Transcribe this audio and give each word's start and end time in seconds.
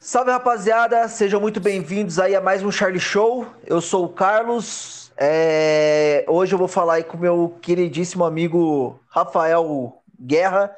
Salve 0.00 0.30
rapaziada, 0.30 1.06
sejam 1.06 1.40
muito 1.40 1.60
bem-vindos 1.60 2.18
aí 2.18 2.34
a 2.34 2.40
mais 2.40 2.64
um 2.64 2.72
Charlie 2.72 2.98
Show. 2.98 3.46
Eu 3.64 3.80
sou 3.80 4.06
o 4.06 4.08
Carlos. 4.08 5.12
É... 5.16 6.24
Hoje 6.26 6.54
eu 6.54 6.58
vou 6.58 6.66
falar 6.66 6.94
aí 6.94 7.04
com 7.04 7.16
meu 7.16 7.56
queridíssimo 7.62 8.24
amigo 8.24 8.98
Rafael 9.08 10.02
Guerra. 10.20 10.74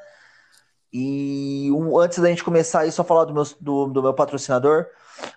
E 0.93 1.71
um, 1.71 1.97
antes 1.97 2.19
da 2.19 2.27
gente 2.27 2.43
começar 2.43 2.81
aí, 2.81 2.91
só 2.91 3.03
falar 3.03 3.25
do 3.25 3.33
meu, 3.33 3.43
do, 3.59 3.87
do 3.87 4.03
meu 4.03 4.13
patrocinador. 4.13 4.85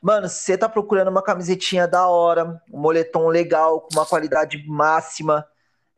Mano, 0.02 0.28
se 0.28 0.42
você 0.42 0.58
tá 0.58 0.68
procurando 0.68 1.08
uma 1.08 1.22
camisetinha 1.22 1.86
da 1.86 2.06
hora, 2.08 2.60
um 2.72 2.80
moletom 2.80 3.28
legal, 3.28 3.80
com 3.80 3.88
uma 3.94 4.04
qualidade 4.04 4.62
máxima, 4.66 5.46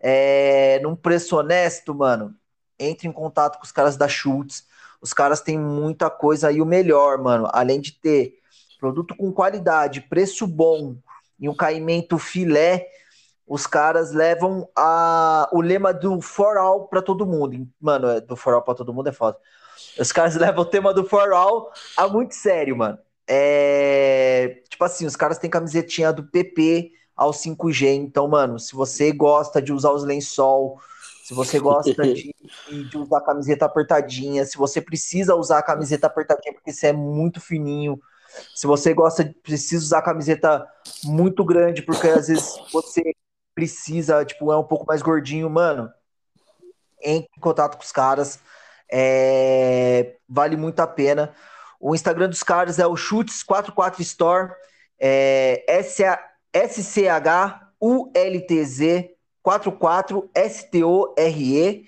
é, 0.01 0.79
num 0.83 0.95
preço 0.97 1.37
honesto, 1.37 1.95
mano, 1.95 2.35
entre 2.79 3.09
em 3.09 3.13
contato 3.13 3.59
com 3.59 3.65
os 3.65 3.73
caras 3.73 3.97
da 3.97 4.09
Schultz. 4.09 4.67
Os 5.01 5.13
caras 5.13 5.41
têm 5.41 5.59
muita 5.59 6.11
coisa 6.11 6.49
aí, 6.49 6.61
o 6.61 6.67
melhor, 6.67 7.19
mano. 7.19 7.49
Além 7.53 7.81
de 7.81 7.93
ter 7.93 8.39
produto 8.79 9.15
com 9.17 9.33
qualidade, 9.33 10.01
preço 10.01 10.47
bom 10.47 10.97
e 11.39 11.49
um 11.49 11.55
caimento 11.55 12.19
filé, 12.19 12.87
os 13.47 13.67
caras 13.67 14.13
levam 14.13 14.69
a, 14.77 15.49
o 15.53 15.61
lema 15.61 15.93
do 15.93 16.21
for 16.21 16.57
all 16.57 16.89
para 16.89 17.03
todo 17.03 17.27
mundo. 17.27 17.67
Mano, 17.81 18.09
é, 18.09 18.21
do 18.21 18.37
for 18.37 18.55
all 18.55 18.63
para 18.63 18.75
todo 18.75 18.93
mundo 18.93 19.09
é 19.09 19.13
foda. 19.13 19.39
Os 19.99 20.13
caras 20.13 20.35
levam 20.37 20.63
o 20.63 20.67
tema 20.67 20.93
do 20.93 21.05
for 21.05 21.33
all 21.33 21.71
a 21.97 22.09
muito 22.09 22.35
sério, 22.35 22.77
mano. 22.77 22.99
É, 23.29 24.63
tipo 24.69 24.85
assim, 24.85 25.07
os 25.07 25.17
caras 25.17 25.39
têm 25.39 25.51
camisetinha 25.51 26.13
do 26.13 26.25
PP 26.25 26.93
ao 27.17 27.31
5G. 27.31 27.95
Então, 27.95 28.29
mano, 28.29 28.59
se 28.59 28.75
você 28.75 29.11
gosta 29.13 29.63
de 29.63 29.73
usar 29.73 29.93
os 29.93 30.05
lençol, 30.05 30.79
se 31.25 31.35
você 31.35 31.59
gosta 31.59 32.03
de, 32.03 32.33
de, 32.69 32.99
usar 32.99 33.21
camiseta 33.23 33.65
apertadinha, 33.65 34.45
se 34.45 34.57
você 34.57 34.81
precisa 34.81 35.35
usar 35.35 35.59
a 35.59 35.63
camiseta 35.63 36.07
apertadinha 36.07 36.55
porque 36.55 36.73
você 36.73 36.89
é 36.89 36.93
muito 36.93 37.41
fininho, 37.41 38.01
se 38.55 38.67
você 38.67 38.95
gosta 38.95 39.25
de 39.25 39.35
precisa 39.35 39.83
usar 39.83 39.99
a 39.99 40.03
camiseta 40.03 40.65
muito 41.03 41.45
grande 41.45 41.83
porque 41.83 42.07
às 42.09 42.29
vezes 42.29 42.55
você 42.73 43.03
precisa, 43.55 44.25
tipo, 44.25 44.53
é 44.53 44.57
um 44.57 44.63
pouco 44.63 44.87
mais 44.87 45.01
gordinho, 45.03 45.49
mano, 45.49 45.91
entre 47.03 47.31
em 47.37 47.41
contato 47.41 47.77
com 47.77 47.83
os 47.83 47.91
caras, 47.91 48.39
é, 48.89 50.17
vale 50.29 50.57
muito 50.57 50.79
a 50.81 50.87
pena. 50.87 51.35
O 51.81 51.95
Instagram 51.95 52.29
dos 52.29 52.43
caras 52.43 52.79
é 52.79 52.87
o 52.87 52.95
Chutes44 52.95 54.01
Store, 54.01 54.53
é, 54.99 55.65
S-C-H-U-L-T-Z 56.57 57.61
44STORE. 59.45 61.85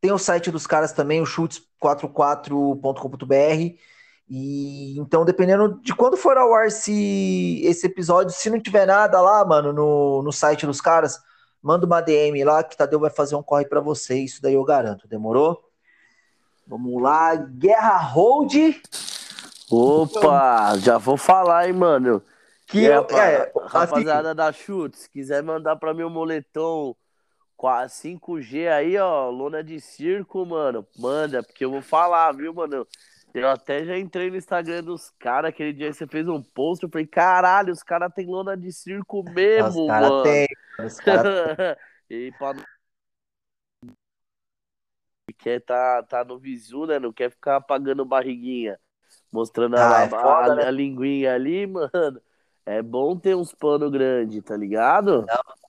Tem 0.00 0.12
o 0.12 0.18
site 0.18 0.50
dos 0.50 0.66
caras 0.66 0.92
também, 0.92 1.20
o 1.20 1.24
chutes44.com.br. 1.24 3.76
E 4.28 4.96
então, 4.98 5.24
dependendo 5.24 5.80
de 5.82 5.94
quando 5.94 6.16
for 6.16 6.36
ao 6.38 6.54
ar 6.54 6.68
esse, 6.68 7.60
esse 7.64 7.86
episódio, 7.86 8.32
se 8.34 8.48
não 8.48 8.60
tiver 8.60 8.86
nada 8.86 9.20
lá, 9.20 9.44
mano, 9.44 9.72
no, 9.72 10.22
no 10.22 10.32
site 10.32 10.64
dos 10.64 10.80
caras, 10.80 11.18
manda 11.60 11.84
uma 11.86 12.00
DM 12.00 12.44
lá 12.44 12.62
que 12.62 12.76
Tadeu 12.76 13.00
vai 13.00 13.10
fazer 13.10 13.34
um 13.34 13.42
corre 13.42 13.66
para 13.66 13.80
você. 13.80 14.18
Isso 14.18 14.40
daí 14.40 14.54
eu 14.54 14.62
garanto. 14.64 15.08
Demorou? 15.08 15.60
Vamos 16.66 17.02
lá. 17.02 17.34
Guerra 17.34 17.98
Hold. 17.98 18.54
Opa, 19.70 20.76
já 20.78 20.98
vou 20.98 21.16
falar, 21.16 21.66
hein, 21.66 21.72
mano. 21.72 22.22
Que 22.72 22.86
é, 22.86 22.94
é, 22.94 23.52
rapaziada 23.66 24.28
assim, 24.30 24.36
da 24.36 24.50
Chutes, 24.50 25.06
quiser 25.06 25.42
mandar 25.42 25.76
para 25.76 25.92
mim 25.92 26.04
um 26.04 26.08
moletom 26.08 26.96
5G 27.58 28.66
aí, 28.66 28.96
ó, 28.96 29.28
lona 29.28 29.62
de 29.62 29.78
circo, 29.78 30.46
mano, 30.46 30.86
manda, 30.98 31.42
porque 31.42 31.66
eu 31.66 31.70
vou 31.70 31.82
falar, 31.82 32.32
viu, 32.32 32.54
mano? 32.54 32.86
Eu 33.34 33.46
até 33.46 33.84
já 33.84 33.98
entrei 33.98 34.30
no 34.30 34.38
Instagram 34.38 34.82
dos 34.84 35.10
caras, 35.18 35.50
aquele 35.50 35.74
dia 35.74 35.92
você 35.92 36.06
fez 36.06 36.26
um 36.26 36.42
post, 36.42 36.82
eu 36.82 36.88
falei, 36.88 37.06
caralho, 37.06 37.74
os 37.74 37.82
caras 37.82 38.10
têm 38.14 38.26
lona 38.26 38.56
de 38.56 38.72
circo 38.72 39.22
mesmo, 39.22 39.82
os 39.82 39.86
cara 39.88 40.08
mano. 40.08 40.22
Tem, 40.22 40.48
os 40.78 40.98
cara 40.98 41.78
e 42.08 42.32
pra... 42.38 42.54
Quer 45.38 45.60
tá, 45.60 46.02
tá 46.04 46.24
no 46.24 46.38
visu, 46.38 46.86
né? 46.86 46.98
Não 46.98 47.12
quer 47.12 47.30
ficar 47.30 47.56
apagando 47.56 48.02
barriguinha, 48.02 48.78
mostrando 49.30 49.76
ah, 49.76 49.98
a, 49.98 50.02
é 50.04 50.08
foda, 50.08 50.52
a, 50.52 50.54
né? 50.54 50.64
a 50.64 50.70
linguinha 50.70 51.34
ali, 51.34 51.66
mano. 51.68 52.22
É 52.64 52.80
bom 52.80 53.16
ter 53.16 53.34
uns 53.34 53.52
pano 53.52 53.90
grande, 53.90 54.40
tá 54.40 54.56
ligado? 54.56 55.24
Não. 55.26 55.62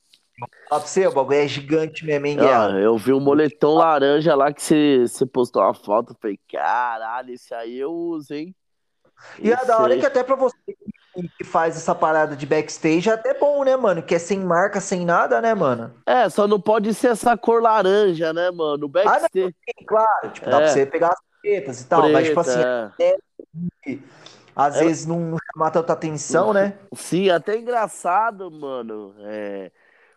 Pra 0.68 0.80
você, 0.80 1.06
o 1.08 1.12
bagulho 1.12 1.38
é 1.38 1.48
gigante 1.48 2.06
mesmo, 2.06 2.26
hein, 2.26 2.38
ah, 2.40 2.70
Eu 2.72 2.98
vi 2.98 3.14
um 3.14 3.20
moletom 3.20 3.76
laranja 3.76 4.36
lá 4.36 4.52
que 4.52 4.62
você, 4.62 5.26
postou 5.31 5.62
uma 5.62 5.74
foto. 5.74 6.16
Falei, 6.20 6.40
caralho, 6.52 7.34
esse 7.34 7.54
aí 7.54 7.78
eu 7.78 7.92
uso, 7.92 8.34
hein? 8.34 8.56
E 9.40 9.50
esse 9.50 9.64
é 9.64 9.66
da 9.66 9.80
hora 9.80 9.94
aí... 9.94 10.00
que 10.00 10.06
até 10.06 10.24
pra 10.24 10.36
você 10.36 10.58
que 11.38 11.44
faz 11.44 11.78
essa 11.78 11.94
parada 11.94 12.36
de 12.36 12.46
backstage 12.46 13.08
é 13.08 13.14
até 13.14 13.38
bom, 13.38 13.64
né, 13.64 13.75
mano? 13.75 14.02
Que 14.02 14.16
é 14.16 14.20
sem 14.20 14.40
marca, 14.40 14.81
sem 14.81 15.06
nada, 15.06 15.40
né, 15.40 15.54
mano? 15.54 15.94
É, 16.08 16.28
só 16.28 16.48
não 16.48 16.60
pode 16.60 16.92
ser 16.96 17.10
essa 17.10 17.38
cor 17.38 17.62
laranja, 17.62 18.34
né, 18.34 18.50
mano? 18.50 18.88
Backstage. 18.88 19.30
Ah, 19.36 19.74
não, 19.80 19.86
claro, 19.86 20.30
tipo, 20.31 20.48
é. 20.48 20.52
dá 20.52 20.58
pra 20.58 20.68
você 20.68 20.86
pegar 20.88 21.10
as 21.10 21.20
pretas 21.42 21.81
e 21.81 21.88
tal, 21.88 22.02
Preta, 22.02 22.14
mas 22.14 22.28
tipo 22.28 22.40
assim, 22.40 22.60
é. 22.60 22.92
é 23.00 23.18
às 24.56 24.75
é... 24.75 24.86
vezes 24.86 25.06
não, 25.06 25.19
não 25.19 25.38
chama 25.53 25.72
tanta 25.72 25.94
atenção, 25.94 26.53
né? 26.53 26.78
Sim, 26.96 27.30
até 27.30 27.58
engraçado, 27.58 28.50
mano. 28.52 29.16
É... 29.19 29.72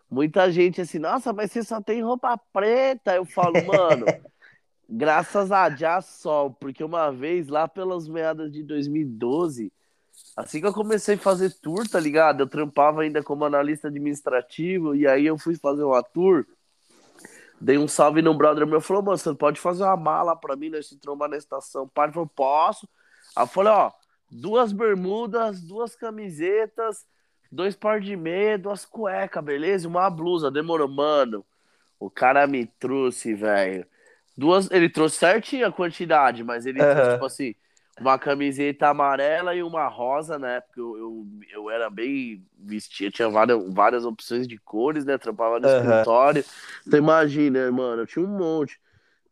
Muita 0.09 0.49
gente 0.51 0.79
assim, 0.79 0.99
nossa, 0.99 1.33
mas 1.33 1.51
você 1.51 1.63
só 1.63 1.81
tem 1.81 2.01
roupa 2.01 2.37
preta. 2.53 3.15
Eu 3.15 3.25
falo, 3.25 3.53
mano, 3.65 4.05
graças 4.89 5.51
a 5.51 5.69
já 5.69 6.01
sol, 6.01 6.51
porque 6.51 6.83
uma 6.83 7.11
vez 7.11 7.47
lá 7.47 7.67
pelas 7.67 8.07
meadas 8.07 8.51
de 8.51 8.63
2012, 8.63 9.71
assim 10.35 10.61
que 10.61 10.67
eu 10.67 10.73
comecei 10.73 11.15
a 11.15 11.19
fazer 11.19 11.51
tour, 11.61 11.87
tá 11.89 11.99
ligado? 11.99 12.41
Eu 12.41 12.47
trampava 12.47 13.01
ainda 13.01 13.21
como 13.21 13.43
analista 13.43 13.89
administrativo, 13.89 14.95
e 14.95 15.05
aí 15.05 15.25
eu 15.25 15.37
fui 15.37 15.55
fazer 15.55 15.83
uma 15.83 16.01
tour. 16.01 16.45
Dei 17.59 17.77
um 17.77 17.87
salve 17.87 18.21
no 18.21 18.35
brother 18.35 18.67
meu, 18.67 18.79
falou, 18.79 19.01
mano, 19.01 19.17
você 19.17 19.33
pode 19.33 19.59
fazer 19.59 19.83
uma 19.83 19.97
mala 19.97 20.35
pra 20.35 20.55
mim, 20.55 20.69
nós 20.69 20.87
se 20.87 20.95
trombar 20.97 21.27
na 21.27 21.37
estação. 21.37 21.87
Pai 21.87 22.11
falou, 22.11 22.27
posso. 22.27 22.87
Aí 23.35 23.43
eu 23.43 23.47
falei, 23.47 23.73
ó, 23.73 23.91
duas 24.29 24.71
bermudas, 24.71 25.61
duas 25.61 25.95
camisetas, 25.95 27.05
dois 27.51 27.75
par 27.75 27.99
de 27.99 28.15
meia, 28.15 28.57
duas 28.57 28.85
cuecas, 28.85 29.43
beleza? 29.43 29.87
Uma 29.87 30.09
blusa, 30.09 30.51
demorou, 30.51 30.87
mano. 30.87 31.45
O 31.99 32.09
cara 32.09 32.45
me 32.45 32.65
trouxe, 32.65 33.33
velho. 33.33 33.85
Duas, 34.37 34.69
ele 34.69 34.89
trouxe 34.89 35.17
certinho 35.17 35.65
a 35.65 35.71
quantidade, 35.71 36.43
mas 36.43 36.65
ele 36.65 36.79
uhum. 36.79 36.93
trouxe, 36.93 37.11
tipo 37.13 37.25
assim, 37.25 37.55
uma 37.99 38.19
camiseta 38.19 38.89
amarela 38.89 39.55
e 39.55 39.63
uma 39.63 39.87
rosa, 39.87 40.37
né? 40.37 40.61
Porque 40.61 40.79
eu, 40.79 40.97
eu, 40.97 41.27
eu 41.51 41.69
era 41.71 41.89
bem 41.89 42.45
vestido, 42.59 43.13
tinha 43.13 43.29
várias, 43.29 43.73
várias 43.73 44.05
opções 44.05 44.47
de 44.47 44.59
cores, 44.59 45.05
né? 45.05 45.17
Trampava 45.17 45.59
no 45.59 45.67
uhum. 45.67 45.77
escritório. 45.77 46.45
Então 46.85 46.99
imagina, 46.99 47.71
mano, 47.71 48.03
eu 48.03 48.07
tinha 48.07 48.23
um 48.23 48.37
monte. 48.37 48.79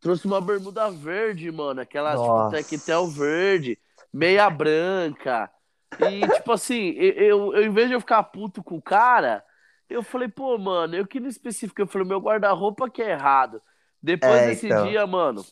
Trouxe 0.01 0.25
uma 0.25 0.41
bermuda 0.41 0.89
verde, 0.89 1.51
mano, 1.51 1.81
aquela 1.81 2.11
tipo, 2.11 2.25
Nossa. 2.25 2.57
tipo 2.57 2.69
tectel 2.69 3.07
verde 3.07 3.77
meia 4.15 4.49
branca. 4.49 5.51
E, 5.99 6.27
tipo 6.35 6.53
assim, 6.53 6.91
eu, 6.91 7.53
eu, 7.53 7.63
em 7.63 7.69
vez 7.69 7.89
de 7.89 7.95
eu 7.95 7.99
ficar 7.99 8.23
puto 8.23 8.63
com 8.63 8.77
o 8.77 8.81
cara, 8.81 9.43
eu 9.89 10.01
falei, 10.01 10.29
pô, 10.29 10.57
mano, 10.57 10.95
eu 10.95 11.05
que 11.05 11.19
no 11.19 11.27
específico, 11.27 11.81
eu 11.81 11.87
falei, 11.87 12.07
meu 12.07 12.19
guarda-roupa 12.19 12.89
que 12.89 13.01
é 13.01 13.11
errado. 13.11 13.61
Depois 14.01 14.33
é, 14.33 14.47
desse 14.47 14.67
então. 14.67 14.87
dia, 14.87 15.05
mano, 15.05 15.43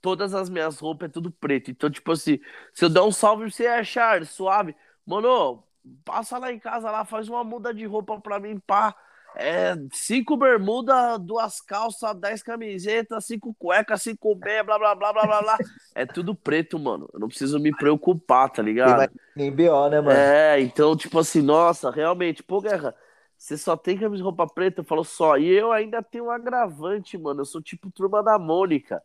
todas 0.00 0.34
as 0.34 0.50
minhas 0.50 0.80
roupas 0.80 1.08
é 1.08 1.12
tudo 1.12 1.30
preto. 1.30 1.70
Então, 1.70 1.88
tipo 1.88 2.10
assim, 2.10 2.40
se 2.74 2.84
eu 2.84 2.88
der 2.88 3.02
um 3.02 3.12
salve 3.12 3.44
pra 3.44 3.52
você, 3.52 3.66
é 3.66 3.84
Charles, 3.84 4.30
suave. 4.30 4.74
Mano, 5.06 5.62
passa 6.04 6.38
lá 6.38 6.52
em 6.52 6.58
casa 6.58 6.90
lá, 6.90 7.04
faz 7.04 7.28
uma 7.28 7.44
muda 7.44 7.72
de 7.72 7.86
roupa 7.86 8.20
pra 8.20 8.40
mim, 8.40 8.58
pá. 8.58 8.96
É, 9.34 9.74
cinco 9.92 10.36
bermuda, 10.36 11.16
duas 11.18 11.60
calças, 11.60 12.14
dez 12.16 12.42
camisetas, 12.42 13.24
cinco 13.24 13.54
cuecas, 13.58 14.02
cinco 14.02 14.34
meia, 14.36 14.62
blá, 14.62 14.78
blá, 14.78 14.94
blá, 14.94 15.12
blá, 15.12 15.26
blá, 15.26 15.42
blá. 15.42 15.58
É 15.94 16.04
tudo 16.04 16.34
preto, 16.34 16.78
mano. 16.78 17.08
Eu 17.12 17.20
não 17.20 17.28
preciso 17.28 17.58
me 17.58 17.74
preocupar, 17.74 18.50
tá 18.50 18.62
ligado? 18.62 19.10
Nem 19.34 19.50
BO, 19.50 19.88
né, 19.88 20.00
mano? 20.00 20.10
É, 20.10 20.60
então, 20.60 20.96
tipo 20.96 21.18
assim, 21.18 21.40
nossa, 21.40 21.90
realmente, 21.90 22.42
pô, 22.42 22.60
Guerra, 22.60 22.94
você 23.36 23.58
só 23.58 23.76
tem 23.76 23.98
camisa 23.98 24.18
de 24.18 24.22
roupa 24.22 24.46
preta? 24.46 24.82
Eu 24.82 24.84
falo 24.84 25.02
só. 25.02 25.36
E 25.36 25.48
eu 25.48 25.72
ainda 25.72 26.00
tenho 26.00 26.26
um 26.26 26.30
agravante, 26.30 27.18
mano. 27.18 27.40
Eu 27.40 27.44
sou 27.44 27.60
tipo 27.60 27.90
turma 27.90 28.22
da 28.22 28.38
Mônica. 28.38 29.02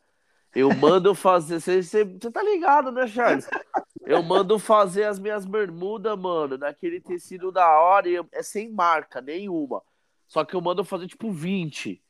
Eu 0.54 0.74
mando 0.76 1.16
fazer. 1.16 1.60
Você 1.60 2.06
tá 2.06 2.44
ligado, 2.44 2.92
né, 2.92 3.08
Charles? 3.08 3.50
Eu 4.06 4.22
mando 4.22 4.60
fazer 4.60 5.06
as 5.06 5.20
minhas 5.20 5.46
bermudas, 5.46 6.18
mano, 6.18 6.58
naquele 6.58 7.02
tecido 7.02 7.52
da 7.52 7.80
hora 7.80 8.08
e 8.08 8.24
é 8.32 8.44
sem 8.44 8.72
marca 8.72 9.20
nenhuma. 9.22 9.82
Só 10.28 10.44
que 10.44 10.56
eu 10.56 10.62
mando 10.62 10.84
fazer 10.84 11.08
tipo 11.08 11.32
20. 11.32 12.02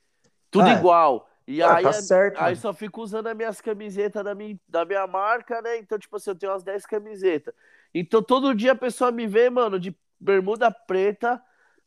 Tudo 0.50 0.66
ah, 0.66 0.74
igual. 0.74 1.30
E 1.48 1.62
ah, 1.62 1.76
aí, 1.76 1.84
tá 1.84 1.94
certo, 1.94 2.38
aí 2.40 2.56
só 2.56 2.74
fico 2.74 3.02
usando 3.02 3.28
as 3.28 3.36
minhas 3.36 3.62
camisetas 3.62 4.24
da 4.24 4.36
minha, 4.36 4.60
da 4.68 4.84
minha 4.84 5.08
marca, 5.08 5.62
né? 5.62 5.78
Então, 5.78 5.98
tipo 5.98 6.18
assim, 6.18 6.32
eu 6.32 6.36
tenho 6.36 6.52
umas 6.52 6.64
10 6.64 6.86
camisetas. 6.86 7.54
Então, 7.94 8.22
todo 8.22 8.54
dia 8.54 8.74
a 8.74 8.76
pessoa 8.76 9.12
me 9.12 9.26
vê, 9.26 9.50
mano, 9.50 9.80
de 9.80 9.96
bermuda 10.20 10.70
preta, 10.70 11.42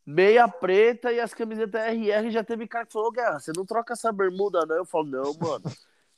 meia 0.07 0.49
preta 0.49 1.13
e 1.13 1.21
as 1.21 1.35
camisetas 1.35 1.81
RR 1.83 2.31
já 2.31 2.43
teve 2.43 2.67
cara 2.67 2.87
que 2.87 2.93
falou, 2.93 3.13
Guerra, 3.13 3.39
você 3.39 3.53
não 3.55 3.67
troca 3.67 3.93
essa 3.93 4.11
bermuda, 4.11 4.65
não? 4.65 4.77
Eu 4.77 4.85
falo, 4.87 5.05
não, 5.05 5.35
mano. 5.35 5.65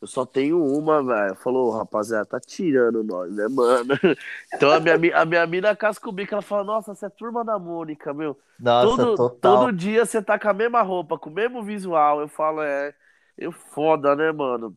Eu 0.03 0.09
só 0.09 0.27
tenho 0.27 0.63
uma, 0.63 1.03
velho. 1.03 1.37
Falou, 1.37 1.71
rapaziada, 1.71 2.27
tá 2.27 2.41
tirando 2.41 3.05
nós, 3.05 3.33
né, 3.33 3.47
mano? 3.49 3.95
Então 4.53 4.73
a 4.73 4.81
minha, 4.81 5.17
a 5.17 5.25
minha 5.25 5.47
mina 5.47 5.77
casca 5.77 6.09
o 6.09 6.13
bico, 6.13 6.35
ela 6.35 6.43
fala, 6.43 6.65
nossa, 6.65 6.95
você 6.95 7.07
é 7.07 7.09
turma 7.09 7.45
da 7.45 7.59
Mônica, 7.59 8.13
meu. 8.13 8.37
Nossa, 8.59 8.97
todo, 8.97 9.17
total. 9.17 9.59
todo 9.59 9.73
dia 9.73 10.05
você 10.05 10.21
tá 10.21 10.39
com 10.39 10.49
a 10.49 10.53
mesma 10.53 10.83
roupa, 10.83 11.17
com 11.19 11.31
o 11.31 11.33
mesmo 11.33 11.63
visual. 11.63 12.21
Eu 12.21 12.29
falo, 12.29 12.63
é, 12.63 12.93
eu 13.39 13.53
foda, 13.53 14.17
né, 14.17 14.33
mano? 14.33 14.77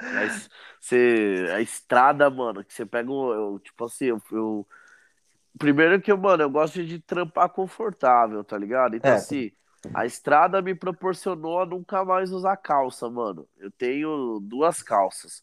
Mas 0.00 0.48
você, 0.80 1.46
a 1.54 1.60
estrada, 1.62 2.30
mano, 2.30 2.62
que 2.62 2.72
você 2.72 2.86
pega, 2.86 3.10
um, 3.10 3.32
eu, 3.32 3.58
tipo 3.58 3.84
assim, 3.86 4.06
eu, 4.06 4.22
eu 4.32 4.66
Primeiro 5.58 6.00
que, 6.00 6.12
mano, 6.14 6.42
eu 6.44 6.50
gosto 6.50 6.84
de 6.84 7.00
trampar 7.00 7.48
confortável, 7.48 8.44
tá 8.44 8.56
ligado? 8.56 8.94
Então, 8.96 9.10
É. 9.10 9.16
assim, 9.16 9.50
a 9.94 10.04
estrada 10.06 10.60
me 10.62 10.74
proporcionou 10.74 11.60
a 11.60 11.66
nunca 11.66 12.04
mais 12.04 12.32
usar 12.32 12.56
calça, 12.56 13.08
mano. 13.08 13.46
Eu 13.58 13.70
tenho 13.70 14.40
duas 14.42 14.82
calças, 14.82 15.42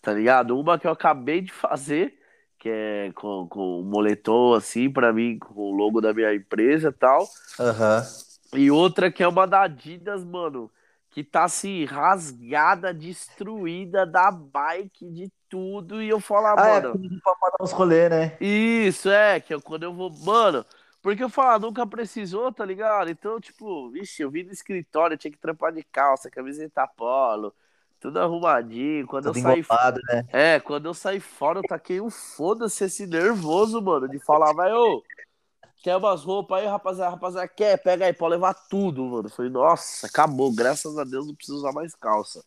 tá 0.00 0.12
ligado? 0.12 0.58
Uma 0.58 0.78
que 0.78 0.86
eu 0.86 0.90
acabei 0.92 1.40
de 1.40 1.52
fazer, 1.52 2.18
que 2.58 2.68
é 2.68 3.12
com, 3.14 3.46
com 3.48 3.80
um 3.80 3.84
moletom, 3.84 4.54
assim, 4.54 4.90
pra 4.90 5.12
mim, 5.12 5.38
com 5.38 5.54
o 5.54 5.72
logo 5.72 6.00
da 6.00 6.12
minha 6.14 6.34
empresa 6.34 6.88
e 6.88 6.92
tal. 6.92 7.26
Aham. 7.58 8.02
E 8.54 8.70
outra 8.70 9.10
que 9.10 9.22
é 9.22 9.28
uma 9.28 9.46
da 9.46 9.62
Adidas, 9.62 10.22
mano, 10.24 10.70
que 11.10 11.24
tá 11.24 11.44
assim, 11.44 11.84
rasgada, 11.84 12.92
destruída 12.92 14.06
da 14.06 14.30
bike, 14.30 15.10
de 15.10 15.30
tudo. 15.48 16.02
E 16.02 16.08
eu 16.08 16.20
falo, 16.20 16.46
ah, 16.46 16.54
Ah, 16.56 16.68
é, 16.68 16.80
mano. 16.82 16.98
pra 17.22 17.34
pra 17.34 17.50
dar 17.50 17.64
uns 17.64 17.72
rolê, 17.72 18.08
né? 18.08 18.36
Isso, 18.40 19.08
é, 19.10 19.40
que 19.40 19.54
eu, 19.54 19.60
quando 19.60 19.84
eu 19.84 19.92
vou. 19.94 20.10
Mano, 20.10 20.64
porque 21.02 21.24
eu 21.24 21.28
falo, 21.28 21.50
ah, 21.50 21.58
nunca 21.58 21.84
precisou, 21.84 22.52
tá 22.52 22.64
ligado? 22.64 23.10
Então, 23.10 23.40
tipo, 23.40 23.90
vixe, 23.90 24.22
eu 24.22 24.30
vim 24.30 24.44
do 24.44 24.52
escritório, 24.52 25.16
tinha 25.16 25.32
que 25.32 25.38
trampar 25.38 25.72
de 25.72 25.82
calça, 25.82 26.30
camiseta 26.30 26.86
polo, 26.86 27.52
tudo 27.98 28.20
arrumadinho. 28.20 29.06
Quando 29.06 29.24
Tudo 29.24 29.38
eu 29.38 29.42
saí. 29.42 29.60
engomado, 29.60 30.00
né? 30.08 30.24
É, 30.32 30.60
quando 30.60 30.86
eu 30.86 30.94
saí 30.94 31.18
fora, 31.18 31.58
eu 31.58 31.64
taquei 31.64 32.00
um 32.00 32.08
foda-se 32.08 32.84
esse 32.84 33.06
nervoso, 33.06 33.82
mano, 33.82 34.08
de 34.08 34.20
falar, 34.20 34.52
vai, 34.52 34.72
ô, 34.72 35.02
quer 35.82 35.96
umas 35.96 36.22
roupas 36.22 36.60
aí, 36.60 36.68
rapaziada, 36.68 37.10
rapaziada, 37.10 37.48
quer? 37.48 37.82
Pega 37.82 38.06
aí, 38.06 38.12
pode 38.12 38.34
levar 38.34 38.54
tudo, 38.54 39.04
mano. 39.04 39.26
Eu 39.26 39.30
falei, 39.30 39.50
nossa, 39.50 40.06
acabou, 40.06 40.54
graças 40.54 40.96
a 40.96 41.02
Deus 41.02 41.26
não 41.26 41.34
preciso 41.34 41.58
usar 41.58 41.72
mais 41.72 41.96
calça. 41.96 42.44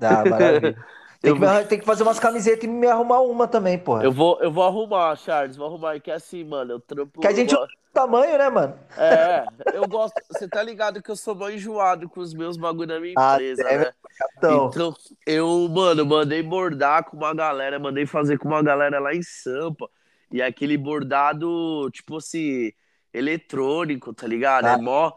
Ah, 0.00 0.24
maravilha. 0.24 0.76
Tem 1.20 1.30
Eu 1.30 1.36
que, 1.38 1.64
tem 1.68 1.78
que 1.78 1.84
fazer 1.84 2.02
umas 2.02 2.18
camisetas 2.20 2.64
e 2.64 2.68
me 2.68 2.86
arrumar 2.86 3.20
uma 3.20 3.48
também, 3.48 3.78
porra. 3.78 4.04
Eu 4.04 4.12
vou, 4.12 4.38
eu 4.40 4.50
vou 4.50 4.64
arrumar, 4.64 5.16
Charles, 5.16 5.56
vou 5.56 5.66
arrumar, 5.66 5.98
que 6.00 6.10
é 6.10 6.14
assim, 6.14 6.44
mano, 6.44 6.72
eu 6.72 6.80
trampo. 6.80 7.20
Que 7.20 7.26
a 7.26 7.32
gente 7.32 7.54
eu- 7.54 7.60
usa 7.60 7.68
o 7.72 7.92
tamanho, 7.94 8.36
né, 8.38 8.48
mano? 8.50 8.78
É, 8.96 9.44
eu 9.74 9.88
gosto. 9.88 10.14
Você 10.30 10.46
tá 10.48 10.62
ligado 10.62 11.02
que 11.02 11.10
eu 11.10 11.16
sou 11.16 11.34
mó 11.34 11.48
enjoado 11.48 12.08
com 12.08 12.20
os 12.20 12.34
meus 12.34 12.56
bagulho 12.56 12.86
da 12.86 13.00
minha 13.00 13.14
Ah, 13.16 13.34
empresa, 13.34 13.62
é, 13.68 13.78
né? 13.78 13.92
Então, 14.38 14.66
Então, 14.68 14.94
eu, 15.26 15.68
mano, 15.68 16.04
mandei 16.04 16.42
bordar 16.42 17.04
com 17.04 17.16
uma 17.16 17.34
galera, 17.34 17.78
mandei 17.78 18.06
fazer 18.06 18.38
com 18.38 18.48
uma 18.48 18.62
galera 18.62 18.98
lá 18.98 19.14
em 19.14 19.22
Sampa. 19.22 19.88
E 20.30 20.42
aquele 20.42 20.76
bordado, 20.76 21.88
tipo 21.92 22.16
assim, 22.16 22.72
eletrônico, 23.12 24.12
tá 24.12 24.26
ligado? 24.26 24.66
É 24.66 24.72
Ah. 24.72 24.78
mó. 24.78 25.10
Mó, 25.10 25.12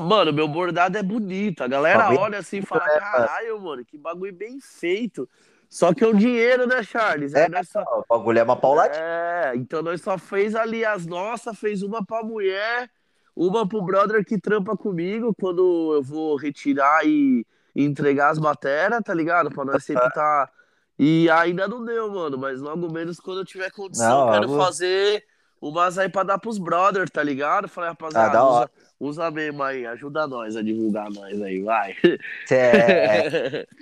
mano, 0.00 0.32
meu 0.32 0.46
bordado 0.46 0.98
é 0.98 1.02
bonito. 1.02 1.62
A 1.64 1.68
galera 1.68 2.10
olha 2.20 2.38
assim 2.38 2.58
e 2.58 2.62
fala: 2.62 2.84
né, 2.84 3.00
caralho, 3.00 3.60
mano, 3.60 3.84
que 3.84 3.96
bagulho 3.96 4.32
bem 4.34 4.58
feito. 4.60 5.28
Só 5.68 5.94
que 5.94 6.02
é 6.02 6.06
o 6.06 6.12
dinheiro, 6.14 6.66
né, 6.66 6.82
Charles? 6.82 7.32
É, 7.32 7.48
nós 7.48 7.68
só- 7.68 7.82
o 7.82 8.04
bagulho 8.08 8.38
é 8.38 8.42
uma 8.42 8.56
pauladinha. 8.56 9.00
é, 9.02 9.52
então 9.54 9.82
nós 9.82 10.02
só 10.02 10.18
fez 10.18 10.54
ali 10.56 10.84
as 10.84 11.06
nossas, 11.06 11.56
fez 11.58 11.82
uma 11.82 12.04
pra 12.04 12.22
mulher, 12.24 12.90
uma 13.36 13.66
pro 13.68 13.80
brother 13.80 14.24
que 14.24 14.36
trampa 14.38 14.76
comigo 14.76 15.32
quando 15.40 15.94
eu 15.94 16.02
vou 16.02 16.36
retirar 16.36 17.06
e, 17.06 17.46
entregar 17.74 18.30
as 18.30 18.38
matérias, 18.40 19.00
tá 19.04 19.14
ligado? 19.14 19.48
Pra 19.48 19.64
nós 19.64 19.84
sempre 19.84 20.10
tá. 20.10 20.50
E 20.98 21.30
ainda 21.30 21.68
não 21.68 21.84
deu, 21.84 22.10
mano, 22.12 22.36
mas 22.36 22.60
logo 22.60 22.92
menos 22.92 23.20
quando 23.20 23.38
eu 23.38 23.44
tiver 23.44 23.70
condição, 23.70 24.26
Não, 24.26 24.32
quero 24.32 24.48
logo- 24.50 24.62
fazer 24.62 25.24
umas 25.62 25.96
aí 25.98 26.08
pra 26.08 26.24
dar 26.24 26.38
pros 26.38 26.58
brother, 26.58 27.08
tá 27.08 27.22
ligado? 27.22 27.68
Falei, 27.68 27.88
Ah, 27.88 27.92
rapaziada, 27.92 28.44
usa, 28.44 28.52
hora. 28.52 28.70
Usa 29.00 29.30
mesmo 29.30 29.62
aí, 29.62 29.86
ajuda 29.86 30.26
nós 30.26 30.56
a 30.56 30.62
divulgar 30.62 31.10
nós 31.10 31.40
aí, 31.42 31.62
vai. 31.62 31.96
É. 32.50 33.66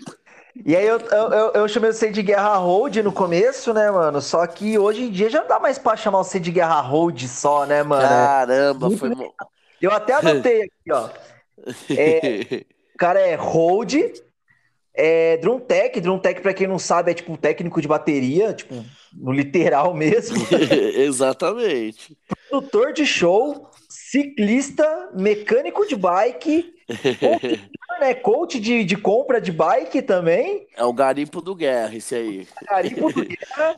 E 0.66 0.74
aí 0.74 0.86
eu, 0.86 0.98
eu, 0.98 1.52
eu, 1.54 1.68
chamei 1.68 1.92
você 1.92 2.10
de 2.10 2.20
Guerra 2.20 2.56
Hold 2.56 2.96
no 2.96 3.12
começo, 3.12 3.72
né, 3.72 3.92
mano? 3.92 4.20
Só 4.20 4.44
que 4.44 4.76
hoje 4.76 5.04
em 5.04 5.10
dia 5.10 5.30
já 5.30 5.40
não 5.42 5.46
dá 5.48 5.60
mais 5.60 5.78
pra 5.78 5.96
chamar 5.96 6.18
você 6.18 6.40
de 6.40 6.50
Guerra 6.50 6.80
Hold 6.80 7.22
só, 7.28 7.64
né, 7.64 7.84
mano? 7.84 8.02
Caramba, 8.02 8.90
foi. 8.90 9.10
mo- 9.10 9.32
Eu 9.80 9.92
até 9.92 10.14
anotei 10.14 10.62
aqui, 10.62 10.92
ó. 10.92 11.08
O 12.94 12.98
cara 12.98 13.20
é 13.20 13.36
Hold, 13.36 13.94
é 14.98 15.36
Drum 15.36 15.60
Tech. 15.60 16.00
Drum 16.00 16.18
Tech, 16.18 16.40
pra 16.40 16.52
quem 16.52 16.66
não 16.66 16.78
sabe, 16.78 17.12
é 17.12 17.14
tipo 17.14 17.36
técnico 17.38 17.80
de 17.80 17.86
bateria, 17.86 18.52
tipo, 18.52 18.84
no 19.12 19.32
literal 19.32 19.94
mesmo. 19.94 20.36
Exatamente. 20.96 22.18
Produtor 22.50 22.92
de 22.92 23.06
show, 23.06 23.70
ciclista, 23.88 25.10
mecânico 25.14 25.86
de 25.86 25.94
bike, 25.94 26.74
coach, 27.20 27.70
né? 28.00 28.14
Coach 28.14 28.60
de, 28.60 28.84
de 28.84 28.96
compra 28.96 29.40
de 29.40 29.52
bike 29.52 30.02
também. 30.02 30.66
É 30.76 30.84
o 30.84 30.92
garimpo 30.92 31.40
do 31.40 31.54
Guerra, 31.54 31.94
esse 31.94 32.16
aí. 32.16 32.48
Garimpo 32.68 33.12
do 33.12 33.24
Guerra, 33.24 33.76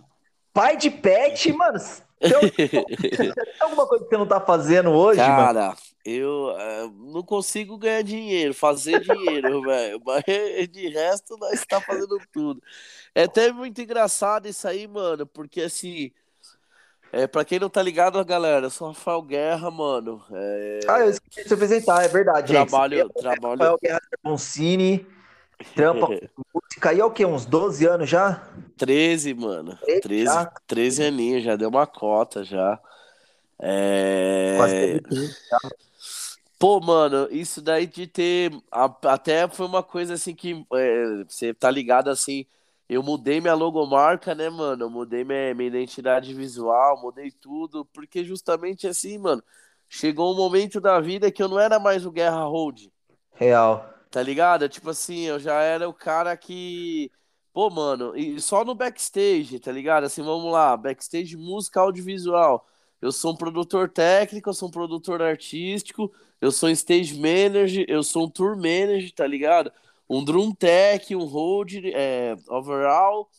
pai 0.55 0.79
de 0.79 0.91
pet, 0.91 1.53
mano. 1.53 1.79
Tem, 2.19 2.51
tem 3.17 3.33
alguma 3.61 3.87
coisa 3.87 4.05
que 4.05 4.11
você 4.11 4.17
não 4.17 4.27
tá 4.27 4.41
fazendo 4.41 4.91
hoje, 4.91 5.21
mano? 5.21 5.75
Eu 6.05 6.57
eh, 6.59 6.91
não 7.13 7.23
consigo 7.23 7.77
ganhar 7.77 8.03
dinheiro, 8.03 8.55
fazer 8.55 9.01
dinheiro, 9.01 9.63
velho. 9.63 10.01
Mas 10.05 10.25
de 10.71 10.89
resto, 10.89 11.37
nós 11.37 11.65
tá 11.67 11.81
fazendo 11.81 12.19
tudo. 12.33 12.63
É 13.15 13.25
até 13.25 13.53
muito 13.53 13.81
engraçado 13.81 14.49
isso 14.49 14.67
aí, 14.67 14.87
mano, 14.89 15.27
porque 15.27 15.61
assim. 15.63 16.11
É, 17.13 17.27
pra 17.27 17.45
quem 17.45 17.59
não 17.59 17.69
tá 17.69 17.83
ligado, 17.83 18.25
galera, 18.25 18.67
eu 18.67 18.71
sou 18.71 18.89
Rafael 18.89 19.21
Guerra, 19.21 19.69
mano. 19.71 20.25
É, 20.31 20.81
Ah, 20.89 21.01
eu 21.01 21.11
esqueci 21.11 21.43
de 21.43 21.49
se 21.49 21.55
apresentar, 21.55 22.05
é 22.05 22.09
verdade, 22.09 22.53
gente. 22.53 22.69
trabalho, 22.69 22.97
Você 22.97 23.03
é 23.03 23.21
trabalho. 23.21 23.59
Rafael 23.59 23.79
Guerra 23.83 24.01
Boncini, 24.23 25.07
trampa 25.75 26.07
com 26.07 26.43
música 26.55 26.91
aí 26.91 27.01
há 27.01 27.07
o 27.07 27.11
quê? 27.11 27.27
Uns 27.27 27.45
12 27.45 27.85
anos 27.85 28.09
já? 28.09 28.49
13, 28.79 29.35
mano. 29.35 29.77
Eita. 29.87 30.09
13, 30.09 30.49
13 30.69 31.03
aninhos, 31.03 31.43
já 31.43 31.57
deu 31.57 31.69
uma 31.69 31.87
cota 31.87 32.45
já. 32.45 32.79
É... 33.61 34.55
Quase 34.57 34.75
teve 34.75 35.01
15. 35.01 35.37
Pô, 36.61 36.81
mano, 36.81 37.29
isso 37.33 37.63
daí 37.63 37.87
de 37.89 38.07
ter. 38.07 38.53
a- 38.71 38.85
Até 39.15 39.49
foi 39.49 39.67
uma 39.67 39.83
coisa 39.83 40.15
assim 40.15 40.35
que 40.37 40.67
é, 40.75 41.25
você 41.29 41.55
tá 41.55 41.71
ligado 41.71 42.11
assim. 42.11 42.47
Eu 42.89 43.03
mudei 43.03 43.41
minha 43.41 43.55
logomarca, 43.55 44.35
né, 44.37 44.51
mano? 44.51 44.85
Eu 44.85 44.91
mudei 44.91 45.25
minha, 45.25 45.55
minha 45.55 45.69
identidade 45.69 46.35
visual, 46.35 47.01
mudei 47.03 47.31
tudo, 47.33 47.85
porque 47.87 48.25
justamente 48.25 48.87
assim, 48.89 49.19
mano, 49.19 49.43
chegou 49.89 50.33
um 50.35 50.37
momento 50.37 50.81
da 50.81 51.01
vida 51.01 51.33
que 51.33 51.43
eu 51.43 51.49
não 51.49 51.59
era 51.61 51.81
mais 51.81 52.07
o 52.07 52.13
Guerra 52.13 52.45
Hold, 52.45 52.89
Real. 53.41 53.83
tá 54.11 54.23
ligado? 54.23 54.69
Tipo 54.69 54.91
assim, 54.91 55.23
eu 55.23 55.39
já 55.39 55.61
era 55.63 55.89
o 55.89 55.95
cara 55.95 56.37
que. 56.37 57.11
Pô, 57.53 57.69
mano, 57.71 58.17
e 58.17 58.41
só 58.41 58.65
no 58.65 58.75
backstage, 58.75 59.59
tá 59.61 59.73
ligado? 59.73 60.05
Assim, 60.05 60.23
vamos 60.23 60.53
lá, 60.53 60.77
backstage 60.77 61.37
música 61.37 61.81
audiovisual. 61.81 62.67
Eu 63.01 63.13
sou 63.13 63.33
um 63.33 63.37
produtor 63.37 63.89
técnico, 63.91 64.51
eu 64.51 64.55
sou 64.55 64.69
um 64.69 64.71
produtor 64.71 65.23
artístico, 65.23 66.13
eu 66.41 66.53
sou 66.53 66.69
um 66.69 66.73
stage 66.73 67.19
manager, 67.19 67.85
eu 67.89 68.03
sou 68.03 68.27
um 68.27 68.31
tour 68.31 68.57
manager, 68.57 69.13
tá 69.15 69.27
ligado? 69.27 69.73
Um 70.09 70.25
drum 70.25 70.53
tech, 70.55 71.15
um 71.17 71.25
hold, 71.25 71.75
é, 71.95 72.37
overall. 72.49 73.31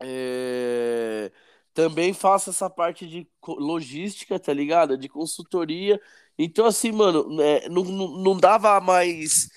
é, 0.00 1.30
também 1.74 2.12
faço 2.12 2.50
essa 2.50 2.68
parte 2.70 3.06
de 3.06 3.26
logística, 3.46 4.38
tá 4.38 4.52
ligado? 4.52 4.96
De 4.98 5.08
consultoria. 5.08 6.00
Então, 6.38 6.66
assim, 6.66 6.92
mano, 6.92 7.28
né, 7.34 7.68
não, 7.68 7.84
não, 7.84 8.08
não 8.18 8.38
dava 8.38 8.80
mais. 8.80 9.48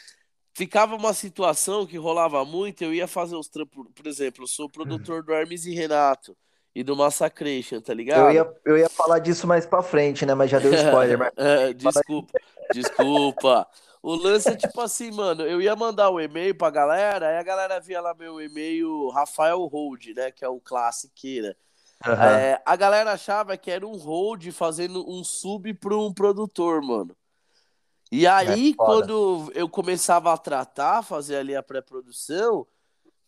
Ficava 0.54 0.96
uma 0.96 1.14
situação 1.14 1.86
que 1.86 1.98
rolava 1.98 2.46
muito, 2.46 2.84
eu 2.84 2.94
ia 2.94 3.08
fazer 3.08 3.36
os 3.36 3.50
trampos, 3.50 3.88
por 3.94 4.08
exemplo, 4.08 4.44
eu 4.44 4.48
sou 4.48 4.70
produtor 4.70 5.24
do 5.24 5.34
Hermes 5.34 5.66
e 5.66 5.74
Renato 5.76 6.38
e 6.76 6.84
do 6.84 6.96
Massacration, 6.96 7.80
tá 7.80 7.94
ligado? 7.94 8.28
Eu 8.28 8.32
ia, 8.32 8.54
eu 8.66 8.78
ia 8.78 8.90
falar 8.90 9.20
disso 9.20 9.48
mais 9.48 9.66
pra 9.66 9.82
frente, 9.82 10.26
né? 10.26 10.36
Mas 10.36 10.52
já 10.52 10.60
deu 10.60 10.74
spoiler. 10.74 11.18
mas... 11.18 11.32
É, 11.38 11.74
desculpa, 11.74 12.40
desculpa. 12.74 13.68
O 14.04 14.14
lance 14.14 14.50
é 14.50 14.56
tipo 14.56 14.82
assim, 14.82 15.10
mano, 15.10 15.44
eu 15.44 15.62
ia 15.62 15.76
mandar 15.76 16.12
um 16.12 16.20
e-mail 16.20 16.54
pra 16.54 16.70
galera, 16.70 17.30
aí 17.30 17.38
a 17.38 17.44
galera 17.44 17.80
via 17.80 18.02
lá 18.02 18.14
meu 18.14 18.42
e-mail 18.42 19.10
Rafael 19.10 19.66
Hold, 19.66 20.08
né, 20.16 20.32
que 20.32 20.44
é 20.44 20.50
o 20.50 20.60
classiqueira. 20.60 21.56
Aham. 22.06 22.38
É, 22.38 22.62
a 22.66 22.76
galera 22.76 23.14
achava 23.14 23.58
que 23.58 23.72
era 23.72 23.88
um 23.88 23.98
hold 23.98 24.52
fazendo 24.52 25.10
um 25.10 25.24
sub 25.24 25.74
para 25.76 25.98
um 25.98 26.14
produtor, 26.14 26.82
mano. 26.82 27.16
E 28.12 28.28
aí, 28.28 28.72
É 28.72 28.76
quando 28.76 29.52
eu 29.56 29.68
começava 29.68 30.32
a 30.32 30.38
tratar, 30.38 31.02
fazer 31.02 31.38
ali 31.38 31.56
a 31.56 31.64
pré-produção, 31.64 32.68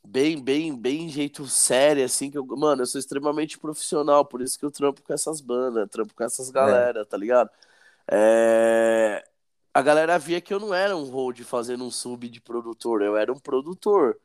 bem, 0.09 0.41
bem, 0.41 0.75
bem 0.75 1.09
jeito 1.09 1.45
sério, 1.47 2.03
assim, 2.03 2.31
que 2.31 2.37
eu, 2.37 2.45
mano, 2.45 2.81
eu 2.83 2.85
sou 2.85 2.99
extremamente 2.99 3.59
profissional, 3.59 4.25
por 4.25 4.41
isso 4.41 4.57
que 4.57 4.65
eu 4.65 4.71
trampo 4.71 5.01
com 5.03 5.13
essas 5.13 5.41
bandas, 5.41 5.89
trampo 5.89 6.13
com 6.15 6.23
essas 6.23 6.49
galera, 6.49 7.05
tá 7.05 7.17
ligado? 7.17 7.49
É, 8.09 9.23
a 9.73 9.81
galera 9.81 10.17
via 10.17 10.41
que 10.41 10.53
eu 10.53 10.59
não 10.59 10.73
era 10.73 10.95
um 10.95 11.05
hold 11.09 11.41
fazendo 11.43 11.83
um 11.83 11.91
sub 11.91 12.29
de 12.29 12.41
produtor, 12.41 13.01
eu 13.01 13.17
era 13.17 13.31
um 13.31 13.39
produtor. 13.39 14.17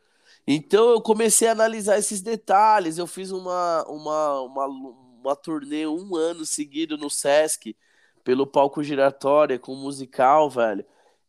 Então 0.47 0.91
eu 0.91 1.01
comecei 1.03 1.49
a 1.49 1.53
analisar 1.53 1.99
esses 1.99 2.21
detalhes. 2.23 2.99
Eu 2.99 3.07
fiz 3.07 3.31
uma, 3.31 3.85
uma, 3.89 4.41
uma, 4.43 4.67
uma 4.67 5.37
turnê 5.37 5.87
um 5.87 6.17
ano 6.17 6.45
seguido 6.47 6.97
no 6.97 7.11
Sesc, 7.11 7.77
pelo 8.25 8.47
palco 8.47 8.83
giratória, 8.83 9.59
com 9.59 9.75
musical, 9.75 10.49
velho. 10.51 10.85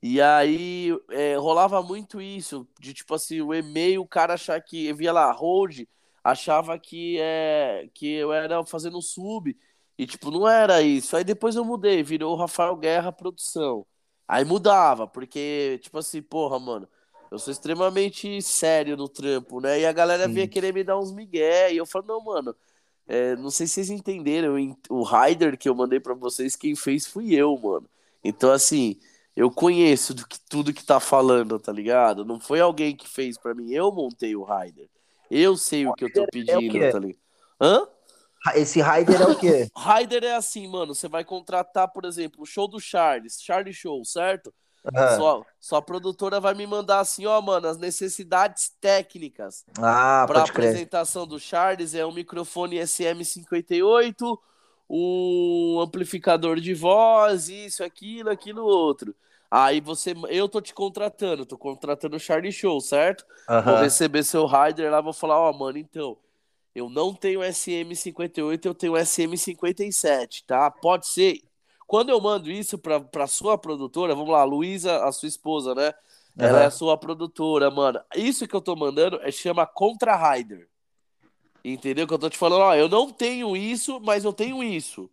E 0.05 0.19
aí 0.21 0.89
é, 1.11 1.37
rolava 1.37 1.81
muito 1.81 2.21
isso, 2.21 2.67
de 2.77 2.93
tipo 2.93 3.15
assim, 3.15 3.39
o 3.39 3.53
e-mail, 3.53 4.01
o 4.01 4.07
cara 4.07 4.33
achar 4.33 4.59
que 4.59 4.91
via 4.91 5.13
lá, 5.13 5.31
hold, 5.31 5.83
achava 6.21 6.77
que, 6.77 7.17
é, 7.21 7.87
que 7.93 8.11
eu 8.15 8.33
era 8.33 8.65
fazendo 8.65 8.97
um 8.97 9.01
sub, 9.01 9.57
e 9.97 10.05
tipo, 10.05 10.29
não 10.29 10.45
era 10.45 10.81
isso. 10.81 11.15
Aí 11.15 11.23
depois 11.23 11.55
eu 11.55 11.63
mudei, 11.63 12.03
virou 12.03 12.35
Rafael 12.35 12.75
Guerra 12.75 13.13
Produção. 13.13 13.85
Aí 14.27 14.43
mudava, 14.43 15.07
porque, 15.07 15.79
tipo 15.81 15.97
assim, 15.97 16.21
porra, 16.21 16.59
mano, 16.59 16.85
eu 17.31 17.39
sou 17.39 17.53
extremamente 17.53 18.41
sério 18.41 18.97
no 18.97 19.07
trampo, 19.07 19.61
né? 19.61 19.79
E 19.79 19.85
a 19.85 19.93
galera 19.93 20.27
Sim. 20.27 20.33
vinha 20.33 20.47
querer 20.49 20.73
me 20.73 20.83
dar 20.83 20.99
uns 20.99 21.13
migué, 21.13 21.71
e 21.73 21.77
eu 21.77 21.85
falo, 21.85 22.05
não, 22.07 22.21
mano, 22.21 22.53
é, 23.07 23.37
não 23.37 23.49
sei 23.49 23.67
se 23.67 23.75
vocês 23.75 23.89
entenderam, 23.89 24.55
o 24.89 25.03
rider 25.03 25.57
que 25.57 25.69
eu 25.69 25.75
mandei 25.75 26.01
para 26.01 26.13
vocês, 26.13 26.57
quem 26.57 26.75
fez 26.75 27.07
fui 27.07 27.33
eu, 27.33 27.57
mano. 27.57 27.89
Então, 28.21 28.51
assim, 28.51 28.99
eu 29.35 29.49
conheço 29.49 30.13
do 30.13 30.27
que, 30.27 30.37
tudo 30.49 30.73
que 30.73 30.85
tá 30.85 30.99
falando, 30.99 31.59
tá 31.59 31.71
ligado? 31.71 32.23
Não 32.23 32.39
foi 32.39 32.59
alguém 32.59 32.95
que 32.95 33.07
fez 33.07 33.37
para 33.37 33.53
mim, 33.53 33.71
eu 33.71 33.91
montei 33.91 34.35
o 34.35 34.43
rider. 34.43 34.87
Eu 35.29 35.57
sei 35.57 35.87
o 35.87 35.93
que 35.93 36.05
eu 36.05 36.13
tô 36.13 36.25
pedindo, 36.27 36.77
é 36.77 36.91
tá 36.91 36.99
ligado? 36.99 37.19
Hã? 37.59 37.87
Esse 38.55 38.81
rider 38.81 39.21
é 39.21 39.25
o 39.25 39.35
quê? 39.37 39.69
rider 39.75 40.23
é 40.25 40.35
assim, 40.35 40.67
mano, 40.67 40.93
você 40.93 41.07
vai 41.07 41.23
contratar, 41.23 41.87
por 41.87 42.05
exemplo, 42.05 42.43
o 42.43 42.45
show 42.45 42.67
do 42.67 42.79
Charles, 42.79 43.41
Charlie 43.41 43.73
Show, 43.73 44.03
certo? 44.03 44.53
Uhum. 44.83 45.15
Sua, 45.15 45.45
sua 45.61 45.81
produtora 45.81 46.41
vai 46.41 46.53
me 46.53 46.67
mandar 46.67 46.99
assim, 46.99 47.25
ó, 47.25 47.39
mano, 47.41 47.67
as 47.67 47.77
necessidades 47.77 48.73
técnicas 48.81 49.63
ah, 49.77 50.25
para 50.27 50.43
apresentação 50.43 51.25
do 51.25 51.39
Charles 51.39 51.93
é 51.95 52.05
um 52.05 52.11
microfone 52.11 52.75
SM58, 52.79 54.37
um 54.95 55.79
amplificador 55.79 56.59
de 56.59 56.73
voz, 56.75 57.49
isso, 57.49 57.83
aquilo, 57.83 58.29
aquilo, 58.29 58.63
outro. 58.63 59.15
Aí 59.49 59.81
você, 59.81 60.13
eu 60.29 60.47
tô 60.47 60.61
te 60.61 60.73
contratando, 60.73 61.47
tô 61.47 61.57
contratando 61.57 62.15
o 62.15 62.19
Charlie 62.19 62.51
Show, 62.51 62.79
certo? 62.79 63.25
Uhum. 63.49 63.61
Vou 63.61 63.75
receber 63.77 64.23
seu 64.23 64.45
rider 64.45 64.91
lá, 64.91 65.01
vou 65.01 65.13
falar, 65.13 65.39
ó, 65.39 65.49
oh, 65.49 65.53
mano, 65.57 65.79
então, 65.79 66.15
eu 66.75 66.89
não 66.89 67.11
tenho 67.13 67.39
SM58, 67.39 68.65
eu 68.65 68.75
tenho 68.75 68.93
SM57, 68.93 70.43
tá? 70.45 70.69
Pode 70.69 71.07
ser. 71.07 71.39
Quando 71.87 72.09
eu 72.09 72.21
mando 72.21 72.51
isso 72.51 72.77
pra, 72.77 72.99
pra 72.99 73.25
sua 73.25 73.57
produtora, 73.57 74.13
vamos 74.13 74.31
lá, 74.31 74.43
Luísa, 74.43 75.03
a 75.03 75.11
sua 75.11 75.27
esposa, 75.27 75.73
né? 75.73 75.87
Uhum. 76.37 76.45
Ela 76.45 76.63
é 76.63 76.65
a 76.65 76.71
sua 76.71 76.97
produtora, 76.97 77.71
mano. 77.71 77.99
Isso 78.15 78.47
que 78.47 78.55
eu 78.55 78.61
tô 78.61 78.75
mandando 78.75 79.19
é 79.23 79.31
chama 79.31 79.65
Contra 79.65 80.15
Rider. 80.15 80.67
Entendeu? 81.63 82.05
Que 82.05 82.13
eu 82.13 82.19
tô 82.19 82.29
te 82.29 82.37
falando, 82.37 82.61
ó, 82.61 82.75
eu 82.75 82.89
não 82.89 83.09
tenho 83.09 83.55
isso, 83.55 83.99
mas 84.01 84.25
eu 84.25 84.33
tenho 84.33 84.61
isso. 84.61 85.09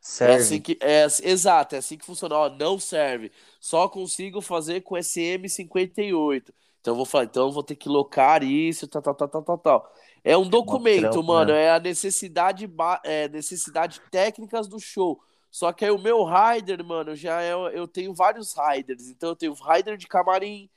Serve. 0.00 0.32
É 0.32 0.36
assim 0.36 0.60
que, 0.60 0.78
é, 0.80 1.06
exato, 1.24 1.74
é 1.74 1.78
assim 1.78 1.98
que 1.98 2.06
funciona. 2.06 2.36
Ó, 2.36 2.48
não 2.48 2.78
serve. 2.78 3.32
Só 3.60 3.88
consigo 3.88 4.40
fazer 4.40 4.82
com 4.82 4.94
SM58. 4.94 6.52
Então 6.80 6.92
eu 6.92 6.96
vou 6.96 7.04
falar, 7.04 7.24
então 7.24 7.46
eu 7.46 7.52
vou 7.52 7.62
ter 7.62 7.74
que 7.74 7.88
locar 7.88 8.42
isso, 8.42 8.86
tal, 8.86 9.02
tal, 9.02 9.14
tal, 9.14 9.42
tal, 9.42 9.58
tal. 9.58 9.94
É 10.22 10.36
um 10.36 10.48
documento, 10.48 11.10
trampo, 11.10 11.22
mano. 11.22 11.52
Né? 11.52 11.64
É 11.64 11.70
a 11.72 11.80
necessidade, 11.80 12.70
é, 13.04 13.28
necessidade 13.28 14.00
técnicas 14.10 14.68
do 14.68 14.78
show. 14.78 15.20
Só 15.50 15.72
que 15.72 15.84
aí 15.84 15.90
o 15.90 15.98
meu 15.98 16.24
rider, 16.24 16.84
mano, 16.84 17.16
já 17.16 17.42
é. 17.42 17.52
Eu 17.52 17.88
tenho 17.88 18.14
vários 18.14 18.54
riders. 18.54 19.08
Então 19.08 19.30
eu 19.30 19.36
tenho 19.36 19.54
rider 19.54 19.96
de 19.96 20.06
camarim, 20.06 20.70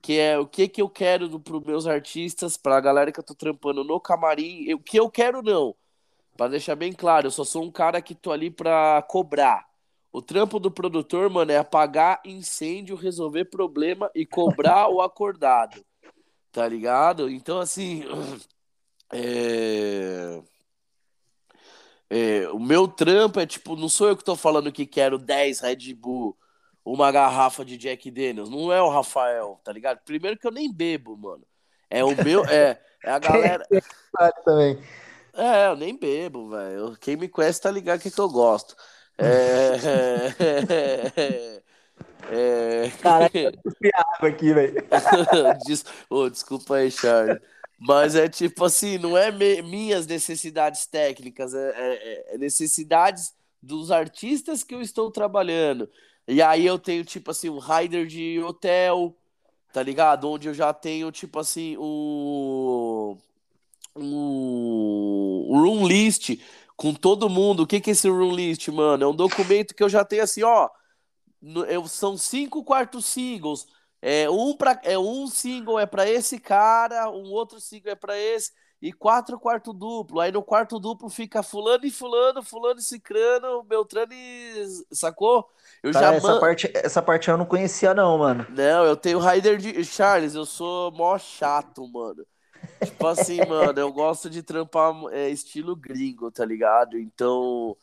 que 0.00 0.18
é 0.18 0.38
o 0.38 0.46
que 0.46 0.68
que 0.68 0.80
eu 0.80 0.88
quero 0.88 1.40
para 1.40 1.56
os 1.56 1.64
meus 1.64 1.86
artistas, 1.86 2.56
para 2.56 2.76
a 2.76 2.80
galera 2.80 3.12
que 3.12 3.20
eu 3.20 3.24
tô 3.24 3.34
trampando 3.34 3.84
no 3.84 4.00
camarim, 4.00 4.72
o 4.72 4.78
que 4.78 4.98
eu 4.98 5.10
quero 5.10 5.42
não. 5.42 5.74
Para 6.36 6.52
deixar 6.52 6.76
bem 6.76 6.92
claro, 6.92 7.26
eu 7.26 7.30
só 7.30 7.44
sou 7.44 7.64
um 7.64 7.70
cara 7.70 8.00
que 8.00 8.14
tô 8.14 8.30
ali 8.30 8.50
para 8.50 9.02
cobrar. 9.02 9.68
O 10.12 10.22
trampo 10.22 10.58
do 10.58 10.70
produtor, 10.70 11.28
mano, 11.28 11.52
é 11.52 11.58
apagar 11.58 12.20
incêndio, 12.24 12.96
resolver 12.96 13.46
problema 13.46 14.10
e 14.14 14.24
cobrar 14.24 14.88
o 14.90 15.00
acordado. 15.02 15.84
Tá 16.52 16.66
ligado? 16.66 17.28
Então, 17.30 17.58
assim. 17.58 18.04
É... 19.10 20.42
É, 22.10 22.48
o 22.50 22.58
meu 22.58 22.86
trampo 22.86 23.40
é 23.40 23.46
tipo, 23.46 23.74
não 23.74 23.88
sou 23.88 24.08
eu 24.08 24.16
que 24.16 24.22
tô 24.22 24.36
falando 24.36 24.70
que 24.70 24.84
quero 24.84 25.18
10 25.18 25.60
Red 25.60 25.94
Bull 25.94 26.36
uma 26.92 27.12
garrafa 27.12 27.64
de 27.64 27.76
Jack 27.76 28.10
Daniels. 28.10 28.48
Não 28.48 28.72
é 28.72 28.80
o 28.80 28.88
Rafael, 28.88 29.60
tá 29.62 29.72
ligado? 29.72 30.00
Primeiro 30.04 30.38
que 30.38 30.46
eu 30.46 30.50
nem 30.50 30.72
bebo, 30.72 31.16
mano. 31.16 31.44
É 31.90 32.02
o 32.02 32.14
meu. 32.24 32.44
É, 32.46 32.80
é 33.04 33.10
a 33.10 33.18
galera. 33.20 33.66
também. 34.44 34.78
É, 35.34 35.68
eu 35.68 35.76
nem 35.76 35.96
bebo, 35.96 36.48
velho. 36.48 36.96
Quem 37.00 37.16
me 37.16 37.28
conhece 37.28 37.60
tá 37.60 37.70
ligado 37.70 38.00
que, 38.00 38.10
que 38.10 38.20
eu 38.20 38.28
gosto. 38.28 38.74
É. 39.18 39.76
é, 41.16 41.62
é... 42.30 42.90
Caraca, 43.02 43.38
eu 43.38 43.52
aqui, 44.28 44.52
velho. 44.52 44.84
Des... 45.66 45.84
Oh, 46.08 46.28
desculpa 46.30 46.76
aí, 46.76 46.90
Charles. 46.90 47.38
Mas 47.78 48.16
é 48.16 48.28
tipo 48.28 48.64
assim, 48.64 48.98
não 48.98 49.16
é 49.16 49.30
me... 49.30 49.62
minhas 49.62 50.06
necessidades 50.06 50.86
técnicas, 50.86 51.54
é, 51.54 51.70
é, 51.76 52.34
é 52.34 52.38
necessidades 52.38 53.32
dos 53.62 53.90
artistas 53.90 54.64
que 54.64 54.74
eu 54.74 54.80
estou 54.80 55.10
trabalhando. 55.10 55.88
E 56.28 56.42
aí 56.42 56.66
eu 56.66 56.78
tenho, 56.78 57.04
tipo 57.04 57.30
assim, 57.30 57.48
um 57.48 57.58
rider 57.58 58.06
de 58.06 58.38
hotel, 58.42 59.16
tá 59.72 59.82
ligado? 59.82 60.30
Onde 60.30 60.48
eu 60.48 60.54
já 60.54 60.74
tenho, 60.74 61.10
tipo 61.10 61.38
assim, 61.38 61.76
um, 61.78 63.16
um 63.96 65.60
room 65.60 65.86
list 65.88 66.38
com 66.76 66.92
todo 66.94 67.30
mundo. 67.30 67.62
O 67.62 67.66
que, 67.66 67.80
que 67.80 67.90
é 67.90 67.92
esse 67.92 68.08
room 68.10 68.34
list, 68.34 68.68
mano? 68.68 69.04
É 69.04 69.08
um 69.08 69.14
documento 69.16 69.74
que 69.74 69.82
eu 69.82 69.88
já 69.88 70.04
tenho 70.04 70.22
assim, 70.22 70.42
ó. 70.42 70.68
Eu, 71.68 71.88
são 71.88 72.16
cinco 72.16 72.62
quartos 72.64 73.06
singles. 73.06 73.66
É 74.02 74.28
um, 74.30 74.56
pra, 74.56 74.80
é 74.84 74.98
um 74.98 75.26
single 75.28 75.78
é 75.78 75.86
para 75.86 76.08
esse 76.08 76.38
cara, 76.38 77.10
um 77.10 77.32
outro 77.32 77.60
single 77.60 77.92
é 77.92 77.96
para 77.96 78.18
esse 78.18 78.52
e 78.80 78.92
quatro 78.92 79.38
quarto 79.38 79.72
duplo. 79.72 80.20
Aí 80.20 80.30
no 80.30 80.42
quarto 80.42 80.78
duplo 80.78 81.08
fica 81.08 81.42
fulano 81.42 81.84
e 81.84 81.90
fulano, 81.90 82.42
fulano 82.42 82.78
e 82.78 82.82
cicrano, 82.82 83.62
Beltrano 83.62 84.12
e... 84.12 84.64
Sacou? 84.92 85.50
Eu 85.82 85.92
Cara, 85.92 86.06
já 86.06 86.14
essa, 86.14 86.28
man... 86.28 86.40
parte, 86.40 86.70
essa 86.74 87.02
parte 87.02 87.28
eu 87.28 87.36
não 87.36 87.46
conhecia 87.46 87.92
não, 87.92 88.18
mano. 88.18 88.46
Não, 88.50 88.84
eu 88.84 88.96
tenho 88.96 89.18
Rider 89.18 89.58
de... 89.58 89.84
Charles, 89.84 90.34
eu 90.34 90.46
sou 90.46 90.92
mó 90.92 91.18
chato, 91.18 91.86
mano. 91.88 92.24
Tipo 92.84 93.06
assim, 93.08 93.38
mano, 93.46 93.78
eu 93.78 93.92
gosto 93.92 94.30
de 94.30 94.42
trampar 94.42 94.94
é, 95.10 95.28
estilo 95.28 95.74
gringo, 95.74 96.30
tá 96.30 96.44
ligado? 96.44 96.98
Então... 96.98 97.76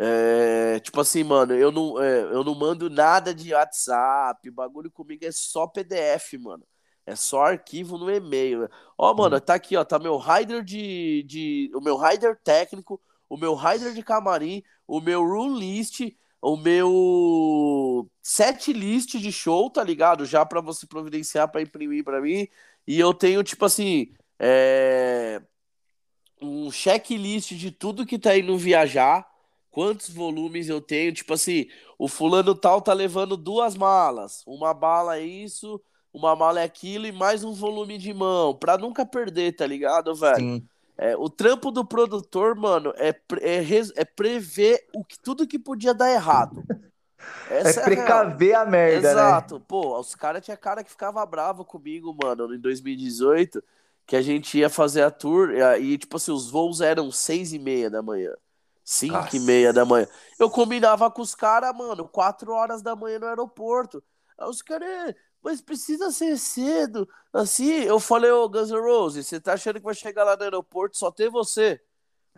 É, 0.00 0.78
tipo 0.78 1.00
assim, 1.00 1.24
mano, 1.24 1.52
eu 1.54 1.72
não, 1.72 2.00
é, 2.00 2.20
eu 2.20 2.44
não 2.44 2.54
mando 2.54 2.88
nada 2.88 3.34
de 3.34 3.52
WhatsApp, 3.52 4.48
bagulho 4.48 4.92
comigo 4.92 5.24
é 5.24 5.32
só 5.32 5.66
PDF, 5.66 6.34
mano. 6.38 6.64
É 7.08 7.16
só 7.16 7.44
arquivo 7.44 7.96
no 7.96 8.10
e-mail. 8.10 8.68
Ó, 8.98 9.14
mano, 9.14 9.36
uhum. 9.36 9.40
tá 9.40 9.54
aqui, 9.54 9.74
ó. 9.78 9.82
Tá 9.82 9.98
meu 9.98 10.18
rider 10.18 10.62
de, 10.62 11.22
de. 11.22 11.70
O 11.74 11.80
meu 11.80 11.96
rider 11.96 12.38
técnico, 12.44 13.00
o 13.30 13.36
meu 13.38 13.54
rider 13.54 13.94
de 13.94 14.02
camarim, 14.02 14.62
o 14.86 15.00
meu 15.00 15.22
rule 15.22 15.58
list, 15.58 16.00
o 16.42 16.54
meu 16.54 18.06
set 18.22 18.74
list 18.74 19.16
de 19.16 19.32
show, 19.32 19.70
tá 19.70 19.82
ligado? 19.82 20.26
Já 20.26 20.44
para 20.44 20.60
você 20.60 20.86
providenciar 20.86 21.50
para 21.50 21.62
imprimir 21.62 22.04
para 22.04 22.20
mim. 22.20 22.46
E 22.86 23.00
eu 23.00 23.14
tenho, 23.14 23.42
tipo 23.42 23.64
assim, 23.64 24.12
é... 24.38 25.40
um 26.42 26.70
checklist 26.70 27.52
de 27.54 27.70
tudo 27.70 28.04
que 28.04 28.18
tá 28.18 28.36
indo 28.36 28.56
viajar. 28.58 29.26
Quantos 29.70 30.10
volumes 30.10 30.68
eu 30.68 30.80
tenho? 30.82 31.12
Tipo 31.14 31.32
assim, 31.34 31.68
o 31.98 32.06
fulano 32.06 32.54
tal 32.54 32.82
tá 32.82 32.92
levando 32.92 33.34
duas 33.34 33.74
malas. 33.76 34.42
Uma 34.46 34.74
bala 34.74 35.18
é 35.18 35.24
isso, 35.24 35.80
uma 36.18 36.34
mala 36.34 36.60
é 36.60 36.64
aquilo 36.64 37.06
e 37.06 37.12
mais 37.12 37.44
um 37.44 37.52
volume 37.52 37.96
de 37.96 38.12
mão, 38.12 38.54
pra 38.54 38.76
nunca 38.76 39.06
perder, 39.06 39.52
tá 39.52 39.64
ligado, 39.64 40.14
velho? 40.14 40.36
Sim. 40.36 40.68
É, 40.96 41.16
o 41.16 41.30
trampo 41.30 41.70
do 41.70 41.84
produtor, 41.84 42.56
mano, 42.56 42.92
é, 42.96 43.10
é, 43.40 43.62
é 43.94 44.04
prever 44.04 44.84
o 44.92 45.04
que, 45.04 45.16
tudo 45.16 45.46
que 45.46 45.58
podia 45.58 45.94
dar 45.94 46.10
errado. 46.10 46.64
Essa 47.48 47.80
é, 47.80 47.82
é 47.82 47.84
precaver 47.84 48.54
a, 48.54 48.62
a 48.62 48.66
merda, 48.66 49.00
né? 49.00 49.10
Exato. 49.10 49.54
Né? 49.58 49.64
Pô, 49.68 49.98
os 49.98 50.14
caras 50.16 50.44
tinha 50.44 50.56
cara 50.56 50.82
que 50.82 50.90
ficava 50.90 51.24
bravo 51.24 51.64
comigo, 51.64 52.16
mano, 52.20 52.52
em 52.52 52.58
2018, 52.58 53.62
que 54.04 54.16
a 54.16 54.22
gente 54.22 54.58
ia 54.58 54.68
fazer 54.68 55.02
a 55.02 55.10
tour 55.10 55.50
e, 55.80 55.98
tipo 55.98 56.16
assim, 56.16 56.32
os 56.32 56.50
voos 56.50 56.80
eram 56.80 57.12
seis 57.12 57.52
e 57.52 57.58
meia 57.58 57.88
da 57.88 58.02
manhã. 58.02 58.32
Cinco 58.84 59.36
e 59.36 59.40
meia 59.40 59.72
da 59.72 59.84
manhã. 59.84 60.08
Eu 60.38 60.48
combinava 60.50 61.10
com 61.10 61.22
os 61.22 61.34
caras, 61.34 61.76
mano, 61.76 62.08
quatro 62.08 62.52
horas 62.52 62.82
da 62.82 62.96
manhã 62.96 63.18
no 63.18 63.26
aeroporto. 63.26 64.02
Aí 64.38 64.48
os 64.48 64.62
caras, 64.62 65.14
mas 65.42 65.60
precisa 65.60 66.10
ser 66.10 66.36
cedo. 66.38 67.08
Assim, 67.32 67.70
eu 67.82 68.00
falei, 68.00 68.30
ô 68.30 68.48
Guns 68.48 68.70
N' 68.70 68.80
Roses, 68.80 69.26
você 69.26 69.40
tá 69.40 69.54
achando 69.54 69.78
que 69.78 69.84
vai 69.84 69.94
chegar 69.94 70.24
lá 70.24 70.36
no 70.36 70.42
aeroporto 70.42 70.98
só 70.98 71.10
ter 71.10 71.30
você 71.30 71.80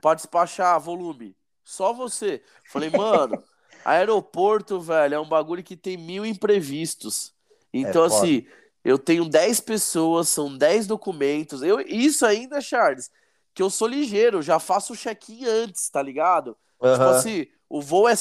pra 0.01 0.15
despachar 0.15 0.79
volume? 0.81 1.37
Só 1.65 1.93
você. 1.93 2.43
Falei, 2.71 2.91
mano, 2.91 3.43
Aeroporto, 3.85 4.81
velho, 4.81 5.15
é 5.15 5.21
um 5.21 5.29
bagulho 5.29 5.63
que 5.63 5.77
tem 5.77 5.97
mil 5.97 6.25
imprevistos. 6.25 7.33
Então, 7.73 8.05
é 8.05 8.07
assim, 8.07 8.47
eu 8.85 8.99
tenho 8.99 9.29
10 9.29 9.61
pessoas, 9.61 10.29
são 10.29 10.57
10 10.57 10.87
documentos. 10.87 11.63
Eu, 11.63 11.81
isso 11.81 12.27
ainda, 12.27 12.61
Charles, 12.61 13.11
que 13.55 13.63
eu 13.63 13.71
sou 13.71 13.89
ligeiro, 13.89 14.43
já 14.43 14.59
faço 14.59 14.93
o 14.93 14.97
check-in 14.97 15.45
antes, 15.45 15.89
tá 15.89 16.03
ligado? 16.03 16.57
Uhum. 16.81 16.93
Tipo 16.93 17.05
assim, 17.05 17.47
o 17.69 17.81
voo 17.81 18.09
é. 18.09 18.15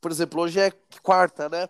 Por 0.00 0.10
exemplo, 0.10 0.42
hoje 0.42 0.60
é 0.60 0.72
quarta, 1.02 1.48
né? 1.48 1.68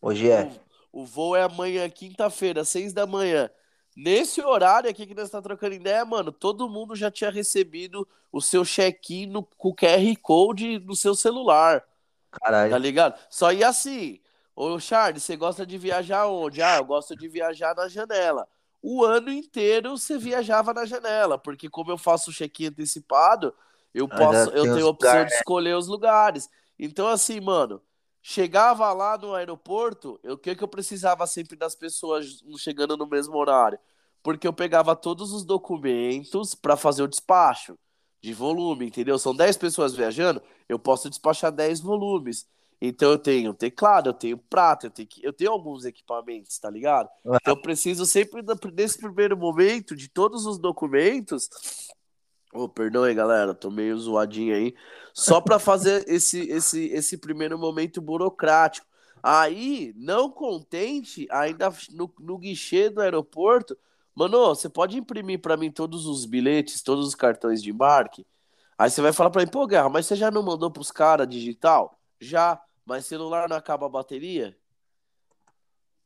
Hoje 0.00 0.30
é. 0.30 0.50
O, 0.96 1.02
o 1.02 1.04
voo 1.04 1.36
é 1.36 1.42
amanhã, 1.42 1.88
quinta-feira, 1.88 2.64
seis 2.64 2.92
da 2.92 3.06
manhã. 3.06 3.50
Nesse 3.96 4.42
horário 4.42 4.90
aqui 4.90 5.06
que 5.06 5.14
nós 5.14 5.26
estamos 5.26 5.42
tá 5.42 5.48
trocando 5.48 5.74
ideia, 5.74 6.04
mano, 6.04 6.30
todo 6.30 6.68
mundo 6.68 6.94
já 6.94 7.10
tinha 7.10 7.30
recebido 7.30 8.06
o 8.30 8.40
seu 8.40 8.64
check-in 8.64 9.32
com 9.56 9.68
o 9.70 9.74
QR 9.74 10.16
Code 10.20 10.78
no 10.80 10.94
seu 10.94 11.14
celular. 11.14 11.82
Caralho. 12.30 12.70
Tá 12.70 12.78
ligado? 12.78 13.18
Só 13.30 13.52
ia 13.52 13.68
assim. 13.68 14.20
Ô, 14.54 14.78
Charles, 14.78 15.22
você 15.22 15.36
gosta 15.36 15.66
de 15.66 15.78
viajar 15.78 16.26
onde? 16.26 16.60
Ah, 16.62 16.76
eu 16.76 16.84
gosto 16.84 17.16
de 17.16 17.28
viajar 17.28 17.74
na 17.74 17.88
janela. 17.88 18.46
O 18.82 19.04
ano 19.04 19.30
inteiro 19.30 19.96
você 19.96 20.18
viajava 20.18 20.72
na 20.72 20.84
janela, 20.84 21.38
porque 21.38 21.68
como 21.68 21.90
eu 21.90 21.98
faço 21.98 22.32
check-in 22.32 22.66
antecipado, 22.66 23.54
eu 23.94 24.06
posso, 24.06 24.50
eu 24.50 24.62
tenho 24.62 24.86
a 24.86 24.90
opção 24.90 25.10
lugar, 25.10 25.24
de 25.24 25.30
né? 25.30 25.36
escolher 25.38 25.74
os 25.74 25.88
lugares. 25.88 26.48
Então, 26.78 27.08
assim, 27.08 27.40
mano, 27.40 27.80
chegava 28.28 28.92
lá 28.92 29.16
no 29.16 29.36
aeroporto, 29.36 30.18
o 30.24 30.36
que, 30.36 30.56
que 30.56 30.64
eu 30.64 30.66
precisava 30.66 31.24
sempre 31.28 31.56
das 31.56 31.76
pessoas 31.76 32.42
chegando 32.58 32.96
no 32.96 33.06
mesmo 33.06 33.36
horário? 33.36 33.78
Porque 34.20 34.48
eu 34.48 34.52
pegava 34.52 34.96
todos 34.96 35.32
os 35.32 35.44
documentos 35.44 36.52
para 36.52 36.76
fazer 36.76 37.04
o 37.04 37.06
despacho 37.06 37.78
de 38.20 38.34
volume, 38.34 38.86
entendeu? 38.86 39.16
São 39.16 39.32
10 39.32 39.56
pessoas 39.58 39.94
viajando, 39.94 40.42
eu 40.68 40.76
posso 40.76 41.08
despachar 41.08 41.52
10 41.52 41.78
volumes. 41.80 42.48
Então 42.80 43.12
eu 43.12 43.18
tenho 43.18 43.54
teclado, 43.54 44.08
eu 44.08 44.14
tenho 44.14 44.36
prato, 44.36 44.86
eu 44.86 44.90
tenho, 44.90 45.08
eu 45.22 45.32
tenho 45.32 45.52
alguns 45.52 45.84
equipamentos, 45.84 46.58
tá 46.58 46.68
ligado? 46.68 47.08
Então 47.24 47.54
eu 47.54 47.62
preciso 47.62 48.04
sempre, 48.04 48.42
nesse 48.74 48.98
primeiro 48.98 49.36
momento, 49.36 49.94
de 49.94 50.08
todos 50.08 50.46
os 50.46 50.58
documentos. 50.58 51.48
Oh, 52.52 52.68
perdão 52.68 53.02
aí, 53.02 53.14
galera, 53.14 53.54
tô 53.54 53.70
meio 53.70 53.98
zoadinho 53.98 54.54
aí. 54.54 54.74
Só 55.12 55.40
para 55.40 55.58
fazer 55.58 56.04
esse, 56.08 56.48
esse, 56.48 56.86
esse 56.88 57.18
primeiro 57.18 57.58
momento 57.58 58.00
burocrático. 58.00 58.86
Aí, 59.22 59.92
não 59.96 60.30
contente, 60.30 61.26
ainda 61.30 61.70
no, 61.90 62.12
no 62.18 62.38
guichê 62.38 62.88
do 62.88 63.00
aeroporto, 63.00 63.76
mano, 64.14 64.54
você 64.54 64.68
pode 64.68 64.96
imprimir 64.96 65.40
para 65.40 65.56
mim 65.56 65.70
todos 65.70 66.06
os 66.06 66.24
bilhetes, 66.24 66.82
todos 66.82 67.06
os 67.06 67.14
cartões 67.14 67.62
de 67.62 67.70
embarque? 67.70 68.26
Aí 68.78 68.88
você 68.90 69.02
vai 69.02 69.12
falar 69.12 69.30
para 69.30 69.42
mim, 69.42 69.50
pô, 69.50 69.66
Guerra, 69.66 69.88
mas 69.88 70.06
você 70.06 70.14
já 70.14 70.30
não 70.30 70.42
mandou 70.42 70.70
pros 70.70 70.90
caras 70.92 71.28
digital? 71.28 71.98
Já, 72.20 72.60
mas 72.84 73.06
celular 73.06 73.48
não 73.48 73.56
acaba 73.56 73.86
a 73.86 73.90
bateria? 73.90 74.56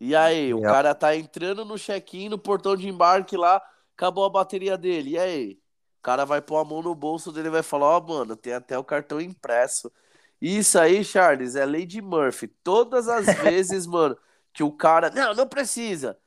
E 0.01 0.17
aí, 0.17 0.55
o 0.55 0.63
cara 0.63 0.95
tá 0.95 1.15
entrando 1.15 1.65
no 1.65 1.79
check-in, 1.79 2.31
no 2.31 2.39
portão 2.39 2.75
de 2.75 2.89
embarque 2.89 3.37
lá, 3.37 3.63
acabou 3.95 4.25
a 4.25 4.31
bateria 4.31 4.79
dele. 4.79 5.11
E 5.11 5.19
aí? 5.19 5.61
O 6.01 6.03
cara 6.03 6.25
vai 6.25 6.41
pôr 6.41 6.57
a 6.57 6.65
mão 6.65 6.83
no 6.83 6.95
bolso 6.95 7.31
dele 7.31 7.49
e 7.49 7.51
vai 7.51 7.63
falar: 7.63 7.87
Ó, 7.87 7.99
oh, 7.99 8.09
mano, 8.09 8.35
tem 8.35 8.55
até 8.55 8.79
o 8.79 8.83
cartão 8.83 9.21
impresso. 9.21 9.93
Isso 10.41 10.79
aí, 10.79 11.05
Charles, 11.05 11.57
é 11.57 11.67
lei 11.67 11.85
de 11.85 12.01
Murphy. 12.01 12.49
Todas 12.49 13.07
as 13.07 13.27
vezes, 13.45 13.87
mano, 13.87 14.17
que 14.53 14.63
o 14.63 14.73
cara. 14.73 15.11
Não, 15.11 15.35
não 15.35 15.47
precisa. 15.47 16.19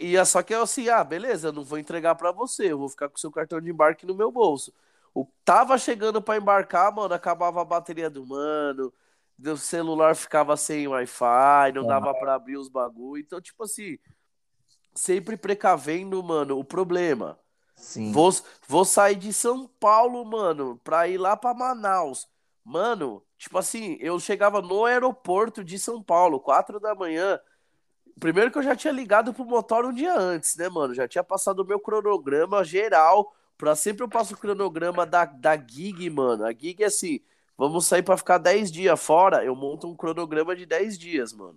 E 0.00 0.16
é 0.16 0.24
só 0.24 0.42
que 0.42 0.52
é 0.52 0.56
assim: 0.56 0.88
ah, 0.88 1.04
beleza, 1.04 1.48
eu 1.48 1.52
não 1.52 1.64
vou 1.64 1.78
entregar 1.78 2.16
para 2.16 2.32
você, 2.32 2.72
eu 2.72 2.78
vou 2.78 2.88
ficar 2.88 3.08
com 3.08 3.16
o 3.16 3.20
seu 3.20 3.30
cartão 3.30 3.60
de 3.60 3.70
embarque 3.70 4.04
no 4.04 4.14
meu 4.16 4.32
bolso. 4.32 4.74
O 5.14 5.24
tava 5.44 5.78
chegando 5.78 6.20
para 6.20 6.36
embarcar, 6.36 6.92
mano, 6.92 7.14
acabava 7.14 7.62
a 7.62 7.64
bateria 7.64 8.10
do 8.10 8.26
mano, 8.26 8.92
o 9.38 9.56
celular 9.56 10.16
ficava 10.16 10.56
sem 10.56 10.88
Wi-Fi, 10.88 11.72
não 11.72 11.86
dava 11.86 12.12
para 12.14 12.34
abrir 12.34 12.56
os 12.56 12.68
bagulho. 12.68 13.22
Então, 13.22 13.40
tipo 13.40 13.62
assim, 13.62 13.96
sempre 14.94 15.36
precavendo, 15.36 16.22
mano, 16.22 16.58
o 16.58 16.64
problema. 16.64 17.38
Sim. 17.76 18.10
Vou, 18.10 18.30
vou 18.66 18.84
sair 18.84 19.16
de 19.16 19.32
São 19.32 19.68
Paulo, 19.78 20.24
mano, 20.24 20.80
pra 20.82 21.06
ir 21.06 21.18
lá 21.18 21.36
pra 21.36 21.54
Manaus. 21.54 22.28
Mano, 22.64 23.22
tipo 23.38 23.56
assim, 23.58 23.96
eu 24.00 24.18
chegava 24.18 24.60
no 24.60 24.84
aeroporto 24.84 25.62
de 25.62 25.78
São 25.78 26.02
Paulo, 26.02 26.40
quatro 26.40 26.80
da 26.80 26.94
manhã. 26.94 27.38
Primeiro 28.18 28.50
que 28.50 28.58
eu 28.58 28.62
já 28.62 28.74
tinha 28.74 28.92
ligado 28.92 29.32
pro 29.32 29.44
motor 29.44 29.84
um 29.84 29.92
dia 29.92 30.18
antes, 30.18 30.56
né, 30.56 30.68
mano? 30.68 30.94
Já 30.94 31.06
tinha 31.06 31.22
passado 31.22 31.60
o 31.60 31.66
meu 31.66 31.78
cronograma 31.78 32.64
geral 32.64 33.32
Pra 33.56 33.74
sempre 33.74 34.02
eu 34.02 34.08
passo 34.08 34.34
o 34.34 34.36
cronograma 34.36 35.06
da, 35.06 35.24
da 35.24 35.56
gig, 35.56 36.10
mano. 36.10 36.44
A 36.44 36.52
gig 36.52 36.82
é 36.82 36.86
assim: 36.86 37.20
vamos 37.56 37.86
sair 37.86 38.02
para 38.02 38.16
ficar 38.16 38.38
10 38.38 38.70
dias 38.70 39.02
fora. 39.02 39.44
Eu 39.44 39.56
monto 39.56 39.88
um 39.88 39.96
cronograma 39.96 40.54
de 40.54 40.66
10 40.66 40.98
dias, 40.98 41.32
mano. 41.32 41.56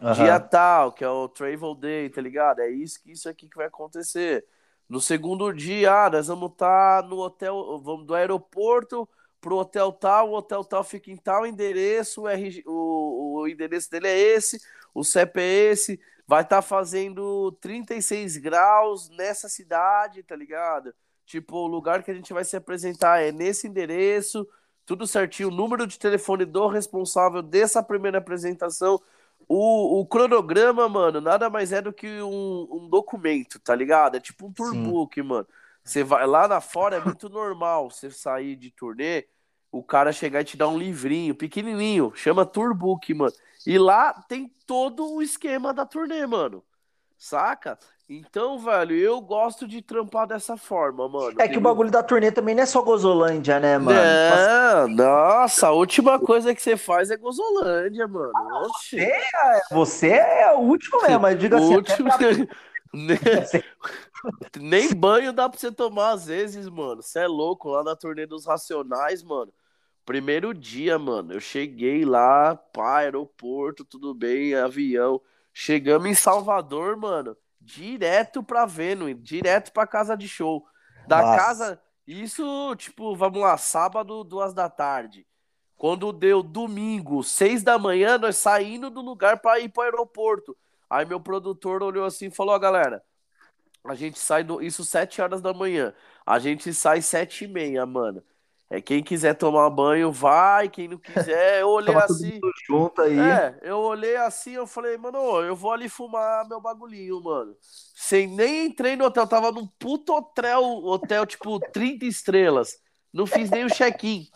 Uhum. 0.00 0.12
Dia 0.12 0.38
tal, 0.38 0.92
que 0.92 1.02
é 1.02 1.08
o 1.08 1.28
travel 1.28 1.74
day, 1.74 2.08
tá 2.08 2.20
ligado? 2.20 2.60
É 2.60 2.70
isso 2.70 3.02
que 3.02 3.10
isso 3.10 3.28
aqui 3.28 3.48
que 3.48 3.56
vai 3.56 3.66
acontecer. 3.66 4.44
No 4.90 5.00
segundo 5.00 5.52
dia, 5.52 6.06
ah, 6.06 6.10
nós 6.10 6.26
vamos 6.26 6.50
estar 6.50 7.02
tá 7.02 7.08
no 7.08 7.18
hotel, 7.18 7.78
vamos 7.78 8.04
do 8.04 8.12
aeroporto 8.12 9.08
pro 9.40 9.54
hotel 9.54 9.92
tal, 9.92 10.30
o 10.30 10.34
hotel 10.34 10.64
tal 10.64 10.82
fica 10.82 11.12
em 11.12 11.16
tal 11.16 11.46
endereço, 11.46 12.22
o, 12.22 12.28
RG, 12.28 12.64
o, 12.66 13.38
o 13.38 13.46
endereço 13.46 13.88
dele 13.88 14.08
é 14.08 14.18
esse, 14.18 14.60
o 14.92 15.04
CEP 15.04 15.38
é 15.38 15.70
esse, 15.70 16.00
vai 16.26 16.42
estar 16.42 16.56
tá 16.56 16.62
fazendo 16.62 17.52
36 17.60 18.36
graus 18.38 19.08
nessa 19.10 19.48
cidade, 19.48 20.24
tá 20.24 20.34
ligado? 20.34 20.92
Tipo, 21.24 21.58
o 21.58 21.66
lugar 21.68 22.02
que 22.02 22.10
a 22.10 22.14
gente 22.14 22.32
vai 22.32 22.42
se 22.44 22.56
apresentar 22.56 23.22
é 23.22 23.30
nesse 23.30 23.68
endereço, 23.68 24.44
tudo 24.84 25.06
certinho, 25.06 25.50
o 25.50 25.54
número 25.54 25.86
de 25.86 26.00
telefone 26.00 26.44
do 26.44 26.66
responsável 26.66 27.42
dessa 27.42 27.80
primeira 27.80 28.18
apresentação. 28.18 29.00
O, 29.52 29.98
o 29.98 30.06
cronograma, 30.06 30.88
mano, 30.88 31.20
nada 31.20 31.50
mais 31.50 31.72
é 31.72 31.82
do 31.82 31.92
que 31.92 32.06
um, 32.22 32.68
um 32.70 32.88
documento, 32.88 33.58
tá 33.58 33.74
ligado? 33.74 34.14
É 34.16 34.20
tipo 34.20 34.46
um 34.46 34.52
tourbook, 34.52 35.20
mano. 35.24 35.44
Você 35.82 36.04
vai 36.04 36.24
lá 36.24 36.46
na 36.46 36.60
fora, 36.60 36.98
é 36.98 37.04
muito 37.04 37.28
normal 37.28 37.90
você 37.90 38.12
sair 38.12 38.54
de 38.54 38.70
turnê, 38.70 39.26
o 39.72 39.82
cara 39.82 40.12
chegar 40.12 40.42
e 40.42 40.44
te 40.44 40.56
dar 40.56 40.68
um 40.68 40.78
livrinho 40.78 41.34
pequenininho, 41.34 42.12
chama 42.14 42.46
tourbook, 42.46 43.12
mano. 43.12 43.32
E 43.66 43.76
lá 43.76 44.12
tem 44.28 44.46
todo 44.68 45.14
o 45.14 45.20
esquema 45.20 45.74
da 45.74 45.84
turnê, 45.84 46.24
mano. 46.28 46.62
Saca? 47.18 47.76
Então, 48.12 48.58
velho, 48.58 48.96
eu 48.96 49.20
gosto 49.20 49.68
de 49.68 49.80
trampar 49.80 50.26
dessa 50.26 50.56
forma, 50.56 51.08
mano. 51.08 51.40
É 51.40 51.46
que 51.46 51.56
o 51.56 51.60
bagulho 51.60 51.92
da 51.92 52.02
turnê 52.02 52.32
também 52.32 52.56
não 52.56 52.64
é 52.64 52.66
só 52.66 52.82
Gozolândia, 52.82 53.60
né, 53.60 53.78
mano? 53.78 53.96
Não, 53.96 54.88
nossa, 54.88 55.68
a 55.68 55.70
última 55.70 56.18
coisa 56.18 56.52
que 56.52 56.60
você 56.60 56.76
faz 56.76 57.12
é 57.12 57.16
Gozolândia, 57.16 58.08
mano. 58.08 58.32
Oxi. 58.64 58.96
Você, 58.96 59.04
é, 59.04 59.60
você 59.70 60.08
é 60.08 60.52
o 60.52 60.58
último 60.58 61.00
mesmo, 61.02 61.20
mas 61.20 61.38
diga 61.38 61.58
assim. 61.58 61.76
Último... 61.76 62.10
Pra... 62.10 62.26
Nem 64.60 64.92
banho 64.92 65.32
dá 65.32 65.48
pra 65.48 65.56
você 65.56 65.70
tomar 65.70 66.10
às 66.10 66.26
vezes, 66.26 66.68
mano. 66.68 67.02
Você 67.04 67.20
é 67.20 67.28
louco, 67.28 67.68
lá 67.68 67.84
na 67.84 67.94
turnê 67.94 68.26
dos 68.26 68.44
Racionais, 68.44 69.22
mano. 69.22 69.52
Primeiro 70.04 70.52
dia, 70.52 70.98
mano, 70.98 71.32
eu 71.32 71.40
cheguei 71.40 72.04
lá, 72.04 72.56
pá, 72.56 72.98
aeroporto, 72.98 73.84
tudo 73.84 74.12
bem, 74.12 74.52
avião. 74.56 75.20
Chegamos 75.54 76.08
em 76.08 76.14
Salvador, 76.14 76.96
mano 76.96 77.36
direto 77.72 78.42
pra 78.42 78.66
Vênus, 78.66 79.14
direto 79.22 79.72
pra 79.72 79.86
casa 79.86 80.16
de 80.16 80.28
show. 80.28 80.64
Da 81.06 81.22
Nossa. 81.22 81.36
casa, 81.38 81.82
isso, 82.06 82.74
tipo, 82.76 83.14
vamos 83.14 83.40
lá, 83.40 83.56
sábado, 83.56 84.24
duas 84.24 84.52
da 84.52 84.68
tarde. 84.68 85.26
Quando 85.76 86.12
deu 86.12 86.42
domingo, 86.42 87.22
seis 87.22 87.62
da 87.62 87.78
manhã, 87.78 88.18
nós 88.18 88.36
saindo 88.36 88.90
do 88.90 89.00
lugar 89.00 89.40
para 89.40 89.60
ir 89.60 89.70
pro 89.70 89.82
aeroporto. 89.82 90.56
Aí 90.90 91.06
meu 91.06 91.20
produtor 91.20 91.82
olhou 91.82 92.04
assim 92.04 92.26
e 92.26 92.30
falou: 92.30 92.54
Ó, 92.54 92.58
galera, 92.58 93.02
a 93.84 93.94
gente 93.94 94.18
sai 94.18 94.44
do. 94.44 94.60
Isso 94.60 94.84
sete 94.84 95.22
horas 95.22 95.40
da 95.40 95.54
manhã. 95.54 95.94
A 96.26 96.38
gente 96.38 96.74
sai 96.74 97.00
sete 97.00 97.44
e 97.44 97.48
meia, 97.48 97.86
mano. 97.86 98.22
É, 98.70 98.80
quem 98.80 99.02
quiser 99.02 99.34
tomar 99.34 99.68
banho, 99.68 100.12
vai. 100.12 100.68
Quem 100.68 100.86
não 100.86 100.96
quiser, 100.96 101.60
eu 101.60 101.68
olhei 101.68 101.94
assim. 101.96 102.38
Junto 102.68 103.02
aí. 103.02 103.18
É, 103.18 103.58
eu 103.62 103.78
olhei 103.78 104.14
assim, 104.16 104.52
eu 104.52 104.64
falei, 104.64 104.96
mano, 104.96 105.18
eu 105.40 105.56
vou 105.56 105.72
ali 105.72 105.88
fumar 105.88 106.48
meu 106.48 106.60
bagulhinho, 106.60 107.20
mano. 107.20 107.56
Sem 107.60 108.28
nem 108.28 108.66
entrei 108.66 108.94
no 108.94 109.06
hotel, 109.06 109.26
tava 109.26 109.50
num 109.50 109.66
puto 109.66 110.14
hotel, 110.14 110.62
hotel 110.62 111.26
tipo 111.26 111.58
30 111.58 112.04
estrelas. 112.04 112.78
Não 113.12 113.26
fiz 113.26 113.50
nem 113.50 113.64
o 113.64 113.70
check-in. 113.70 114.28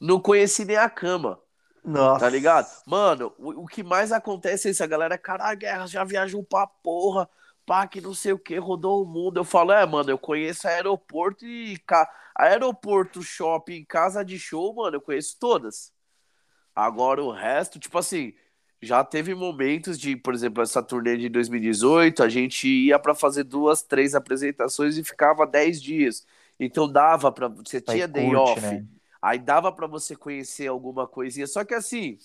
Não 0.00 0.20
conheci 0.20 0.64
nem 0.64 0.76
a 0.76 0.90
cama. 0.90 1.40
Nossa. 1.84 2.24
Tá 2.24 2.28
ligado? 2.28 2.68
Mano, 2.84 3.32
o, 3.38 3.62
o 3.62 3.66
que 3.66 3.84
mais 3.84 4.10
acontece 4.10 4.66
é 4.66 4.70
isso, 4.72 4.82
a 4.82 4.88
galera, 4.88 5.16
caralho, 5.16 5.56
guerra, 5.56 5.86
já 5.86 6.02
viajou 6.02 6.42
pra 6.42 6.66
porra 6.66 7.30
pá, 7.68 7.86
que 7.86 8.00
não 8.00 8.14
sei 8.14 8.32
o 8.32 8.38
que, 8.38 8.56
rodou 8.56 9.02
o 9.02 9.06
mundo. 9.06 9.38
Eu 9.38 9.44
falo, 9.44 9.72
é, 9.72 9.84
mano, 9.84 10.10
eu 10.10 10.16
conheço 10.16 10.66
aeroporto 10.66 11.44
e 11.44 11.76
ca... 11.86 12.10
aeroporto, 12.38 13.22
shopping, 13.22 13.84
casa 13.84 14.24
de 14.24 14.38
show, 14.38 14.72
mano, 14.72 14.96
eu 14.96 15.00
conheço 15.00 15.36
todas. 15.40 15.92
Agora 16.74 17.22
o 17.22 17.32
resto, 17.32 17.80
tipo 17.80 17.98
assim, 17.98 18.32
já 18.80 19.02
teve 19.02 19.34
momentos 19.34 19.98
de, 19.98 20.16
por 20.16 20.32
exemplo, 20.32 20.62
essa 20.62 20.80
turnê 20.80 21.16
de 21.16 21.28
2018, 21.28 22.22
a 22.22 22.28
gente 22.28 22.68
ia 22.68 22.98
para 22.98 23.14
fazer 23.14 23.42
duas, 23.42 23.82
três 23.82 24.14
apresentações 24.14 24.96
e 24.96 25.02
ficava 25.02 25.44
dez 25.44 25.82
dias. 25.82 26.24
Então 26.60 26.90
dava 26.90 27.32
para 27.32 27.48
você 27.48 27.80
tinha 27.80 28.06
day 28.06 28.34
off. 28.34 28.60
Né? 28.60 28.86
Aí 29.20 29.38
dava 29.38 29.72
para 29.72 29.88
você 29.88 30.14
conhecer 30.14 30.68
alguma 30.68 31.06
coisinha. 31.08 31.46
Só 31.46 31.64
que 31.64 31.74
assim, 31.74 32.18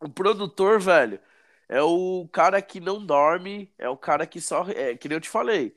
o 0.00 0.08
produtor, 0.08 0.80
velho, 0.80 1.18
é 1.68 1.82
o 1.82 2.28
cara 2.32 2.62
que 2.62 2.78
não 2.78 3.04
dorme, 3.04 3.72
é 3.76 3.88
o 3.88 3.96
cara 3.96 4.26
que 4.26 4.40
só. 4.40 4.64
É, 4.70 4.96
que 4.96 5.08
nem 5.08 5.16
eu 5.16 5.20
te 5.20 5.28
falei. 5.28 5.74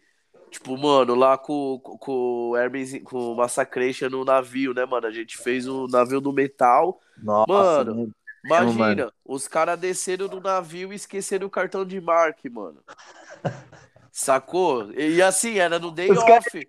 Tipo, 0.55 0.77
mano, 0.77 1.15
lá 1.15 1.37
com, 1.37 1.77
com 1.79 2.51
o 2.51 2.55
Hermes, 2.55 3.03
com 3.03 3.33
o 3.33 3.35
Massacration 3.35 4.09
no 4.09 4.23
navio, 4.23 4.73
né, 4.73 4.85
mano? 4.85 5.05
A 5.05 5.11
gente 5.11 5.37
fez 5.37 5.67
o 5.67 5.85
navio 5.85 6.21
do 6.21 6.31
metal. 6.31 7.01
Nossa, 7.21 7.83
mano, 7.83 8.09
imagina, 8.45 8.77
mano. 8.77 9.13
os 9.25 9.49
caras 9.49 9.77
desceram 9.77 10.29
no 10.29 10.39
navio 10.39 10.93
e 10.93 10.95
esqueceram 10.95 11.45
o 11.45 11.49
cartão 11.49 11.85
de 11.85 11.99
marque, 11.99 12.49
mano. 12.49 12.81
Sacou? 14.13 14.93
E 14.93 15.21
assim, 15.21 15.59
era 15.59 15.77
no 15.77 15.91
day 15.91 16.09
os 16.09 16.19
off. 16.19 16.67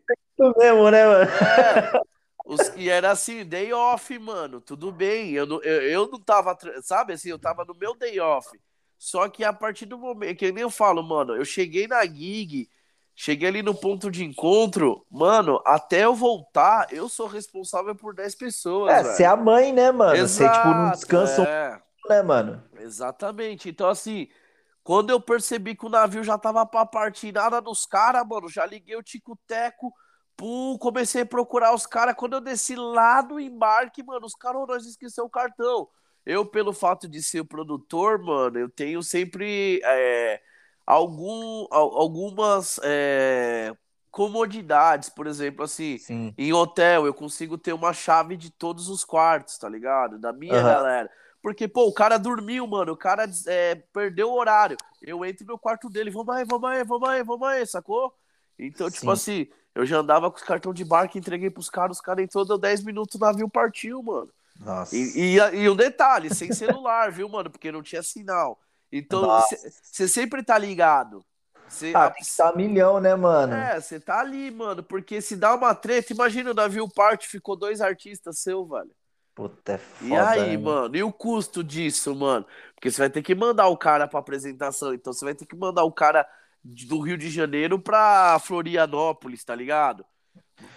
mesmo, 0.58 0.90
né, 0.90 1.06
mano? 1.06 1.30
É. 1.30 2.00
Os, 2.44 2.72
e 2.74 2.90
era 2.90 3.12
assim, 3.12 3.44
day 3.44 3.72
off, 3.72 4.18
mano. 4.18 4.60
Tudo 4.60 4.90
bem. 4.90 5.30
Eu 5.30 5.46
não, 5.46 5.62
eu, 5.62 5.82
eu 5.82 6.08
não 6.10 6.20
tava, 6.20 6.58
sabe 6.82 7.12
assim, 7.12 7.28
eu 7.28 7.38
tava 7.38 7.64
no 7.64 7.74
meu 7.74 7.94
day 7.94 8.18
off. 8.18 8.48
Só 8.98 9.28
que 9.28 9.44
a 9.44 9.52
partir 9.52 9.86
do 9.86 9.96
momento, 9.96 10.38
que 10.38 10.50
nem 10.50 10.62
eu 10.62 10.70
falo, 10.70 11.04
mano, 11.04 11.36
eu 11.36 11.44
cheguei 11.44 11.86
na 11.86 12.04
gig, 12.04 12.68
cheguei 13.16 13.48
ali 13.48 13.62
no 13.62 13.74
ponto 13.74 14.10
de 14.10 14.22
encontro, 14.22 15.04
mano, 15.10 15.60
até 15.64 16.04
eu 16.04 16.14
voltar, 16.14 16.86
eu 16.92 17.08
sou 17.08 17.26
responsável 17.26 17.96
por 17.96 18.14
10 18.14 18.34
pessoas. 18.34 18.92
É, 18.92 19.02
você 19.02 19.22
é 19.22 19.26
a 19.26 19.34
mãe, 19.34 19.72
né, 19.72 19.90
mano? 19.90 20.14
Exato, 20.14 20.28
você, 20.28 20.58
tipo, 20.60 20.68
não 20.68 20.90
descansa 20.90 21.42
é. 21.42 21.76
um, 21.76 22.08
né, 22.10 22.22
mano? 22.22 22.62
Exatamente. 22.78 23.70
Então, 23.70 23.88
assim, 23.88 24.28
quando 24.84 25.08
eu 25.08 25.18
percebi 25.18 25.74
que 25.74 25.86
o 25.86 25.88
navio 25.88 26.22
já 26.22 26.36
tava 26.36 26.66
pra 26.66 26.84
partir 26.84 27.32
nada 27.32 27.58
dos 27.58 27.86
caras, 27.86 28.22
mano, 28.28 28.50
já 28.50 28.66
liguei 28.66 28.96
o 28.96 29.02
tico-teco, 29.02 29.90
pum, 30.36 30.76
comecei 30.78 31.22
a 31.22 31.26
procurar 31.26 31.74
os 31.74 31.86
caras. 31.86 32.14
Quando 32.14 32.34
eu 32.34 32.40
desci 32.42 32.76
lá 32.76 33.22
do 33.22 33.40
embarque, 33.40 34.02
mano, 34.02 34.26
os 34.26 34.34
caras, 34.34 34.66
nós 34.68 34.84
esqueceu 34.84 35.24
o 35.24 35.30
cartão. 35.30 35.88
Eu, 36.26 36.44
pelo 36.44 36.72
fato 36.72 37.08
de 37.08 37.22
ser 37.22 37.40
o 37.40 37.46
produtor, 37.46 38.18
mano, 38.18 38.58
eu 38.58 38.68
tenho 38.68 39.02
sempre 39.02 39.80
é, 39.82 40.42
algum, 40.86 41.66
algumas 41.70 42.78
é, 42.84 43.74
comodidades, 44.10 45.08
por 45.08 45.26
exemplo, 45.26 45.64
assim, 45.64 45.98
Sim. 45.98 46.32
em 46.38 46.52
hotel 46.52 47.04
eu 47.04 47.12
consigo 47.12 47.58
ter 47.58 47.72
uma 47.72 47.92
chave 47.92 48.36
de 48.36 48.50
todos 48.50 48.88
os 48.88 49.04
quartos, 49.04 49.58
tá 49.58 49.68
ligado? 49.68 50.18
Da 50.18 50.32
minha 50.32 50.56
uhum. 50.56 50.62
galera. 50.62 51.10
Porque, 51.42 51.68
pô, 51.68 51.86
o 51.86 51.92
cara 51.92 52.16
dormiu, 52.18 52.66
mano, 52.66 52.92
o 52.92 52.96
cara 52.96 53.28
é, 53.46 53.74
perdeu 53.92 54.30
o 54.30 54.38
horário. 54.38 54.76
Eu 55.02 55.24
entro 55.24 55.46
no 55.46 55.58
quarto 55.58 55.88
dele, 55.88 56.10
vamos 56.10 56.34
aí, 56.34 56.44
vamos 56.44 56.70
aí, 56.70 56.84
vamos 56.84 57.08
aí, 57.08 57.22
vamos 57.22 57.48
aí, 57.48 57.66
sacou? 57.66 58.12
Então, 58.58 58.90
tipo 58.90 59.04
Sim. 59.06 59.12
assim, 59.12 59.48
eu 59.74 59.84
já 59.84 59.98
andava 59.98 60.30
com 60.30 60.38
os 60.38 60.42
cartão 60.42 60.72
de 60.72 60.84
barco, 60.84 61.18
entreguei 61.18 61.50
pros 61.50 61.68
caras, 61.68 61.98
os 61.98 62.00
caras 62.00 62.24
entrou, 62.24 62.44
deu 62.44 62.56
10 62.56 62.82
minutos, 62.84 63.14
o 63.16 63.18
navio 63.18 63.48
partiu, 63.48 64.02
mano. 64.02 64.30
Nossa. 64.58 64.96
E, 64.96 65.36
e, 65.36 65.36
e 65.36 65.68
um 65.68 65.76
detalhe, 65.76 66.34
sem 66.34 66.52
celular, 66.52 67.10
viu, 67.12 67.28
mano? 67.28 67.50
Porque 67.50 67.70
não 67.70 67.82
tinha 67.82 68.02
sinal. 68.02 68.58
Então, 68.98 69.42
você 69.82 70.08
sempre 70.08 70.42
tá 70.42 70.56
ligado. 70.58 71.24
Cê, 71.68 71.92
ah, 71.94 72.12
tá 72.36 72.52
milhão, 72.54 73.00
né, 73.00 73.14
mano? 73.14 73.52
É, 73.52 73.80
você 73.80 73.98
tá 73.98 74.20
ali, 74.20 74.50
mano. 74.50 74.82
Porque 74.82 75.20
se 75.20 75.36
dá 75.36 75.54
uma 75.54 75.74
treta, 75.74 76.12
imagina 76.12 76.50
o 76.50 76.54
navio 76.54 76.88
parte, 76.88 77.28
ficou 77.28 77.56
dois 77.56 77.80
artistas 77.80 78.38
seu, 78.38 78.64
velho. 78.66 78.90
Puta, 79.34 79.72
é 79.72 79.78
foda, 79.78 80.06
E 80.08 80.16
aí, 80.16 80.56
né, 80.56 80.62
mano? 80.62 80.96
E 80.96 81.02
o 81.02 81.12
custo 81.12 81.62
disso, 81.62 82.14
mano? 82.14 82.46
Porque 82.74 82.90
você 82.90 83.02
vai 83.02 83.10
ter 83.10 83.22
que 83.22 83.34
mandar 83.34 83.68
o 83.68 83.76
cara 83.76 84.06
pra 84.08 84.20
apresentação. 84.20 84.94
Então 84.94 85.12
você 85.12 85.24
vai 85.24 85.34
ter 85.34 85.44
que 85.44 85.56
mandar 85.56 85.84
o 85.84 85.92
cara 85.92 86.26
do 86.64 87.00
Rio 87.00 87.18
de 87.18 87.28
Janeiro 87.28 87.78
pra 87.78 88.38
Florianópolis, 88.38 89.44
tá 89.44 89.54
ligado? 89.54 90.04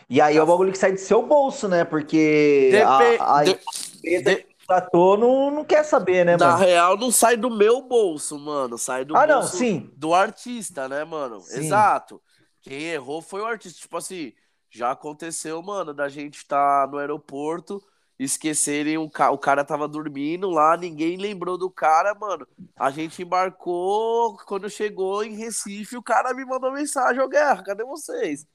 E 0.10 0.20
aí 0.20 0.36
é 0.36 0.44
o 0.44 0.46
bagulho 0.46 0.72
que 0.72 0.78
sai 0.78 0.92
do 0.92 1.00
seu 1.00 1.22
bolso, 1.22 1.68
né? 1.68 1.86
Porque 1.86 2.70
Dep 2.72 3.22
a, 3.22 3.38
a 3.38 3.44
de... 3.44 3.56
que 3.56 4.48
contratou 4.70 5.18
não, 5.18 5.52
não 5.52 5.66
quer 5.66 5.84
saber, 5.84 6.24
né, 6.24 6.38
mano? 6.38 6.52
Na 6.52 6.56
real, 6.56 6.96
não 6.98 7.12
sai 7.12 7.36
do 7.36 7.50
meu 7.50 7.82
bolso, 7.82 8.38
mano. 8.38 8.78
Sai 8.78 9.04
do 9.04 9.18
ah, 9.18 9.26
não, 9.26 9.42
sim. 9.42 9.92
do 9.98 10.14
artista, 10.14 10.88
né, 10.88 11.04
mano? 11.04 11.42
Sim. 11.42 11.60
Exato. 11.60 12.22
Quem 12.62 12.84
errou 12.84 13.22
foi 13.22 13.42
o 13.42 13.46
artista. 13.46 13.82
Tipo 13.82 13.98
assim, 13.98 14.34
já 14.70 14.92
aconteceu, 14.92 15.62
mano, 15.64 15.94
da 15.94 16.08
gente 16.08 16.38
estar 16.38 16.86
tá 16.86 16.92
no 16.92 17.00
aeroporto, 17.00 17.82
esquecerem 18.20 18.98
o, 18.98 19.10
ca... 19.10 19.32
o 19.32 19.38
cara 19.38 19.66
tava 19.66 19.88
dormindo 19.88 20.50
lá, 20.50 20.78
ninguém 20.78 21.18
lembrou 21.18 21.58
do 21.58 21.72
cara, 21.72 22.14
mano. 22.14 22.48
A 22.76 22.92
gente 22.92 23.24
embarcou, 23.24 24.38
quando 24.46 24.70
chegou 24.70 25.24
em 25.24 25.36
Recife, 25.36 25.98
o 25.98 26.04
cara 26.04 26.34
me 26.34 26.46
mandou 26.46 26.72
mensagem, 26.72 27.22
ô 27.22 27.28
Guerra, 27.28 27.64
cadê 27.64 27.84
vocês? 27.84 28.46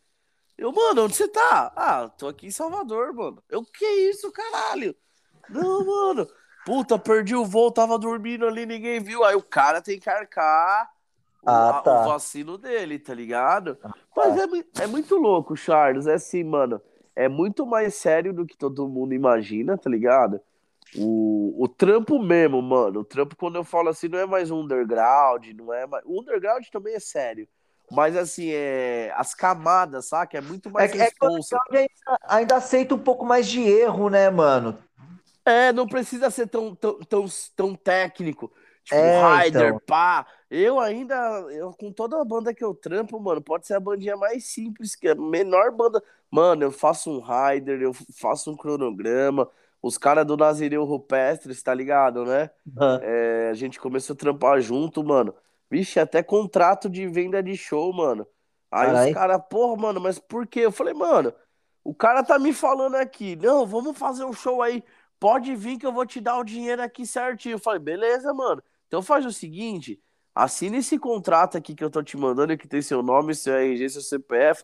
Eu, 0.56 0.70
mano, 0.70 1.04
onde 1.04 1.16
você 1.16 1.26
tá? 1.26 1.72
Ah, 1.74 2.08
tô 2.08 2.28
aqui 2.28 2.46
em 2.46 2.50
Salvador, 2.52 3.12
mano. 3.12 3.42
Eu, 3.48 3.64
que 3.64 3.84
isso, 3.84 4.30
caralho? 4.30 4.94
Não, 5.48 5.84
mano. 5.84 6.28
Puta, 6.64 6.98
perdi 6.98 7.34
o 7.34 7.44
voo, 7.44 7.70
tava 7.70 7.98
dormindo 7.98 8.46
ali, 8.46 8.64
ninguém 8.64 9.00
viu. 9.00 9.22
Aí 9.24 9.36
o 9.36 9.42
cara 9.42 9.82
tem 9.82 10.00
que 10.00 10.08
arcar 10.08 10.90
ah, 11.46 11.78
o, 11.78 11.82
tá. 11.82 12.00
o 12.00 12.08
vacilo 12.08 12.56
dele, 12.56 12.98
tá 12.98 13.12
ligado? 13.14 13.76
Ah, 13.84 13.92
Mas 14.16 14.36
é, 14.38 14.84
é 14.84 14.86
muito 14.86 15.16
louco, 15.16 15.56
Charles. 15.56 16.06
É 16.06 16.14
assim, 16.14 16.42
mano. 16.42 16.80
É 17.14 17.28
muito 17.28 17.64
mais 17.64 17.94
sério 17.94 18.32
do 18.32 18.46
que 18.46 18.56
todo 18.56 18.88
mundo 18.88 19.14
imagina, 19.14 19.78
tá 19.78 19.88
ligado? 19.88 20.40
O, 20.96 21.54
o 21.62 21.68
trampo 21.68 22.18
mesmo, 22.18 22.60
mano. 22.60 23.00
O 23.00 23.04
trampo, 23.04 23.36
quando 23.36 23.56
eu 23.56 23.64
falo 23.64 23.88
assim, 23.88 24.08
não 24.08 24.18
é 24.18 24.26
mais 24.26 24.50
um 24.50 24.60
underground, 24.60 25.46
não 25.54 25.72
é 25.72 25.86
mais. 25.86 26.02
O 26.06 26.20
underground 26.20 26.64
também 26.68 26.94
é 26.94 27.00
sério. 27.00 27.46
Mas 27.90 28.16
assim, 28.16 28.50
é... 28.50 29.12
as 29.14 29.34
camadas, 29.34 30.06
saca? 30.06 30.38
É 30.38 30.40
muito 30.40 30.70
mais 30.70 30.92
é, 30.92 31.04
responsa. 31.04 31.56
É 31.72 31.78
ainda, 31.78 31.90
ainda 32.26 32.56
aceita 32.56 32.94
um 32.94 32.98
pouco 32.98 33.24
mais 33.24 33.46
de 33.46 33.60
erro, 33.60 34.08
né, 34.08 34.30
mano? 34.30 34.78
É, 35.44 35.72
não 35.72 35.86
precisa 35.86 36.30
ser 36.30 36.48
tão, 36.48 36.74
tão, 36.74 36.98
tão, 37.00 37.26
tão 37.54 37.74
técnico. 37.74 38.52
Tipo, 38.82 38.96
é, 38.96 39.44
Rider, 39.44 39.68
então. 39.68 39.80
pá. 39.86 40.26
Eu 40.50 40.78
ainda, 40.78 41.14
eu, 41.50 41.72
com 41.72 41.90
toda 41.90 42.20
a 42.20 42.24
banda 42.24 42.54
que 42.54 42.62
eu 42.62 42.74
trampo, 42.74 43.18
mano, 43.18 43.40
pode 43.42 43.66
ser 43.66 43.74
a 43.74 43.80
bandinha 43.80 44.16
mais 44.16 44.44
simples, 44.44 44.94
que 44.94 45.08
é 45.08 45.12
a 45.12 45.14
menor 45.14 45.72
banda. 45.72 46.02
Mano, 46.30 46.64
eu 46.64 46.70
faço 46.70 47.10
um 47.10 47.20
Rider, 47.20 47.80
eu 47.80 47.92
faço 48.18 48.50
um 48.50 48.56
cronograma. 48.56 49.48
Os 49.82 49.98
caras 49.98 50.26
do 50.26 50.36
Nazireu 50.36 50.84
Rupestre, 50.84 51.54
tá 51.62 51.74
ligado, 51.74 52.24
né? 52.24 52.50
Uhum. 52.66 52.98
É, 53.02 53.48
a 53.50 53.54
gente 53.54 53.78
começou 53.78 54.14
a 54.14 54.16
trampar 54.16 54.60
junto, 54.60 55.04
mano. 55.04 55.34
Vixe, 55.70 55.98
até 55.98 56.22
contrato 56.22 56.88
de 56.88 57.06
venda 57.06 57.42
de 57.42 57.56
show, 57.56 57.92
mano. 57.92 58.26
Aí 58.70 58.86
Carai. 58.86 59.08
os 59.08 59.14
caras, 59.14 59.42
porra, 59.48 59.80
mano, 59.80 60.00
mas 60.00 60.18
por 60.18 60.46
quê? 60.46 60.60
Eu 60.60 60.72
falei, 60.72 60.94
mano, 60.94 61.32
o 61.82 61.94
cara 61.94 62.24
tá 62.24 62.38
me 62.38 62.52
falando 62.52 62.96
aqui, 62.96 63.36
não, 63.36 63.66
vamos 63.66 63.96
fazer 63.96 64.24
um 64.24 64.32
show 64.32 64.62
aí, 64.62 64.82
pode 65.24 65.56
vir 65.56 65.78
que 65.78 65.86
eu 65.86 65.92
vou 65.92 66.04
te 66.04 66.20
dar 66.20 66.36
o 66.36 66.44
dinheiro 66.44 66.82
aqui 66.82 67.06
certinho. 67.06 67.54
Eu 67.54 67.58
falei, 67.58 67.80
beleza, 67.80 68.34
mano. 68.34 68.62
Então 68.86 69.00
faz 69.00 69.24
o 69.24 69.32
seguinte, 69.32 69.98
assina 70.34 70.76
esse 70.76 70.98
contrato 70.98 71.56
aqui 71.56 71.74
que 71.74 71.82
eu 71.82 71.88
tô 71.88 72.02
te 72.02 72.14
mandando, 72.14 72.58
que 72.58 72.68
tem 72.68 72.82
seu 72.82 73.02
nome, 73.02 73.34
seu 73.34 73.54
RG, 73.54 73.88
seu 73.88 74.02
CPF, 74.02 74.62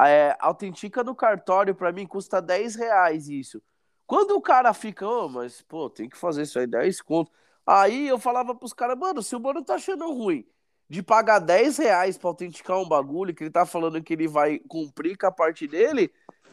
é, 0.00 0.36
autentica 0.38 1.02
no 1.02 1.14
cartório, 1.14 1.74
pra 1.74 1.90
mim 1.92 2.06
custa 2.06 2.42
10 2.42 2.74
reais 2.74 3.26
isso. 3.26 3.62
Quando 4.06 4.32
o 4.32 4.42
cara 4.42 4.74
fica, 4.74 5.08
oh, 5.08 5.30
mas, 5.30 5.62
pô, 5.62 5.88
tem 5.88 6.10
que 6.10 6.18
fazer 6.18 6.42
isso 6.42 6.58
aí, 6.58 6.66
10 6.66 7.00
conto. 7.00 7.32
Aí 7.66 8.06
eu 8.06 8.18
falava 8.18 8.54
pros 8.54 8.74
caras, 8.74 8.98
mano, 8.98 9.22
se 9.22 9.34
o 9.34 9.40
mano 9.40 9.64
tá 9.64 9.76
achando 9.76 10.12
ruim 10.12 10.46
de 10.90 11.02
pagar 11.02 11.38
10 11.38 11.78
reais 11.78 12.18
pra 12.18 12.28
autenticar 12.28 12.78
um 12.78 12.86
bagulho, 12.86 13.34
que 13.34 13.44
ele 13.44 13.50
tá 13.50 13.64
falando 13.64 14.02
que 14.02 14.12
ele 14.12 14.28
vai 14.28 14.58
cumprir 14.58 15.16
com 15.16 15.26
a 15.26 15.32
parte 15.32 15.66
dele, 15.66 16.12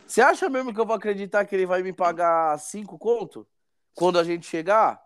você 0.09 0.21
acha 0.21 0.49
mesmo 0.49 0.73
que 0.73 0.79
eu 0.79 0.85
vou 0.87 0.95
acreditar 0.95 1.45
que 1.45 1.55
ele 1.55 1.67
vai 1.67 1.83
me 1.83 1.93
pagar 1.93 2.57
5 2.57 2.97
conto? 2.97 3.47
Quando 3.93 4.17
a 4.17 4.23
gente 4.23 4.47
chegar? 4.47 4.99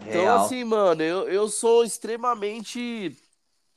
Então, 0.00 0.12
Real. 0.12 0.22
Então, 0.22 0.44
assim, 0.44 0.64
mano, 0.64 1.02
eu, 1.02 1.28
eu 1.28 1.46
sou 1.46 1.84
extremamente 1.84 3.14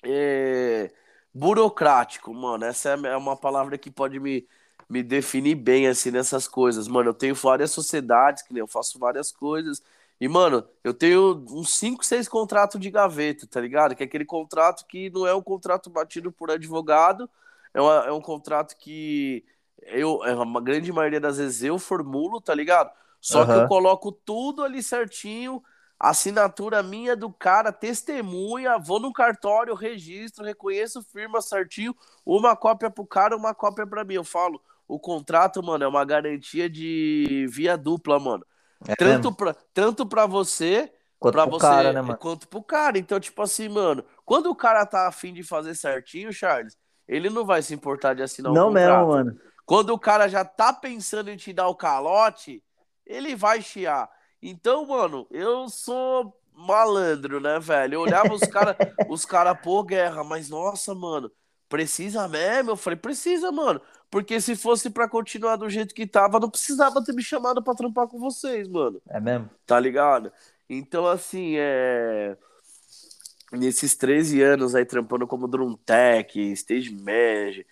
é, 0.02 0.90
burocrático, 1.34 2.34
mano. 2.34 2.64
Essa 2.64 2.92
é, 2.92 3.08
é 3.08 3.18
uma 3.18 3.36
palavra 3.36 3.78
que 3.78 3.92
pode 3.92 4.22
me, 4.22 4.48
me 4.90 5.04
definir 5.04 5.56
bem, 5.56 5.86
assim, 5.86 6.12
nessas 6.12 6.48
coisas. 6.48 6.88
Mano, 6.88 7.10
eu 7.10 7.14
tenho 7.14 7.36
várias 7.36 7.72
sociedades, 7.72 8.44
que 8.44 8.54
nem 8.54 8.62
eu 8.62 8.68
faço 8.68 8.98
várias 8.98 9.34
coisas. 9.34 9.84
E, 10.18 10.30
mano, 10.30 10.66
eu 10.82 10.94
tenho 10.94 11.46
uns 11.50 11.78
5, 11.78 12.06
6 12.06 12.30
contratos 12.30 12.80
de 12.80 12.90
gaveta, 12.90 13.46
tá 13.46 13.60
ligado? 13.60 13.94
Que 13.96 14.04
é 14.04 14.06
aquele 14.06 14.26
contrato 14.26 14.86
que 14.86 15.10
não 15.10 15.28
é 15.28 15.36
um 15.36 15.42
contrato 15.42 15.90
batido 15.90 16.32
por 16.32 16.50
advogado, 16.50 17.30
é, 17.74 17.82
uma, 17.82 18.06
é 18.06 18.12
um 18.14 18.22
contrato 18.22 18.78
que 18.78 19.44
eu, 19.84 20.24
é 20.24 20.34
uma 20.36 20.62
grande 20.62 20.92
maioria 20.92 21.20
das 21.20 21.38
vezes 21.38 21.64
eu 21.64 21.78
formulo, 21.80 22.42
tá 22.42 22.54
ligado? 22.54 22.92
Só 23.22 23.42
uhum. 23.42 23.46
que 23.46 23.52
eu 23.52 23.68
coloco 23.68 24.12
tudo 24.12 24.64
ali 24.64 24.82
certinho, 24.82 25.62
assinatura 26.00 26.82
minha 26.82 27.16
do 27.16 27.30
cara, 27.32 27.72
testemunha, 27.72 28.78
vou 28.78 29.00
no 29.00 29.12
cartório, 29.12 29.76
registro, 29.76 30.46
reconheço 30.46 31.04
firma 31.04 31.42
certinho, 31.42 31.96
uma 32.26 32.56
cópia 32.56 32.90
pro 32.90 33.06
cara, 33.06 33.36
uma 33.36 33.54
cópia 33.54 33.86
pra 33.86 34.06
mim. 34.06 34.14
Eu 34.16 34.24
falo, 34.24 34.62
o 34.88 34.98
contrato, 34.98 35.62
mano, 35.62 35.84
é 35.84 35.88
uma 35.88 36.06
garantia 36.06 36.70
de 36.70 37.46
via 37.50 37.78
dupla, 37.78 38.20
mano. 38.20 38.46
É 38.88 38.96
tanto, 38.96 39.34
pra, 39.34 39.54
tanto 39.74 40.06
pra 40.06 40.26
você, 40.26 40.92
quanto 41.20 41.34
pra 41.34 41.44
pro 41.46 41.60
você, 41.60 41.68
cara, 41.68 41.92
né, 41.94 42.02
mano? 42.02 42.18
quanto 42.18 42.48
pro 42.48 42.64
cara. 42.64 42.98
Então, 42.98 43.20
tipo 43.20 43.42
assim, 43.42 43.68
mano, 43.68 44.04
quando 44.26 44.50
o 44.50 44.56
cara 44.56 44.86
tá 44.86 45.08
afim 45.08 45.34
de 45.34 45.44
fazer 45.44 45.76
certinho, 45.76 46.32
Charles, 46.32 46.78
ele 47.06 47.30
não 47.30 47.46
vai 47.46 47.62
se 47.62 47.74
importar 47.74 48.14
de 48.14 48.24
assinar 48.24 48.54
não 48.54 48.70
um 48.70 48.74
contrato. 48.74 48.88
Não 48.88 49.08
mesmo, 49.08 49.26
mano. 49.26 49.49
Quando 49.70 49.92
o 49.92 50.00
cara 50.00 50.28
já 50.28 50.44
tá 50.44 50.74
pensando 50.74 51.30
em 51.30 51.38
te 51.38 51.54
dar 51.54 51.68
o 51.68 51.76
calote, 51.76 52.64
ele 53.06 53.36
vai 53.36 53.62
chiar. 53.62 54.10
Então, 54.42 54.84
mano, 54.88 55.28
eu 55.30 55.70
sou 55.70 56.36
malandro, 56.52 57.40
né, 57.40 57.60
velho? 57.60 57.94
Eu 57.94 58.02
olhava 58.02 58.34
os 58.34 58.42
caras, 58.42 58.76
os 59.08 59.26
caras, 59.26 59.60
pô, 59.62 59.84
guerra, 59.84 60.24
mas 60.24 60.50
nossa, 60.50 60.96
mano, 60.96 61.32
precisa 61.70 62.28
mesmo? 62.28 62.72
Eu 62.72 62.76
falei, 62.76 62.98
precisa, 62.98 63.52
mano. 63.52 63.80
Porque 64.10 64.42
se 64.42 64.56
fosse 64.56 64.90
para 64.90 65.08
continuar 65.08 65.56
do 65.56 65.70
jeito 65.70 65.94
que 65.94 66.08
tava, 66.08 66.40
não 66.40 66.50
precisava 66.50 67.04
ter 67.04 67.14
me 67.14 67.22
chamado 67.22 67.62
para 67.62 67.76
trampar 67.76 68.08
com 68.08 68.18
vocês, 68.18 68.68
mano. 68.68 69.00
É 69.08 69.20
mesmo? 69.20 69.52
Tá 69.68 69.80
ligado? 69.80 70.32
Então, 70.68 71.06
assim, 71.06 71.58
é. 71.60 72.36
Nesses 73.52 73.96
13 73.96 74.42
anos 74.42 74.74
aí 74.74 74.84
trampando 74.84 75.28
como 75.28 75.48
drum 75.48 75.76
tech, 75.76 76.40
stage 76.54 76.90
manager, 76.90 77.68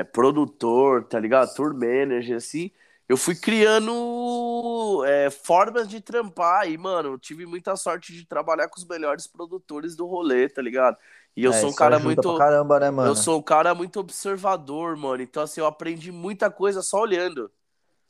é, 0.00 0.04
produtor, 0.04 1.04
tá 1.04 1.18
ligado? 1.18 1.54
Tour 1.54 1.74
manager, 1.74 2.36
assim 2.36 2.70
eu 3.08 3.16
fui 3.16 3.34
criando 3.34 5.04
é, 5.06 5.28
formas 5.28 5.86
de 5.86 6.00
trampar 6.00 6.68
e, 6.70 6.78
mano, 6.78 7.10
eu 7.10 7.18
tive 7.18 7.44
muita 7.44 7.76
sorte 7.76 8.12
de 8.14 8.24
trabalhar 8.24 8.68
com 8.68 8.78
os 8.78 8.86
melhores 8.86 9.26
produtores 9.26 9.94
do 9.94 10.06
rolê, 10.06 10.48
tá 10.48 10.62
ligado? 10.62 10.96
E 11.36 11.44
eu 11.44 11.52
é, 11.52 11.60
sou 11.60 11.70
um 11.70 11.74
cara 11.74 11.98
muito. 11.98 12.36
Caramba, 12.38 12.80
né, 12.80 12.90
mano? 12.90 13.10
Eu 13.10 13.14
sou 13.14 13.38
um 13.38 13.42
cara 13.42 13.74
muito 13.74 14.00
observador, 14.00 14.96
mano. 14.96 15.22
Então, 15.22 15.42
assim, 15.42 15.60
eu 15.60 15.66
aprendi 15.66 16.10
muita 16.10 16.50
coisa 16.50 16.80
só 16.80 17.00
olhando. 17.00 17.50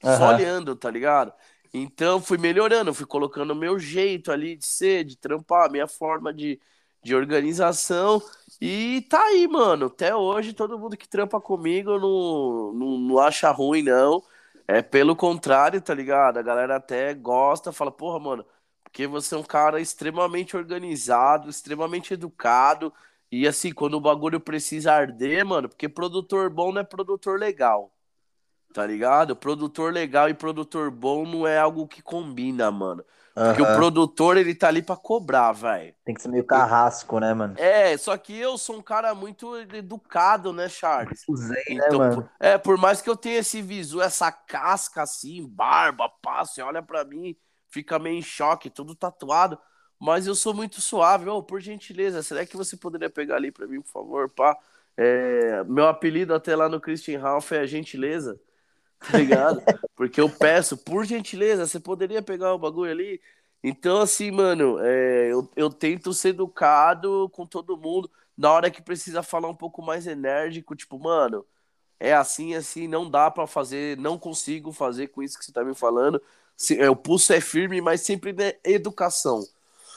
Uhum. 0.02 0.16
Só 0.16 0.28
olhando, 0.28 0.76
tá 0.76 0.90
ligado? 0.90 1.32
Então, 1.72 2.20
fui 2.20 2.38
melhorando, 2.38 2.94
fui 2.94 3.06
colocando 3.06 3.50
o 3.50 3.56
meu 3.56 3.80
jeito 3.80 4.30
ali 4.30 4.54
de 4.54 4.66
ser, 4.66 5.02
de 5.02 5.16
trampar, 5.16 5.66
a 5.66 5.72
minha 5.72 5.88
forma 5.88 6.32
de, 6.32 6.60
de 7.04 7.14
organização. 7.14 8.22
E 8.60 9.02
tá 9.10 9.22
aí, 9.22 9.46
mano. 9.46 9.86
Até 9.86 10.14
hoje, 10.16 10.52
todo 10.54 10.78
mundo 10.78 10.96
que 10.96 11.08
trampa 11.08 11.40
comigo 11.40 11.98
não, 11.98 12.72
não, 12.72 12.98
não 12.98 13.18
acha 13.18 13.50
ruim, 13.50 13.82
não. 13.82 14.22
É 14.66 14.82
pelo 14.82 15.14
contrário, 15.14 15.80
tá 15.80 15.94
ligado? 15.94 16.38
A 16.38 16.42
galera 16.42 16.76
até 16.76 17.12
gosta, 17.14 17.72
fala, 17.72 17.92
porra, 17.92 18.18
mano, 18.18 18.46
porque 18.82 19.06
você 19.06 19.34
é 19.34 19.38
um 19.38 19.42
cara 19.42 19.80
extremamente 19.80 20.56
organizado, 20.56 21.50
extremamente 21.50 22.14
educado. 22.14 22.92
E 23.30 23.46
assim, 23.46 23.72
quando 23.72 23.94
o 23.94 24.00
bagulho 24.00 24.40
precisa 24.40 24.92
arder, 24.92 25.44
mano, 25.44 25.68
porque 25.68 25.88
produtor 25.88 26.48
bom 26.50 26.72
não 26.72 26.80
é 26.80 26.84
produtor 26.84 27.38
legal. 27.38 27.92
Tá 28.72 28.86
ligado? 28.86 29.36
Produtor 29.36 29.92
legal 29.92 30.28
e 30.28 30.34
produtor 30.34 30.90
bom 30.90 31.24
não 31.26 31.46
é 31.46 31.58
algo 31.58 31.86
que 31.86 32.02
combina, 32.02 32.70
mano. 32.70 33.04
Porque 33.34 33.62
uhum. 33.62 33.72
o 33.72 33.74
produtor, 33.74 34.36
ele 34.36 34.54
tá 34.54 34.68
ali 34.68 34.80
pra 34.80 34.96
cobrar, 34.96 35.50
velho. 35.50 35.92
Tem 36.04 36.14
que 36.14 36.22
ser 36.22 36.28
meio 36.28 36.44
carrasco, 36.44 37.18
né, 37.18 37.34
mano? 37.34 37.54
É, 37.58 37.96
só 37.96 38.16
que 38.16 38.38
eu 38.38 38.56
sou 38.56 38.76
um 38.76 38.82
cara 38.82 39.12
muito 39.12 39.56
educado, 39.74 40.52
né, 40.52 40.68
Charles? 40.68 41.24
Usei, 41.28 41.56
né, 41.70 41.84
então, 41.86 41.98
né, 41.98 42.10
mano? 42.10 42.30
É, 42.38 42.56
por 42.56 42.78
mais 42.78 43.02
que 43.02 43.10
eu 43.10 43.16
tenha 43.16 43.38
esse 43.38 43.60
visu, 43.60 44.00
essa 44.00 44.30
casca 44.30 45.02
assim, 45.02 45.44
barba, 45.48 46.08
você 46.44 46.62
olha 46.62 46.80
pra 46.80 47.04
mim, 47.04 47.36
fica 47.68 47.98
meio 47.98 48.18
em 48.18 48.22
choque, 48.22 48.70
tudo 48.70 48.94
tatuado. 48.94 49.58
Mas 49.98 50.28
eu 50.28 50.34
sou 50.36 50.54
muito 50.54 50.80
suave. 50.80 51.28
Oh, 51.28 51.42
por 51.42 51.60
gentileza, 51.60 52.22
será 52.22 52.46
que 52.46 52.56
você 52.56 52.76
poderia 52.76 53.10
pegar 53.10 53.36
ali 53.36 53.50
pra 53.50 53.66
mim, 53.66 53.80
por 53.80 53.90
favor, 53.90 54.30
pá? 54.30 54.56
É, 54.96 55.64
meu 55.64 55.88
apelido 55.88 56.34
até 56.34 56.54
lá 56.54 56.68
no 56.68 56.80
Christian 56.80 57.20
Ralph 57.20 57.50
é 57.50 57.66
gentileza 57.66 58.38
ligado? 59.12 59.62
Porque 59.96 60.20
eu 60.20 60.28
peço, 60.28 60.76
por 60.76 61.04
gentileza, 61.04 61.66
você 61.66 61.80
poderia 61.80 62.22
pegar 62.22 62.54
o 62.54 62.58
bagulho 62.58 62.90
ali? 62.90 63.20
Então, 63.62 64.00
assim, 64.00 64.30
mano, 64.30 64.78
é, 64.80 65.32
eu, 65.32 65.50
eu 65.56 65.70
tento 65.70 66.12
ser 66.12 66.30
educado 66.30 67.30
com 67.32 67.46
todo 67.46 67.76
mundo. 67.76 68.10
Na 68.36 68.52
hora 68.52 68.70
que 68.70 68.82
precisa 68.82 69.22
falar 69.22 69.48
um 69.48 69.54
pouco 69.54 69.80
mais 69.80 70.06
enérgico, 70.06 70.76
tipo, 70.76 70.98
mano, 70.98 71.46
é 71.98 72.12
assim, 72.12 72.54
assim, 72.54 72.86
não 72.86 73.08
dá 73.08 73.30
para 73.30 73.46
fazer, 73.46 73.96
não 73.96 74.18
consigo 74.18 74.72
fazer 74.72 75.08
com 75.08 75.22
isso 75.22 75.38
que 75.38 75.44
você 75.44 75.52
tá 75.52 75.64
me 75.64 75.74
falando. 75.74 76.20
É, 76.78 76.90
o 76.90 76.96
pulso 76.96 77.32
é 77.32 77.40
firme, 77.40 77.80
mas 77.80 78.02
sempre 78.02 78.34
é 78.38 78.58
educação. 78.64 79.42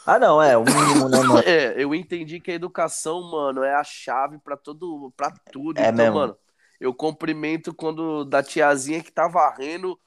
Ah, 0.05 0.17
não, 0.17 0.41
é 0.41 0.57
o 0.57 0.63
mínimo, 0.63 1.09
né, 1.09 1.17
mano? 1.17 1.39
é, 1.45 1.73
eu 1.75 1.93
entendi 1.93 2.39
que 2.39 2.51
a 2.51 2.55
educação, 2.55 3.21
mano, 3.29 3.61
é 3.61 3.75
a 3.75 3.83
chave 3.83 4.37
para 4.37 4.55
todo, 4.55 5.11
para 5.17 5.31
tudo. 5.51 5.77
É 5.77 5.89
então, 5.89 5.95
mesmo. 5.97 6.15
mano, 6.15 6.37
eu 6.79 6.93
cumprimento 6.93 7.73
quando 7.73 8.23
da 8.23 8.43
tiazinha 8.43 9.01
que 9.01 9.11
tá 9.11 9.27
varrendo 9.27 9.99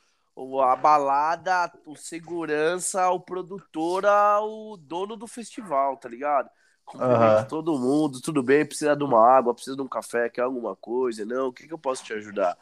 a 0.62 0.74
balada, 0.74 1.70
o 1.84 1.94
segurança, 1.96 3.10
o 3.10 3.20
produtor, 3.20 4.04
o 4.42 4.76
dono 4.76 5.16
do 5.16 5.26
festival, 5.26 5.96
tá 5.96 6.08
ligado? 6.08 6.48
Cumprimento 6.84 7.42
uhum. 7.42 7.48
todo 7.48 7.78
mundo, 7.78 8.20
tudo 8.20 8.42
bem, 8.42 8.64
precisa 8.64 8.96
de 8.96 9.04
uma 9.04 9.22
água, 9.24 9.54
precisa 9.54 9.76
de 9.76 9.82
um 9.82 9.88
café, 9.88 10.28
quer 10.28 10.42
alguma 10.42 10.74
coisa, 10.74 11.24
não, 11.24 11.48
o 11.48 11.52
que, 11.52 11.66
que 11.68 11.74
eu 11.74 11.78
posso 11.78 12.02
te 12.02 12.12
ajudar? 12.14 12.56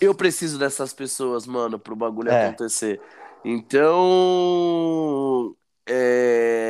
Eu 0.00 0.14
preciso 0.14 0.58
dessas 0.58 0.92
pessoas, 0.94 1.46
mano, 1.46 1.78
pro 1.78 1.96
bagulho 1.96 2.30
é. 2.30 2.46
acontecer. 2.46 3.00
Então, 3.44 3.96
é 5.86 6.69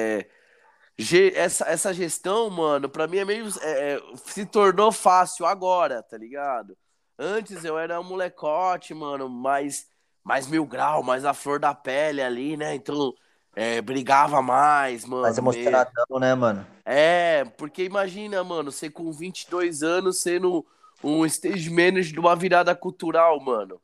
essa, 1.35 1.65
essa 1.67 1.95
gestão, 1.95 2.51
mano, 2.51 2.89
pra 2.89 3.07
mim 3.07 3.19
é 3.19 3.25
meio. 3.25 3.47
É, 3.61 3.95
é, 3.95 4.03
se 4.17 4.45
tornou 4.47 4.93
fácil 4.93 5.47
agora, 5.47 6.03
tá 6.03 6.17
ligado? 6.17 6.77
Antes 7.19 7.65
eu 7.65 7.79
era 7.79 8.01
um 8.01 8.05
molecote, 8.05 8.95
mano, 8.95 9.29
mais, 9.29 9.87
mais 10.25 10.47
mil 10.47 10.65
grau, 10.65 11.03
mais 11.03 11.25
a 11.25 11.35
flor 11.35 11.59
da 11.59 11.75
pele 11.75 12.23
ali, 12.23 12.57
né? 12.57 12.75
Então, 12.75 13.13
é, 13.55 13.81
brigava 13.81 14.41
mais, 14.41 15.05
mano. 15.05 15.23
Mais 15.23 15.39
emocionadão, 15.39 16.19
né, 16.19 16.35
mano? 16.35 16.67
É, 16.85 17.45
porque 17.57 17.85
imagina, 17.85 18.43
mano, 18.43 18.73
você 18.73 18.89
com 18.89 19.13
22 19.13 19.83
anos 19.83 20.21
sendo 20.21 20.65
um 21.03 21.25
stage 21.27 21.71
manager 21.71 22.13
de 22.13 22.21
uma 22.21 22.37
virada 22.37 22.75
cultural, 22.75 23.41
mano. 23.41 23.81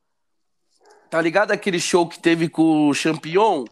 Tá 1.11 1.21
ligado 1.21 1.53
aquele 1.53 1.79
show 1.79 2.09
que 2.09 2.19
teve 2.19 2.49
com 2.49 2.89
o 2.89 2.95
Champion? 2.95 3.65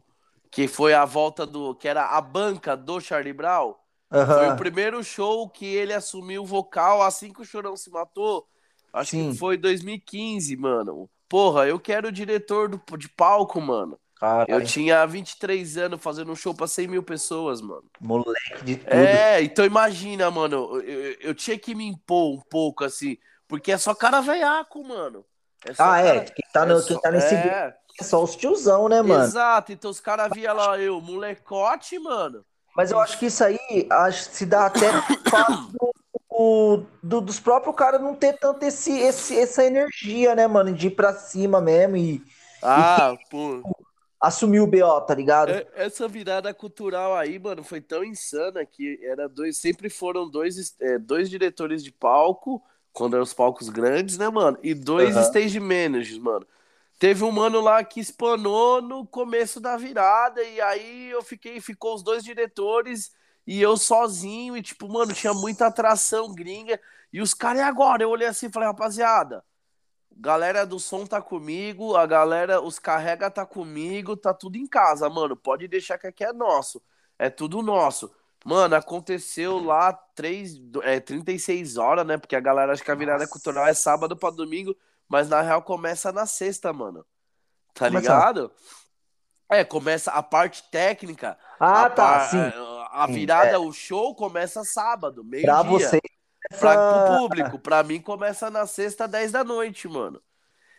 Que 0.54 0.68
foi 0.68 0.94
a 0.94 1.04
volta 1.04 1.44
do. 1.44 1.74
que 1.74 1.88
era 1.88 2.06
a 2.06 2.20
banca 2.20 2.76
do 2.76 3.00
Charlie 3.00 3.32
Brown. 3.32 3.74
Uhum. 4.12 4.26
Foi 4.26 4.48
o 4.50 4.56
primeiro 4.56 5.02
show 5.02 5.48
que 5.48 5.66
ele 5.66 5.92
assumiu 5.92 6.42
o 6.42 6.46
vocal 6.46 7.02
assim 7.02 7.32
que 7.32 7.42
o 7.42 7.44
Chorão 7.44 7.76
se 7.76 7.90
matou. 7.90 8.46
Acho 8.92 9.10
Sim. 9.10 9.32
que 9.32 9.38
foi 9.38 9.56
2015, 9.56 10.56
mano. 10.56 11.10
Porra, 11.28 11.66
eu 11.66 11.80
quero 11.80 12.06
o 12.06 12.12
diretor 12.12 12.68
do, 12.68 12.80
de 12.96 13.08
palco, 13.08 13.60
mano. 13.60 13.98
Caralho. 14.14 14.48
Eu 14.48 14.64
tinha 14.64 15.04
23 15.04 15.76
anos 15.76 16.00
fazendo 16.00 16.30
um 16.30 16.36
show 16.36 16.54
pra 16.54 16.68
100 16.68 16.86
mil 16.86 17.02
pessoas, 17.02 17.60
mano. 17.60 17.84
Moleque 18.00 18.62
de 18.62 18.76
tudo. 18.76 18.92
É, 18.92 19.42
então 19.42 19.64
imagina, 19.64 20.30
mano. 20.30 20.80
Eu, 20.82 21.16
eu, 21.20 21.34
tinha 21.34 21.58
que 21.58 21.74
me 21.74 21.84
impor 21.84 22.32
um 22.32 22.40
pouco, 22.48 22.84
assim. 22.84 23.18
Porque 23.48 23.72
é 23.72 23.76
só 23.76 23.92
cara 23.92 24.20
veiaco, 24.20 24.84
mano. 24.84 25.24
É 25.66 25.72
ah, 25.72 25.74
cara... 25.74 26.08
é. 26.08 26.20
Quem 26.20 26.52
tá, 26.52 26.64
no, 26.64 26.78
é 26.78 26.82
quem 26.84 27.00
tá 27.00 27.10
nesse 27.10 27.34
é... 27.34 27.76
É 28.00 28.04
só 28.04 28.22
os 28.22 28.34
tiozão, 28.34 28.88
né, 28.88 29.02
mano? 29.02 29.24
Exato, 29.24 29.72
então 29.72 29.90
os 29.90 30.00
caras 30.00 30.30
via 30.32 30.52
lá 30.52 30.78
eu, 30.78 31.00
molecote, 31.00 31.98
mano. 31.98 32.44
Mas 32.76 32.90
eu 32.90 32.98
acho 32.98 33.18
que 33.18 33.26
isso 33.26 33.44
aí 33.44 33.58
acho, 33.88 34.30
se 34.30 34.44
dá 34.44 34.66
até 34.66 34.90
do, 36.28 36.84
do, 37.00 37.20
dos 37.20 37.38
próprios 37.38 37.76
caras 37.76 38.00
não 38.00 38.14
ter 38.14 38.32
tanto 38.34 38.64
esse, 38.64 38.92
esse, 38.98 39.38
essa 39.38 39.64
energia, 39.64 40.34
né, 40.34 40.46
mano? 40.46 40.72
De 40.72 40.88
ir 40.88 40.90
pra 40.90 41.12
cima 41.14 41.60
mesmo 41.60 41.96
e. 41.96 42.22
Ah, 42.60 43.14
e, 43.14 43.30
pô. 43.30 43.62
Assumir 44.20 44.60
o 44.60 44.66
BO, 44.66 45.00
tá 45.02 45.14
ligado? 45.14 45.50
Essa 45.74 46.08
virada 46.08 46.52
cultural 46.54 47.14
aí, 47.14 47.38
mano, 47.38 47.62
foi 47.62 47.80
tão 47.80 48.02
insana 48.02 48.64
que 48.64 48.98
era 49.02 49.28
dois, 49.28 49.58
sempre 49.58 49.90
foram 49.90 50.28
dois, 50.28 50.74
é, 50.80 50.98
dois 50.98 51.28
diretores 51.28 51.84
de 51.84 51.92
palco, 51.92 52.62
quando 52.90 53.14
eram 53.14 53.22
os 53.22 53.34
palcos 53.34 53.68
grandes, 53.68 54.16
né, 54.16 54.28
mano? 54.30 54.58
E 54.62 54.72
dois 54.72 55.14
uhum. 55.14 55.22
stage 55.22 55.60
managers, 55.60 56.18
mano. 56.18 56.46
Teve 56.98 57.24
um 57.24 57.32
mano 57.32 57.60
lá 57.60 57.82
que 57.82 58.00
espanou 58.00 58.80
no 58.80 59.06
começo 59.06 59.60
da 59.60 59.76
virada, 59.76 60.42
e 60.42 60.60
aí 60.60 61.10
eu 61.10 61.22
fiquei, 61.22 61.60
ficou 61.60 61.94
os 61.94 62.02
dois 62.02 62.22
diretores 62.22 63.12
e 63.46 63.60
eu 63.60 63.76
sozinho, 63.76 64.56
e 64.56 64.62
tipo, 64.62 64.88
mano, 64.88 65.12
tinha 65.12 65.34
muita 65.34 65.66
atração 65.66 66.34
gringa, 66.34 66.80
e 67.12 67.20
os 67.20 67.34
caras, 67.34 67.60
e 67.60 67.62
agora? 67.62 68.02
Eu 68.02 68.10
olhei 68.10 68.26
assim 68.26 68.46
e 68.46 68.50
falei, 68.50 68.68
rapaziada, 68.68 69.44
galera 70.16 70.64
do 70.64 70.78
som 70.80 71.04
tá 71.04 71.20
comigo, 71.20 71.96
a 71.96 72.06
galera, 72.06 72.60
os 72.60 72.78
carrega 72.78 73.30
tá 73.30 73.44
comigo, 73.44 74.16
tá 74.16 74.32
tudo 74.32 74.56
em 74.56 74.66
casa, 74.66 75.08
mano, 75.10 75.36
pode 75.36 75.68
deixar 75.68 75.98
que 75.98 76.06
aqui 76.06 76.24
é 76.24 76.32
nosso, 76.32 76.82
é 77.18 77.28
tudo 77.28 77.62
nosso. 77.62 78.10
Mano, 78.44 78.76
aconteceu 78.76 79.58
lá 79.58 79.92
3, 79.92 80.60
é, 80.82 81.00
36 81.00 81.78
horas, 81.78 82.06
né? 82.06 82.18
Porque 82.18 82.36
a 82.36 82.40
galera 82.40 82.72
acha 82.74 82.84
que 82.84 82.90
a 82.90 82.94
virada 82.94 83.20
Nossa. 83.20 83.32
cultural 83.32 83.66
é 83.66 83.72
sábado 83.72 84.14
para 84.16 84.34
domingo. 84.34 84.76
Mas 85.08 85.28
na 85.28 85.40
real 85.42 85.62
começa 85.62 86.12
na 86.12 86.26
sexta, 86.26 86.72
mano. 86.72 87.04
Tá 87.74 87.88
ligado? 87.88 88.50
É, 89.50 89.64
começa 89.64 90.10
a 90.10 90.22
parte 90.22 90.62
técnica. 90.70 91.36
Ah, 91.60 91.90
tá, 91.90 92.18
par... 92.18 92.30
sim. 92.30 92.52
A 92.90 93.06
virada, 93.06 93.50
é. 93.50 93.58
o 93.58 93.72
show 93.72 94.14
começa 94.14 94.62
sábado, 94.64 95.24
meio 95.24 95.44
pra 95.44 95.62
dia. 95.62 95.70
Você, 95.70 96.00
essa... 96.50 96.60
Pra, 96.60 96.74
pro 96.74 97.18
público. 97.18 97.58
Pra 97.58 97.82
mim 97.82 98.00
começa 98.00 98.50
na 98.50 98.66
sexta, 98.66 99.08
10 99.08 99.32
da 99.32 99.44
noite, 99.44 99.88
mano. 99.88 100.20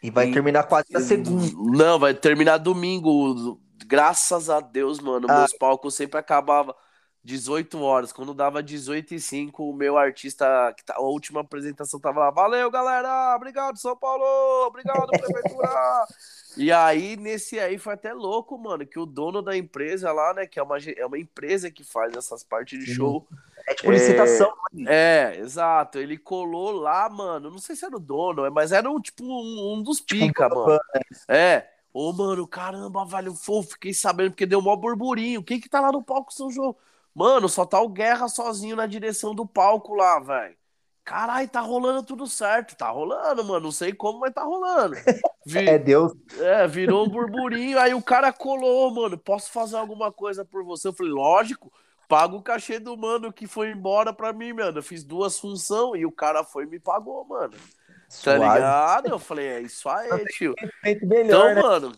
E 0.02 0.10
vai 0.10 0.30
e... 0.30 0.34
terminar 0.34 0.64
quase 0.64 0.92
na 0.92 1.02
segunda. 1.02 1.52
Não, 1.78 2.00
vai 2.00 2.14
terminar 2.14 2.58
domingo. 2.58 3.60
Graças 3.86 4.50
a 4.50 4.62
Deus, 4.62 5.00
mano. 5.00 5.28
Ah. 5.30 5.40
Meus 5.40 5.54
palcos 5.54 5.96
sempre 5.96 6.20
acabavam 6.20 6.74
18 7.26 7.82
horas. 7.82 8.14
Quando 8.14 8.36
dava 8.36 8.62
18 8.62 9.16
e 9.16 9.20
5, 9.20 9.68
o 9.68 9.74
meu 9.74 9.98
artista, 9.98 10.72
que 10.78 10.86
tá, 10.86 10.94
a 10.96 11.02
última 11.02 11.42
apresentação 11.42 12.00
tava 12.00 12.20
lá. 12.20 12.30
Valeu, 12.30 12.70
galera! 12.70 13.36
Obrigado, 13.36 13.78
São 13.78 13.98
Paulo! 13.98 14.24
Obrigado, 14.68 15.08
Prefeitura! 15.08 16.06
e 16.56 16.72
aí, 16.72 17.18
nesse 17.18 17.60
aí, 17.60 17.80
foi 17.80 17.96
até 17.96 18.14
louco, 18.14 18.56
mano, 18.60 18.86
que 18.86 19.00
o 19.00 19.08
dono 19.08 19.42
da 19.42 19.58
empresa 19.58 20.14
lá, 20.14 20.36
né, 20.36 20.46
que 20.46 20.60
é 20.60 20.64
uma, 20.64 20.78
é 20.78 21.04
uma 21.04 21.18
empresa 21.18 21.72
que 21.72 21.84
faz 21.84 22.16
essas 22.16 22.44
partes 22.44 22.78
de 22.78 22.94
show. 22.94 23.28
É 23.68 23.74
tipo 23.74 23.92
licitação. 23.92 24.54
É, 24.86 25.34
é, 25.34 25.40
exato. 25.40 25.98
Ele 25.98 26.20
colou 26.20 26.72
lá, 26.72 27.10
mano. 27.10 27.50
Não 27.50 27.58
sei 27.58 27.76
se 27.76 27.84
era 27.84 27.98
o 27.98 28.00
dono, 28.00 28.48
mas 28.52 28.72
era 28.72 28.88
um, 28.88 29.02
tipo 29.02 29.24
um, 29.24 29.74
um 29.74 29.82
dos 29.82 29.98
tipo 29.98 30.28
pica, 30.28 30.48
tipo, 30.48 30.56
mano. 30.56 30.80
É. 31.28 31.68
Ô, 31.92 32.14
mano, 32.14 32.46
caramba, 32.46 33.04
velho, 33.06 33.34
fofo, 33.34 33.72
fiquei 33.72 33.94
sabendo 33.94 34.32
porque 34.32 34.46
deu 34.46 34.62
mó 34.62 34.76
burburinho. 34.76 35.42
Quem 35.42 35.60
que 35.60 35.68
tá 35.68 35.82
lá 35.82 35.92
no 35.92 36.04
palco 36.04 36.32
São 36.32 36.52
João? 36.52 36.76
Mano, 37.16 37.48
só 37.48 37.66
tá 37.66 37.80
o 37.80 37.88
Guerra 37.88 38.28
sozinho 38.28 38.76
na 38.76 38.86
direção 38.86 39.34
do 39.34 39.46
palco 39.46 39.96
lá, 39.96 40.20
velho. 40.20 40.56
Caralho, 41.06 41.48
tá 41.48 41.62
rolando 41.62 42.04
tudo 42.04 42.28
certo. 42.28 42.76
Tá 42.76 42.90
rolando, 42.90 43.46
mano. 43.46 43.62
Não 43.62 43.72
sei 43.72 43.94
como, 43.94 44.20
mas 44.20 44.34
tá 44.34 44.44
rolando. 44.44 44.96
Vi... 45.46 45.70
É 45.70 45.78
Deus. 45.78 46.12
É, 46.40 46.68
virou 46.68 47.06
um 47.06 47.10
burburinho. 47.10 47.80
Aí 47.80 47.94
o 47.94 48.02
cara 48.02 48.34
colou, 48.34 48.92
mano. 48.92 49.18
Posso 49.18 49.52
fazer 49.52 49.78
alguma 49.78 50.12
coisa 50.12 50.44
por 50.44 50.64
você? 50.66 50.90
Eu 50.90 50.94
falei, 50.94 51.14
lógico. 51.14 51.72
Paga 52.10 52.36
o 52.36 52.42
cachê 52.42 52.80
do 52.80 52.98
mano 52.98 53.32
que 53.32 53.48
foi 53.48 53.72
embora 53.72 54.12
pra 54.12 54.34
mim, 54.34 54.52
mano. 54.52 54.80
Eu 54.80 54.84
fiz 54.84 55.04
duas 55.04 55.40
funções 55.40 56.02
e 56.02 56.06
o 56.06 56.12
cara 56.12 56.44
foi 56.44 56.64
e 56.64 56.68
me 56.68 56.80
pagou, 56.80 57.24
mano. 57.26 57.54
Tá 58.24 58.34
ligado? 58.34 59.10
Eu 59.10 59.20
falei, 59.20 59.48
é 59.48 59.62
isso 59.62 59.88
aí, 59.88 60.26
tio. 60.26 60.54
Melhor, 60.84 61.26
então, 61.26 61.56
né? 61.56 61.62
mano, 61.62 61.92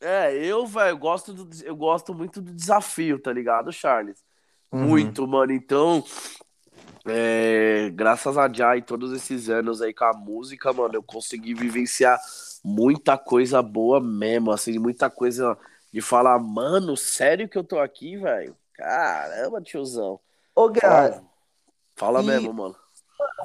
é, 0.00 0.34
eu, 0.34 0.66
velho, 0.66 0.96
gosto 0.98 1.32
do, 1.32 1.64
eu 1.64 1.74
gosto 1.74 2.14
muito 2.14 2.42
do 2.42 2.52
desafio, 2.52 3.18
tá 3.18 3.32
ligado, 3.32 3.72
Charles? 3.72 4.22
Uhum. 4.74 4.88
Muito, 4.88 5.26
mano. 5.28 5.52
Então, 5.52 6.04
é, 7.06 7.90
graças 7.94 8.36
a 8.36 8.52
Jai, 8.52 8.82
todos 8.82 9.12
esses 9.12 9.48
anos 9.48 9.80
aí 9.80 9.94
com 9.94 10.04
a 10.04 10.12
música, 10.12 10.72
mano, 10.72 10.94
eu 10.94 11.02
consegui 11.02 11.54
vivenciar 11.54 12.18
muita 12.64 13.16
coisa 13.16 13.62
boa 13.62 14.00
mesmo, 14.00 14.50
assim, 14.50 14.78
muita 14.78 15.08
coisa 15.08 15.56
de 15.92 16.00
falar, 16.00 16.38
mano, 16.40 16.96
sério 16.96 17.48
que 17.48 17.56
eu 17.56 17.62
tô 17.62 17.78
aqui, 17.78 18.16
velho? 18.16 18.56
Caramba, 18.72 19.60
tiozão. 19.60 20.18
Ô, 20.54 20.68
Guerra. 20.68 20.88
Fala, 20.90 21.24
fala 21.94 22.22
e... 22.22 22.26
mesmo, 22.26 22.52
mano. 22.52 22.74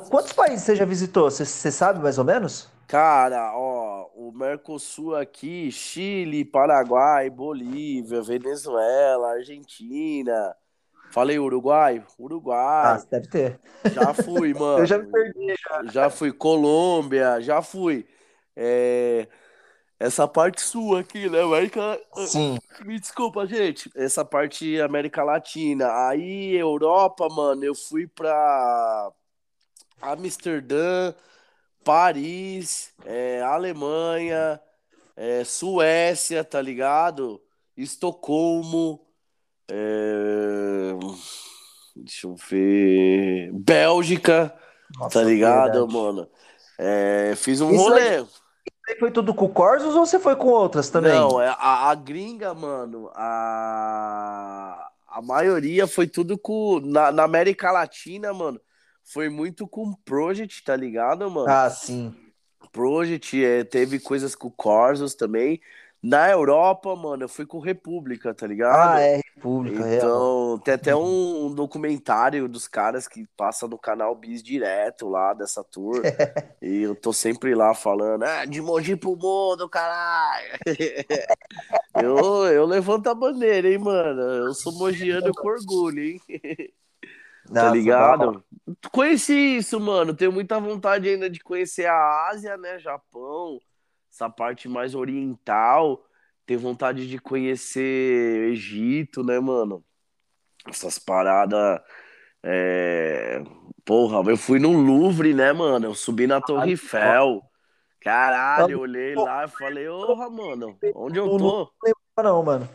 Quantos 0.10 0.34
países 0.34 0.65
você 0.65 0.76
já 0.76 0.86
visitou? 0.86 1.30
Você 1.30 1.72
sabe 1.72 2.00
mais 2.00 2.18
ou 2.18 2.26
menos? 2.26 2.68
Cara, 2.88 3.52
ó, 3.56 4.10
o 4.15 4.32
Mercosul 4.32 5.15
aqui, 5.15 5.72
Chile, 5.72 6.44
Paraguai, 6.44 7.30
Bolívia, 7.30 8.20
Venezuela, 8.24 9.34
Argentina. 9.34 10.56
Falei 11.12 11.39
Uruguai? 11.39 12.04
Uruguai. 12.17 12.98
Ah, 12.98 13.06
deve 13.10 13.28
ter. 13.28 13.60
Já 13.93 14.13
fui, 14.13 14.54
mano. 14.58 14.80
Eu 14.80 14.86
já 14.86 14.98
me 14.98 15.12
perdi. 15.12 15.56
Já, 15.67 15.84
já 15.91 16.10
fui 16.10 16.32
Colômbia, 16.32 17.41
já 17.41 17.62
fui. 17.62 18.06
É 18.56 19.28
essa 20.00 20.26
parte 20.26 20.62
sua 20.62 21.02
aqui, 21.02 21.30
né? 21.30 21.41
América. 21.41 22.00
Sim. 22.26 22.58
Me 22.86 22.98
desculpa, 22.98 23.45
gente. 23.45 23.91
Essa 23.93 24.24
parte 24.24 24.80
América 24.80 25.24
Latina. 25.24 26.08
Aí, 26.08 26.56
Europa, 26.56 27.28
mano, 27.30 27.65
eu 27.65 27.76
fui 27.76 28.08
pra 28.08 29.12
Amsterdã, 30.02 31.13
Paris, 31.84 32.93
é, 33.06 33.41
Alemanha, 33.41 34.62
é, 35.17 35.43
Suécia, 35.43 36.45
tá 36.45 36.62
ligado? 36.62 37.41
Estocolmo. 37.76 39.06
É... 39.70 40.92
Deixa 41.96 42.28
eu 42.28 42.36
ver. 42.36 43.52
Bélgica, 43.54 44.56
Nossa, 44.98 45.20
tá 45.20 45.26
ligado, 45.26 45.72
verdade. 45.74 45.94
mano? 45.94 46.28
É, 46.78 47.34
fiz 47.36 47.60
um 47.62 47.72
Isso 47.72 47.84
rolê. 47.84 48.26
Aí 48.88 48.96
foi 48.98 49.12
tudo 49.12 49.34
com 49.34 49.48
Corsos 49.50 49.96
ou 49.96 50.06
você 50.06 50.18
foi 50.18 50.36
com 50.36 50.48
outras 50.48 50.90
também? 50.90 51.14
Não, 51.14 51.40
é, 51.40 51.50
a, 51.50 51.90
a 51.90 51.96
gringa, 51.96 52.54
mano, 52.54 53.12
a, 53.14 54.90
a 55.08 55.22
maioria 55.22 55.86
foi 55.86 56.08
tudo 56.08 56.38
com. 56.38 56.80
Na, 56.80 57.12
na 57.12 57.24
América 57.24 57.72
Latina, 57.72 58.34
mano, 58.34 58.60
foi 59.04 59.30
muito 59.30 59.68
com 59.68 59.94
Project, 60.06 60.64
tá 60.64 60.76
ligado, 60.76 61.30
mano? 61.30 61.50
Ah, 61.50 61.70
sim. 61.70 62.16
Project, 62.72 63.44
é, 63.44 63.64
teve 63.64 64.00
coisas 64.00 64.36
com 64.36 64.50
Corsos 64.50 65.14
também. 65.14 65.62
Na 66.02 66.30
Europa, 66.30 66.96
mano, 66.96 67.26
eu 67.26 67.30
fui 67.30 67.46
com 67.46 67.60
República, 67.60 68.34
tá 68.34 68.48
ligado? 68.48 68.96
Ah, 68.96 69.02
é, 69.02 69.18
República, 69.36 69.86
é, 69.86 69.98
Então, 69.98 70.58
tem 70.64 70.74
até 70.74 70.96
um, 70.96 71.48
um, 71.48 71.54
documentário 71.54 72.48
dos 72.48 72.70
caras 72.70 73.06
que 73.06 73.28
passa 73.36 73.68
no 73.68 73.78
canal 73.78 74.16
Bis 74.16 74.42
direto 74.42 75.10
lá 75.10 75.34
dessa 75.34 75.62
tour. 75.62 76.02
e 76.62 76.84
eu 76.84 76.96
tô 76.96 77.12
sempre 77.12 77.54
lá 77.54 77.74
falando, 77.74 78.24
ah, 78.24 78.46
de 78.46 78.62
Mogi 78.62 78.96
pro 78.96 79.18
mundo, 79.18 79.68
caralho. 79.68 80.48
eu, 82.02 82.46
eu 82.46 82.66
levanto 82.66 83.08
a 83.08 83.14
bandeira, 83.14 83.70
hein, 83.70 83.78
mano. 83.78 84.22
Eu 84.22 84.54
sou 84.54 84.72
mogiano 84.72 85.34
com 85.34 85.50
orgulho, 85.50 86.02
hein? 86.02 86.22
tá 87.54 87.64
Nossa, 87.64 87.76
ligado? 87.76 88.44
Conheci 88.90 89.58
isso, 89.58 89.78
mano. 89.82 90.14
Tenho 90.14 90.32
muita 90.32 90.62
vontade 90.62 91.10
ainda 91.10 91.30
de 91.30 91.42
conhecer 91.42 91.88
a 91.88 92.30
Ásia, 92.30 92.56
né? 92.56 92.80
Japão 92.80 93.60
essa 94.12 94.30
parte 94.30 94.67
mais 94.67 94.95
oriental, 94.95 96.06
ter 96.45 96.58
vontade 96.58 97.08
de 97.08 97.19
conhecer 97.19 98.52
Egito, 98.52 99.24
né, 99.24 99.39
mano? 99.39 99.84
Essas 100.67 100.98
paradas. 100.98 101.80
É... 102.43 103.43
Porra, 103.86 104.30
eu 104.30 104.38
fui 104.38 104.60
no 104.60 104.72
Louvre, 104.72 105.34
né, 105.34 105.54
mano? 105.54 105.88
Eu 105.88 105.95
subi 105.95 106.28
na 106.28 106.41
Torre 106.41 106.72
Eiffel. 106.72 107.41
Caralho, 108.02 108.72
eu 108.72 108.80
olhei 108.80 109.13
lá 109.13 109.43
e 109.43 109.48
falei, 109.50 109.86
porra, 109.88 110.30
mano, 110.30 110.78
onde 110.95 111.19
eu 111.19 111.38
tô? 111.38 111.72
Não, 112.24 112.43
mano. 112.43 112.69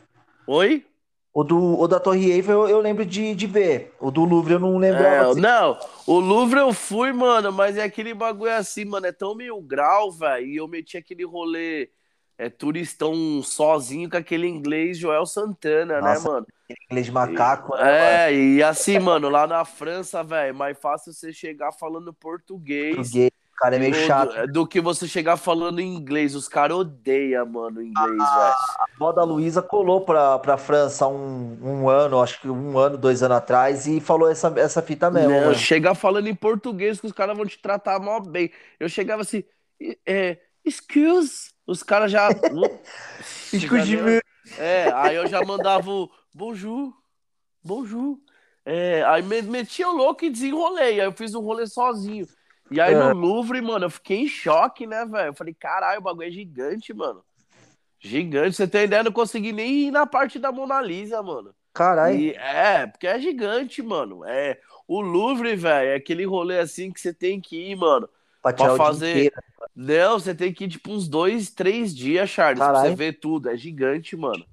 Oi? 0.47 0.87
O, 1.35 1.42
do, 1.42 1.81
o 1.81 1.88
da 1.88 1.99
Torre 1.99 2.31
Eiffel 2.31 2.61
eu, 2.62 2.68
eu 2.68 2.81
lembro 2.81 3.05
de, 3.05 3.35
de 3.35 3.47
ver. 3.49 3.92
O 3.99 4.09
do 4.09 4.25
Louvre 4.25 4.55
eu 4.55 4.61
não 4.61 4.79
lembro. 4.79 5.03
É, 5.03 5.18
assim. 5.18 5.40
Não, 5.40 5.77
o 6.07 6.20
Louvre 6.20 6.61
eu 6.61 6.73
fui, 6.73 7.12
mano, 7.12 7.51
mas 7.51 7.77
é 7.77 7.83
aquele 7.83 8.14
bagulho 8.14 8.53
assim, 8.53 8.85
mano. 8.85 9.07
É 9.07 9.11
tão 9.11 9.35
mil 9.35 9.61
grau, 9.61 10.12
velho. 10.12 10.47
E 10.47 10.57
eu 10.57 10.68
meti 10.68 10.97
aquele 10.97 11.25
rolê 11.25 11.90
é, 12.38 12.49
turistão 12.49 13.42
sozinho 13.42 14.09
com 14.09 14.16
aquele 14.16 14.47
inglês 14.47 14.97
Joel 14.97 15.27
Santana, 15.27 16.01
né, 16.01 16.09
Nossa, 16.09 16.20
né, 16.20 16.35
mano? 16.35 16.47
Inglês 16.88 17.11
macaco, 17.11 17.75
e, 17.75 17.83
né? 17.83 18.29
É, 18.29 18.31
mano? 18.31 18.44
e 18.44 18.62
assim, 18.62 18.99
mano, 19.01 19.29
lá 19.29 19.44
na 19.44 19.64
França, 19.64 20.23
velho, 20.23 20.55
mais 20.55 20.79
fácil 20.79 21.12
você 21.12 21.33
chegar 21.33 21.73
falando 21.73 22.14
português. 22.14 22.94
Português 22.94 23.34
cara 23.57 23.77
é 23.77 23.79
meio 23.79 23.95
chato. 23.95 24.35
Do, 24.47 24.53
do, 24.53 24.67
que 24.67 24.81
você 24.81 25.07
chegar 25.07 25.37
falando 25.37 25.81
em 25.81 25.95
inglês. 25.95 26.35
Os 26.35 26.49
caras 26.49 26.77
odeiam, 26.77 27.47
mano, 27.47 27.83
inglês, 27.83 28.17
velho. 28.17 28.23
A 28.23 28.87
avó 28.95 29.12
da 29.12 29.23
Luísa 29.23 29.62
colou 29.62 30.01
pra, 30.01 30.38
pra 30.38 30.57
França 30.57 31.07
um, 31.07 31.59
um 31.62 31.88
ano, 31.88 32.21
acho 32.21 32.40
que 32.40 32.49
um 32.49 32.79
ano, 32.79 32.99
dois 32.99 33.23
anos 33.23 33.37
atrás, 33.37 33.87
e 33.87 34.01
falou 34.01 34.31
essa, 34.31 34.53
essa 34.57 34.83
fita 34.83 35.11
mesmo. 35.11 35.31
Não, 35.31 35.55
chegar 35.55 35.95
falando 35.95 36.29
em 36.29 36.35
português 36.35 37.01
que 37.01 37.07
os 37.07 37.12
caras 37.12 37.37
vão 37.37 37.47
te 37.47 37.59
tratar 37.59 37.99
mal 37.99 38.21
bem. 38.21 38.51
Eu 38.79 38.88
chegava 38.88 39.23
assim, 39.23 39.45
é, 40.07 40.38
excuse, 40.64 41.51
os 41.67 41.83
caras 41.83 42.11
já. 42.11 42.29
excuse 43.53 43.97
me. 43.97 44.21
É, 44.59 44.93
aí 44.95 45.17
eu 45.17 45.27
já 45.27 45.43
mandava 45.43 45.90
o 45.90 46.11
bonjour, 46.35 46.93
bonjour. 47.62 48.19
É, 48.67 49.05
aí 49.05 49.23
metia 49.23 49.88
o 49.88 49.97
louco 49.97 50.25
e 50.25 50.31
desenrolei. 50.31 51.01
Aí 51.01 51.07
eu 51.07 51.12
fiz 51.12 51.35
um 51.35 51.40
rolê 51.40 51.67
sozinho. 51.67 52.27
E 52.70 52.81
aí 52.81 52.94
no 52.94 53.11
é. 53.11 53.12
Louvre, 53.12 53.61
mano, 53.61 53.87
eu 53.87 53.90
fiquei 53.90 54.22
em 54.22 54.29
choque, 54.29 54.87
né, 54.87 55.05
velho? 55.05 55.29
Eu 55.29 55.35
falei, 55.35 55.55
caralho, 55.55 56.00
o 56.00 56.03
bagulho 56.03 56.29
é 56.29 56.31
gigante, 56.31 56.92
mano. 56.94 57.22
Gigante. 58.00 58.57
Você 58.57 58.66
tem 58.66 58.85
ideia? 58.85 59.00
Eu 59.00 59.05
não 59.05 59.12
consegui 59.12 59.53
nem 59.53 59.87
ir 59.87 59.90
na 59.90 60.07
parte 60.07 60.38
da 60.38 60.53
Mona 60.53 60.81
Lisa, 60.81 61.22
mano. 61.22 61.55
Caralho. 61.72 62.31
É, 62.37 62.87
porque 62.87 63.07
é 63.07 63.18
gigante, 63.18 63.83
mano. 63.83 64.24
É, 64.24 64.59
o 64.87 65.00
Louvre, 65.00 65.57
velho, 65.57 65.90
é 65.90 65.94
aquele 65.96 66.24
rolê 66.24 66.59
assim 66.59 66.92
que 66.92 67.00
você 67.00 67.12
tem 67.12 67.40
que 67.40 67.70
ir, 67.70 67.77
mano. 67.77 68.09
Pra, 68.42 68.53
pra 68.53 68.77
fazer. 68.77 69.33
Não, 69.74 70.18
você 70.18 70.35
tem 70.35 70.53
que 70.53 70.64
ir, 70.64 70.68
tipo, 70.68 70.92
uns 70.92 71.09
dois, 71.09 71.50
três 71.50 71.94
dias, 71.94 72.29
Charles, 72.29 72.59
Carai. 72.59 72.74
pra 72.74 72.90
você 72.90 72.94
ver 72.94 73.14
tudo. 73.14 73.48
É 73.48 73.57
gigante, 73.57 74.16
mano. 74.16 74.44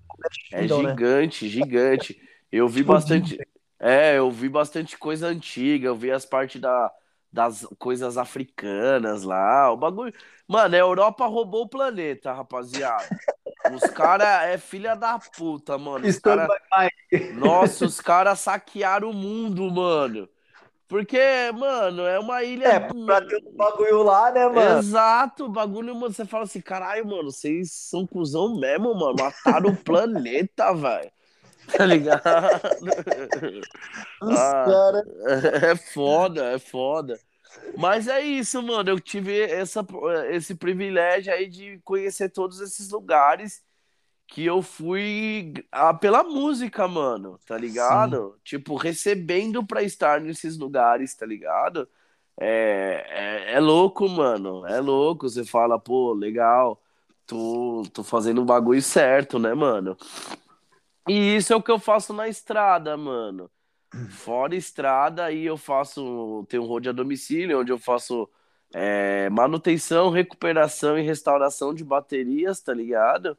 É 0.54 0.64
então, 0.64 0.82
né? 0.82 0.90
gigante, 0.90 1.46
né? 1.46 1.52
gigante. 1.52 2.22
Eu 2.52 2.68
vi 2.68 2.84
bastante. 2.84 3.38
É, 3.80 4.18
eu 4.18 4.30
vi 4.32 4.48
bastante 4.48 4.98
coisa 4.98 5.28
antiga, 5.28 5.88
eu 5.88 5.96
vi 5.96 6.12
as 6.12 6.26
partes 6.26 6.62
da, 6.62 6.92
das 7.32 7.66
coisas 7.80 8.18
africanas 8.18 9.24
lá. 9.24 9.72
O 9.72 9.78
bagulho. 9.78 10.14
Mano, 10.48 10.76
a 10.76 10.78
Europa 10.78 11.26
roubou 11.28 11.64
o 11.64 11.70
planeta, 11.70 12.34
rapaziada. 12.34 13.08
Os 13.74 13.90
caras 13.92 14.50
é 14.50 14.58
filha 14.58 14.96
da 14.96 15.18
puta, 15.18 15.78
mano. 15.78 16.08
Os 16.08 16.20
cara... 16.20 16.48
Nossa, 17.36 17.86
os 17.86 18.02
caras 18.02 18.40
saquearam 18.40 19.12
o 19.12 19.14
mundo, 19.14 19.72
mano. 19.72 20.28
Porque, 20.92 21.22
mano, 21.54 22.06
é 22.06 22.20
uma 22.20 22.44
ilha. 22.44 22.68
É, 22.68 22.80
pra 22.82 23.22
ter 23.22 23.42
um 23.48 23.56
bagulho 23.56 24.04
lá, 24.04 24.30
né, 24.30 24.46
mano? 24.50 24.80
Exato, 24.80 25.46
o 25.46 25.50
bagulho, 25.50 25.96
mano. 25.96 26.14
Você 26.14 26.26
fala 26.26 26.44
assim, 26.44 26.60
caralho, 26.60 27.08
mano, 27.08 27.32
vocês 27.32 27.72
são 27.72 28.06
cuzão 28.06 28.60
mesmo, 28.60 28.94
mano. 28.94 29.16
Mataram 29.18 29.70
o 29.70 29.78
planeta, 29.78 30.74
velho. 30.76 31.10
Tá 31.78 31.86
ligado? 31.86 32.22
Os 34.22 34.38
Ah, 34.38 34.66
cara... 34.66 35.04
é 35.72 35.76
foda, 35.76 36.46
é 36.54 36.60
foda. 36.60 37.20
Mas 37.78 38.08
é 38.08 38.22
isso, 38.22 38.62
mano. 38.62 38.90
Eu 38.90 39.00
tive 39.00 39.42
essa, 39.42 39.86
esse 40.30 40.56
privilégio 40.56 41.34
aí 41.34 41.48
de 41.48 41.80
conhecer 41.84 42.30
todos 42.30 42.60
esses 42.62 42.90
lugares 42.90 43.62
que 44.28 44.46
eu 44.46 44.62
fui 44.62 45.54
ah, 45.72 45.94
pela 45.94 46.24
música, 46.24 46.88
mano, 46.88 47.38
tá 47.46 47.58
ligado? 47.58 48.40
Tipo, 48.44 48.76
recebendo 48.76 49.66
pra 49.66 49.84
estar 49.84 50.22
nesses 50.22 50.58
lugares, 50.58 51.14
tá 51.16 51.26
ligado? 51.26 51.88
É, 52.40 53.06
é, 53.52 53.54
é 53.56 53.60
louco, 53.60 54.08
mano. 54.10 54.66
É 54.68 54.80
louco. 54.80 55.30
Você 55.30 55.44
fala, 55.46 55.78
pô, 55.80 56.14
legal, 56.14 56.82
tô, 57.28 57.84
tô 57.94 58.04
fazendo 58.04 58.42
o 58.42 58.46
bagulho 58.46 58.82
certo, 58.82 59.38
né, 59.40 59.54
mano? 59.54 59.98
E 61.08 61.36
isso 61.36 61.54
é 61.54 61.56
o 61.56 61.64
que 61.64 61.72
eu 61.72 61.80
faço 61.80 62.14
na 62.14 62.28
estrada, 62.28 62.96
mano. 62.98 63.50
Fora 64.08 64.56
estrada, 64.56 65.26
aí 65.26 65.46
eu 65.46 65.58
faço. 65.58 66.46
Tenho 66.50 66.64
um 66.64 66.68
road 66.68 66.90
a 66.90 66.92
domicílio, 66.94 67.60
onde 67.62 67.72
eu 67.72 67.80
faço 67.80 68.30
é, 68.74 69.30
manutenção, 69.32 70.10
recuperação 70.12 70.98
e 71.00 71.04
restauração 71.04 71.74
de 71.74 71.84
baterias, 71.86 72.62
tá 72.62 72.74
ligado? 72.74 73.38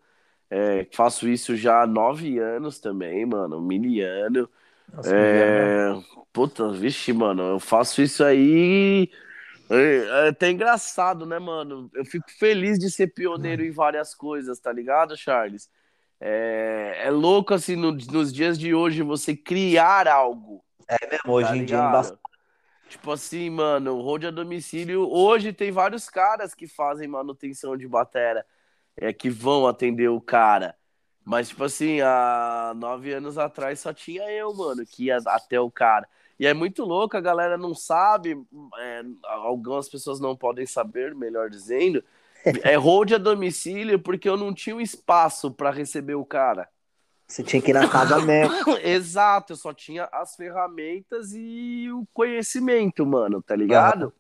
É, 0.51 0.87
faço 0.93 1.29
isso 1.29 1.57
já 1.57 1.83
há 1.83 1.87
nove 1.87 2.39
anos 2.39 2.81
também, 2.81 3.27
mano, 3.27 3.61
miliano. 3.63 4.51
Nossa, 4.93 5.15
É, 5.15 5.93
puta, 6.33 6.73
vixe, 6.73 7.13
mano, 7.13 7.43
eu 7.43 7.61
faço 7.61 8.03
isso 8.03 8.25
aí. 8.25 9.11
É, 9.71 10.27
é 10.27 10.29
até 10.29 10.51
engraçado, 10.51 11.27
né, 11.27 11.39
mano? 11.39 11.91
Eu 11.95 12.05
fico 12.05 12.31
feliz 12.33 12.79
de 12.79 12.91
ser 12.91 13.09
pioneiro 13.09 13.65
em 13.65 13.71
várias 13.71 14.15
coisas, 14.15 14.61
tá 14.61 14.73
ligado, 14.73 15.17
Charles? 15.17 15.71
É, 16.25 17.03
é 17.07 17.11
louco, 17.11 17.53
assim, 17.55 17.75
no- 17.77 17.91
nos 17.93 18.33
dias 18.33 18.57
de 18.59 18.73
hoje, 18.75 19.03
você 19.03 19.37
criar 19.37 20.07
algo, 20.09 20.65
É 20.89 20.97
mesmo, 21.11 21.35
hoje 21.35 21.57
tá 21.57 21.57
em 21.57 21.65
dia 21.65 21.79
é 21.79 21.81
embaçado. 21.81 22.21
Tipo 22.89 23.13
assim, 23.13 23.51
mano, 23.51 24.01
road 24.03 24.27
a 24.27 24.31
domicílio. 24.31 25.09
Hoje 25.11 25.53
tem 25.53 25.73
vários 25.73 26.09
caras 26.11 26.55
que 26.55 26.67
fazem 26.69 27.09
manutenção 27.09 27.77
de 27.77 27.89
batera, 27.89 28.47
é, 28.97 29.13
que 29.13 29.31
vão 29.31 29.67
atender 29.67 30.09
o 30.09 30.21
cara. 30.21 30.77
Mas, 31.25 31.49
tipo 31.51 31.65
assim, 31.65 32.01
há 32.03 32.73
nove 32.77 33.13
anos 33.15 33.39
atrás 33.39 33.81
só 33.81 33.93
tinha 33.95 34.31
eu, 34.33 34.55
mano, 34.55 34.85
que 34.87 35.05
ia 35.07 35.19
até 35.27 35.61
o 35.61 35.71
cara. 35.71 36.09
E 36.39 36.47
é 36.47 36.55
muito 36.55 36.85
louco, 36.85 37.17
a 37.17 37.21
galera 37.21 37.57
não 37.59 37.75
sabe, 37.75 38.37
é, 38.79 39.03
algumas 39.25 39.89
pessoas 39.89 40.21
não 40.21 40.37
podem 40.37 40.67
saber, 40.67 41.15
melhor 41.15 41.49
dizendo. 41.51 42.05
É 42.63 42.75
road 42.77 43.15
a 43.15 43.19
domicílio 43.19 43.99
porque 43.99 44.29
eu 44.29 44.37
não 44.37 44.53
tinha 44.53 44.75
um 44.75 44.81
espaço 44.81 45.51
para 45.51 45.71
receber 45.71 46.15
o 46.15 46.25
cara. 46.25 46.69
Você 47.27 47.43
tinha 47.43 47.63
que 47.63 47.71
ir 47.71 47.75
na 47.75 47.89
casa 47.89 48.19
mesmo. 48.25 48.77
Exato, 48.83 49.53
eu 49.53 49.57
só 49.57 49.73
tinha 49.73 50.09
as 50.13 50.37
ferramentas 50.37 51.33
e 51.33 51.89
o 51.91 52.07
conhecimento, 52.13 53.07
mano, 53.07 53.41
tá 53.41 53.57
ligado? 53.57 54.13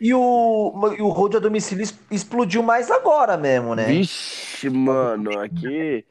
E 0.00 0.14
o, 0.14 0.94
e 0.96 1.02
o 1.02 1.08
road 1.08 1.36
a 1.36 1.40
domicílio 1.40 1.86
explodiu 2.10 2.62
mais 2.62 2.90
agora 2.90 3.36
mesmo, 3.36 3.74
né? 3.74 3.86
Vixe, 3.86 4.70
mano, 4.70 5.38
aqui. 5.38 6.06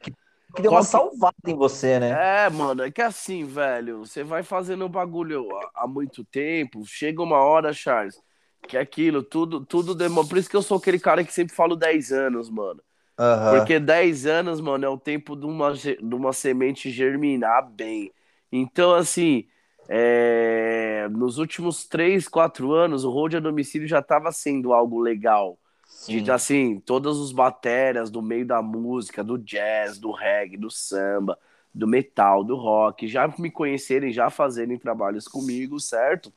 Que 0.54 0.62
deu 0.62 0.72
uma 0.72 0.82
salvada 0.82 1.36
em 1.46 1.54
você, 1.54 1.98
né? 1.98 2.44
É, 2.46 2.50
mano, 2.50 2.82
é 2.82 2.90
que 2.90 3.00
assim, 3.00 3.44
velho, 3.44 4.00
você 4.00 4.24
vai 4.24 4.42
fazendo 4.42 4.84
o 4.84 4.88
bagulho 4.88 5.48
há 5.74 5.86
muito 5.86 6.24
tempo, 6.24 6.84
chega 6.84 7.22
uma 7.22 7.38
hora, 7.38 7.72
Charles, 7.72 8.20
que 8.68 8.76
é 8.76 8.80
aquilo, 8.80 9.22
tudo, 9.22 9.64
tudo 9.64 9.94
demora. 9.94 10.26
Por 10.26 10.38
isso 10.38 10.48
que 10.48 10.56
eu 10.56 10.62
sou 10.62 10.78
aquele 10.78 10.98
cara 10.98 11.24
que 11.24 11.32
sempre 11.32 11.54
falo 11.54 11.76
10 11.76 12.12
anos, 12.12 12.48
mano. 12.48 12.80
Aham. 13.18 13.58
Porque 13.58 13.78
10 13.78 14.26
anos, 14.26 14.60
mano, 14.60 14.84
é 14.84 14.88
o 14.88 14.98
tempo 14.98 15.36
de 15.36 15.44
uma, 15.44 15.72
de 15.74 16.14
uma 16.14 16.32
semente 16.32 16.90
germinar 16.90 17.68
bem. 17.70 18.12
Então, 18.50 18.94
assim, 18.94 19.46
é, 19.88 21.08
nos 21.10 21.38
últimos 21.38 21.84
3, 21.86 22.28
4 22.28 22.72
anos, 22.72 23.04
o 23.04 23.10
road 23.10 23.36
a 23.36 23.40
domicílio 23.40 23.86
já 23.86 23.98
estava 23.98 24.32
sendo 24.32 24.72
algo 24.72 25.00
legal. 25.00 25.58
Sim. 25.84 26.22
De, 26.22 26.30
assim, 26.30 26.80
todas 26.80 27.16
os 27.16 27.32
baterias 27.32 28.10
do 28.10 28.22
meio 28.22 28.46
da 28.46 28.62
música, 28.62 29.22
do 29.22 29.36
jazz, 29.36 29.98
do 29.98 30.12
reggae, 30.12 30.56
do 30.56 30.70
samba, 30.70 31.38
do 31.74 31.86
metal, 31.86 32.42
do 32.42 32.56
rock, 32.56 33.06
já 33.06 33.28
me 33.38 33.50
conhecerem, 33.50 34.12
já 34.12 34.30
fazerem 34.30 34.78
trabalhos 34.78 35.28
comigo, 35.28 35.78
certo? 35.78 36.32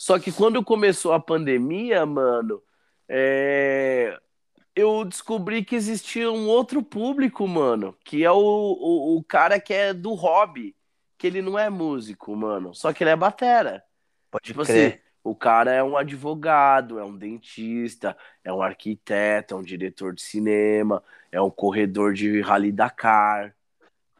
Só 0.00 0.18
que 0.18 0.32
quando 0.32 0.64
começou 0.64 1.12
a 1.12 1.20
pandemia, 1.20 2.06
mano, 2.06 2.62
é, 3.06 4.18
eu 4.74 5.04
descobri 5.04 5.62
que 5.62 5.76
existia 5.76 6.32
um 6.32 6.48
outro 6.48 6.82
público, 6.82 7.46
mano, 7.46 7.94
que 8.02 8.24
é 8.24 8.30
o, 8.30 8.34
o, 8.38 9.18
o 9.18 9.22
cara 9.22 9.60
que 9.60 9.74
é 9.74 9.92
do 9.92 10.14
hobby, 10.14 10.74
que 11.18 11.26
ele 11.26 11.42
não 11.42 11.58
é 11.58 11.68
músico, 11.68 12.34
mano, 12.34 12.74
só 12.74 12.94
que 12.94 13.04
ele 13.04 13.10
é 13.10 13.16
batera. 13.16 13.84
Pode 14.30 14.54
Tipo 14.54 14.64
crer. 14.64 14.94
assim, 14.94 15.00
o 15.22 15.34
cara 15.36 15.70
é 15.70 15.82
um 15.82 15.98
advogado, 15.98 16.98
é 16.98 17.04
um 17.04 17.14
dentista, 17.18 18.16
é 18.42 18.50
um 18.50 18.62
arquiteto, 18.62 19.52
é 19.54 19.58
um 19.58 19.62
diretor 19.62 20.14
de 20.14 20.22
cinema, 20.22 21.04
é 21.30 21.42
um 21.42 21.50
corredor 21.50 22.14
de 22.14 22.40
Rally 22.40 22.72
Dakar, 22.72 23.54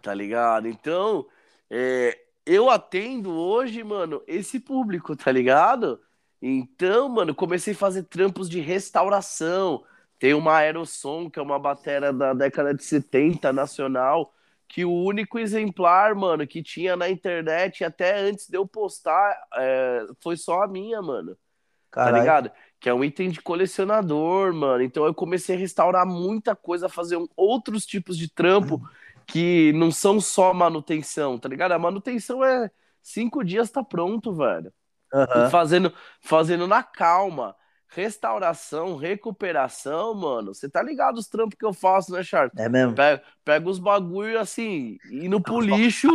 tá 0.03 0.13
ligado? 0.13 0.69
Então, 0.69 1.27
é, 1.71 2.19
eu 2.53 2.69
atendo 2.71 3.31
hoje, 3.33 3.83
mano, 3.85 4.23
esse 4.27 4.59
público, 4.59 5.15
tá 5.17 5.31
ligado? 5.31 6.01
Então, 6.43 7.09
mano, 7.09 7.35
comecei 7.35 7.75
a 7.75 7.77
fazer 7.77 8.05
trampos 8.05 8.49
de 8.49 8.61
restauração. 8.61 9.85
Tem 10.19 10.35
uma 10.35 10.57
Aerosom, 10.57 11.31
que 11.31 11.39
é 11.39 11.43
uma 11.43 11.59
batera 11.59 12.13
da 12.13 12.35
década 12.35 12.75
de 12.75 12.83
70 12.85 13.53
nacional, 13.53 14.35
que 14.69 14.85
o 14.85 14.93
único 14.93 15.39
exemplar, 15.39 16.15
mano, 16.15 16.47
que 16.47 16.63
tinha 16.63 16.97
na 16.97 17.09
internet 17.09 17.85
até 17.85 18.19
antes 18.21 18.49
de 18.49 18.57
eu 18.57 18.67
postar 18.67 19.37
é, 19.57 20.07
foi 20.21 20.37
só 20.37 20.63
a 20.63 20.69
minha, 20.69 21.01
mano. 21.03 21.37
Tá 21.91 22.05
Caralho. 22.05 22.19
ligado? 22.21 22.51
Que 22.79 22.89
é 22.89 22.95
um 22.95 23.05
item 23.05 23.31
de 23.31 23.41
colecionador, 23.43 24.55
mano. 24.55 24.83
Então 24.83 25.05
eu 25.05 25.15
comecei 25.15 25.57
a 25.57 25.59
restaurar 25.59 26.07
muita 26.07 26.55
coisa, 26.57 26.87
a 26.87 26.89
fazer 26.89 27.17
um- 27.17 27.29
outros 27.37 27.85
tipos 27.85 28.17
de 28.17 28.29
trampo 28.33 28.81
que 29.27 29.73
não 29.75 29.91
são 29.91 30.21
só 30.21 30.53
manutenção, 30.53 31.39
tá 31.39 31.49
ligado? 31.49 31.73
A 31.73 31.79
manutenção 31.79 32.45
é 32.45 32.71
cinco 33.03 33.45
dias 33.45 33.71
tá 33.71 33.83
pronto, 33.83 34.33
velho. 34.35 34.73
Aham. 35.13 35.51
fazendo, 35.51 35.93
fazendo 36.21 36.67
na 36.69 36.83
calma. 36.83 37.57
Restauração, 37.89 38.97
recuperação, 38.97 40.15
mano. 40.15 40.55
Você 40.55 40.69
tá 40.69 40.81
ligado 40.81 41.19
os 41.19 41.27
trampos 41.27 41.57
que 41.59 41.65
eu 41.67 41.73
faço, 41.73 42.13
né, 42.13 42.23
Charles? 42.23 42.53
É 42.57 42.69
mesmo. 42.69 42.95
Pega, 42.95 43.21
pega 43.45 43.69
os 43.69 43.81
bagulho 43.81 44.39
assim, 44.39 44.97
indo 45.11 45.41
pro 45.41 45.61
lixo. 45.61 46.09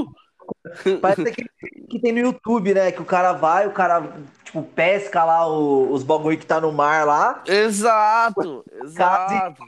Parece 1.01 1.21
aquele 1.27 1.49
que 1.89 1.99
tem 1.99 2.13
no 2.13 2.19
YouTube, 2.19 2.73
né? 2.73 2.91
Que 2.91 3.01
o 3.01 3.05
cara 3.05 3.33
vai, 3.33 3.67
o 3.67 3.71
cara, 3.71 4.01
tipo, 4.43 4.63
pesca 4.63 5.23
lá 5.25 5.47
o- 5.47 5.91
os 5.91 6.03
bagulho 6.03 6.37
que 6.37 6.45
tá 6.45 6.61
no 6.61 6.71
mar 6.71 7.05
lá. 7.05 7.43
Exato, 7.45 8.63
exato. 8.83 9.63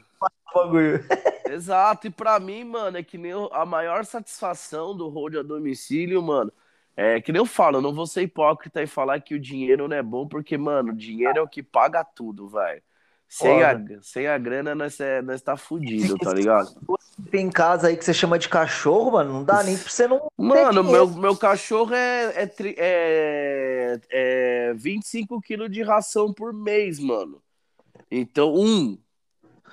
Bagulho. 0.58 1.06
Exato, 1.50 2.08
e 2.08 2.10
pra 2.10 2.40
mim, 2.40 2.64
mano, 2.64 2.98
é 2.98 3.04
que 3.04 3.18
nem 3.18 3.32
a 3.52 3.66
maior 3.66 4.06
satisfação 4.06 4.96
do 4.96 5.08
road 5.08 5.38
a 5.38 5.44
domicílio, 5.44 6.22
mano, 6.22 6.52
é 6.96 7.22
que 7.22 7.32
nem 7.32 7.40
eu 7.40 7.46
falo, 7.46 7.78
eu 7.78 7.82
não 7.82 7.94
vou 7.94 8.06
ser 8.06 8.24
hipócrita 8.24 8.82
e 8.82 8.88
falar 8.88 9.22
que 9.22 9.36
o 9.36 9.40
dinheiro 9.40 9.88
não 9.88 9.96
é 9.96 10.04
bom, 10.04 10.28
porque, 10.28 10.58
mano, 10.58 10.92
o 10.92 10.96
dinheiro 10.96 11.38
é 11.38 11.42
o 11.42 11.48
que 11.48 11.64
paga 11.64 12.04
tudo, 12.04 12.48
velho. 12.48 12.82
Sem 13.30 13.62
a, 13.62 13.78
sem 14.02 14.28
a 14.28 14.38
grana, 14.38 14.74
nós, 14.74 15.00
é, 15.00 15.22
nós 15.22 15.42
tá 15.42 15.58
fudido, 15.58 16.18
tá 16.18 16.34
ligado? 16.34 16.76
Tem 17.32 17.50
casa 17.50 17.88
aí 17.88 17.98
que 17.98 18.06
você 18.06 18.14
chama 18.14 18.38
de 18.38 18.48
cachorro, 18.48 19.14
mano. 19.14 19.34
Não 19.34 19.44
dá 19.44 19.64
nem 19.64 19.76
pra 19.76 19.90
você 19.90 20.08
não. 20.08 20.32
Mano, 20.38 20.84
meu, 20.84 21.08
meu 21.08 21.36
cachorro 21.36 21.94
é, 21.94 22.44
é, 22.44 22.52
é, 22.78 24.00
é 24.12 24.74
25 24.76 25.42
quilos 25.42 25.70
de 25.70 25.82
ração 25.82 26.32
por 26.32 26.54
mês, 26.54 27.00
mano. 27.00 27.42
Então, 28.10 28.54
um, 28.54 28.98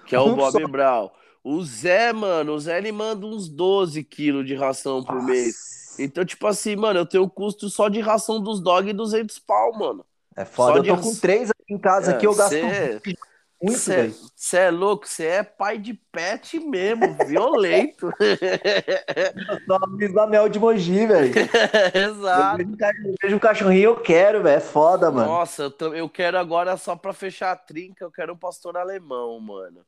que 0.06 0.14
é 0.14 0.20
o 0.20 0.34
Bob 0.34 0.52
só. 0.52 0.68
Brown. 0.68 1.10
O 1.42 1.62
Zé, 1.62 2.12
mano, 2.12 2.52
o 2.54 2.58
Zé 2.58 2.78
ele 2.78 2.90
manda 2.92 3.26
uns 3.26 3.48
12 3.48 4.02
quilos 4.02 4.46
de 4.46 4.54
ração 4.54 5.02
por 5.02 5.22
mês. 5.22 5.96
Então, 5.98 6.24
tipo 6.24 6.46
assim, 6.46 6.74
mano, 6.74 7.00
eu 7.00 7.06
tenho 7.06 7.28
custo 7.28 7.68
só 7.68 7.88
de 7.88 8.00
ração 8.00 8.40
dos 8.40 8.60
dog 8.60 8.92
200 8.92 9.38
pau, 9.38 9.72
mano. 9.78 10.04
É 10.36 10.44
foda. 10.44 10.72
Só 10.72 10.78
Eu 10.78 10.96
tô 10.96 11.02
com 11.02 11.14
três 11.14 11.50
aqui 11.50 11.74
em 11.74 11.78
casa 11.78 12.12
aqui, 12.12 12.26
eu 12.26 12.34
gasto 12.34 12.50
Cê- 12.50 13.00
muito, 13.62 13.78
cê- 13.78 13.96
velho. 13.96 14.14
Cê 14.34 14.56
é 14.58 14.70
louco, 14.70 15.06
você 15.06 15.24
é 15.26 15.42
pai 15.42 15.78
de 15.78 15.94
pet 15.94 16.58
mesmo, 16.58 17.14
violento. 17.28 18.10
Só 19.66 19.78
a 20.22 20.26
mel 20.26 20.48
de 20.48 20.58
Mogi, 20.58 21.06
velho. 21.06 21.32
Eu 21.94 22.10
Exato. 22.10 22.56
vejo 22.58 22.76
cachorro- 22.76 23.08
eu 23.08 23.14
vejo 23.22 23.36
um 23.36 23.38
cachorrinho, 23.38 23.84
eu 23.84 23.96
quero, 23.96 24.42
velho. 24.42 24.56
É 24.56 24.60
foda, 24.60 25.10
mano. 25.10 25.28
Nossa, 25.28 25.64
eu, 25.64 25.70
tam- 25.70 25.94
eu 25.94 26.08
quero 26.08 26.38
agora, 26.38 26.76
só 26.76 26.96
pra 26.96 27.12
fechar 27.12 27.52
a 27.52 27.56
trinca, 27.56 28.04
eu 28.04 28.10
quero 28.10 28.32
um 28.32 28.36
pastor 28.36 28.76
alemão, 28.76 29.38
mano. 29.40 29.80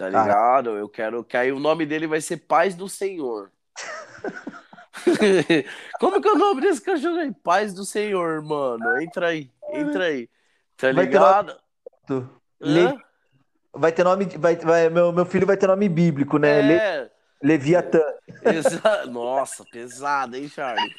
Tá 0.00 0.08
ligado? 0.08 0.78
Eu 0.78 0.88
quero 0.88 1.22
que 1.22 1.36
aí 1.36 1.52
o 1.52 1.58
nome 1.58 1.84
dele 1.84 2.06
vai 2.06 2.22
ser 2.22 2.38
Paz 2.38 2.74
do 2.74 2.88
Senhor. 2.88 3.52
Como 6.00 6.22
que 6.22 6.26
é 6.26 6.32
o 6.32 6.38
nome 6.38 6.62
desse 6.62 6.80
cachorro 6.80 7.18
aí? 7.18 7.30
Paz 7.44 7.74
do 7.74 7.84
Senhor, 7.84 8.42
mano. 8.42 8.98
Entra 8.98 9.28
aí, 9.28 9.50
entra 9.74 10.04
aí. 10.04 10.26
Tá 10.74 10.90
Vai 10.90 11.04
ligado? 11.04 11.54
Hã? 12.10 12.30
Vai 13.74 13.92
ter 13.92 14.02
nome. 14.02 14.24
Vai, 14.38 14.56
vai, 14.56 14.88
meu, 14.88 15.12
meu 15.12 15.26
filho 15.26 15.46
vai 15.46 15.58
ter 15.58 15.66
nome 15.66 15.86
bíblico, 15.86 16.38
né? 16.38 16.76
É, 16.76 17.10
Leviatã. 17.42 18.00
Exa... 18.42 19.04
Nossa, 19.04 19.66
pesado, 19.70 20.34
hein, 20.34 20.48
Charlie? 20.48 20.94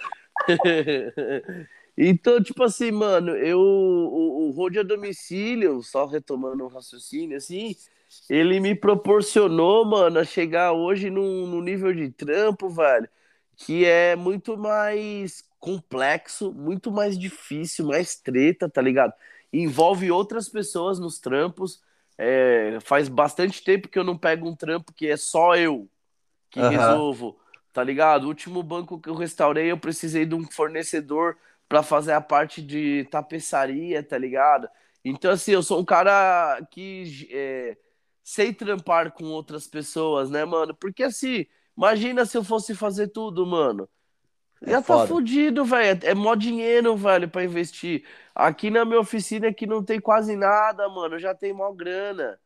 então, 1.97 2.39
tipo 2.39 2.63
assim, 2.63 2.91
mano, 2.91 3.35
eu 3.35 3.59
o, 3.59 4.53
o 4.55 4.79
a 4.79 4.83
domicílio, 4.83 5.81
só 5.81 6.05
retomando 6.05 6.65
o 6.65 6.67
raciocínio, 6.67 7.37
assim, 7.37 7.75
ele 8.29 8.59
me 8.59 8.75
proporcionou, 8.75 9.85
mano, 9.85 10.19
a 10.19 10.23
chegar 10.23 10.73
hoje 10.73 11.09
num, 11.09 11.45
num 11.47 11.61
nível 11.61 11.93
de 11.93 12.09
trampo, 12.09 12.69
velho, 12.69 13.07
que 13.55 13.85
é 13.85 14.15
muito 14.15 14.57
mais 14.57 15.43
complexo, 15.59 16.51
muito 16.51 16.91
mais 16.91 17.17
difícil, 17.17 17.87
mais 17.87 18.15
treta, 18.15 18.69
tá 18.69 18.81
ligado? 18.81 19.13
Envolve 19.53 20.11
outras 20.11 20.49
pessoas 20.49 20.99
nos 20.99 21.19
trampos. 21.19 21.81
É, 22.17 22.77
faz 22.81 23.07
bastante 23.07 23.63
tempo 23.63 23.87
que 23.89 23.97
eu 23.97 24.03
não 24.03 24.17
pego 24.17 24.47
um 24.47 24.55
trampo 24.55 24.93
que 24.93 25.07
é 25.07 25.17
só 25.17 25.55
eu 25.55 25.89
que 26.51 26.59
uhum. 26.59 26.69
resolvo, 26.69 27.39
tá 27.73 27.83
ligado? 27.83 28.25
O 28.25 28.27
último 28.27 28.61
banco 28.61 28.99
que 28.99 29.09
eu 29.09 29.15
restaurei, 29.15 29.71
eu 29.71 29.77
precisei 29.77 30.25
de 30.25 30.35
um 30.35 30.45
fornecedor 30.45 31.37
para 31.67 31.81
fazer 31.81 32.11
a 32.11 32.21
parte 32.21 32.61
de 32.61 33.07
tapeçaria, 33.09 34.03
tá 34.03 34.17
ligado? 34.17 34.67
Então, 35.03 35.31
assim, 35.31 35.53
eu 35.53 35.63
sou 35.63 35.79
um 35.79 35.85
cara 35.85 36.61
que 36.69 37.27
é, 37.31 37.77
sei 38.23 38.53
trampar 38.53 39.11
com 39.13 39.25
outras 39.25 39.67
pessoas, 39.67 40.29
né, 40.29 40.45
mano? 40.45 40.75
Porque, 40.75 41.03
assim, 41.03 41.45
imagina 41.77 42.25
se 42.25 42.37
eu 42.37 42.43
fosse 42.43 42.75
fazer 42.75 43.07
tudo, 43.09 43.45
mano. 43.45 43.89
É 44.61 44.71
Já 44.71 44.81
tá 44.81 44.83
foda. 44.83 45.01
tá 45.01 45.07
fudido, 45.07 45.65
velho. 45.65 45.99
É 46.03 46.13
mó 46.13 46.35
dinheiro, 46.35 46.95
velho, 46.95 47.29
pra 47.29 47.43
investir. 47.43 48.05
Aqui 48.35 48.69
na 48.69 48.85
minha 48.85 48.99
oficina 48.99 49.53
que 49.53 49.65
não 49.65 49.83
tem 49.83 49.99
quase 49.99 50.35
nada, 50.35 50.87
mano. 50.89 51.17
Já 51.19 51.33
tem 51.33 51.53
mó 51.53 51.71
grana. 51.73 52.39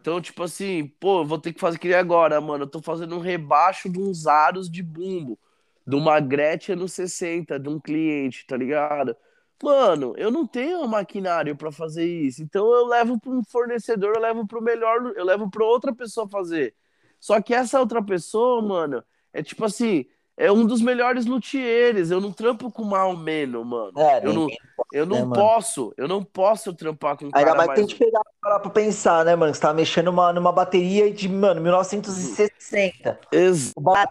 Então, 0.00 0.20
tipo 0.20 0.42
assim, 0.42 0.86
pô, 1.00 1.24
vou 1.24 1.38
ter 1.38 1.52
que 1.52 1.60
fazer 1.60 1.78
que 1.78 1.92
agora, 1.94 2.40
mano. 2.40 2.64
Eu 2.64 2.68
tô 2.68 2.80
fazendo 2.82 3.16
um 3.16 3.20
rebaixo 3.20 3.88
de 3.88 3.98
uns 4.00 4.26
aros 4.26 4.70
de 4.70 4.82
bumbo. 4.82 5.38
De 5.86 5.96
uma 5.96 6.20
Gretchen 6.20 6.76
no 6.76 6.88
60, 6.88 7.58
de 7.58 7.68
um 7.68 7.80
cliente, 7.80 8.46
tá 8.46 8.56
ligado? 8.56 9.16
Mano, 9.62 10.14
eu 10.18 10.30
não 10.30 10.46
tenho 10.46 10.86
maquinário 10.86 11.56
para 11.56 11.72
fazer 11.72 12.04
isso. 12.06 12.42
Então 12.42 12.70
eu 12.72 12.86
levo 12.86 13.18
para 13.18 13.30
um 13.32 13.42
fornecedor, 13.44 14.14
eu 14.14 14.20
levo 14.20 14.46
para 14.46 14.58
o 14.58 14.62
melhor, 14.62 15.12
eu 15.16 15.24
levo 15.24 15.50
para 15.50 15.64
outra 15.64 15.94
pessoa 15.94 16.28
fazer. 16.28 16.74
Só 17.18 17.40
que 17.40 17.54
essa 17.54 17.80
outra 17.80 18.02
pessoa, 18.04 18.60
mano, 18.62 19.02
é 19.32 19.42
tipo 19.42 19.64
assim, 19.64 20.06
é 20.36 20.52
um 20.52 20.66
dos 20.66 20.82
melhores 20.82 21.24
luthieres. 21.24 22.10
Eu 22.10 22.20
não 22.20 22.30
trampo 22.30 22.70
com 22.70 22.84
mal 22.84 23.16
menos, 23.16 23.66
mano. 23.66 23.92
É, 23.98 24.20
eu 24.24 24.32
não, 24.34 24.48
eu 24.92 25.06
não 25.06 25.26
né, 25.26 25.34
posso, 25.34 25.94
eu 25.96 26.06
não 26.06 26.22
posso 26.22 26.74
trampar 26.74 27.16
com 27.16 27.26
um 27.26 27.30
Ainda 27.32 27.54
mais 27.54 27.68
mais... 27.68 27.78
tem 27.78 27.86
que 27.86 27.96
pegar 27.96 28.20
pra 28.40 28.70
pensar, 28.70 29.24
né, 29.24 29.34
mano? 29.34 29.54
Você 29.54 29.60
tá 29.60 29.72
mexendo 29.72 30.06
numa, 30.06 30.32
numa 30.32 30.52
bateria 30.52 31.10
de, 31.10 31.28
mano, 31.28 31.60
1960. 31.62 33.18
Exato. 33.32 33.78
A 33.86 34.08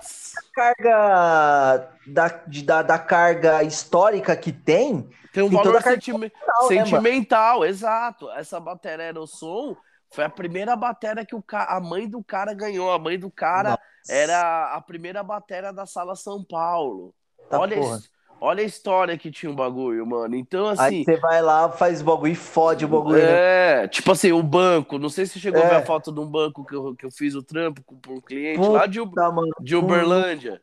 carga 0.54 1.90
da, 2.08 2.28
de, 2.48 2.64
da, 2.64 2.82
da 2.82 2.98
carga 2.98 3.64
histórica 3.64 4.36
que 4.36 4.52
tem. 4.52 5.08
Tem 5.32 5.44
um 5.44 5.50
tem 5.50 5.58
valor 5.58 5.82
sentimental, 5.82 6.62
né, 6.62 6.68
sentimental 6.68 7.60
né, 7.62 7.68
exato. 7.68 8.32
Essa 8.32 8.60
bateria 8.60 9.06
Aerosom 9.06 9.76
foi 10.16 10.24
a 10.24 10.30
primeira 10.30 10.76
bateria 10.78 11.26
que 11.26 11.36
o 11.36 11.42
ca... 11.42 11.66
a 11.66 11.80
mãe 11.82 12.08
do 12.08 12.24
cara 12.24 12.54
ganhou. 12.54 12.92
A 12.92 12.98
mãe 12.98 13.20
do 13.20 13.30
cara 13.30 13.72
Nossa. 13.72 13.82
era 14.10 14.74
a 14.74 14.82
primeira 14.82 15.22
bateria 15.22 15.74
da 15.74 15.86
Sala 15.86 16.16
São 16.16 16.42
Paulo. 16.42 17.14
Tá 17.50 17.60
olha, 17.60 17.78
isso, 17.78 18.10
olha 18.40 18.64
a 18.64 18.66
história 18.66 19.18
que 19.18 19.30
tinha 19.30 19.50
o 19.50 19.54
um 19.54 19.56
bagulho, 19.56 20.08
mano. 20.08 20.36
Então, 20.36 20.68
assim. 20.68 20.82
Aí 20.82 21.04
você 21.04 21.18
vai 21.18 21.42
lá, 21.42 21.70
faz 21.70 22.02
o 22.02 22.06
bagulho 22.06 22.32
e 22.32 22.36
fode 22.36 22.86
o 22.86 22.88
bagulho. 22.88 23.18
Né? 23.18 23.30
É, 23.30 23.82
né? 23.82 23.88
tipo 23.90 24.10
assim, 24.10 24.32
o 24.32 24.42
banco. 24.42 24.98
Não 24.98 25.10
sei 25.10 25.26
se 25.26 25.38
chegou 25.38 25.62
é. 25.62 25.66
a 25.66 25.70
ver 25.70 25.76
a 25.76 25.86
foto 25.86 26.14
de 26.14 26.20
um 26.20 26.26
banco 26.26 26.66
que 26.66 26.74
eu, 26.74 26.96
que 26.96 27.06
eu 27.06 27.12
fiz 27.12 27.36
o 27.36 27.44
trampo 27.44 27.84
com 27.84 27.96
um 28.14 28.22
cliente 28.22 28.60
Puta, 28.60 28.72
lá 28.72 28.86
de, 28.86 29.02
de 29.62 29.76
Uberlândia. 29.76 30.62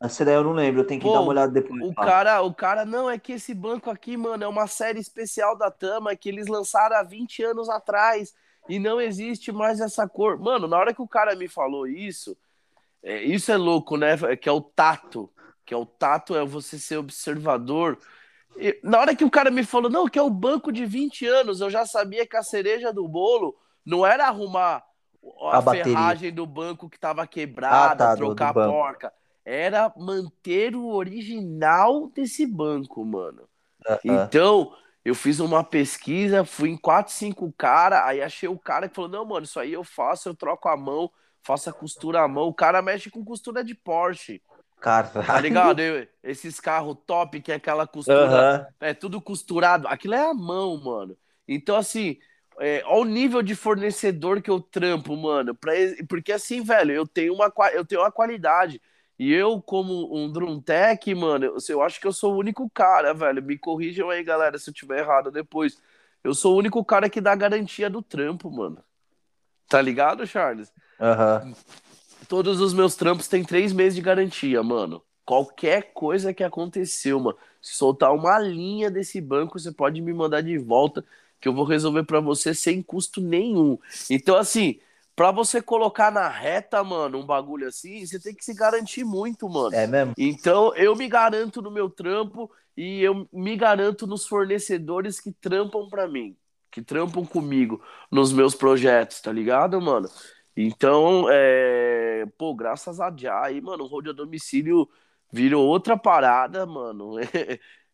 Essa 0.00 0.24
daí 0.24 0.34
eu 0.34 0.44
não 0.44 0.52
lembro, 0.52 0.82
eu 0.82 0.86
tenho 0.86 1.00
que 1.00 1.06
Pô, 1.06 1.12
dar 1.12 1.20
uma 1.20 1.30
olhada 1.30 1.52
depois. 1.52 1.82
O 1.82 1.92
cara, 1.92 2.40
o 2.42 2.54
cara, 2.54 2.84
não, 2.84 3.10
é 3.10 3.18
que 3.18 3.32
esse 3.32 3.52
banco 3.52 3.90
aqui, 3.90 4.16
mano, 4.16 4.44
é 4.44 4.48
uma 4.48 4.68
série 4.68 5.00
especial 5.00 5.56
da 5.56 5.72
Tama 5.72 6.14
que 6.14 6.28
eles 6.28 6.46
lançaram 6.46 6.96
há 6.96 7.02
20 7.02 7.42
anos 7.42 7.68
atrás 7.68 8.32
e 8.68 8.78
não 8.78 9.00
existe 9.00 9.50
mais 9.50 9.80
essa 9.80 10.08
cor. 10.08 10.38
Mano, 10.38 10.68
na 10.68 10.76
hora 10.76 10.94
que 10.94 11.02
o 11.02 11.08
cara 11.08 11.34
me 11.34 11.48
falou 11.48 11.86
isso, 11.86 12.36
é, 13.02 13.22
isso 13.22 13.50
é 13.50 13.56
louco, 13.56 13.96
né? 13.96 14.16
Que 14.36 14.48
é 14.48 14.52
o 14.52 14.60
tato. 14.60 15.30
Que 15.64 15.74
é 15.74 15.76
o 15.76 15.86
tato, 15.86 16.36
é 16.36 16.44
você 16.44 16.78
ser 16.78 16.96
observador. 16.96 17.98
E, 18.56 18.78
na 18.82 18.98
hora 18.98 19.14
que 19.14 19.24
o 19.24 19.30
cara 19.30 19.50
me 19.50 19.64
falou, 19.64 19.90
não, 19.90 20.08
que 20.08 20.18
é 20.18 20.22
o 20.22 20.30
banco 20.30 20.72
de 20.72 20.84
20 20.84 21.26
anos, 21.26 21.60
eu 21.60 21.70
já 21.70 21.86
sabia 21.86 22.26
que 22.26 22.36
a 22.36 22.42
cereja 22.42 22.92
do 22.92 23.06
bolo 23.06 23.56
não 23.84 24.06
era 24.06 24.26
arrumar 24.26 24.84
a, 25.40 25.58
a 25.58 25.62
ferragem 25.62 26.32
do 26.32 26.46
banco 26.46 26.88
que 26.88 26.96
estava 26.96 27.26
quebrada, 27.26 28.04
ah, 28.04 28.08
tá, 28.08 28.16
trocar 28.16 28.52
do, 28.52 28.60
do 28.60 28.66
a 28.66 28.68
porca. 28.68 29.12
Era 29.44 29.92
manter 29.96 30.76
o 30.76 30.88
original 30.88 32.08
desse 32.08 32.46
banco, 32.46 33.04
mano. 33.04 33.48
Uh 33.86 33.92
-uh. 33.92 33.98
Então, 34.04 34.72
eu 35.08 35.14
fiz 35.14 35.40
uma 35.40 35.64
pesquisa, 35.64 36.44
fui 36.44 36.70
em 36.70 36.76
quatro, 36.76 37.12
cinco 37.12 37.52
caras, 37.56 38.00
aí 38.04 38.22
achei 38.22 38.48
o 38.48 38.58
cara 38.58 38.88
que 38.88 38.94
falou: 38.94 39.10
não, 39.10 39.24
mano, 39.24 39.44
isso 39.44 39.58
aí 39.58 39.72
eu 39.72 39.82
faço, 39.82 40.28
eu 40.28 40.34
troco 40.34 40.68
a 40.68 40.76
mão, 40.76 41.10
faço 41.42 41.70
a 41.70 41.72
costura 41.72 42.20
à 42.20 42.28
mão. 42.28 42.46
O 42.48 42.54
cara 42.54 42.82
mexe 42.82 43.10
com 43.10 43.24
costura 43.24 43.64
de 43.64 43.74
Porsche. 43.74 44.42
Cara, 44.80 45.08
tá 45.08 45.40
ligado? 45.40 45.80
Esses 46.22 46.60
carros 46.60 46.96
top, 47.06 47.40
que 47.40 47.50
é 47.50 47.56
aquela 47.56 47.86
costura, 47.86 48.68
uhum. 48.70 48.86
é 48.86 48.94
tudo 48.94 49.20
costurado. 49.20 49.88
Aquilo 49.88 50.14
é 50.14 50.22
a 50.22 50.34
mão, 50.34 50.76
mano. 50.76 51.16
Então, 51.48 51.76
assim, 51.76 52.18
é, 52.60 52.82
olha 52.84 53.00
o 53.00 53.04
nível 53.04 53.42
de 53.42 53.54
fornecedor 53.54 54.42
que 54.42 54.50
eu 54.50 54.60
trampo, 54.60 55.16
mano. 55.16 55.54
Pra, 55.54 55.72
porque 56.08 56.32
assim, 56.32 56.62
velho, 56.62 56.92
eu 56.92 57.06
tenho 57.06 57.34
uma, 57.34 57.52
eu 57.72 57.84
tenho 57.84 58.02
uma 58.02 58.12
qualidade. 58.12 58.80
E 59.18 59.32
eu, 59.32 59.60
como 59.60 60.16
um 60.16 60.30
Drum 60.30 60.60
Tech, 60.60 61.12
mano, 61.14 61.44
eu, 61.44 61.56
eu 61.68 61.82
acho 61.82 62.00
que 62.00 62.06
eu 62.06 62.12
sou 62.12 62.34
o 62.34 62.38
único 62.38 62.70
cara, 62.70 63.12
velho. 63.12 63.42
Me 63.42 63.58
corrijam 63.58 64.10
aí, 64.10 64.22
galera, 64.22 64.58
se 64.58 64.70
eu 64.70 64.74
tiver 64.74 65.00
errado 65.00 65.30
depois. 65.30 65.76
Eu 66.22 66.34
sou 66.34 66.54
o 66.54 66.58
único 66.58 66.84
cara 66.84 67.10
que 67.10 67.20
dá 67.20 67.34
garantia 67.34 67.90
do 67.90 68.00
trampo, 68.00 68.50
mano. 68.50 68.82
Tá 69.68 69.82
ligado, 69.82 70.26
Charles? 70.26 70.72
Aham. 71.00 71.42
Uhum. 71.44 71.54
Todos 72.28 72.60
os 72.60 72.74
meus 72.74 72.94
trampos 72.94 73.26
têm 73.26 73.42
três 73.42 73.72
meses 73.72 73.94
de 73.94 74.02
garantia, 74.02 74.62
mano. 74.62 75.02
Qualquer 75.24 75.92
coisa 75.94 76.32
que 76.32 76.44
aconteceu, 76.44 77.18
mano. 77.18 77.38
Se 77.60 77.74
soltar 77.74 78.12
uma 78.12 78.38
linha 78.38 78.90
desse 78.90 79.20
banco, 79.20 79.58
você 79.58 79.72
pode 79.72 80.00
me 80.00 80.12
mandar 80.12 80.42
de 80.42 80.58
volta, 80.58 81.04
que 81.40 81.48
eu 81.48 81.54
vou 81.54 81.64
resolver 81.64 82.04
para 82.04 82.20
você 82.20 82.54
sem 82.54 82.82
custo 82.82 83.20
nenhum. 83.20 83.78
Então, 84.10 84.36
assim, 84.36 84.78
Pra 85.18 85.32
você 85.32 85.60
colocar 85.60 86.12
na 86.12 86.28
reta, 86.28 86.84
mano, 86.84 87.18
um 87.18 87.26
bagulho 87.26 87.66
assim, 87.66 88.06
você 88.06 88.20
tem 88.20 88.32
que 88.32 88.44
se 88.44 88.54
garantir 88.54 89.02
muito, 89.02 89.48
mano. 89.48 89.74
É 89.74 89.84
mesmo? 89.84 90.14
Então, 90.16 90.72
eu 90.76 90.94
me 90.94 91.08
garanto 91.08 91.60
no 91.60 91.72
meu 91.72 91.90
trampo 91.90 92.48
e 92.76 93.02
eu 93.02 93.28
me 93.32 93.56
garanto 93.56 94.06
nos 94.06 94.28
fornecedores 94.28 95.18
que 95.18 95.32
trampam 95.32 95.88
para 95.88 96.06
mim, 96.06 96.36
que 96.70 96.80
trampam 96.80 97.26
comigo 97.26 97.82
nos 98.08 98.32
meus 98.32 98.54
projetos, 98.54 99.20
tá 99.20 99.32
ligado, 99.32 99.80
mano? 99.80 100.08
Então, 100.56 101.26
é... 101.28 102.24
pô, 102.38 102.54
graças 102.54 103.00
a 103.00 103.10
Jah 103.10 103.46
aí, 103.46 103.60
mano, 103.60 103.82
o 103.82 103.86
road 103.88 104.10
a 104.10 104.12
domicílio 104.12 104.88
virou 105.32 105.66
outra 105.66 105.96
parada, 105.96 106.64
mano. 106.64 107.16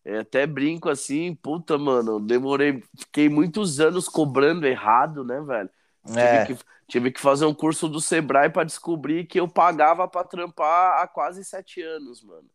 É, 0.06 0.18
até 0.18 0.46
brinco 0.46 0.90
assim, 0.90 1.34
puta, 1.34 1.78
mano, 1.78 2.20
demorei, 2.20 2.84
fiquei 2.94 3.26
muitos 3.26 3.80
anos 3.80 4.06
cobrando 4.06 4.66
errado, 4.66 5.24
né, 5.24 5.40
velho? 5.40 5.70
É. 6.14 6.44
Tive, 6.44 6.58
que, 6.58 6.64
tive 6.86 7.10
que 7.12 7.20
fazer 7.20 7.46
um 7.46 7.54
curso 7.54 7.88
do 7.88 8.00
Sebrae 8.00 8.50
para 8.50 8.64
descobrir 8.64 9.26
que 9.26 9.40
eu 9.40 9.48
pagava 9.48 10.06
para 10.06 10.24
trampar 10.24 11.02
há 11.02 11.08
quase 11.08 11.44
sete 11.44 11.80
anos, 11.82 12.22
mano. 12.22 12.48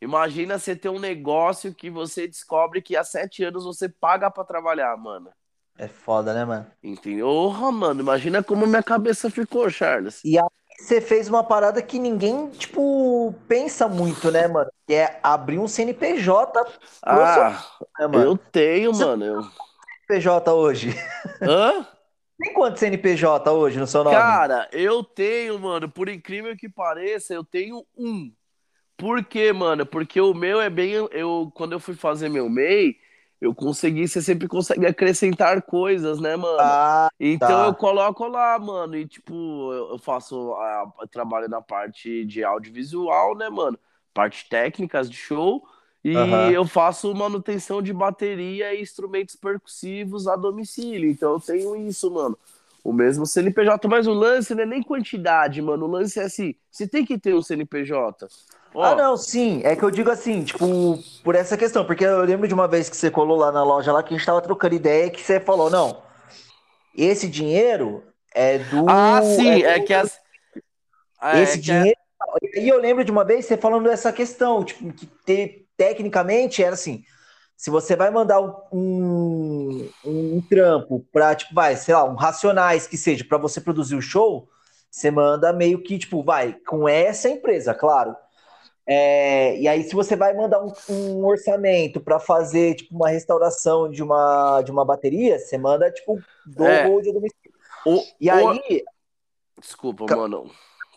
Imagina 0.00 0.58
você 0.58 0.74
ter 0.74 0.88
um 0.88 0.98
negócio 0.98 1.72
que 1.72 1.88
você 1.88 2.26
descobre 2.26 2.82
que 2.82 2.96
há 2.96 3.04
sete 3.04 3.44
anos 3.44 3.64
você 3.64 3.88
paga 3.88 4.28
para 4.28 4.44
trabalhar, 4.44 4.96
mano. 4.96 5.30
É 5.78 5.86
foda, 5.86 6.34
né, 6.34 6.44
mano? 6.44 6.66
Entendeu? 6.82 7.26
Porra, 7.26 7.70
mano, 7.70 8.00
imagina 8.00 8.42
como 8.42 8.66
minha 8.66 8.82
cabeça 8.82 9.30
ficou, 9.30 9.70
Charles. 9.70 10.20
E 10.24 10.36
aí 10.36 10.44
você 10.78 11.00
fez 11.00 11.28
uma 11.28 11.44
parada 11.44 11.80
que 11.80 11.98
ninguém, 11.98 12.50
tipo, 12.50 13.32
pensa 13.46 13.88
muito, 13.88 14.30
né, 14.30 14.48
mano? 14.48 14.70
Que 14.86 14.94
é 14.94 15.20
abrir 15.22 15.60
um 15.60 15.68
CNPJ. 15.68 16.60
Ah, 17.04 17.64
né, 18.00 18.24
eu 18.24 18.36
tenho, 18.36 18.92
você 18.92 19.04
mano. 19.04 19.24
Eu... 19.24 19.42
CNPJ 20.08 20.52
hoje. 20.52 20.90
Hã? 21.40 21.86
Tem 22.42 22.52
quanto 22.52 22.80
CNPJ 22.80 23.52
hoje 23.52 23.78
no 23.78 23.86
seu 23.86 24.02
nome? 24.02 24.16
Cara, 24.16 24.68
eu 24.72 25.04
tenho, 25.04 25.60
mano, 25.60 25.88
por 25.88 26.08
incrível 26.08 26.56
que 26.56 26.68
pareça, 26.68 27.32
eu 27.32 27.44
tenho 27.44 27.86
um. 27.96 28.32
Por 28.96 29.24
quê, 29.24 29.52
mano? 29.52 29.86
Porque 29.86 30.20
o 30.20 30.34
meu 30.34 30.60
é 30.60 30.68
bem. 30.68 30.92
Eu, 31.12 31.52
quando 31.54 31.70
eu 31.72 31.78
fui 31.78 31.94
fazer 31.94 32.28
meu 32.28 32.50
MEI, 32.50 32.96
eu 33.40 33.54
consegui, 33.54 34.08
você 34.08 34.20
sempre 34.20 34.48
consegue 34.48 34.84
acrescentar 34.84 35.62
coisas, 35.62 36.20
né, 36.20 36.34
mano? 36.34 36.58
Ah, 36.60 37.08
então 37.18 37.48
tá. 37.48 37.66
eu 37.66 37.74
coloco 37.74 38.26
lá, 38.26 38.58
mano, 38.58 38.96
e 38.96 39.06
tipo, 39.06 39.72
eu 39.72 39.98
faço. 39.98 40.52
Eu 41.00 41.06
trabalho 41.06 41.48
na 41.48 41.62
parte 41.62 42.24
de 42.24 42.42
audiovisual, 42.42 43.36
né, 43.36 43.48
mano? 43.48 43.78
Parte 44.12 44.48
técnicas 44.48 45.08
de 45.08 45.16
show. 45.16 45.62
E 46.04 46.16
uhum. 46.16 46.50
eu 46.50 46.66
faço 46.66 47.14
manutenção 47.14 47.80
de 47.80 47.92
bateria 47.92 48.74
e 48.74 48.82
instrumentos 48.82 49.36
percussivos 49.36 50.26
a 50.26 50.34
domicílio. 50.34 51.08
Então 51.08 51.34
eu 51.34 51.40
tenho 51.40 51.76
isso, 51.76 52.10
mano. 52.10 52.36
o 52.82 52.92
mesmo 52.92 53.24
CNPJ, 53.24 53.86
mas 53.88 54.06
o 54.08 54.12
lance 54.12 54.54
não 54.54 54.62
é 54.62 54.66
nem 54.66 54.82
quantidade, 54.82 55.62
mano. 55.62 55.86
O 55.86 55.90
lance 55.90 56.18
é 56.18 56.24
assim, 56.24 56.54
você 56.70 56.88
tem 56.88 57.04
que 57.04 57.16
ter 57.16 57.34
um 57.34 57.42
CNPJ. 57.42 58.26
Ó, 58.74 58.82
ah, 58.82 58.94
não, 58.94 59.16
sim. 59.16 59.60
É 59.64 59.76
que 59.76 59.82
eu 59.82 59.90
digo 59.90 60.10
assim, 60.10 60.42
tipo, 60.42 60.98
por 61.22 61.34
essa 61.34 61.56
questão, 61.56 61.84
porque 61.84 62.04
eu 62.04 62.24
lembro 62.24 62.48
de 62.48 62.54
uma 62.54 62.66
vez 62.66 62.88
que 62.88 62.96
você 62.96 63.10
colou 63.10 63.36
lá 63.36 63.52
na 63.52 63.62
loja 63.62 63.92
lá 63.92 64.02
que 64.02 64.14
a 64.14 64.16
gente 64.16 64.26
tava 64.26 64.40
trocando 64.40 64.74
ideia 64.74 65.10
que 65.10 65.20
você 65.20 65.38
falou, 65.38 65.70
não, 65.70 66.02
esse 66.96 67.28
dinheiro 67.28 68.02
é 68.34 68.58
do. 68.58 68.88
Ah, 68.88 69.20
sim, 69.22 69.62
é, 69.62 69.76
é 69.76 69.80
que 69.80 69.92
as. 69.92 70.18
Ah, 71.20 71.40
esse 71.40 71.58
é 71.58 71.60
dinheiro. 71.60 71.98
Que... 72.40 72.60
E 72.60 72.68
eu 72.68 72.78
lembro 72.78 73.04
de 73.04 73.10
uma 73.10 73.24
vez 73.24 73.44
você 73.44 73.56
falando 73.56 73.84
dessa 73.84 74.12
questão, 74.12 74.64
tipo, 74.64 74.92
que 74.92 75.06
ter, 75.06 75.61
tecnicamente 75.76 76.62
era 76.62 76.74
assim 76.74 77.04
se 77.62 77.70
você 77.70 77.94
vai 77.94 78.10
mandar 78.10 78.40
um, 78.40 78.52
um, 78.72 79.88
um 80.04 80.42
trampo 80.50 81.06
para, 81.12 81.32
tipo, 81.32 81.54
vai, 81.54 81.76
sei 81.76 81.94
lá, 81.94 82.02
um 82.02 82.16
Racionais 82.16 82.88
que 82.88 82.96
seja, 82.96 83.24
para 83.24 83.38
você 83.38 83.60
produzir 83.60 83.94
o 83.94 84.02
show, 84.02 84.48
você 84.90 85.12
manda 85.12 85.52
meio 85.52 85.80
que, 85.80 85.96
tipo, 85.96 86.24
vai, 86.24 86.54
com 86.66 86.88
essa 86.88 87.28
empresa, 87.28 87.72
claro. 87.72 88.16
É, 88.84 89.56
e 89.60 89.68
aí, 89.68 89.84
se 89.84 89.94
você 89.94 90.16
vai 90.16 90.34
mandar 90.34 90.60
um, 90.60 90.72
um 90.88 91.24
orçamento 91.24 92.00
para 92.00 92.18
fazer, 92.18 92.74
tipo, 92.74 92.96
uma 92.96 93.10
restauração 93.10 93.88
de 93.88 94.02
uma, 94.02 94.60
de 94.62 94.72
uma 94.72 94.84
bateria, 94.84 95.38
você 95.38 95.56
manda, 95.56 95.88
tipo, 95.88 96.20
do 96.44 96.66
é. 96.66 96.88
Gold 96.88 97.12
do 97.12 97.22
o, 97.86 98.02
E 98.20 98.28
aí... 98.28 98.82
Desculpa, 99.60 100.04
mano. 100.16 100.50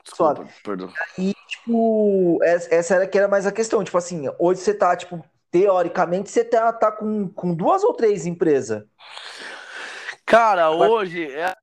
Desculpa, 0.06 0.48
perdão. 0.64 0.94
E, 1.18 1.34
tipo, 1.48 2.40
essa 2.44 2.96
era 2.96 3.08
que 3.08 3.18
era 3.18 3.28
mais 3.28 3.48
a 3.48 3.52
questão. 3.52 3.84
Tipo 3.84 3.98
assim, 3.98 4.30
hoje 4.38 4.62
você 4.62 4.74
tá, 4.74 4.96
tipo, 4.96 5.24
teoricamente, 5.50 6.30
você 6.30 6.44
tá, 6.44 6.72
tá 6.72 6.92
com, 6.92 7.28
com 7.30 7.54
duas 7.54 7.84
ou 7.84 7.94
três 7.94 8.26
empresas. 8.26 8.84
Cara, 10.26 10.70
hoje 10.70 11.32
é 11.32 11.54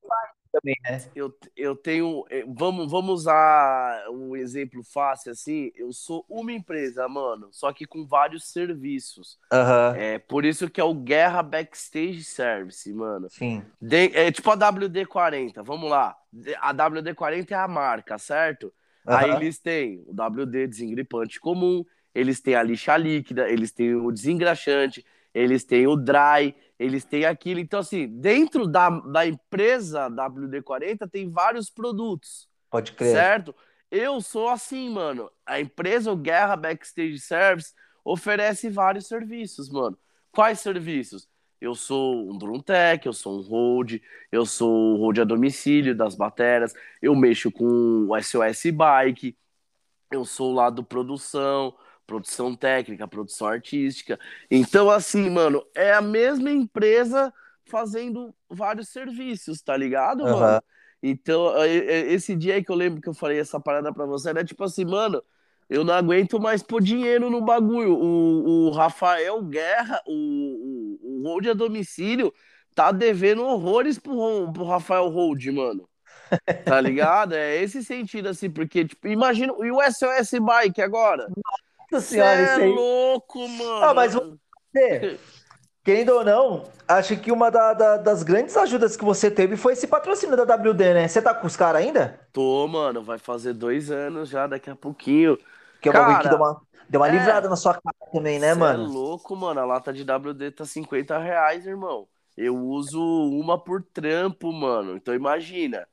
também, 0.53 0.77
né? 0.85 1.03
Eu, 1.15 1.35
eu 1.57 1.75
tenho. 1.75 2.25
Eh, 2.31 2.45
vamos, 2.47 2.91
vamos 2.91 3.21
usar 3.23 4.09
um 4.11 4.37
exemplo 4.37 4.83
fácil 4.85 5.33
assim. 5.33 5.73
Eu 5.75 5.93
sou 5.93 6.25
uma 6.29 6.53
empresa, 6.53 7.09
mano, 7.09 7.49
só 7.51 7.73
que 7.73 7.87
com 7.87 8.07
vários 8.07 8.45
serviços. 8.53 9.39
Uhum. 9.51 9.95
É 9.97 10.19
por 10.19 10.45
isso 10.45 10.69
que 10.69 10.81
é 10.81 10.85
o 10.85 10.95
Guerra 10.95 11.43
Backstage 11.43 12.23
Service, 12.23 12.93
mano. 12.93 13.29
Sim. 13.31 13.65
De, 13.81 14.15
é 14.15 14.31
tipo 14.31 14.51
a 14.51 14.57
WD-40. 14.57 15.63
Vamos 15.65 15.91
lá. 15.91 16.17
A 16.61 16.75
WD-40 16.75 17.51
é 17.51 17.55
a 17.55 17.67
marca, 17.67 18.19
certo? 18.19 18.73
Uhum. 19.07 19.17
Aí 19.17 19.31
eles 19.31 19.59
têm 19.59 20.05
o 20.07 20.13
WD 20.13 20.67
desengripante 20.67 21.41
comum, 21.41 21.85
eles 22.15 22.41
têm 22.41 22.55
a 22.55 22.63
lixa 22.63 22.97
líquida, 22.97 23.49
eles 23.49 23.73
têm 23.73 23.95
o 23.95 24.13
desengraxante, 24.13 25.05
eles 25.35 25.65
têm 25.65 25.87
o 25.87 25.97
dry, 25.97 26.55
eles 26.83 27.05
têm 27.05 27.25
aquilo. 27.25 27.61
Então, 27.61 27.81
assim, 27.81 28.07
dentro 28.09 28.67
da, 28.67 28.91
da 28.91 29.27
empresa 29.27 30.11
WD-40 30.11 31.09
tem 31.11 31.31
vários 31.31 31.71
produtos. 31.71 32.49
Pode 32.71 32.93
crer. 32.93 33.13
Certo? 33.13 33.55
Eu 33.91 34.21
sou 34.21 34.49
assim, 34.49 34.91
mano. 34.91 35.31
A 35.47 35.61
empresa 35.61 36.11
o 36.11 36.17
Guerra 36.17 36.57
Backstage 36.57 37.19
Service 37.19 37.73
oferece 38.05 38.69
vários 38.69 39.07
serviços, 39.07 39.71
mano. 39.71 39.97
Quais 40.33 40.61
serviços? 40.61 41.29
Eu 41.61 41.75
sou 41.77 42.29
um 42.29 42.37
drum 42.37 42.59
tech, 42.59 43.07
eu 43.07 43.13
sou 43.13 43.39
um 43.39 43.43
hold, 43.43 44.01
eu 44.33 44.45
sou 44.45 44.95
o 44.95 44.97
hold 44.97 45.19
a 45.21 45.25
domicílio 45.25 45.95
das 45.95 46.17
baterias, 46.17 46.75
eu 47.01 47.15
mexo 47.15 47.53
com 47.53 48.09
o 48.09 48.21
SOS 48.21 48.73
Bike, 48.75 49.37
eu 50.11 50.25
sou 50.25 50.51
o 50.51 50.55
lado 50.55 50.83
produção, 50.83 51.73
produção 52.07 52.55
técnica, 52.55 53.09
produção 53.09 53.47
artística. 53.47 54.19
Então, 54.51 54.91
assim, 54.91 55.31
mano, 55.31 55.65
é 55.75 55.93
a 55.93 56.01
mesma 56.01 56.51
empresa 56.51 57.33
fazendo 57.65 58.35
vários 58.49 58.89
serviços, 58.89 59.63
tá 59.63 59.77
ligado, 59.77 60.25
uhum. 60.25 60.41
mano? 60.41 60.63
Então, 61.03 61.53
esse 61.65 62.37
dia 62.37 62.55
aí 62.55 62.65
que 62.65 62.71
eu 62.71 62.77
lembro 62.77 63.01
que 63.01 63.09
eu 63.09 63.15
falei 63.15 63.41
essa 63.41 63.59
parada 63.59 63.93
pra 63.93 64.07
você, 64.07 64.29
era 64.29 64.45
tipo 64.45 64.63
assim, 64.63 64.85
mano, 64.85 65.23
eu 65.69 65.83
não 65.83 65.95
aguento 65.95 66.39
mais 66.39 66.63
pôr 66.63 66.81
dinheiro 66.81 67.29
no 67.29 67.41
bagulho. 67.41 67.95
O, 67.95 68.69
o 68.69 68.71
Rafael 68.71 69.43
Guerra, 69.43 70.01
o, 70.07 70.13
o, 70.13 70.99
o 71.03 71.23
Hold 71.25 71.47
a 71.49 71.55
domicílio, 71.55 72.33
tá 72.75 72.93
devendo 72.93 73.43
horrores 73.43 73.99
pro, 73.99 74.53
pro 74.53 74.65
Rafael 74.65 75.09
Hold, 75.09 75.45
mano. 75.47 75.89
Tá 76.65 76.81
ligado? 76.81 77.35
É 77.35 77.61
esse 77.61 77.83
sentido, 77.83 78.29
assim, 78.29 78.51
porque, 78.51 78.85
tipo, 78.85 79.09
imagina, 79.09 79.53
e 79.61 79.71
o 79.71 79.81
SOS 79.83 80.39
Bike 80.41 80.81
agora? 80.81 81.27
Senhora, 82.01 82.43
isso 82.43 82.61
é 82.61 82.65
aí. 82.65 82.73
louco, 82.73 83.49
mano. 83.49 83.85
Ah, 83.85 83.95
mas 83.95 84.15
você, 84.15 85.19
querendo 85.85 86.11
ou 86.11 86.25
não, 86.25 86.65
acho 86.87 87.17
que 87.17 87.33
uma 87.33 87.51
da, 87.51 87.75
da, 87.75 87.97
das 87.97 88.23
grandes 88.23 88.57
ajudas 88.57 88.97
que 88.97 89.05
você 89.05 89.31
teve 89.31 89.57
foi 89.57 89.73
esse 89.73 89.87
patrocínio 89.87 90.37
da 90.37 90.55
WD, 90.55 90.95
né? 90.95 91.09
Você 91.09 91.21
tá 91.21 91.35
com 91.35 91.47
os 91.47 91.57
caras 91.57 91.83
ainda? 91.83 92.21
Tô, 92.33 92.67
mano. 92.69 93.03
Vai 93.03 93.19
fazer 93.19 93.53
dois 93.53 93.91
anos 93.91 94.29
já, 94.29 94.47
daqui 94.47 94.71
a 94.71 94.77
pouquinho. 94.77 95.39
Que 95.81 95.89
é 95.89 95.93
uma 95.93 96.19
que 96.19 96.29
deu 96.29 96.39
uma, 96.39 96.63
deu 96.89 97.01
uma 97.01 97.09
é, 97.09 97.13
livrada 97.13 97.49
na 97.49 97.57
sua 97.57 97.75
cara 97.75 97.97
também, 98.13 98.39
né, 98.39 98.55
mano? 98.55 98.85
é 98.85 98.87
louco, 98.87 99.35
mano. 99.35 99.61
A 99.61 99.65
lata 99.65 99.93
de 99.93 100.03
WD 100.03 100.53
tá 100.53 100.65
50 100.65 101.19
reais, 101.19 101.67
irmão. 101.67 102.07
Eu 102.37 102.57
uso 102.57 103.01
uma 103.01 103.59
por 103.59 103.83
trampo, 103.83 104.53
mano. 104.53 104.97
Então 104.97 105.15
imagina. 105.15 105.87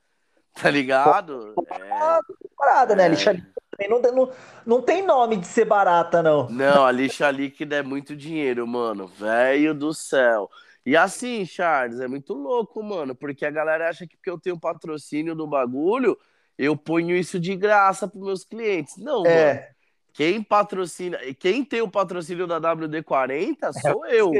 Tá 0.52 0.68
ligado? 0.68 1.52
Pô, 1.54 1.64
é... 1.70 2.18
Parada, 2.56 2.96
né? 2.96 3.06
É... 3.06 3.08
Lixa 3.08 3.34
não, 3.88 4.00
não, 4.00 4.32
não 4.66 4.82
tem 4.82 5.04
nome 5.04 5.36
de 5.36 5.46
ser 5.46 5.64
barata, 5.64 6.22
não. 6.22 6.48
Não, 6.48 6.84
a 6.84 6.92
lixa 6.92 7.30
líquida 7.30 7.76
é 7.76 7.82
muito 7.82 8.16
dinheiro, 8.16 8.66
mano. 8.66 9.06
Velho 9.06 9.74
do 9.74 9.94
céu. 9.94 10.50
E 10.84 10.96
assim, 10.96 11.44
Charles, 11.44 12.00
é 12.00 12.08
muito 12.08 12.32
louco, 12.32 12.82
mano, 12.82 13.14
porque 13.14 13.44
a 13.44 13.50
galera 13.50 13.88
acha 13.88 14.06
que 14.06 14.16
porque 14.16 14.30
eu 14.30 14.40
tenho 14.40 14.58
patrocínio 14.58 15.34
do 15.34 15.46
bagulho, 15.46 16.18
eu 16.56 16.76
ponho 16.76 17.14
isso 17.14 17.38
de 17.38 17.54
graça 17.54 18.08
para 18.08 18.20
meus 18.20 18.44
clientes. 18.44 18.96
Não, 18.96 19.24
é. 19.26 19.54
mano. 19.54 19.66
Quem 20.12 20.42
patrocina, 20.42 21.18
quem 21.38 21.64
tem 21.64 21.80
o 21.82 21.90
patrocínio 21.90 22.46
da 22.46 22.60
WD-40 22.60 23.56
é 23.62 23.72
sou 23.72 24.04
é 24.04 24.16
eu. 24.16 24.32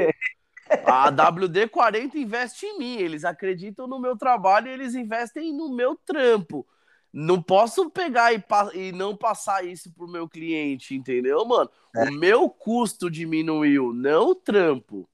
A 0.84 1.10
WD-40 1.10 2.14
investe 2.14 2.66
em 2.66 2.78
mim, 2.78 2.96
eles 2.96 3.24
acreditam 3.24 3.86
no 3.86 4.00
meu 4.00 4.16
trabalho 4.16 4.68
e 4.68 4.72
eles 4.72 4.94
investem 4.94 5.52
no 5.52 5.74
meu 5.74 5.96
trampo. 5.96 6.66
Não 7.12 7.42
posso 7.42 7.90
pegar 7.90 8.32
e, 8.32 8.42
e 8.74 8.92
não 8.92 9.16
passar 9.16 9.64
isso 9.64 9.92
pro 9.92 10.06
meu 10.06 10.28
cliente, 10.28 10.94
entendeu, 10.94 11.44
mano? 11.44 11.68
É. 11.96 12.04
O 12.04 12.12
meu 12.12 12.48
custo 12.48 13.10
diminuiu, 13.10 13.92
não 13.92 14.28
o 14.30 14.34
trampo. 14.34 15.08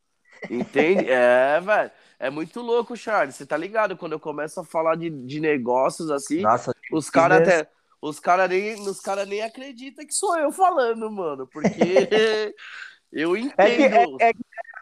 Entende? 0.51 1.07
é, 1.11 1.61
velho. 1.61 1.91
É 2.19 2.31
muito 2.31 2.61
louco, 2.61 2.97
Charles. 2.97 3.35
Você 3.35 3.47
tá 3.47 3.57
ligado? 3.57 3.97
Quando 3.97 4.13
eu 4.13 4.21
começo 4.21 4.61
a 4.61 4.65
falar 4.65 4.97
de, 4.97 5.11
de 5.11 5.41
negócios 5.41 6.11
assim, 6.11 6.41
Nossa, 6.41 6.73
os 6.93 7.11
caras 7.11 7.43
até. 7.43 7.69
Os 8.01 8.21
caras 8.21 8.49
nem, 8.49 8.75
os 8.75 9.01
cara 9.01 9.25
nem 9.25 9.43
acreditam 9.43 10.07
que 10.07 10.15
sou 10.15 10.39
eu 10.39 10.53
falando, 10.53 11.11
mano. 11.11 11.47
Porque 11.47 11.75
eu 13.11 13.37
entendo. 13.37 13.57
É 13.59 13.77
que, 13.77 13.83
é, 14.23 14.29
é 14.29 14.33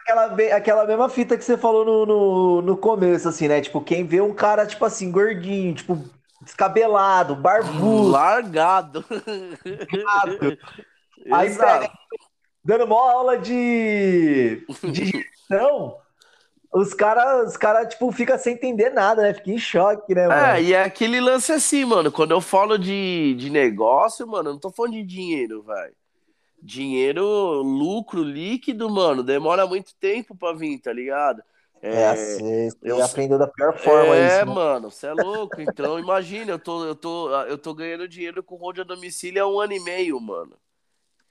aquela, 0.05 0.57
aquela 0.57 0.85
mesma 0.85 1.09
fita 1.09 1.37
que 1.37 1.43
você 1.43 1.57
falou 1.57 1.85
no, 1.85 2.05
no, 2.05 2.61
no 2.61 2.77
começo, 2.77 3.27
assim, 3.27 3.47
né? 3.47 3.61
Tipo, 3.61 3.81
quem 3.81 4.05
vê 4.05 4.21
um 4.21 4.33
cara, 4.33 4.65
tipo 4.67 4.83
assim, 4.85 5.11
gordinho, 5.11 5.73
tipo, 5.73 6.03
descabelado, 6.45 7.35
barbudo. 7.35 8.09
Largado. 8.09 9.03
Aí 11.31 11.57
pega, 11.57 11.91
dando 12.63 12.85
uma 12.85 13.11
aula 13.11 13.37
de, 13.37 14.63
de 14.83 15.05
gestão, 15.11 15.97
os 16.71 16.93
caras, 16.93 17.49
os 17.49 17.57
cara, 17.57 17.85
tipo, 17.85 18.11
fica 18.11 18.37
sem 18.37 18.53
entender 18.53 18.91
nada, 18.91 19.23
né? 19.23 19.33
Fica 19.33 19.51
em 19.51 19.57
choque, 19.57 20.13
né, 20.13 20.27
mano? 20.27 20.45
É, 20.45 20.61
e 20.61 20.73
é 20.73 20.83
aquele 20.83 21.19
lance 21.19 21.51
assim, 21.51 21.83
mano. 21.83 22.11
Quando 22.11 22.31
eu 22.31 22.41
falo 22.41 22.77
de, 22.77 23.33
de 23.35 23.49
negócio, 23.49 24.27
mano, 24.27 24.49
eu 24.49 24.53
não 24.53 24.59
tô 24.59 24.71
falando 24.71 24.93
de 24.93 25.03
dinheiro, 25.03 25.63
velho. 25.63 25.95
Dinheiro, 26.61 27.25
lucro 27.61 28.23
líquido, 28.23 28.89
mano, 28.89 29.23
demora 29.23 29.65
muito 29.65 29.95
tempo 29.99 30.35
pra 30.35 30.53
vir, 30.53 30.79
tá 30.79 30.93
ligado? 30.93 31.41
É, 31.87 32.15
você 32.15 32.69
eu... 32.81 33.03
aprendeu 33.03 33.37
da 33.37 33.47
pior 33.47 33.77
forma 33.77 34.15
é, 34.15 34.25
isso. 34.25 34.35
É, 34.37 34.45
mano, 34.45 34.89
você 34.89 35.05
é 35.05 35.13
louco. 35.13 35.61
Então, 35.61 35.99
imagina, 35.99 36.51
eu 36.53 36.57
tô, 36.57 36.83
eu, 36.83 36.95
tô, 36.95 37.29
eu 37.43 37.59
tô 37.59 37.75
ganhando 37.75 38.07
dinheiro 38.07 38.41
com 38.41 38.55
road 38.55 38.81
a 38.81 38.83
domicílio 38.83 39.43
há 39.43 39.47
um 39.47 39.59
ano 39.59 39.73
e 39.73 39.79
meio, 39.79 40.19
mano. 40.19 40.57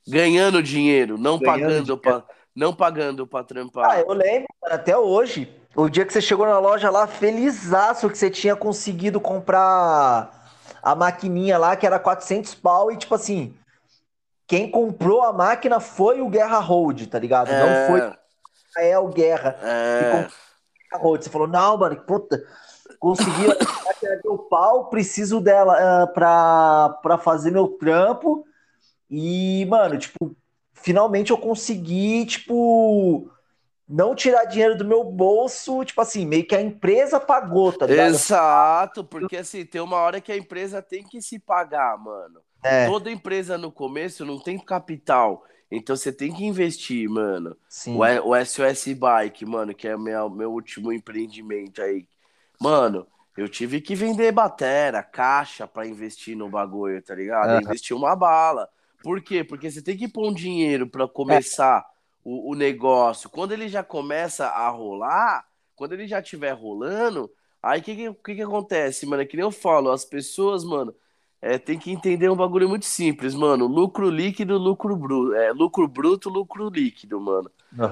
Ganhando 0.07 0.63
dinheiro, 0.63 1.19
não 1.19 1.39
ganhando 1.39 1.45
pagando 1.45 1.83
dinheiro. 1.83 1.99
Pra, 1.99 2.25
não 2.55 2.73
pagando 2.73 3.27
pra 3.27 3.43
trampar. 3.43 3.91
Ah, 3.91 4.01
eu 4.01 4.13
lembro, 4.13 4.47
até 4.63 4.97
hoje, 4.97 5.53
o 5.75 5.89
dia 5.89 6.05
que 6.05 6.13
você 6.13 6.21
chegou 6.21 6.47
na 6.47 6.61
loja 6.61 6.89
lá, 6.89 7.09
felizaço 7.09 8.09
que 8.09 8.17
você 8.17 8.31
tinha 8.31 8.55
conseguido 8.55 9.21
comprar 9.21 10.53
a 10.81 10.95
maquininha 10.95 11.59
lá, 11.59 11.75
que 11.75 11.85
era 11.85 11.99
400 11.99 12.55
pau, 12.55 12.93
e 12.93 12.97
tipo 12.97 13.17
assim, 13.17 13.57
quem 14.47 14.71
comprou 14.71 15.23
a 15.23 15.33
máquina 15.33 15.81
foi 15.81 16.21
o 16.21 16.29
Guerra 16.29 16.61
Road, 16.61 17.09
tá 17.09 17.19
ligado? 17.19 17.49
É... 17.49 17.59
Não 17.59 17.87
foi 17.89 18.17
Rafael 18.69 19.09
Guerra. 19.09 19.59
É... 19.61 20.44
Você 20.99 21.31
falou, 21.31 21.47
não, 21.47 21.77
mano, 21.77 21.97
puta, 22.03 22.43
consegui 22.99 23.47
o 24.25 24.39
pau, 24.39 24.89
preciso 24.89 25.41
dela 25.41 26.05
uh, 26.05 26.13
pra, 26.13 26.99
pra 27.03 27.19
fazer 27.19 27.51
meu 27.51 27.69
trampo. 27.69 28.45
E, 29.11 29.67
mano, 29.67 29.99
tipo, 29.99 30.35
finalmente 30.73 31.31
eu 31.31 31.39
consegui, 31.39 32.27
tipo, 32.27 33.31
não 33.89 34.15
tirar 34.15 34.45
dinheiro 34.47 34.77
do 34.77 34.85
meu 34.85 35.05
bolso, 35.05 35.85
tipo 35.85 36.01
assim, 36.01 36.27
meio 36.27 36.47
que 36.47 36.55
a 36.55 36.63
empresa 36.63 37.21
pagou, 37.21 37.73
tá 37.73 37.87
ligado? 37.87 38.15
Exato, 38.15 39.05
porque 39.05 39.37
assim, 39.37 39.65
tem 39.65 39.81
uma 39.81 39.97
hora 39.99 40.21
que 40.21 40.33
a 40.33 40.37
empresa 40.37 40.81
tem 40.81 41.03
que 41.05 41.21
se 41.21 41.39
pagar, 41.39 41.99
mano. 41.99 42.41
É. 42.63 42.87
Toda 42.87 43.11
empresa 43.11 43.59
no 43.59 43.71
começo 43.71 44.25
não 44.25 44.41
tem 44.41 44.59
capital. 44.59 45.45
Então 45.77 45.97
você 45.97 46.13
tem 46.13 46.33
que 46.33 46.45
investir, 46.45 47.09
mano. 47.09 47.57
Sim. 47.69 47.97
O, 47.97 48.31
o 48.31 48.45
SOS 48.45 48.95
Bike, 48.95 49.45
mano, 49.45 49.75
que 49.75 49.89
é 49.89 49.97
meu, 49.97 50.31
meu 50.31 50.53
último 50.53 50.93
empreendimento 50.93 51.83
aí. 51.83 52.07
Mano, 52.61 53.07
eu 53.37 53.49
tive 53.49 53.81
que 53.81 53.95
vender 53.95 54.31
batera, 54.33 55.03
caixa 55.03 55.67
para 55.67 55.87
investir 55.87 56.37
no 56.37 56.49
bagulho, 56.49 57.03
tá 57.03 57.15
ligado? 57.15 57.51
Uhum. 57.51 57.61
Investir 57.63 57.97
uma 57.97 58.15
bala. 58.15 58.69
Por 59.03 59.21
quê? 59.21 59.43
Porque 59.43 59.71
você 59.71 59.83
tem 59.83 59.97
que 59.97 60.09
pôr 60.09 60.29
um 60.29 60.35
dinheiro 60.35 60.87
para 60.89 61.07
começar 61.09 61.81
é. 61.81 61.85
o, 62.25 62.53
o 62.53 62.55
negócio. 62.55 63.29
Quando 63.29 63.53
ele 63.53 63.69
já 63.69 63.83
começa 63.83 64.47
a 64.47 64.69
rolar, 64.69 65.45
quando 65.75 65.93
ele 65.93 66.07
já 66.07 66.21
estiver 66.21 66.53
rolando, 66.53 67.31
aí 67.63 67.81
o 67.81 67.83
que, 67.83 68.15
que, 68.15 68.35
que, 68.37 68.43
acontece, 68.43 69.05
mano? 69.05 69.23
É 69.23 69.27
que 69.27 69.37
nem 69.37 69.45
eu 69.45 69.51
falo, 69.51 69.91
as 69.91 70.05
pessoas, 70.05 70.65
mano, 70.65 70.95
é, 71.45 71.59
tem 71.59 71.79
que 71.79 71.91
entender 71.91 72.31
um 72.31 72.37
bagulho 72.37 72.67
muito 72.67 72.87
simples, 72.87 73.35
mano. 73.35 73.67
Lucro 73.67 74.09
líquido, 74.09 74.57
lucro 74.57 74.97
bruto. 74.97 75.35
É, 75.35 75.53
lucro 75.53 75.87
bruto, 75.87 76.31
lucro 76.31 76.71
líquido, 76.71 77.21
mano. 77.21 77.51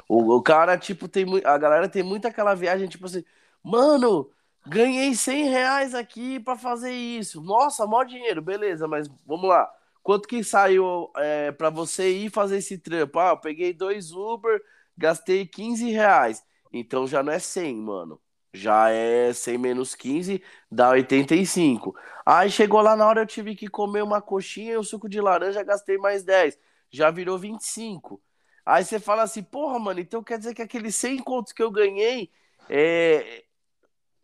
O, 0.08 0.36
o, 0.36 0.42
cara, 0.42 0.78
tipo, 0.78 1.06
tem 1.06 1.26
A 1.44 1.58
galera 1.58 1.86
tem 1.86 2.02
muito 2.02 2.26
aquela 2.26 2.54
viagem, 2.54 2.88
tipo 2.88 3.04
assim, 3.04 3.22
mano, 3.62 4.30
ganhei 4.66 5.14
100 5.14 5.50
reais 5.50 5.94
aqui 5.94 6.40
para 6.40 6.56
fazer 6.56 6.92
isso. 6.92 7.42
Nossa, 7.42 7.86
maior 7.86 8.04
dinheiro, 8.04 8.40
beleza, 8.40 8.88
mas 8.88 9.06
vamos 9.26 9.48
lá. 9.48 9.70
Quanto 10.02 10.26
que 10.26 10.42
saiu 10.42 11.10
é, 11.16 11.52
para 11.52 11.68
você 11.68 12.10
ir 12.10 12.30
fazer 12.30 12.56
esse 12.56 12.78
trampo? 12.78 13.18
Ah, 13.18 13.30
eu 13.30 13.36
peguei 13.38 13.74
dois 13.74 14.12
Uber, 14.12 14.62
gastei 14.96 15.46
15 15.46 15.90
reais. 15.90 16.42
Então 16.72 17.06
já 17.06 17.22
não 17.22 17.32
é 17.32 17.38
100, 17.38 17.76
mano. 17.76 18.18
Já 18.52 18.90
é 18.90 19.32
100 19.32 19.58
menos 19.58 19.94
15, 19.94 20.42
dá 20.70 20.90
85. 20.90 21.94
Aí 22.24 22.50
chegou 22.50 22.80
lá 22.80 22.94
na 22.94 23.06
hora, 23.06 23.22
eu 23.22 23.26
tive 23.26 23.56
que 23.56 23.68
comer 23.68 24.02
uma 24.02 24.20
coxinha 24.20 24.74
e 24.74 24.78
um 24.78 24.82
suco 24.82 25.08
de 25.08 25.20
laranja, 25.20 25.62
gastei 25.62 25.98
mais 25.98 26.22
10. 26.22 26.58
Já 26.90 27.10
virou 27.10 27.38
25. 27.38 28.22
Aí 28.64 28.84
você 28.84 29.00
fala 29.00 29.22
assim, 29.22 29.42
porra, 29.42 29.78
mano, 29.78 30.00
então 30.00 30.22
quer 30.22 30.38
dizer 30.38 30.54
que 30.54 30.62
aqueles 30.62 30.94
100 30.94 31.18
contos 31.18 31.52
que 31.52 31.62
eu 31.62 31.70
ganhei, 31.70 32.30
é, 32.68 33.44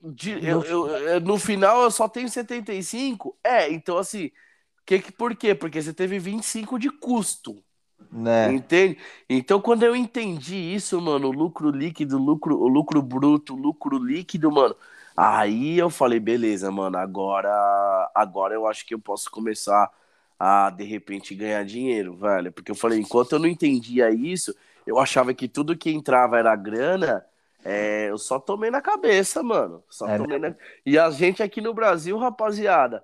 de, 0.00 0.32
eu, 0.46 0.64
eu, 0.64 1.20
no 1.20 1.38
final 1.38 1.82
eu 1.82 1.90
só 1.90 2.08
tenho 2.08 2.28
75? 2.28 3.36
É, 3.42 3.70
então 3.70 3.98
assim, 3.98 4.30
que, 4.86 5.12
por 5.12 5.36
quê? 5.36 5.54
Porque 5.54 5.82
você 5.82 5.92
teve 5.92 6.18
25 6.18 6.78
de 6.78 6.90
custo. 6.90 7.62
Né? 8.10 8.52
Entende? 8.52 8.98
Então, 9.28 9.60
quando 9.60 9.82
eu 9.82 9.94
entendi 9.94 10.56
isso, 10.56 11.00
mano, 11.00 11.30
lucro 11.30 11.70
líquido, 11.70 12.16
lucro, 12.18 12.56
lucro 12.66 13.02
bruto, 13.02 13.54
lucro 13.54 13.98
líquido, 13.98 14.50
mano, 14.50 14.74
aí 15.16 15.78
eu 15.78 15.90
falei, 15.90 16.18
beleza, 16.18 16.70
mano, 16.70 16.96
agora, 16.96 17.50
agora 18.14 18.54
eu 18.54 18.66
acho 18.66 18.86
que 18.86 18.94
eu 18.94 18.98
posso 18.98 19.30
começar 19.30 19.90
a 20.38 20.70
de 20.70 20.84
repente 20.84 21.34
ganhar 21.34 21.64
dinheiro, 21.64 22.14
velho. 22.14 22.52
Porque 22.52 22.70
eu 22.70 22.76
falei, 22.76 22.98
enquanto 23.00 23.32
eu 23.32 23.38
não 23.38 23.48
entendia 23.48 24.10
isso, 24.10 24.54
eu 24.86 24.98
achava 24.98 25.34
que 25.34 25.48
tudo 25.48 25.76
que 25.76 25.90
entrava 25.90 26.38
era 26.38 26.54
grana. 26.54 27.24
É, 27.64 28.08
eu 28.08 28.16
só 28.16 28.38
tomei 28.38 28.70
na 28.70 28.80
cabeça, 28.80 29.42
mano. 29.42 29.82
Só 29.90 30.08
é, 30.08 30.16
tomei 30.16 30.38
na... 30.38 30.54
E 30.86 30.98
a 30.98 31.10
gente 31.10 31.42
aqui 31.42 31.60
no 31.60 31.74
Brasil, 31.74 32.16
rapaziada, 32.16 33.02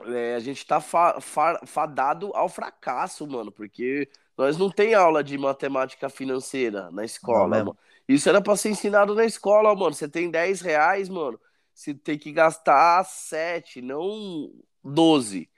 é, 0.00 0.34
a 0.34 0.40
gente 0.40 0.66
tá 0.66 0.80
fa 0.80 1.20
fa 1.20 1.60
fadado 1.64 2.32
ao 2.34 2.48
fracasso, 2.48 3.26
mano, 3.26 3.52
porque 3.52 4.08
nós 4.36 4.56
não 4.56 4.70
tem 4.70 4.94
aula 4.94 5.22
de 5.22 5.38
matemática 5.38 6.08
financeira 6.08 6.90
na 6.90 7.04
escola, 7.04 7.58
mano. 7.58 7.78
Isso 8.08 8.28
era 8.28 8.40
pra 8.40 8.56
ser 8.56 8.70
ensinado 8.70 9.14
na 9.14 9.24
escola, 9.24 9.74
mano. 9.74 9.94
Você 9.94 10.08
tem 10.08 10.30
10 10.30 10.60
reais, 10.60 11.08
mano, 11.08 11.40
você 11.72 11.94
tem 11.94 12.18
que 12.18 12.32
gastar 12.32 13.04
7, 13.04 13.80
não 13.80 14.52
12, 14.82 15.48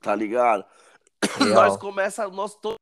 tá 0.00 0.14
ligado? 0.14 0.64
Real. 1.38 1.54
Nós 1.54 1.76
começa, 1.76 2.28
nós 2.28 2.54
todos 2.56 2.78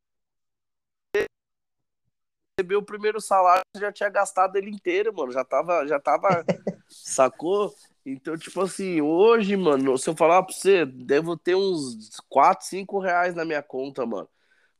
recebeu 2.58 2.78
o 2.78 2.84
primeiro 2.84 3.20
salário, 3.20 3.62
já 3.76 3.92
tinha 3.92 4.08
gastado 4.08 4.56
ele 4.56 4.70
inteiro, 4.70 5.14
mano. 5.14 5.30
Já 5.30 5.44
tava, 5.44 5.86
já 5.86 6.00
tava, 6.00 6.44
sacou? 6.88 7.74
Então, 8.06 8.36
tipo 8.38 8.60
assim, 8.60 9.00
hoje, 9.00 9.56
mano, 9.56 9.98
se 9.98 10.08
eu 10.08 10.14
falar 10.14 10.40
pra 10.44 10.54
você, 10.54 10.86
devo 10.86 11.36
ter 11.36 11.56
uns 11.56 12.20
4, 12.28 12.64
5 12.64 13.00
reais 13.00 13.34
na 13.34 13.44
minha 13.44 13.60
conta, 13.60 14.06
mano. 14.06 14.28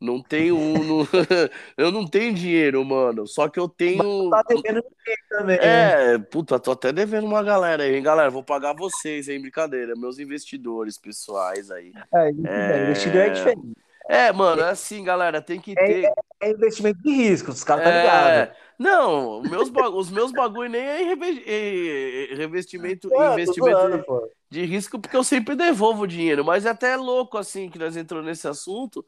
Não 0.01 0.23
tenho. 0.23 0.57
não... 0.57 1.09
eu 1.77 1.91
não 1.91 2.07
tenho 2.07 2.33
dinheiro, 2.33 2.85
mano. 2.85 3.27
Só 3.27 3.49
que 3.49 3.59
eu 3.59 3.69
tenho. 3.69 4.29
Mas 4.29 4.45
tá 4.45 4.55
devendo 4.55 4.85
também. 5.29 5.59
É, 5.61 6.19
puta, 6.19 6.61
tô 6.61 6.71
até 6.71 6.93
devendo 6.93 7.27
uma 7.27 7.43
galera 7.43 7.83
aí, 7.83 7.97
hein, 7.97 8.03
galera. 8.03 8.31
Vou 8.31 8.45
pagar 8.45 8.75
vocês, 8.75 9.29
hein? 9.29 9.41
Brincadeira. 9.41 9.95
Meus 9.97 10.19
investidores 10.19 10.97
pessoais 10.97 11.71
aí. 11.71 11.93
É, 12.15 12.29
é... 12.29 12.85
investidor 12.85 13.23
é 13.23 13.31
diferente. 13.31 13.86
É, 14.09 14.33
mano, 14.33 14.63
é 14.63 14.71
assim, 14.71 15.03
galera, 15.03 15.43
tem 15.43 15.61
que 15.61 15.73
é, 15.73 15.75
ter. 15.75 16.05
É, 16.05 16.49
é 16.49 16.51
investimento 16.51 17.03
de 17.03 17.11
risco, 17.11 17.51
os 17.51 17.65
caras 17.65 17.87
é... 17.87 17.91
tá 17.91 18.01
ligados. 18.01 18.57
Não, 18.79 19.43
meus 19.43 19.71
os 19.95 20.11
meus 20.11 20.33
bagulho 20.33 20.69
nem 20.69 20.83
é 20.83 21.03
revestimento, 21.03 21.49
é, 21.49 22.45
investimento 22.45 23.09
zoando, 23.09 24.05
de, 24.51 24.61
de, 24.61 24.67
risco, 24.67 24.99
porque 24.99 25.17
eu 25.17 25.25
sempre 25.25 25.57
devolvo 25.57 26.03
o 26.03 26.07
dinheiro. 26.07 26.45
Mas 26.45 26.67
é 26.67 26.71
até 26.71 26.95
louco, 26.95 27.39
assim, 27.39 27.71
que 27.71 27.79
nós 27.79 27.97
entramos 27.97 28.27
nesse 28.27 28.47
assunto. 28.47 29.05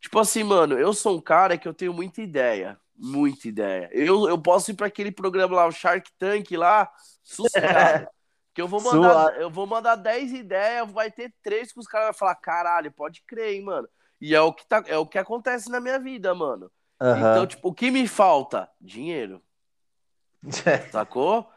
Tipo 0.00 0.18
assim, 0.18 0.42
mano, 0.42 0.76
eu 0.76 0.92
sou 0.92 1.16
um 1.16 1.20
cara 1.20 1.56
que 1.56 1.68
eu 1.68 1.74
tenho 1.74 1.92
muita 1.92 2.20
ideia. 2.20 2.78
Muita 2.98 3.46
ideia. 3.48 3.88
Eu, 3.92 4.28
eu 4.28 4.38
posso 4.38 4.70
ir 4.70 4.74
para 4.74 4.86
aquele 4.86 5.12
programa 5.12 5.54
lá, 5.54 5.66
o 5.66 5.72
Shark 5.72 6.10
Tank 6.18 6.50
lá, 6.56 6.90
sossegado. 7.22 8.08
que 8.52 8.62
eu 8.62 8.66
vou 8.66 8.80
mandar, 8.80 9.38
eu 9.38 9.50
vou 9.50 9.66
mandar 9.66 9.96
10 9.96 10.32
ideias, 10.32 10.90
vai 10.90 11.10
ter 11.10 11.32
três 11.42 11.72
que 11.72 11.78
os 11.78 11.86
caras 11.86 12.06
vão 12.06 12.14
falar, 12.14 12.34
caralho, 12.36 12.90
pode 12.90 13.22
crer, 13.26 13.54
hein, 13.54 13.62
mano. 13.62 13.86
E 14.20 14.34
é 14.34 14.40
o 14.40 14.52
que, 14.52 14.66
tá, 14.66 14.82
é 14.86 14.96
o 14.96 15.06
que 15.06 15.18
acontece 15.18 15.70
na 15.70 15.80
minha 15.80 15.98
vida, 15.98 16.34
mano. 16.34 16.70
Uhum. 17.00 17.18
Então, 17.18 17.46
tipo, 17.46 17.68
o 17.68 17.74
que 17.74 17.90
me 17.90 18.08
falta? 18.08 18.68
Dinheiro. 18.80 19.42
Sacou? 20.90 21.50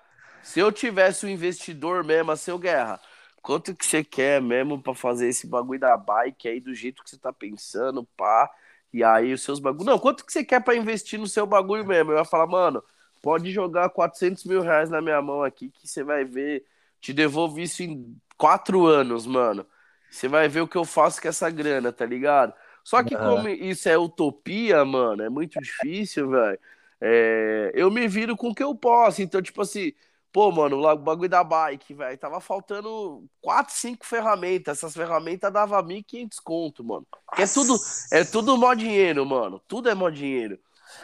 Se 0.43 0.60
eu 0.60 0.72
tivesse 0.72 1.26
um 1.26 1.30
investidor 1.30 2.03
mesmo, 2.03 2.32
a 2.32 2.36
seu 2.36 2.57
guerra, 2.57 2.99
quanto 3.41 3.76
que 3.76 3.86
você 3.86 4.03
quer 4.03 4.41
mesmo 4.41 4.82
para 4.82 4.93
fazer 4.93 5.28
esse 5.28 5.47
bagulho 5.47 5.80
da 5.80 5.95
bike 5.95 6.47
aí 6.47 6.60
do 6.60 6.74
jeito 6.74 7.03
que 7.03 7.10
você 7.10 7.18
tá 7.18 7.32
pensando, 7.32 8.03
pá? 8.18 8.49
E 8.91 9.03
aí 9.03 9.34
os 9.34 9.43
seus 9.43 9.60
bagulhos. 9.60 9.86
Não, 9.86 9.99
quanto 9.99 10.26
que 10.26 10.32
você 10.32 10.43
quer 10.43 10.62
para 10.62 10.76
investir 10.76 11.20
no 11.20 11.28
seu 11.28 11.45
bagulho 11.45 11.86
mesmo? 11.86 12.12
Eu 12.12 12.18
ia 12.18 12.26
falar, 12.26 12.47
mano, 12.47 12.84
pode 13.22 13.51
jogar 13.51 13.89
400 13.89 14.43
mil 14.45 14.62
reais 14.62 14.89
na 14.89 15.01
minha 15.01 15.22
mão 15.22 15.43
aqui 15.43 15.70
que 15.70 15.88
você 15.88 16.03
vai 16.03 16.26
ver. 16.26 16.66
Te 16.99 17.14
devolvo 17.14 17.60
isso 17.60 17.84
em 17.84 18.18
quatro 18.38 18.86
anos, 18.86 19.26
mano. 19.26 19.66
Você 20.10 20.28
vai 20.28 20.47
ver 20.47 20.62
o 20.62 20.68
que 20.68 20.78
eu 20.78 20.86
faço 20.86 21.22
com 21.22 21.28
essa 21.28 21.49
grana, 21.49 21.91
tá 21.91 22.05
ligado? 22.05 22.53
Só 22.84 23.03
que 23.03 23.16
como 23.16 23.47
isso 23.47 23.88
é 23.88 23.97
utopia, 23.97 24.84
mano, 24.84 25.22
é 25.22 25.30
muito 25.30 25.60
difícil, 25.60 26.30
velho. 26.30 26.60
É, 27.01 27.72
eu 27.74 27.89
me 27.91 28.07
viro 28.07 28.36
com 28.36 28.49
o 28.49 28.55
que 28.55 28.64
eu 28.64 28.74
posso. 28.74 29.22
Então, 29.22 29.41
tipo 29.41 29.62
assim, 29.62 29.93
pô, 30.32 30.51
mano, 30.51 30.80
o 30.84 30.95
bagulho 30.97 31.30
da 31.30 31.43
bike, 31.43 31.93
velho, 31.93 32.18
tava 32.18 32.39
faltando 32.41 33.24
quatro, 33.41 33.74
cinco 33.76 34.05
ferramentas. 34.05 34.80
Essas 34.80 34.93
ferramentas 34.93 35.51
dava 35.51 35.82
1.500 35.84 36.39
conto, 36.43 36.84
mano. 36.84 37.05
Que 37.36 37.43
é 37.43 37.47
tudo, 37.47 37.76
é 38.12 38.24
tudo 38.24 38.57
mó 38.57 38.74
dinheiro, 38.74 39.26
mano. 39.26 39.62
Tudo 39.68 39.89
é 39.89 39.95
mó 39.95 40.10
dinheiro. 40.10 40.60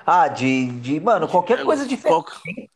Ah, 0.06 0.28
de, 0.28 0.68
de 0.80 0.99
mano, 0.99 1.28
qualquer 1.28 1.64
coisa 1.64 1.86
diferente, 1.86 2.24
Qual... 2.24 2.26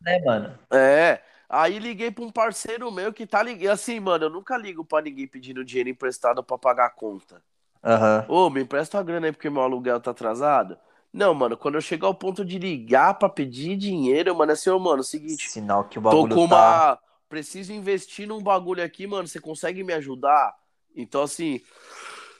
né, 0.01 0.21
mano? 0.23 0.59
É. 0.71 1.19
Aí 1.49 1.79
liguei 1.79 2.11
pra 2.11 2.23
um 2.23 2.31
parceiro 2.31 2.91
meu 2.91 3.11
que 3.11 3.25
tá 3.25 3.41
ligando. 3.41 3.71
Assim, 3.71 3.99
mano, 3.99 4.25
eu 4.25 4.29
nunca 4.29 4.55
ligo 4.55 4.85
pra 4.85 5.01
ninguém 5.01 5.27
pedindo 5.27 5.65
dinheiro 5.65 5.89
emprestado 5.89 6.43
pra 6.43 6.59
pagar 6.59 6.85
a 6.85 6.89
conta. 6.91 7.41
Aham. 7.83 8.25
Uhum. 8.29 8.35
Ô, 8.35 8.49
me 8.51 8.61
empresta 8.61 8.97
uma 8.97 9.03
grana 9.03 9.27
aí 9.27 9.31
porque 9.31 9.49
meu 9.49 9.63
aluguel 9.63 9.99
tá 9.99 10.11
atrasado. 10.11 10.77
Não, 11.11 11.33
mano, 11.33 11.57
quando 11.57 11.75
eu 11.75 11.81
chegar 11.81 12.05
ao 12.05 12.13
ponto 12.13 12.45
de 12.45 12.59
ligar 12.59 13.15
pra 13.15 13.27
pedir 13.27 13.75
dinheiro, 13.75 14.35
mano, 14.35 14.51
é 14.51 14.53
assim, 14.53 14.69
ô, 14.69 14.77
mano, 14.77 14.97
é 14.97 15.01
o 15.01 15.03
seguinte. 15.03 15.49
Sinal 15.49 15.85
que 15.85 15.97
o 15.97 16.01
bagulho 16.01 16.29
tô 16.29 16.35
com 16.35 16.45
uma. 16.45 16.55
Tá... 16.55 16.99
Preciso 17.27 17.73
investir 17.73 18.27
num 18.27 18.41
bagulho 18.41 18.83
aqui, 18.83 19.07
mano. 19.07 19.27
Você 19.27 19.39
consegue 19.39 19.83
me 19.83 19.93
ajudar? 19.93 20.55
Então, 20.95 21.23
assim. 21.23 21.61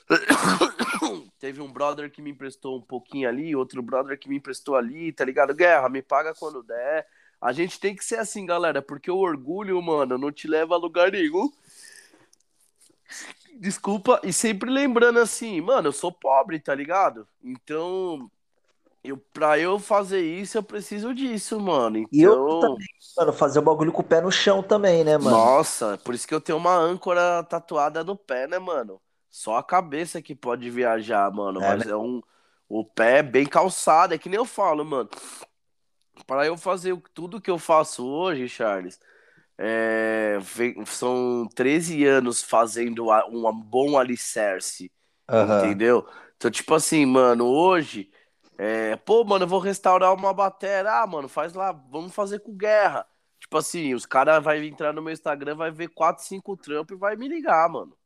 Teve 1.38 1.60
um 1.60 1.72
brother 1.72 2.10
que 2.10 2.20
me 2.20 2.30
emprestou 2.30 2.76
um 2.76 2.82
pouquinho 2.82 3.28
ali, 3.28 3.56
outro 3.56 3.82
brother 3.82 4.18
que 4.18 4.28
me 4.28 4.36
emprestou 4.36 4.76
ali, 4.76 5.12
tá 5.12 5.24
ligado? 5.24 5.54
Guerra, 5.54 5.88
me 5.88 6.02
paga 6.02 6.34
quando 6.34 6.62
der. 6.62 7.06
A 7.40 7.52
gente 7.52 7.80
tem 7.80 7.94
que 7.96 8.04
ser 8.04 8.18
assim, 8.18 8.44
galera, 8.44 8.82
porque 8.82 9.10
o 9.10 9.16
orgulho, 9.16 9.80
mano, 9.80 10.18
não 10.18 10.30
te 10.30 10.46
leva 10.46 10.74
a 10.74 10.78
lugar 10.78 11.10
nenhum. 11.10 11.50
Desculpa, 13.54 14.20
e 14.22 14.32
sempre 14.32 14.70
lembrando 14.70 15.18
assim, 15.18 15.60
mano, 15.60 15.88
eu 15.88 15.92
sou 15.92 16.12
pobre, 16.12 16.58
tá 16.58 16.74
ligado? 16.74 17.26
Então, 17.42 18.30
eu, 19.02 19.16
pra 19.32 19.58
eu 19.58 19.78
fazer 19.78 20.20
isso, 20.20 20.58
eu 20.58 20.62
preciso 20.62 21.14
disso, 21.14 21.58
mano. 21.58 21.98
Então... 21.98 22.08
E 22.12 22.22
eu 22.22 22.32
então 22.32 22.60
também, 22.60 22.86
mano, 23.16 23.32
fazer 23.32 23.58
o 23.58 23.62
bagulho 23.62 23.92
com 23.92 24.02
o 24.02 24.04
pé 24.04 24.20
no 24.20 24.30
chão 24.30 24.62
também, 24.62 25.02
né, 25.02 25.16
mano? 25.16 25.30
Nossa, 25.30 25.98
por 26.04 26.14
isso 26.14 26.28
que 26.28 26.34
eu 26.34 26.40
tenho 26.40 26.58
uma 26.58 26.74
âncora 26.74 27.42
tatuada 27.44 28.04
no 28.04 28.14
pé, 28.16 28.46
né, 28.46 28.58
mano? 28.58 29.00
Só 29.30 29.56
a 29.56 29.62
cabeça 29.62 30.20
que 30.20 30.34
pode 30.34 30.68
viajar, 30.68 31.30
mano. 31.30 31.62
É, 31.62 31.68
mas 31.68 31.86
né? 31.86 31.92
é 31.92 31.96
um. 31.96 32.20
O 32.68 32.84
pé 32.84 33.18
é 33.18 33.22
bem 33.22 33.46
calçado, 33.46 34.14
é 34.14 34.18
que 34.18 34.28
nem 34.28 34.36
eu 34.36 34.44
falo, 34.44 34.84
mano. 34.84 35.08
Para 36.26 36.46
eu 36.46 36.56
fazer 36.56 36.96
tudo 37.14 37.40
que 37.40 37.50
eu 37.50 37.58
faço 37.58 38.06
hoje, 38.06 38.48
Charles, 38.48 39.00
é, 39.58 40.38
são 40.86 41.46
13 41.54 42.04
anos 42.04 42.42
fazendo 42.42 43.10
um 43.28 43.52
bom 43.52 43.98
alicerce, 43.98 44.90
uhum. 45.30 45.58
entendeu? 45.58 46.06
Então, 46.36 46.50
tipo 46.50 46.74
assim, 46.74 47.04
mano, 47.04 47.46
hoje, 47.46 48.10
é, 48.56 48.96
pô, 48.96 49.24
mano, 49.24 49.44
eu 49.44 49.48
vou 49.48 49.58
restaurar 49.58 50.14
uma 50.14 50.32
bateria, 50.32 50.90
ah, 50.90 51.06
mano, 51.06 51.28
faz 51.28 51.52
lá, 51.52 51.72
vamos 51.72 52.14
fazer 52.14 52.40
com 52.40 52.56
guerra. 52.56 53.06
Tipo 53.38 53.58
assim, 53.58 53.94
os 53.94 54.06
caras 54.06 54.42
vão 54.42 54.54
entrar 54.54 54.92
no 54.92 55.02
meu 55.02 55.12
Instagram, 55.12 55.54
vai 55.54 55.70
ver 55.70 55.88
4, 55.88 56.24
5 56.24 56.56
trampos 56.56 56.96
e 56.96 56.98
vai 56.98 57.16
me 57.16 57.28
ligar, 57.28 57.68
mano. 57.68 57.96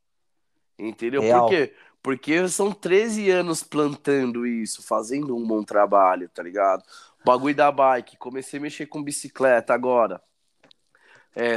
Entendeu? 0.77 1.21
Real. 1.21 1.41
Por 1.41 1.49
quê? 1.49 1.73
Porque 2.01 2.47
são 2.47 2.71
13 2.71 3.29
anos 3.31 3.63
plantando 3.63 4.45
isso, 4.45 4.83
fazendo 4.83 5.35
um 5.35 5.45
bom 5.45 5.63
trabalho, 5.63 6.29
tá 6.29 6.43
ligado? 6.43 6.83
Bagulho 7.25 7.55
da 7.55 7.71
bike, 7.71 8.17
comecei 8.17 8.59
a 8.59 8.61
mexer 8.61 8.85
com 8.85 9.03
bicicleta 9.03 9.73
agora. 9.73 10.21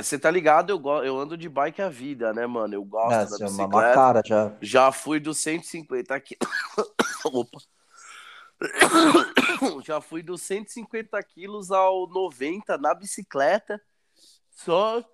Você 0.03 0.17
é, 0.17 0.19
tá 0.19 0.31
ligado? 0.31 0.71
Eu, 0.71 1.05
eu 1.05 1.19
ando 1.19 1.37
de 1.37 1.49
bike 1.49 1.81
a 1.81 1.89
vida, 1.89 2.33
né, 2.33 2.47
mano? 2.47 2.75
Eu 2.75 2.85
gosto 2.85 3.13
é, 3.13 3.39
da 3.39 3.47
bicicleta. 3.47 3.65
Uma 3.67 3.95
cara 3.95 4.23
já. 4.25 4.53
já 4.61 4.91
fui 4.91 5.21
dos 5.21 5.39
150 5.39 6.15
aqui. 6.15 6.37
Opa. 7.25 7.59
já 9.85 10.01
fui 10.01 10.21
dos 10.21 10.43
150 10.43 11.23
quilos 11.23 11.71
ao 11.71 12.09
90 12.09 12.77
na 12.79 12.93
bicicleta. 12.93 13.81
Só 14.51 15.05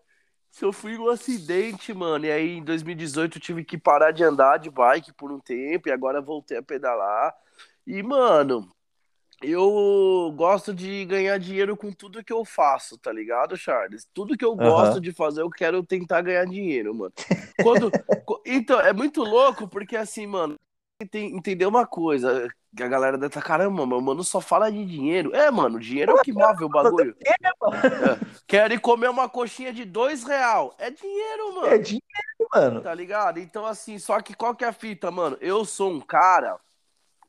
sofri 0.50 0.96
um 0.96 1.10
acidente, 1.10 1.92
mano. 1.92 2.24
E 2.24 2.30
aí 2.30 2.56
em 2.56 2.64
2018 2.64 3.36
eu 3.36 3.42
tive 3.42 3.64
que 3.64 3.76
parar 3.76 4.12
de 4.12 4.24
andar 4.24 4.58
de 4.58 4.70
bike 4.70 5.12
por 5.12 5.30
um 5.30 5.40
tempo 5.40 5.88
e 5.88 5.92
agora 5.92 6.22
voltei 6.22 6.56
a 6.56 6.62
pedalar. 6.62 7.34
E, 7.86 8.02
mano, 8.02 8.73
eu 9.50 10.32
gosto 10.36 10.74
de 10.74 11.04
ganhar 11.04 11.38
dinheiro 11.38 11.76
com 11.76 11.92
tudo 11.92 12.22
que 12.24 12.32
eu 12.32 12.44
faço, 12.44 12.98
tá 12.98 13.12
ligado, 13.12 13.56
Charles? 13.56 14.06
Tudo 14.12 14.36
que 14.36 14.44
eu 14.44 14.54
gosto 14.54 15.00
de 15.00 15.12
fazer, 15.12 15.42
eu 15.42 15.50
quero 15.50 15.82
tentar 15.82 16.22
ganhar 16.22 16.44
dinheiro, 16.44 16.94
mano. 16.94 17.12
Quando... 17.62 17.90
então, 18.46 18.80
é 18.80 18.92
muito 18.92 19.22
louco, 19.22 19.68
porque 19.68 19.96
assim, 19.96 20.26
mano, 20.26 20.56
tem, 21.10 21.36
entender 21.36 21.66
uma 21.66 21.86
coisa, 21.86 22.48
que 22.74 22.82
a 22.82 22.88
galera 22.88 23.16
deve 23.16 23.28
estar, 23.28 23.42
caramba, 23.42 23.86
meu 23.86 24.00
mano 24.00 24.22
só 24.24 24.40
fala 24.40 24.70
de 24.70 24.84
dinheiro. 24.84 25.34
É, 25.34 25.50
mano, 25.50 25.78
dinheiro 25.78 26.12
é 26.12 26.14
o 26.14 26.22
que 26.22 26.32
move 26.32 26.64
o 26.64 26.68
bagulho. 26.68 27.16
É, 27.26 27.34
quero 28.46 28.74
ir 28.74 28.80
comer 28.80 29.10
uma 29.10 29.28
coxinha 29.28 29.72
de 29.72 29.84
dois 29.84 30.24
real. 30.24 30.74
É 30.78 30.90
dinheiro, 30.90 31.54
mano. 31.54 31.66
É 31.66 31.78
dinheiro, 31.78 32.48
mano. 32.52 32.80
Tá 32.80 32.94
ligado? 32.94 33.38
Então, 33.38 33.64
assim, 33.66 33.98
só 33.98 34.20
que 34.20 34.34
qual 34.34 34.54
que 34.54 34.64
é 34.64 34.68
a 34.68 34.72
fita, 34.72 35.10
mano? 35.10 35.36
Eu 35.40 35.64
sou 35.64 35.90
um 35.90 36.00
cara 36.00 36.58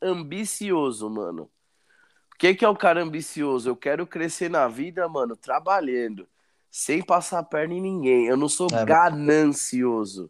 ambicioso, 0.01 1.09
mano. 1.09 1.49
O 2.36 2.38
que, 2.38 2.53
que 2.53 2.65
é 2.65 2.69
o 2.69 2.75
cara 2.75 3.01
ambicioso? 3.01 3.69
Eu 3.69 3.77
quero 3.77 4.05
crescer 4.05 4.49
na 4.49 4.67
vida, 4.67 5.07
mano, 5.07 5.38
trabalhando, 5.38 6.27
sem 6.69 7.01
passar 7.01 7.39
a 7.39 7.43
perna 7.43 7.73
em 7.73 7.81
ninguém. 7.81 8.27
Eu 8.27 8.36
não 8.36 8.49
sou 8.49 8.67
é, 8.73 8.83
ganancioso. 8.83 10.29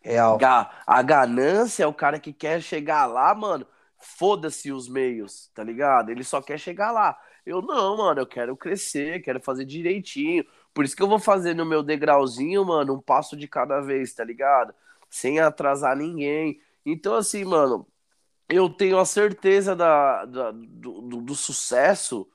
Real. 0.00 0.38
A 0.86 1.02
ganância 1.02 1.84
é 1.84 1.86
o 1.86 1.92
cara 1.92 2.18
que 2.18 2.32
quer 2.32 2.62
chegar 2.62 3.04
lá, 3.04 3.34
mano. 3.34 3.66
Foda-se 3.98 4.72
os 4.72 4.88
meios, 4.88 5.50
tá 5.54 5.62
ligado? 5.62 6.10
Ele 6.10 6.24
só 6.24 6.40
quer 6.40 6.58
chegar 6.58 6.90
lá. 6.90 7.16
Eu 7.44 7.60
não, 7.60 7.98
mano, 7.98 8.22
eu 8.22 8.26
quero 8.26 8.56
crescer, 8.56 9.20
quero 9.20 9.38
fazer 9.38 9.66
direitinho. 9.66 10.44
Por 10.72 10.86
isso 10.86 10.96
que 10.96 11.02
eu 11.02 11.08
vou 11.08 11.18
fazer 11.18 11.54
no 11.54 11.66
meu 11.66 11.82
degrauzinho, 11.82 12.64
mano, 12.64 12.94
um 12.94 13.00
passo 13.00 13.36
de 13.36 13.46
cada 13.46 13.80
vez, 13.80 14.14
tá 14.14 14.24
ligado? 14.24 14.74
Sem 15.10 15.38
atrasar 15.38 15.94
ninguém. 15.94 16.60
Então, 16.84 17.14
assim, 17.14 17.44
mano, 17.44 17.86
eu 18.56 18.68
tenho 18.68 18.98
a 18.98 19.04
certeza 19.04 19.74
da, 19.74 20.24
da 20.24 20.50
do, 20.50 21.00
do, 21.00 21.20
do, 21.20 21.34
sucesso. 21.34 22.28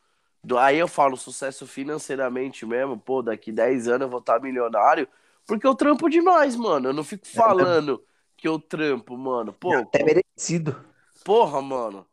Do, 0.44 0.58
aí 0.58 0.78
eu 0.78 0.88
falo 0.88 1.18
sucesso 1.18 1.68
financeiramente 1.68 2.66
mesmo. 2.66 2.98
Pô, 2.98 3.22
daqui 3.22 3.52
10 3.52 3.88
anos 3.88 4.02
eu 4.02 4.10
vou 4.10 4.20
estar 4.20 4.40
milionário. 4.40 5.08
Porque 5.46 5.66
eu 5.66 5.76
trampo 5.76 6.10
demais, 6.10 6.56
mano. 6.56 6.90
Eu 6.90 6.94
não 6.94 7.04
fico 7.04 7.26
é 7.28 7.30
falando 7.30 8.04
que 8.36 8.48
eu 8.48 8.60
trampo, 8.60 9.18
mano. 9.18 9.54
Pô, 9.54 9.74
é 9.74 10.04
merecido. 10.04 10.84
Porra, 11.24 11.62
mano. 11.62 12.06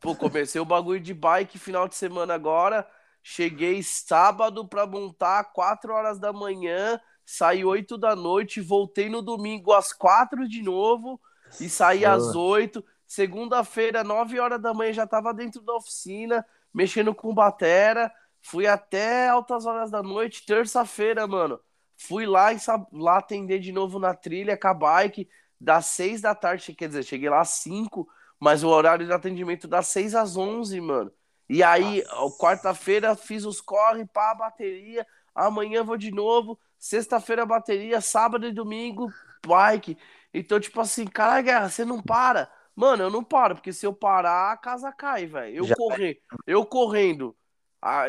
Pô, 0.00 0.14
comecei 0.14 0.60
o 0.60 0.64
bagulho 0.64 1.00
de 1.00 1.12
bike 1.12 1.58
final 1.58 1.88
de 1.88 1.94
semana 1.94 2.34
agora. 2.34 2.86
Cheguei 3.22 3.82
sábado 3.82 4.66
pra 4.66 4.86
montar 4.86 5.44
4 5.52 5.92
horas 5.92 6.18
da 6.18 6.32
manhã. 6.32 7.00
Saí 7.24 7.64
8 7.64 7.96
da 7.96 8.16
noite. 8.16 8.60
Voltei 8.60 9.08
no 9.08 9.22
domingo 9.22 9.72
às 9.72 9.92
4 9.92 10.48
de 10.48 10.62
novo. 10.62 11.20
E 11.60 11.68
saí 11.68 12.04
às 12.04 12.34
8. 12.34 12.84
Segunda-feira, 13.12 14.02
9 14.02 14.40
horas 14.40 14.58
da 14.58 14.72
manhã, 14.72 14.90
já 14.90 15.06
tava 15.06 15.34
dentro 15.34 15.60
da 15.60 15.74
oficina, 15.74 16.42
mexendo 16.72 17.14
com 17.14 17.34
batera. 17.34 18.10
Fui 18.40 18.66
até 18.66 19.28
altas 19.28 19.66
horas 19.66 19.90
da 19.90 20.02
noite. 20.02 20.46
Terça-feira, 20.46 21.26
mano, 21.26 21.60
fui 21.94 22.24
lá, 22.24 22.54
e 22.54 22.56
lá 22.90 23.18
atender 23.18 23.58
de 23.58 23.70
novo 23.70 23.98
na 23.98 24.14
trilha 24.14 24.56
com 24.56 24.66
a 24.66 24.72
bike. 24.72 25.28
Das 25.60 25.84
6 25.88 26.22
da 26.22 26.34
tarde, 26.34 26.72
quer 26.72 26.88
dizer, 26.88 27.02
cheguei 27.02 27.28
lá 27.28 27.42
às 27.42 27.50
5, 27.50 28.08
mas 28.40 28.64
o 28.64 28.68
horário 28.70 29.04
de 29.04 29.12
atendimento 29.12 29.68
das 29.68 29.88
6 29.88 30.14
às 30.14 30.34
11, 30.38 30.80
mano. 30.80 31.12
E 31.50 31.62
aí, 31.62 32.02
quarta-feira, 32.38 33.14
fiz 33.14 33.44
os 33.44 33.60
corre, 33.60 34.06
pá, 34.06 34.34
bateria. 34.34 35.06
Amanhã 35.34 35.84
vou 35.84 35.98
de 35.98 36.10
novo. 36.10 36.58
Sexta-feira, 36.78 37.44
bateria. 37.44 38.00
Sábado 38.00 38.46
e 38.46 38.52
domingo, 38.52 39.12
bike. 39.46 39.98
Então, 40.32 40.58
tipo 40.58 40.80
assim, 40.80 41.06
cara, 41.06 41.42
guerra, 41.42 41.68
você 41.68 41.84
não 41.84 42.02
para. 42.02 42.50
Mano, 42.74 43.02
eu 43.02 43.10
não 43.10 43.22
paro, 43.22 43.54
porque 43.54 43.72
se 43.72 43.86
eu 43.86 43.92
parar, 43.92 44.52
a 44.52 44.56
casa 44.56 44.90
cai, 44.90 45.26
velho. 45.26 45.56
Eu, 45.56 45.64
já... 45.64 45.74
correr, 45.74 46.20
eu 46.46 46.64
correndo 46.64 47.36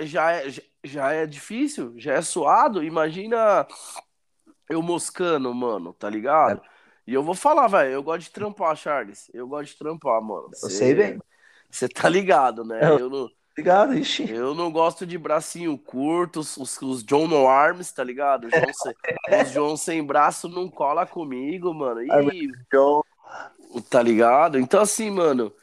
já, 0.02 0.32
é, 0.32 0.46
já 0.84 1.12
é 1.12 1.26
difícil, 1.26 1.94
já 1.98 2.14
é 2.14 2.22
suado. 2.22 2.84
Imagina 2.84 3.68
eu 4.70 4.82
moscando, 4.82 5.54
mano, 5.54 5.94
tá 5.94 6.10
ligado? 6.10 6.62
É. 6.64 6.74
E 7.06 7.14
eu 7.14 7.24
vou 7.24 7.36
falar, 7.36 7.68
velho, 7.68 7.92
eu 7.92 8.04
gosto 8.04 8.28
de 8.28 8.32
trampar, 8.32 8.76
Charles. 8.76 9.30
Eu 9.34 9.48
gosto 9.48 9.72
de 9.72 9.78
trampar, 9.78 10.22
mano. 10.22 10.50
Cê, 10.54 10.66
eu 10.66 10.70
sei 10.70 10.96
bem. 10.96 11.20
Você 11.70 11.90
tá 11.90 12.08
ligado, 12.08 12.64
né? 12.64 12.80
Eu, 12.84 13.00
eu 13.00 13.10
não. 13.10 13.30
Ligado, 13.58 13.96
ixi. 13.96 14.32
Eu 14.32 14.56
não 14.56 14.72
gosto 14.72 15.06
de 15.06 15.16
bracinho 15.16 15.78
curto, 15.78 16.40
os, 16.40 16.58
os 16.58 17.04
John 17.04 17.28
No 17.28 17.48
Arms, 17.48 17.92
tá 17.92 18.04
ligado? 18.04 18.48
Os 18.48 18.52
John, 18.52 18.74
sem, 18.74 19.42
os 19.42 19.52
John 19.52 19.78
sem 19.78 20.04
braço 20.04 20.50
não 20.50 20.68
cola 20.68 21.06
comigo, 21.06 21.74
mano. 21.74 22.02
E, 22.34 22.48
John. 22.72 23.04
Tá 23.82 24.02
ligado? 24.02 24.60
Então, 24.60 24.82
assim, 24.82 25.10
mano, 25.10 25.54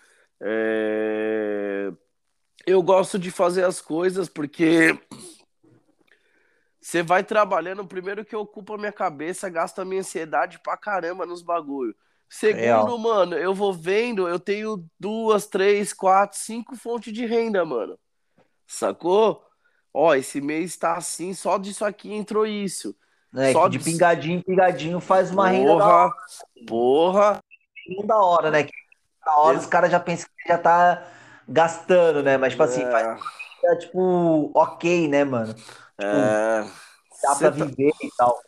é... 0.40 1.92
eu 2.66 2.82
gosto 2.82 3.18
de 3.18 3.30
fazer 3.30 3.64
as 3.64 3.80
coisas 3.80 4.28
porque 4.28 4.98
você 6.80 7.02
vai 7.02 7.22
trabalhando, 7.22 7.86
primeiro 7.86 8.24
que 8.24 8.34
ocupa 8.34 8.74
a 8.74 8.78
minha 8.78 8.92
cabeça, 8.92 9.48
gasta 9.48 9.82
a 9.82 9.84
minha 9.84 10.00
ansiedade 10.00 10.58
pra 10.61 10.76
caramba 10.76 11.26
nos 11.26 11.42
bagulho. 11.42 11.94
Segundo, 12.28 12.61
Real. 12.61 12.98
mano, 12.98 13.36
eu 13.36 13.52
vou 13.52 13.72
vendo, 13.72 14.28
eu 14.28 14.38
tenho 14.38 14.84
duas, 14.98 15.46
três, 15.46 15.92
quatro, 15.92 16.38
cinco 16.38 16.76
fontes 16.76 17.12
de 17.12 17.26
renda, 17.26 17.64
mano. 17.64 17.98
Sacou? 18.66 19.44
Ó, 19.92 20.14
esse 20.14 20.40
mês 20.40 20.76
tá 20.76 20.94
assim, 20.94 21.34
só 21.34 21.58
disso 21.58 21.84
aqui 21.84 22.12
entrou 22.12 22.46
isso. 22.46 22.96
É, 23.34 23.52
só 23.52 23.68
de 23.68 23.78
pingadinho 23.78 24.38
em 24.38 24.42
pingadinho 24.42 25.00
faz 25.00 25.30
uma 25.30 25.44
porra, 25.44 25.52
renda. 25.52 25.72
Porra, 25.76 26.12
porra 26.66 27.40
não 27.97 28.07
da 28.07 28.18
hora, 28.18 28.51
né? 28.51 28.64
Que 28.64 28.72
da 29.24 29.36
hora 29.36 29.59
os 29.59 29.66
caras 29.66 29.91
já 29.91 30.01
pensam 30.01 30.28
que 30.36 30.49
já 30.49 30.59
tá 30.59 31.07
gastando, 31.49 32.22
né? 32.22 32.36
Mas, 32.36 32.53
tipo 32.53 32.62
assim, 32.62 32.82
é. 32.82 32.91
faz, 32.91 33.20
é, 33.64 33.76
tipo, 33.76 34.51
ok, 34.55 35.09
né, 35.09 35.24
mano? 35.24 35.55
Tipo, 35.55 35.72
é. 36.01 36.64
Dá 37.22 37.34
pra 37.36 37.51
tá... 37.51 37.64
viver 37.64 37.93
e 38.03 38.11
tal. 38.16 38.38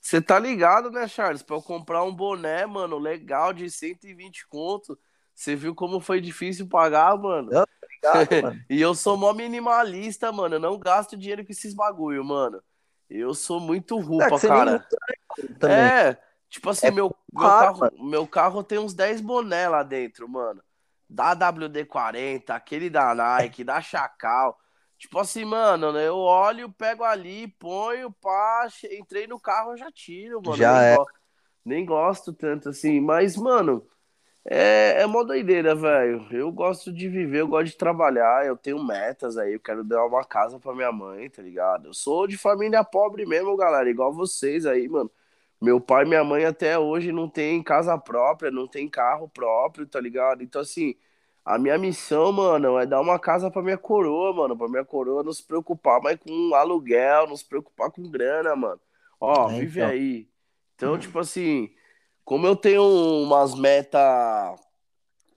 Você 0.00 0.20
tá 0.20 0.38
ligado, 0.38 0.90
né, 0.90 1.08
Charles? 1.08 1.42
Pra 1.42 1.56
eu 1.56 1.62
comprar 1.62 2.02
um 2.04 2.14
boné, 2.14 2.66
mano, 2.66 2.98
legal 2.98 3.52
de 3.52 3.70
120 3.70 4.46
conto. 4.48 4.98
Você 5.34 5.56
viu 5.56 5.74
como 5.74 5.98
foi 5.98 6.20
difícil 6.20 6.68
pagar, 6.68 7.16
mano? 7.16 7.48
Ligado, 7.48 7.64
mano. 8.42 8.60
e 8.68 8.80
eu 8.80 8.94
sou 8.94 9.16
mó 9.16 9.32
minimalista, 9.32 10.30
mano. 10.30 10.56
Eu 10.56 10.60
não 10.60 10.78
gasto 10.78 11.16
dinheiro 11.16 11.44
com 11.44 11.52
esses 11.52 11.74
bagulho, 11.74 12.24
mano. 12.24 12.62
Eu 13.08 13.34
sou 13.34 13.58
muito 13.58 13.98
rupa, 13.98 14.36
é, 14.36 14.40
cara. 14.40 14.86
É, 15.62 16.16
Tipo 16.54 16.70
assim, 16.70 16.86
é 16.86 16.90
meu, 16.92 17.12
meu, 17.32 17.42
carro, 17.42 17.90
meu 17.98 18.26
carro 18.28 18.62
tem 18.62 18.78
uns 18.78 18.94
10 18.94 19.20
boné 19.20 19.68
lá 19.68 19.82
dentro, 19.82 20.28
mano. 20.28 20.62
Da 21.10 21.34
WD-40, 21.34 22.50
aquele 22.50 22.88
da 22.88 23.12
Nike, 23.12 23.64
da 23.64 23.80
Chacal. 23.80 24.56
Tipo 24.96 25.18
assim, 25.18 25.44
mano, 25.44 25.90
né, 25.90 26.06
eu 26.06 26.16
olho, 26.16 26.70
pego 26.70 27.02
ali, 27.02 27.48
ponho, 27.48 28.12
pá, 28.12 28.68
entrei 28.88 29.26
no 29.26 29.40
carro, 29.40 29.76
já 29.76 29.90
tiro, 29.90 30.40
mano. 30.40 30.56
Já 30.56 30.78
nem, 30.78 30.90
é. 30.92 30.96
gosto, 30.96 31.12
nem 31.64 31.84
gosto 31.84 32.32
tanto 32.32 32.68
assim, 32.68 33.00
mas, 33.00 33.36
mano, 33.36 33.84
é, 34.44 35.02
é 35.02 35.06
mó 35.06 35.24
doideira, 35.24 35.74
velho. 35.74 36.24
Eu 36.30 36.52
gosto 36.52 36.92
de 36.92 37.08
viver, 37.08 37.40
eu 37.40 37.48
gosto 37.48 37.72
de 37.72 37.76
trabalhar, 37.76 38.46
eu 38.46 38.56
tenho 38.56 38.82
metas 38.82 39.36
aí, 39.36 39.54
eu 39.54 39.60
quero 39.60 39.82
dar 39.82 40.06
uma 40.06 40.24
casa 40.24 40.60
pra 40.60 40.72
minha 40.72 40.92
mãe, 40.92 41.28
tá 41.28 41.42
ligado? 41.42 41.88
Eu 41.88 41.94
sou 41.94 42.28
de 42.28 42.38
família 42.38 42.84
pobre 42.84 43.26
mesmo, 43.26 43.56
galera, 43.56 43.90
igual 43.90 44.12
vocês 44.12 44.64
aí, 44.64 44.88
mano. 44.88 45.10
Meu 45.64 45.80
pai 45.80 46.04
e 46.04 46.08
minha 46.08 46.24
mãe 46.24 46.44
até 46.44 46.78
hoje 46.78 47.12
não 47.12 47.28
tem 47.28 47.62
casa 47.62 47.96
própria, 47.98 48.50
não 48.50 48.68
tem 48.68 48.88
carro 48.88 49.28
próprio, 49.28 49.86
tá 49.86 50.00
ligado? 50.00 50.42
Então, 50.42 50.60
assim, 50.62 50.94
A 51.44 51.58
minha 51.58 51.78
missão, 51.78 52.32
mano, 52.32 52.78
é 52.78 52.86
dar 52.86 53.00
uma 53.00 53.18
casa 53.18 53.50
pra 53.50 53.62
minha 53.62 53.78
coroa, 53.78 54.32
mano. 54.34 54.56
Pra 54.56 54.68
minha 54.68 54.84
coroa 54.84 55.22
não 55.22 55.32
se 55.32 55.42
preocupar 55.44 56.00
mais 56.02 56.18
com 56.18 56.54
aluguel, 56.54 57.26
não 57.28 57.36
se 57.36 57.44
preocupar 57.46 57.90
com 57.90 58.10
grana, 58.10 58.56
mano. 58.56 58.80
Ó, 59.20 59.50
É, 59.50 59.58
vive 59.58 59.80
então. 59.80 59.88
aí. 59.90 60.28
Então, 60.74 60.98
tipo 60.98 61.18
assim, 61.18 61.74
como 62.24 62.46
eu 62.46 62.56
tenho 62.56 62.82
umas 62.84 63.54
metas 63.54 64.02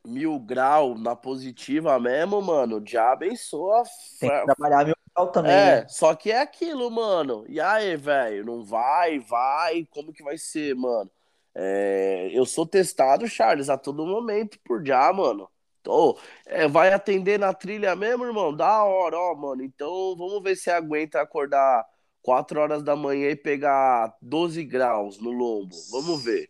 mil 0.06 0.40
grau 0.40 0.98
na 0.98 1.16
positiva 1.16 2.00
mesmo, 2.00 2.42
mano, 2.42 2.82
já 2.86 3.12
abençoa. 3.12 3.84
Tem 4.20 4.30
que 4.32 4.42
trabalhar 4.46 4.86
mil 4.86 4.96
grau 5.18 5.32
também, 5.32 5.70
É, 5.72 5.84
né? 5.84 5.88
só 5.88 6.14
que 6.16 6.32
é 6.32 6.40
aquilo, 6.42 6.90
mano. 6.92 7.46
E 7.48 7.60
aí, 7.60 7.96
velho, 7.96 8.46
não 8.46 8.64
vai, 8.66 9.20
vai, 9.20 9.86
como 9.86 10.12
que 10.14 10.24
vai 10.24 10.38
ser, 10.38 10.76
mano? 10.76 11.10
É, 11.56 12.30
eu 12.34 12.46
sou 12.46 12.66
testado, 12.68 13.28
Charles, 13.28 13.70
a 13.70 13.78
todo 13.78 14.06
momento 14.06 14.60
por 14.64 14.86
já, 14.86 15.12
mano. 15.14 15.50
Tô, 15.84 16.20
é, 16.46 16.68
vai 16.68 16.92
atender 16.94 17.40
na 17.40 17.54
trilha 17.54 17.96
mesmo, 17.96 18.26
irmão? 18.26 18.54
Da 18.56 18.84
hora, 18.84 19.18
ó, 19.18 19.34
mano. 19.36 19.64
Então, 19.64 20.16
vamos 20.18 20.44
ver 20.44 20.56
se 20.56 20.70
aguenta 20.70 21.22
acordar 21.22 21.86
4 22.22 22.60
horas 22.60 22.84
da 22.84 22.96
manhã 22.96 23.30
e 23.30 23.36
pegar 23.36 24.16
12 24.22 24.64
graus 24.66 25.20
no 25.20 25.32
lombo. 25.32 25.76
Vamos 25.90 26.24
ver. 26.24 26.50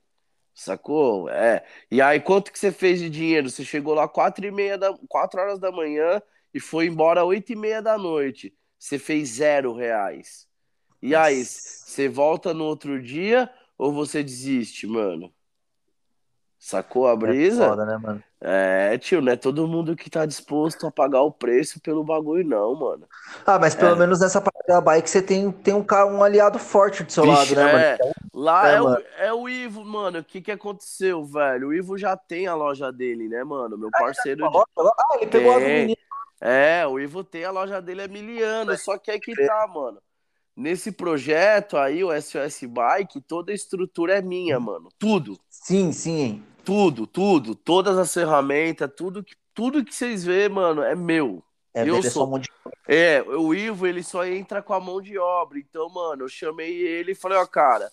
Sacou? 0.53 1.29
É. 1.29 1.63
E 1.91 2.01
aí, 2.01 2.19
quanto 2.19 2.51
que 2.51 2.57
você 2.57 2.71
fez 2.71 2.99
de 2.99 3.09
dinheiro? 3.09 3.49
Você 3.49 3.63
chegou 3.63 3.93
lá 3.93 4.07
4 4.07 4.45
e 4.45 4.51
meia 4.51 4.77
da, 4.77 4.93
4 5.07 5.39
horas 5.39 5.59
da 5.59 5.71
manhã 5.71 6.21
e 6.57 6.59
foi 6.59 6.87
embora 6.87 7.23
8 7.23 7.51
e 7.53 7.55
meia 7.55 7.81
da 7.81 7.97
noite. 7.97 8.53
Você 8.79 8.97
fez 8.99 9.29
zero 9.29 9.73
reais. 9.73 10.47
E 11.01 11.15
aí, 11.15 11.45
você 11.45 12.09
volta 12.09 12.53
no 12.53 12.63
outro 12.63 13.01
dia 13.01 13.49
ou 13.77 13.93
você 13.93 14.23
desiste, 14.23 14.87
mano? 14.87 15.31
Sacou 16.59 17.07
a 17.07 17.11
É 17.13 17.15
brisa? 17.15 17.67
foda, 17.69 17.85
né, 17.85 17.97
mano? 17.97 18.23
É, 18.41 18.97
tio, 18.97 19.21
não 19.21 19.31
é 19.31 19.35
todo 19.35 19.67
mundo 19.67 19.95
que 19.95 20.09
tá 20.09 20.25
disposto 20.25 20.85
a 20.85 20.91
pagar 20.91 21.21
o 21.21 21.31
preço 21.31 21.79
pelo 21.79 22.03
bagulho, 22.03 22.43
não, 22.47 22.75
mano. 22.75 23.07
Ah, 23.45 23.57
mas 23.59 23.73
pelo 23.75 23.95
É. 23.95 23.99
menos 23.99 24.19
nessa 24.19 24.41
parte 24.41 24.65
da 24.67 24.81
bike 24.81 25.09
você 25.09 25.21
tem, 25.21 25.51
tem 25.51 25.73
um, 25.73 25.83
cara, 25.83 26.07
um 26.07 26.23
aliado 26.23 26.57
forte 26.59 27.03
do 27.03 27.11
seu 27.11 27.23
Vixe, 27.23 27.55
lado, 27.55 27.55
né, 27.55 27.63
mano? 27.73 27.77
é. 27.79 27.97
Lá 28.33 28.69
É, 28.69 28.75
é, 28.75 28.81
o, 28.81 28.83
mano. 28.83 29.05
é 29.17 29.33
o 29.33 29.49
Ivo, 29.49 29.85
mano. 29.85 30.19
O 30.19 30.23
que 30.23 30.41
que 30.41 30.51
aconteceu, 30.51 31.23
velho? 31.25 31.69
O 31.69 31.73
Ivo 31.73 31.97
já 31.97 32.17
tem 32.17 32.47
a 32.47 32.55
loja 32.55 32.91
dele, 32.91 33.27
né, 33.27 33.43
mano? 33.43 33.77
Meu 33.77 33.89
parceiro 33.91 34.47
de... 34.49 34.57
Ah, 34.57 35.17
ele 35.21 35.27
pegou 35.27 35.51
as 35.55 35.63
meninas. 35.63 36.06
É, 36.39 36.85
o 36.85 36.99
Ivo 36.99 37.23
tem 37.23 37.43
a 37.43 37.51
loja 37.51 37.81
dele 37.81 38.01
é 38.01 38.07
miliano, 38.07 38.77
só 38.77 38.97
que 38.97 39.11
aí 39.11 39.19
que 39.19 39.33
tá, 39.33 39.67
mano. 39.67 40.01
Nesse 40.55 40.91
projeto 40.91 41.77
aí, 41.77 42.03
o 42.03 42.09
SOS 42.19 42.63
Bike, 42.63 43.21
toda 43.21 43.51
a 43.51 43.55
estrutura 43.55 44.17
é 44.17 44.21
minha, 44.21 44.59
mano. 44.59 44.89
Tudo, 44.97 45.39
Sim, 45.49 45.91
sim. 45.91 46.43
tudo, 46.65 47.05
tudo. 47.05 47.53
Todas 47.53 47.97
as 47.97 48.11
ferramentas, 48.11 48.89
tudo 48.95 49.23
que, 49.23 49.35
tudo 49.53 49.85
que 49.85 49.93
vocês 49.93 50.23
vê, 50.23 50.49
mano, 50.49 50.81
é 50.81 50.95
meu. 50.95 51.43
É, 51.73 51.87
Eu 51.87 52.01
sou. 52.01 52.39
de... 52.39 52.49
É, 52.87 53.21
o 53.21 53.53
Ivo, 53.53 53.85
ele 53.85 54.01
só 54.01 54.25
entra 54.25 54.63
com 54.63 54.73
a 54.73 54.79
mão 54.79 54.99
de 54.99 55.17
obra. 55.19 55.59
Então, 55.59 55.87
mano, 55.89 56.23
eu 56.23 56.29
chamei 56.29 56.75
ele 56.75 57.11
e 57.11 57.15
falei, 57.15 57.37
ó, 57.37 57.45
cara, 57.45 57.91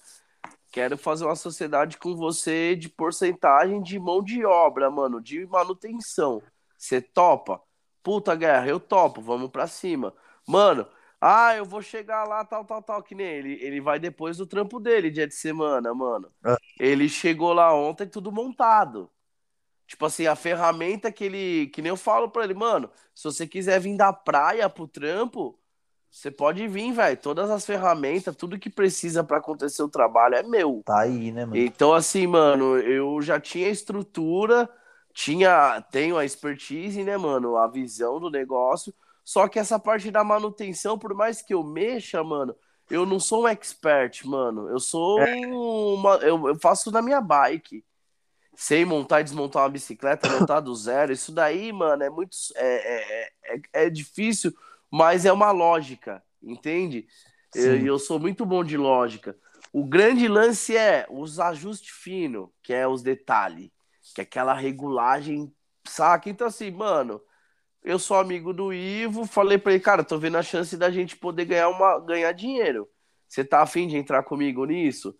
quero 0.72 0.96
fazer 0.96 1.26
uma 1.26 1.36
sociedade 1.36 1.98
com 1.98 2.16
você 2.16 2.74
de 2.74 2.88
porcentagem 2.88 3.82
de 3.82 3.98
mão 3.98 4.22
de 4.22 4.42
obra, 4.44 4.90
mano, 4.90 5.20
de 5.20 5.44
manutenção. 5.44 6.42
Você 6.78 7.02
topa? 7.02 7.60
Puta 8.04 8.34
guerra, 8.36 8.68
eu 8.68 8.78
topo, 8.78 9.22
vamos 9.22 9.50
pra 9.50 9.66
cima. 9.66 10.14
Mano, 10.46 10.86
ah, 11.18 11.56
eu 11.56 11.64
vou 11.64 11.80
chegar 11.80 12.24
lá, 12.24 12.44
tal, 12.44 12.62
tal, 12.66 12.82
tal, 12.82 13.02
que 13.02 13.14
nem 13.14 13.26
ele. 13.26 13.54
Ele 13.62 13.80
vai 13.80 13.98
depois 13.98 14.36
do 14.36 14.46
trampo 14.46 14.78
dele, 14.78 15.10
dia 15.10 15.26
de 15.26 15.34
semana, 15.34 15.94
mano. 15.94 16.30
Ah. 16.44 16.58
Ele 16.78 17.08
chegou 17.08 17.54
lá 17.54 17.74
ontem, 17.74 18.06
tudo 18.06 18.30
montado. 18.30 19.10
Tipo 19.86 20.04
assim, 20.04 20.26
a 20.26 20.36
ferramenta 20.36 21.10
que 21.10 21.24
ele. 21.24 21.68
Que 21.68 21.80
nem 21.80 21.88
eu 21.88 21.96
falo 21.96 22.28
pra 22.28 22.44
ele, 22.44 22.52
mano, 22.52 22.90
se 23.14 23.24
você 23.24 23.46
quiser 23.46 23.80
vir 23.80 23.96
da 23.96 24.12
praia 24.12 24.68
pro 24.68 24.86
trampo, 24.86 25.58
você 26.10 26.30
pode 26.30 26.68
vir, 26.68 26.92
velho. 26.92 27.16
Todas 27.16 27.50
as 27.50 27.64
ferramentas, 27.64 28.36
tudo 28.36 28.58
que 28.58 28.68
precisa 28.68 29.24
pra 29.24 29.38
acontecer 29.38 29.82
o 29.82 29.88
trabalho 29.88 30.34
é 30.34 30.42
meu. 30.42 30.82
Tá 30.84 31.00
aí, 31.00 31.32
né, 31.32 31.46
mano? 31.46 31.56
Então, 31.56 31.94
assim, 31.94 32.26
mano, 32.26 32.78
eu 32.78 33.22
já 33.22 33.40
tinha 33.40 33.70
estrutura, 33.70 34.68
tinha, 35.14 35.80
tenho 35.92 36.18
a 36.18 36.24
expertise, 36.24 37.02
né, 37.04 37.16
mano, 37.16 37.56
a 37.56 37.68
visão 37.68 38.18
do 38.18 38.28
negócio. 38.28 38.92
Só 39.24 39.48
que 39.48 39.58
essa 39.58 39.78
parte 39.78 40.10
da 40.10 40.24
manutenção, 40.24 40.98
por 40.98 41.14
mais 41.14 41.40
que 41.40 41.54
eu 41.54 41.62
mexa, 41.62 42.22
mano, 42.22 42.54
eu 42.90 43.06
não 43.06 43.18
sou 43.18 43.44
um 43.44 43.48
expert, 43.48 44.26
mano. 44.26 44.68
Eu 44.68 44.80
sou 44.80 45.18
uma, 45.94 46.16
eu, 46.16 46.48
eu 46.48 46.58
faço 46.58 46.90
na 46.90 47.00
minha 47.00 47.20
bike. 47.20 47.82
Sei 48.56 48.84
montar 48.84 49.20
e 49.20 49.24
desmontar 49.24 49.62
uma 49.62 49.70
bicicleta, 49.70 50.28
montar 50.28 50.60
do 50.60 50.74
zero. 50.74 51.12
Isso 51.12 51.32
daí, 51.32 51.72
mano, 51.72 52.02
é 52.02 52.10
muito. 52.10 52.36
É, 52.56 52.66
é, 52.66 53.30
é, 53.44 53.84
é 53.84 53.90
difícil, 53.90 54.52
mas 54.90 55.24
é 55.24 55.32
uma 55.32 55.50
lógica, 55.50 56.22
entende? 56.42 57.06
Eu, 57.54 57.78
Sim. 57.78 57.86
eu 57.86 57.98
sou 57.98 58.18
muito 58.18 58.44
bom 58.44 58.62
de 58.62 58.76
lógica. 58.76 59.36
O 59.72 59.84
grande 59.84 60.28
lance 60.28 60.76
é 60.76 61.06
os 61.08 61.40
ajustes 61.40 61.90
finos, 61.90 62.48
que 62.62 62.72
é 62.72 62.86
os 62.86 63.02
detalhes, 63.02 63.70
que 64.14 64.20
é 64.20 64.24
aquela 64.24 64.54
regulagem, 64.54 65.52
saca? 65.86 66.30
Então, 66.30 66.46
assim, 66.46 66.70
mano, 66.70 67.20
eu 67.82 67.98
sou 67.98 68.16
amigo 68.16 68.52
do 68.52 68.72
Ivo, 68.72 69.26
falei 69.26 69.58
pra 69.58 69.72
ele, 69.72 69.82
cara, 69.82 70.04
tô 70.04 70.18
vendo 70.18 70.38
a 70.38 70.42
chance 70.42 70.76
da 70.76 70.90
gente 70.90 71.16
poder 71.16 71.44
ganhar, 71.46 71.68
uma, 71.68 71.98
ganhar 72.00 72.32
dinheiro. 72.32 72.88
Você 73.28 73.44
tá 73.44 73.62
afim 73.62 73.88
de 73.88 73.96
entrar 73.96 74.22
comigo 74.22 74.64
nisso? 74.64 75.18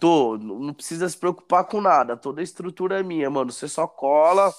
Tô, 0.00 0.36
não 0.36 0.74
precisa 0.74 1.08
se 1.08 1.16
preocupar 1.16 1.64
com 1.64 1.80
nada, 1.80 2.16
toda 2.16 2.40
a 2.40 2.44
estrutura 2.44 3.00
é 3.00 3.02
minha, 3.02 3.30
mano. 3.30 3.52
Você 3.52 3.68
só 3.68 3.86
cola 3.86 4.52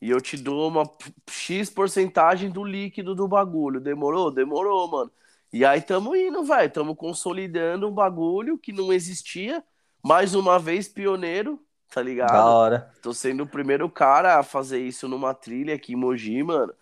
e 0.00 0.10
eu 0.10 0.20
te 0.20 0.36
dou 0.36 0.68
uma 0.68 0.84
X 1.28 1.70
porcentagem 1.70 2.50
do 2.50 2.62
líquido 2.64 3.14
do 3.14 3.26
bagulho. 3.26 3.80
Demorou? 3.80 4.30
Demorou, 4.30 4.88
mano. 4.88 5.10
E 5.52 5.64
aí 5.64 5.80
tamo 5.80 6.14
indo, 6.14 6.44
velho. 6.44 6.70
Tamo 6.70 6.94
consolidando 6.94 7.88
um 7.88 7.92
bagulho 7.92 8.58
que 8.58 8.72
não 8.72 8.92
existia. 8.92 9.64
Mais 10.04 10.34
uma 10.34 10.58
vez, 10.58 10.86
pioneiro, 10.86 11.65
tá 11.90 12.00
Da 12.00 12.02
ligado? 12.02 12.34
hora. 12.34 12.90
Tô 13.02 13.12
sendo 13.12 13.44
o 13.44 13.46
primeiro 13.46 13.88
cara 13.90 14.38
a 14.38 14.42
fazer 14.42 14.80
isso 14.80 15.08
numa 15.08 15.32
trilha 15.34 15.74
aqui 15.74 15.92
em 15.92 15.96
Mogi, 15.96 16.42
mano. 16.42 16.72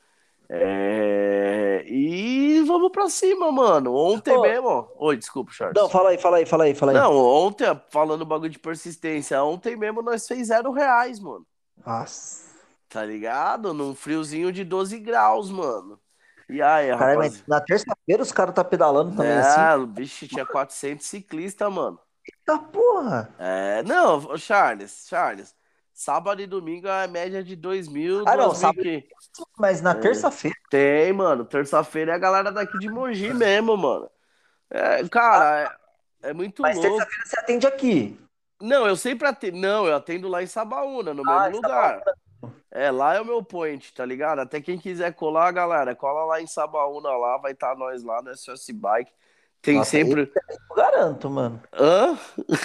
É... 0.49 1.85
E 1.87 2.63
vamos 2.67 2.91
pra 2.93 3.09
cima, 3.09 3.51
mano. 3.51 3.95
Ontem 3.95 4.37
Ô. 4.37 4.43
mesmo. 4.43 4.69
ó. 4.69 4.87
Oi, 4.99 5.17
desculpa, 5.17 5.51
Charles. 5.53 5.75
Não, 5.81 5.89
fala 5.89 6.11
aí, 6.11 6.19
fala 6.19 6.37
aí, 6.39 6.47
fala 6.47 6.65
aí, 6.65 6.75
fala 6.75 6.93
aí. 6.93 6.99
Não, 6.99 7.17
ontem, 7.17 7.67
falando 7.91 8.25
bagulho 8.25 8.51
de 8.51 8.59
persistência, 8.59 9.43
ontem 9.43 9.77
mesmo 9.77 10.03
nós 10.03 10.27
fez 10.27 10.49
zero 10.49 10.71
reais, 10.73 11.19
mano. 11.21 11.47
Nossa. 11.85 12.45
Tá 12.89 13.05
ligado? 13.05 13.75
Num 13.75 13.95
friozinho 13.95 14.53
de 14.53 14.65
12 14.65 14.99
graus, 14.99 15.51
mano. 15.51 15.99
E 16.49 16.61
aí, 16.61 16.91
rapaz? 16.91 17.17
mas 17.17 17.45
na 17.47 17.61
terça-feira 17.61 18.23
os 18.23 18.31
caras 18.31 18.55
tá 18.55 18.63
pedalando 18.63 19.17
também 19.17 19.33
assim. 19.33 19.61
É, 19.61 19.77
o 19.77 19.87
bicho 19.87 20.29
tinha 20.29 20.45
400 20.45 21.05
ciclistas, 21.07 21.73
mano. 21.73 21.99
Eita 22.47 22.59
porra. 22.59 23.35
É, 23.39 23.83
não, 23.85 24.37
Charles, 24.37 25.07
Charles. 25.09 25.55
Sábado 25.95 26.43
e 26.43 26.47
domingo 26.47 26.89
é 26.89 27.05
a 27.05 27.09
média 27.09 27.43
de 27.43 27.55
2 27.57 27.89
mil, 27.89 28.25
Ah, 28.27 28.37
não, 28.37 28.49
2 28.49 28.59
sábado- 28.59 28.83
que... 28.83 29.09
Mas 29.59 29.81
É. 29.81 29.83
na 29.83 29.95
terça-feira. 29.95 30.57
Tem, 30.69 31.13
mano. 31.13 31.45
Terça-feira 31.45 32.13
é 32.13 32.15
a 32.15 32.19
galera 32.19 32.51
daqui 32.53 32.77
de 32.79 32.89
Mogi 32.91 33.33
mesmo, 33.33 33.77
mano. 33.77 34.11
É, 34.69 35.07
cara, 35.09 35.77
é, 36.23 36.31
é 36.31 36.33
muito 36.33 36.61
Mas 36.63 36.77
louco. 36.77 36.91
terça-feira 36.99 37.25
você 37.27 37.41
atende 37.41 37.67
aqui. 37.67 38.21
Não, 38.61 38.87
eu 38.87 38.97
sempre 38.97 39.27
atendo. 39.29 39.57
Não, 39.57 39.87
eu 39.87 39.95
atendo 39.95 40.29
lá 40.29 40.43
em 40.43 40.47
Sabaúna, 40.47 41.15
no 41.15 41.29
Ah, 41.31 41.45
mesmo 41.45 41.57
lugar. 41.63 42.03
É, 42.71 42.91
lá 42.91 43.15
é 43.15 43.21
o 43.21 43.25
meu 43.25 43.43
point, 43.43 43.95
tá 43.95 44.05
ligado? 44.05 44.41
Até 44.41 44.61
quem 44.61 44.77
quiser 44.77 45.15
colar, 45.15 45.51
galera, 45.53 45.95
cola 45.95 46.25
lá 46.27 46.43
em 46.43 46.47
Sabaúna 46.47 47.11
lá, 47.17 47.39
vai 47.39 47.53
estar 47.53 47.77
nós 47.77 48.03
lá 48.03 48.21
no 48.21 48.31
SOS 48.37 48.71
Bike. 48.73 49.13
Tem 49.65 49.79
Nossa, 49.79 49.91
sempre. 49.91 50.23
Esse 50.23 50.39
aí 50.39 50.57
eu 50.69 50.77
garanto, 50.77 51.31
mano. 51.31 51.63
Hã? 51.73 52.19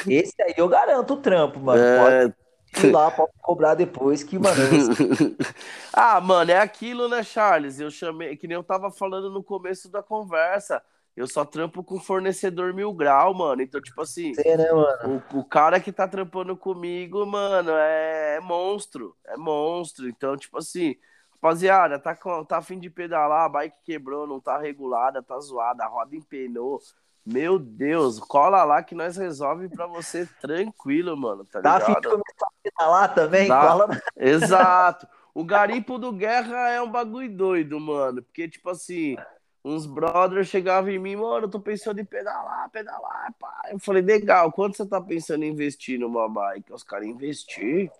Esse 0.07 0.41
aí 0.41 0.53
eu 0.57 0.67
garanto 0.67 1.13
o 1.13 1.17
trampo, 1.17 1.57
mano. 1.57 1.81
É, 1.81 2.27
Pode 2.73 2.87
ir 2.87 2.91
lá, 2.91 3.09
pode 3.09 3.31
cobrar 3.41 3.73
depois 3.73 4.21
que, 4.21 4.37
mano. 4.37 4.57
ah, 5.93 6.19
mano, 6.19 6.51
é 6.51 6.59
aquilo, 6.59 7.07
né, 7.07 7.23
Charles? 7.23 7.79
Eu 7.79 7.89
chamei, 7.89 8.35
que 8.35 8.47
nem 8.47 8.55
eu 8.55 8.63
tava 8.63 8.91
falando 8.91 9.31
no 9.31 9.41
começo 9.41 9.89
da 9.89 10.03
conversa. 10.03 10.83
Eu 11.15 11.25
só 11.25 11.45
trampo 11.45 11.83
com 11.83 11.99
fornecedor 11.99 12.73
mil 12.73 12.93
grau, 12.93 13.33
mano. 13.33 13.61
Então, 13.61 13.81
tipo 13.81 14.01
assim, 14.01 14.33
Você, 14.33 14.57
né, 14.57 14.69
mano? 14.71 15.23
o, 15.33 15.39
o 15.39 15.43
cara 15.43 15.79
que 15.79 15.91
tá 15.93 16.05
trampando 16.07 16.55
comigo, 16.55 17.25
mano, 17.25 17.71
é, 17.71 18.35
é 18.35 18.39
monstro. 18.41 19.15
É 19.25 19.37
monstro. 19.37 20.07
Então, 20.09 20.35
tipo 20.35 20.57
assim, 20.57 20.95
rapaziada, 21.41 21.97
tá, 21.97 22.15
com, 22.15 22.43
tá 22.43 22.57
afim 22.57 22.77
de 22.77 22.89
pedalar, 22.89 23.45
a 23.45 23.49
bike 23.49 23.77
quebrou, 23.83 24.27
não 24.27 24.39
tá 24.39 24.57
regulada, 24.57 25.23
tá 25.23 25.39
zoada, 25.39 25.83
a 25.83 25.87
roda 25.87 26.15
empenou. 26.15 26.79
Meu 27.25 27.57
Deus, 27.59 28.19
cola 28.19 28.63
lá 28.63 28.81
que 28.83 28.95
nós 28.95 29.15
resolve 29.17 29.69
pra 29.69 29.87
você 29.87 30.25
tranquilo, 30.41 31.15
mano, 31.15 31.45
tá 31.45 31.61
Tá 31.61 31.75
afim 31.77 31.93
de 31.93 31.99
ligado? 31.99 32.11
começar 32.11 32.45
a 32.45 32.51
pedalar 32.63 33.15
também? 33.15 33.47
Tá. 33.47 33.61
Cola 33.67 34.01
Exato. 34.17 35.07
O 35.33 35.43
garimpo 35.43 35.97
do 35.97 36.11
Guerra 36.11 36.69
é 36.69 36.81
um 36.81 36.89
bagulho 36.91 37.31
doido, 37.31 37.79
mano. 37.79 38.21
Porque, 38.23 38.49
tipo 38.49 38.69
assim, 38.69 39.15
uns 39.63 39.85
brothers 39.85 40.47
chegavam 40.47 40.89
em 40.89 40.97
mim, 40.99 41.15
mano, 41.15 41.45
eu 41.45 41.49
tô 41.49 41.59
pensando 41.59 41.99
em 41.99 42.05
pedalar, 42.05 42.69
pedalar, 42.71 43.33
pá. 43.39 43.61
Eu 43.71 43.79
falei, 43.79 44.01
legal, 44.01 44.51
quanto 44.51 44.75
você 44.75 44.85
tá 44.85 44.99
pensando 44.99 45.43
em 45.43 45.49
investir 45.49 45.99
numa 45.99 46.27
bike? 46.27 46.73
Os 46.73 46.83
caras, 46.83 47.07
investir? 47.07 47.91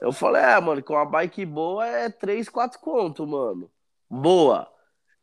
Eu 0.00 0.12
falei, 0.12 0.42
é, 0.42 0.60
mano, 0.60 0.82
com 0.82 0.94
uma 0.94 1.04
bike 1.06 1.44
boa 1.46 1.86
é 1.86 2.10
3, 2.10 2.48
4 2.48 2.78
conto, 2.80 3.26
mano. 3.26 3.70
Boa. 4.08 4.70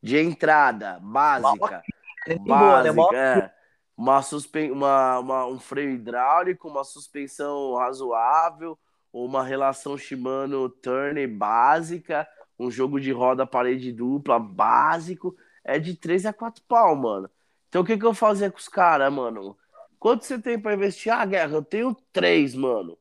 De 0.02 0.18
entrada, 0.18 1.00
básica. 1.02 1.84
É 2.28 2.36
boa, 2.38 2.82
né? 2.84 2.92
Básica, 2.92 3.18
é. 3.18 3.54
Uma 3.96 4.22
suspen... 4.22 4.72
uma, 4.72 5.20
uma- 5.20 5.46
um 5.48 5.60
freio 5.60 5.92
hidráulico, 5.92 6.68
uma 6.68 6.84
suspensão 6.84 7.76
razoável, 7.76 8.78
uma 9.12 9.44
relação 9.44 9.98
Shimano 9.98 10.68
turn 10.70 11.26
básica, 11.28 12.28
um 12.58 12.72
jogo 12.72 13.00
de 13.00 13.12
roda 13.12 13.46
parede 13.46 13.92
dupla 13.92 14.40
básico, 14.40 15.36
é 15.64 15.78
de 15.80 15.96
3 15.96 16.26
a 16.26 16.34
4 16.34 16.64
pau, 16.68 16.96
mano. 16.96 17.30
Então 17.70 17.82
o 17.82 17.86
que 17.86 17.98
que 17.98 18.06
eu 18.06 18.14
fazia 18.14 18.52
com 18.52 18.58
os 18.58 18.68
caras, 18.68 19.12
mano? 19.14 19.58
Quanto 20.00 20.26
você 20.26 20.40
tem 20.40 20.60
pra 20.60 20.74
investir? 20.74 21.12
Ah, 21.14 21.26
Guerra, 21.26 21.54
eu 21.56 21.64
tenho 21.64 21.96
três, 22.12 22.56
mano. 22.56 22.98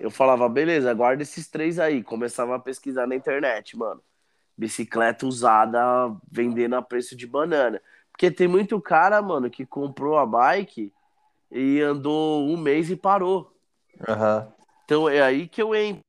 Eu 0.00 0.10
falava, 0.10 0.48
beleza, 0.48 0.94
guarda 0.94 1.22
esses 1.22 1.46
três 1.46 1.78
aí. 1.78 2.02
Começava 2.02 2.56
a 2.56 2.58
pesquisar 2.58 3.06
na 3.06 3.14
internet, 3.14 3.76
mano. 3.76 4.02
Bicicleta 4.56 5.26
usada 5.26 5.78
vendendo 6.32 6.74
a 6.74 6.80
preço 6.80 7.14
de 7.14 7.26
banana. 7.26 7.82
Porque 8.10 8.30
tem 8.30 8.48
muito 8.48 8.80
cara, 8.80 9.20
mano, 9.20 9.50
que 9.50 9.66
comprou 9.66 10.16
a 10.16 10.24
bike 10.24 10.90
e 11.50 11.82
andou 11.82 12.48
um 12.48 12.56
mês 12.56 12.90
e 12.90 12.96
parou. 12.96 13.54
Aham. 14.08 14.50
Então 14.86 15.06
é 15.06 15.20
aí 15.20 15.46
que 15.46 15.60
eu 15.60 15.74
entro. 15.74 16.00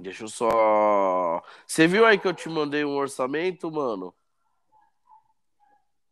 Deixa 0.00 0.24
eu 0.24 0.28
só. 0.28 1.42
Você 1.66 1.86
viu 1.86 2.06
aí 2.06 2.18
que 2.18 2.26
eu 2.26 2.34
te 2.34 2.48
mandei 2.48 2.82
um 2.82 2.96
orçamento, 2.96 3.70
mano? 3.70 4.14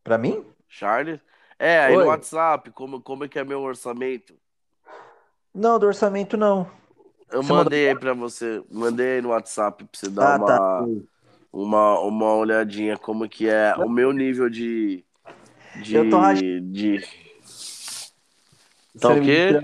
Pra 0.03 0.18
mim? 0.18 0.45
Charles? 0.68 1.18
É, 1.59 1.81
aí 1.81 1.97
Oi. 1.97 2.03
no 2.03 2.11
WhatsApp, 2.11 2.70
como, 2.72 3.01
como 3.01 3.25
é 3.25 3.29
que 3.29 3.39
é 3.39 3.45
meu 3.45 3.62
orçamento? 3.62 4.39
Não, 5.55 5.79
do 5.79 5.87
orçamento 5.87 6.37
não. 6.37 6.71
Eu 7.31 7.43
Você 7.43 7.53
mandei 7.55 7.89
aí 7.89 7.95
pra 7.97 8.15
você, 8.15 8.63
mandei 8.71 9.15
aí 9.17 9.23
no 9.23 9.31
WhatsApp 9.31 9.85
pra 9.85 9.99
você 9.99 10.09
dar 10.11 10.29
Ah, 10.29 10.39
uma, 10.39 10.41
tá. 10.41 10.91
uma, 11.53 12.01
uma 12.01 12.35
olhadinha 12.37 12.99
como 12.99 13.29
que 13.29 13.49
é 13.49 13.77
o 13.79 13.89
meu 13.89 14.13
nível 14.13 14.51
de. 14.51 15.05
de, 15.75 15.97
Eu 15.97 16.05
tô 16.05 16.19
rach- 16.19 16.43
de... 16.73 17.01
Tá 18.99 19.11
Você 19.11 19.13
o 19.13 19.19
quê? 19.19 19.61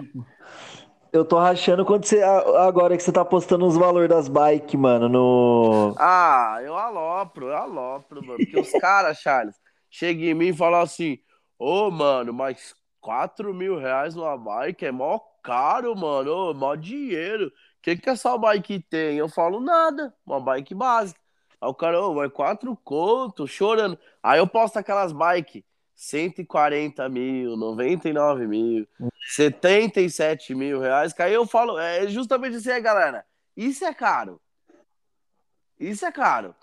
Eu 1.13 1.25
tô 1.25 1.39
rachando 1.39 1.85
quando 1.85 2.05
você. 2.05 2.23
Agora 2.23 2.97
que 2.97 3.03
você 3.03 3.11
tá 3.13 3.25
postando 3.25 3.67
os 3.67 3.77
valores 3.77 4.09
das 4.09 4.29
bikes, 4.29 4.79
mano, 4.79 5.09
no. 5.09 5.97
Ah, 5.97 6.59
eu 6.63 6.77
alopro, 6.77 7.49
eu 7.49 7.57
alopro, 7.57 8.23
mano. 8.23 8.41
Porque 8.41 8.57
os 8.57 8.73
caras, 8.75 9.19
Charles, 9.19 9.57
chegam 9.91 10.25
em 10.25 10.35
mim 10.35 10.47
e 10.49 10.57
falam 10.57 10.81
assim: 10.81 11.19
Ô, 11.59 11.91
mano, 11.91 12.33
mas 12.33 12.75
4 13.01 13.53
mil 13.55 13.79
reais 13.79 14.15
numa 14.15 14.37
bike 14.37 14.87
é 14.87 14.93
mó 14.93 15.21
caro, 15.43 15.95
mano. 15.97 16.51
Ô, 16.51 16.55
mó 16.55 16.75
dinheiro. 16.75 17.49
O 17.49 17.53
que 17.83 17.97
que 17.97 18.11
essa 18.11 18.37
bike 18.37 18.81
tem? 18.89 19.19
Eu 19.19 19.29
falo: 19.29 19.61
nada, 19.61 20.15
uma 20.25 20.41
bike 20.41 20.75
básica. 20.75 21.21
Aí 21.61 21.69
o 21.69 21.75
cara, 21.75 22.01
ô, 22.03 22.15
mas 22.15 22.33
4 22.33 22.77
conto, 22.85 23.47
chorando. 23.47 23.99
Aí 24.23 24.39
eu 24.39 24.47
posto 24.47 24.79
aquelas 24.79 25.13
bikes. 25.13 25.63
140 25.95 27.07
mil, 27.11 27.59
99 27.59 28.47
mil, 28.47 28.89
77 29.35 30.55
mil 30.55 30.81
reais. 30.81 31.13
Que 31.13 31.21
aí 31.21 31.35
eu 31.35 31.47
falo, 31.47 31.79
é 31.79 32.07
justamente 32.09 32.57
assim, 32.57 32.71
aí, 32.71 32.81
galera. 32.81 33.23
Isso 33.55 33.85
é 33.85 33.93
caro. 33.93 34.41
Isso 35.79 36.07
é 36.07 36.11
caro. 36.11 36.55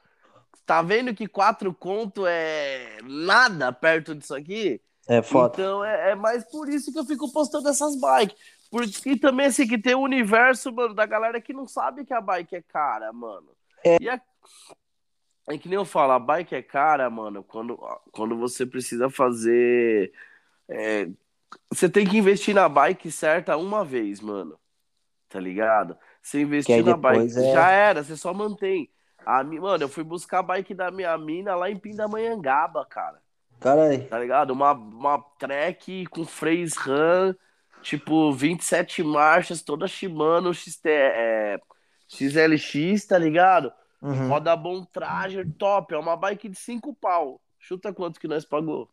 Tá 0.65 0.82
vendo 0.82 1.13
que 1.13 1.28
quatro 1.28 1.71
conto 1.71 2.25
é 2.25 2.97
nada 3.03 3.71
perto 3.71 4.15
disso 4.15 4.34
aqui? 4.34 4.82
É 5.07 5.21
foda. 5.21 5.53
Então 5.53 5.86
é, 5.86 6.11
é 6.11 6.15
mais 6.15 6.43
por 6.43 6.67
isso 6.67 6.91
que 6.91 6.97
eu 6.97 7.05
fico 7.05 7.32
postando 7.32 7.69
essas 7.69 7.95
bikes. 7.95 8.36
Porque 8.70 9.18
também 9.18 9.47
assim 9.47 9.68
que 9.68 9.78
tem 9.78 9.95
o 9.95 10.01
universo, 10.01 10.72
mano, 10.72 10.93
da 10.93 11.05
galera 11.05 11.39
que 11.41 11.53
não 11.53 11.68
sabe 11.68 12.05
que 12.05 12.13
a 12.13 12.22
bike 12.22 12.55
é 12.55 12.61
cara, 12.61 13.11
mano. 13.13 13.49
É. 13.84 13.97
E 14.01 14.09
a... 14.09 14.20
é 15.49 15.57
que 15.57 15.70
nem 15.70 15.78
eu 15.78 15.86
falo, 15.86 16.13
a 16.13 16.20
bike 16.20 16.55
é 16.55 16.61
cara, 16.61 17.09
mano, 17.09 17.43
quando, 17.43 17.78
quando 18.11 18.38
você 18.38 18.65
precisa 18.65 19.09
fazer. 19.09 20.11
é, 20.70 21.07
Você 21.72 21.89
tem 21.89 22.05
que 22.07 22.18
investir 22.18 22.53
na 22.53 22.68
bike 22.68 23.11
certa 23.11 23.55
uma 23.57 23.86
vez, 23.86 24.20
mano. 24.22 24.59
Tá 25.30 25.39
ligado? 25.39 25.97
Você 26.22 26.41
investir 26.41 26.84
na 26.84 26.97
bike, 26.97 27.38
é- 27.38 27.53
já 27.53 27.70
era, 27.72 28.03
você 28.03 28.18
só 28.18 28.34
mantém. 28.34 28.89
A, 29.26 29.43
mano, 29.43 29.84
eu 29.84 29.89
fui 29.89 30.03
buscar 30.03 30.39
a 30.39 30.43
bike 30.43 30.74
da 30.74 30.89
minha 30.91 31.18
mina 31.18 31.55
lá 31.55 31.70
em 31.70 31.78
Pindamonhangaba, 31.78 32.86
cara. 32.86 33.22
Caralho. 33.59 34.07
Tá 34.07 34.20
ligado? 34.20 34.51
Uma, 34.51 34.72
uma 34.72 35.20
track 35.39 36.05
com 36.07 36.26
freios 36.26 36.76
RAM, 36.78 37.36
tipo 37.88 38.33
27 38.33 39.01
marchas, 39.01 39.61
toda 39.61 39.88
Shimano 39.88 40.53
XT, 40.53 40.89
é, 40.89 41.59
XLX, 42.05 43.05
tá 43.05 43.17
ligado? 43.17 43.71
Uhum. 44.01 44.27
Roda 44.27 44.55
bom 44.57 44.83
Trager, 44.83 45.47
top. 45.57 45.93
É 45.93 45.97
uma 45.97 46.17
bike 46.17 46.49
de 46.49 46.57
5 46.57 46.93
pau. 46.95 47.41
Chuta 47.57 47.93
quanto 47.93 48.19
que 48.19 48.27
nós 48.27 48.43
pagou? 48.43 48.89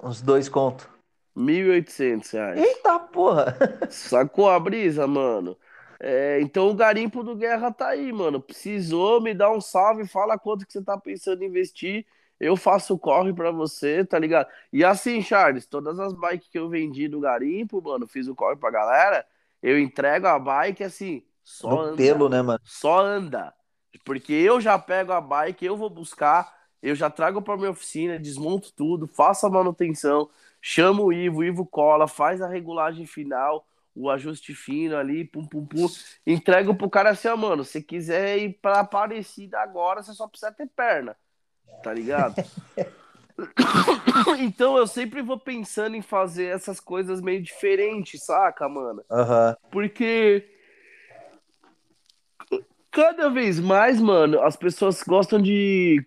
Uns 0.00 0.22
dois 0.22 0.48
contos. 0.48 0.88
1.800 1.36 2.32
reais. 2.32 2.60
Eita 2.60 2.98
porra! 3.00 3.56
Sacou 3.90 4.48
a 4.48 4.58
brisa, 4.60 5.06
mano? 5.06 5.56
É, 5.98 6.40
então 6.40 6.68
o 6.68 6.74
garimpo 6.74 7.24
do 7.24 7.34
Guerra 7.34 7.72
tá 7.72 7.88
aí, 7.88 8.12
mano. 8.12 8.40
Precisou, 8.40 9.20
me 9.20 9.34
dá 9.34 9.50
um 9.50 9.60
salve, 9.60 10.06
fala 10.06 10.38
quanto 10.38 10.64
que 10.64 10.72
você 10.72 10.82
tá 10.82 10.96
pensando 10.96 11.42
em 11.42 11.46
investir. 11.46 12.06
Eu 12.42 12.56
faço 12.56 12.94
o 12.94 12.98
corre 12.98 13.32
pra 13.32 13.52
você, 13.52 14.04
tá 14.04 14.18
ligado? 14.18 14.48
E 14.72 14.84
assim, 14.84 15.22
Charles, 15.22 15.64
todas 15.64 16.00
as 16.00 16.12
bikes 16.12 16.48
que 16.48 16.58
eu 16.58 16.68
vendi 16.68 17.06
do 17.06 17.20
garimpo, 17.20 17.80
mano, 17.80 18.04
fiz 18.04 18.26
o 18.26 18.34
corre 18.34 18.56
pra 18.56 18.68
galera, 18.68 19.24
eu 19.62 19.78
entrego 19.78 20.26
a 20.26 20.40
bike 20.40 20.82
assim, 20.82 21.22
só 21.44 21.70
No 21.70 21.80
anda. 21.80 21.96
pelo, 21.96 22.28
né, 22.28 22.42
mano? 22.42 22.58
Só 22.64 22.98
anda. 22.98 23.54
Porque 24.04 24.32
eu 24.32 24.60
já 24.60 24.76
pego 24.76 25.12
a 25.12 25.20
bike, 25.20 25.64
eu 25.64 25.76
vou 25.76 25.88
buscar, 25.88 26.52
eu 26.82 26.96
já 26.96 27.08
trago 27.08 27.40
pra 27.40 27.56
minha 27.56 27.70
oficina, 27.70 28.18
desmonto 28.18 28.72
tudo, 28.72 29.06
faço 29.06 29.46
a 29.46 29.50
manutenção, 29.50 30.28
chamo 30.60 31.04
o 31.04 31.12
Ivo, 31.12 31.38
o 31.38 31.44
Ivo 31.44 31.64
cola, 31.64 32.08
faz 32.08 32.42
a 32.42 32.48
regulagem 32.48 33.06
final, 33.06 33.64
o 33.94 34.10
ajuste 34.10 34.52
fino 34.52 34.96
ali, 34.96 35.24
pum, 35.24 35.46
pum, 35.46 35.64
pum. 35.64 35.86
Entrego 36.26 36.74
pro 36.74 36.90
cara 36.90 37.10
assim, 37.10 37.28
ó, 37.28 37.36
mano, 37.36 37.62
se 37.62 37.80
quiser 37.80 38.36
ir 38.36 38.58
pra 38.60 38.80
Aparecida 38.80 39.60
agora, 39.60 40.02
você 40.02 40.12
só 40.12 40.26
precisa 40.26 40.50
ter 40.50 40.66
perna. 40.66 41.16
Tá 41.82 41.92
ligado? 41.92 42.34
então 44.40 44.76
eu 44.76 44.86
sempre 44.86 45.22
vou 45.22 45.38
pensando 45.38 45.96
em 45.96 46.02
fazer 46.02 46.46
essas 46.46 46.80
coisas 46.80 47.20
meio 47.20 47.42
diferentes, 47.42 48.24
saca, 48.24 48.68
mano? 48.68 49.04
Aham. 49.10 49.56
Porque 49.70 50.48
cada 52.90 53.28
vez 53.30 53.58
mais, 53.58 54.00
mano, 54.00 54.40
as 54.42 54.56
pessoas 54.56 55.02
gostam 55.02 55.40
de 55.40 56.04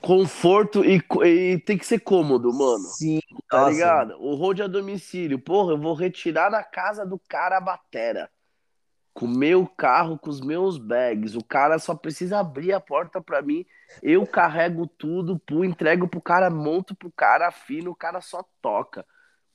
conforto 0.00 0.84
e, 0.84 1.00
e 1.24 1.58
tem 1.58 1.78
que 1.78 1.86
ser 1.86 2.00
cômodo, 2.00 2.52
mano. 2.52 2.84
Sim, 2.84 3.20
Tá 3.48 3.58
nossa. 3.58 3.70
ligado? 3.70 4.16
O 4.18 4.34
road 4.34 4.62
a 4.62 4.66
domicílio. 4.66 5.38
Porra, 5.38 5.72
eu 5.72 5.78
vou 5.78 5.92
retirar 5.92 6.48
da 6.48 6.62
casa 6.64 7.04
do 7.04 7.20
cara 7.28 7.58
a 7.58 7.60
batera. 7.60 8.30
Com 9.12 9.26
o 9.26 9.28
meu 9.28 9.66
carro, 9.66 10.18
com 10.18 10.30
os 10.30 10.40
meus 10.40 10.78
bags. 10.78 11.36
O 11.36 11.44
cara 11.44 11.78
só 11.78 11.94
precisa 11.94 12.40
abrir 12.40 12.72
a 12.72 12.80
porta 12.80 13.20
pra 13.20 13.42
mim. 13.42 13.66
Eu 14.02 14.26
carrego 14.26 14.86
tudo, 14.86 15.38
pô, 15.40 15.64
entrego 15.64 16.06
pro 16.06 16.20
cara, 16.20 16.48
monto 16.48 16.94
pro 16.94 17.10
cara, 17.10 17.48
afino, 17.48 17.90
o 17.90 17.96
cara 17.96 18.20
só 18.20 18.44
toca. 18.60 19.04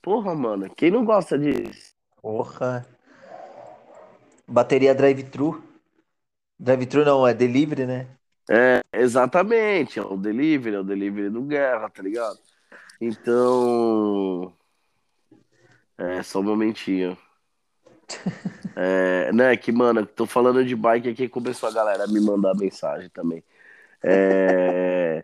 Porra, 0.01 0.35
mano, 0.35 0.69
quem 0.75 0.91
não 0.91 1.05
gosta 1.05 1.37
disso? 1.37 1.93
Porra. 2.21 2.85
Bateria 4.47 4.95
drive-thru. 4.95 5.63
Drive-thru 6.59 7.05
não, 7.05 7.27
é 7.27 7.33
delivery, 7.33 7.85
né? 7.85 8.07
Exatamente, 8.93 9.99
é 9.99 10.01
o 10.01 10.15
delivery, 10.15 10.75
é 10.75 10.79
o 10.79 10.83
delivery 10.83 11.29
do 11.29 11.41
Guerra, 11.41 11.89
tá 11.89 12.01
ligado? 12.01 12.39
Então. 12.99 14.53
É, 15.97 16.23
só 16.23 16.39
um 16.39 16.43
momentinho. 16.43 17.17
É, 18.79 19.33
né, 19.33 19.57
que, 19.57 19.71
mano, 19.71 20.05
tô 20.05 20.27
falando 20.27 20.63
de 20.63 20.75
bike 20.75 21.09
aqui, 21.09 21.27
começou 21.27 21.67
a 21.67 21.71
galera 21.71 22.03
a 22.03 22.07
me 22.07 22.19
mandar 22.19 22.53
mensagem 22.53 23.09
também. 23.09 23.43
É, 24.03 25.23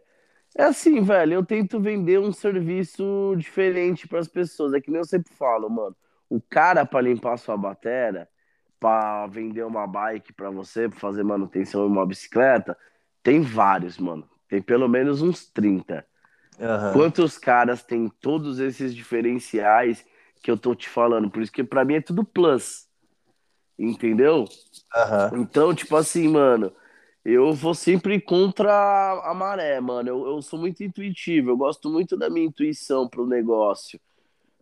é 0.57 0.63
assim, 0.63 1.01
velho, 1.01 1.33
eu 1.33 1.45
tento 1.45 1.79
vender 1.79 2.19
um 2.19 2.31
serviço 2.31 3.35
diferente 3.37 4.07
pras 4.07 4.27
pessoas. 4.27 4.73
É 4.73 4.81
que 4.81 4.91
nem 4.91 4.99
eu 4.99 5.05
sempre 5.05 5.33
falo, 5.33 5.69
mano. 5.69 5.95
O 6.29 6.41
cara 6.41 6.85
pra 6.85 7.01
limpar 7.01 7.37
sua 7.37 7.55
bateria, 7.57 8.27
pra 8.79 9.27
vender 9.27 9.63
uma 9.63 9.87
bike 9.87 10.33
pra 10.33 10.49
você, 10.49 10.89
pra 10.89 10.99
fazer 10.99 11.23
manutenção 11.23 11.85
em 11.85 11.87
uma 11.87 12.05
bicicleta, 12.05 12.77
tem 13.21 13.41
vários, 13.41 13.97
mano. 13.97 14.29
Tem 14.49 14.61
pelo 14.61 14.87
menos 14.87 15.21
uns 15.21 15.45
30. 15.45 16.05
Aham. 16.59 16.93
Quantos 16.93 17.37
caras 17.37 17.81
têm 17.81 18.09
todos 18.21 18.59
esses 18.59 18.93
diferenciais 18.93 20.05
que 20.41 20.51
eu 20.51 20.57
tô 20.57 20.75
te 20.75 20.89
falando? 20.89 21.29
Por 21.29 21.41
isso 21.41 21.51
que 21.51 21.63
pra 21.63 21.85
mim 21.85 21.95
é 21.95 22.01
tudo 22.01 22.23
plus. 22.23 22.87
Entendeu? 23.79 24.45
Aham. 24.95 25.31
Então, 25.35 25.73
tipo 25.73 25.95
assim, 25.95 26.27
mano, 26.27 26.71
eu 27.25 27.53
vou 27.53 27.73
sempre 27.73 28.19
contra 28.19 28.71
a 29.23 29.33
maré, 29.33 29.79
mano. 29.79 30.09
Eu, 30.09 30.27
eu 30.27 30.41
sou 30.41 30.59
muito 30.59 30.83
intuitivo, 30.83 31.51
eu 31.51 31.57
gosto 31.57 31.89
muito 31.89 32.17
da 32.17 32.29
minha 32.29 32.45
intuição 32.45 33.07
pro 33.07 33.25
negócio, 33.25 33.99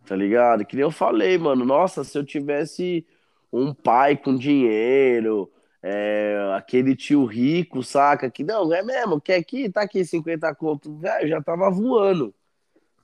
tá 0.05 0.15
ligado? 0.15 0.65
Que 0.65 0.75
nem 0.75 0.83
eu 0.83 0.91
falei, 0.91 1.37
mano. 1.37 1.65
Nossa, 1.65 2.03
se 2.03 2.17
eu 2.17 2.23
tivesse 2.23 3.05
um 3.51 3.73
pai 3.73 4.15
com 4.15 4.37
dinheiro, 4.37 5.51
é, 5.81 6.53
aquele 6.55 6.95
tio 6.95 7.25
rico, 7.25 7.81
saca? 7.81 8.29
Que 8.29 8.43
não, 8.43 8.71
é 8.71 8.83
mesmo, 8.83 9.19
quer 9.19 9.37
aqui, 9.37 9.69
tá 9.69 9.81
aqui 9.81 10.05
50 10.05 10.53
conto, 10.53 10.95
velho, 10.97 11.27
já 11.27 11.41
tava 11.41 11.69
voando. 11.69 12.33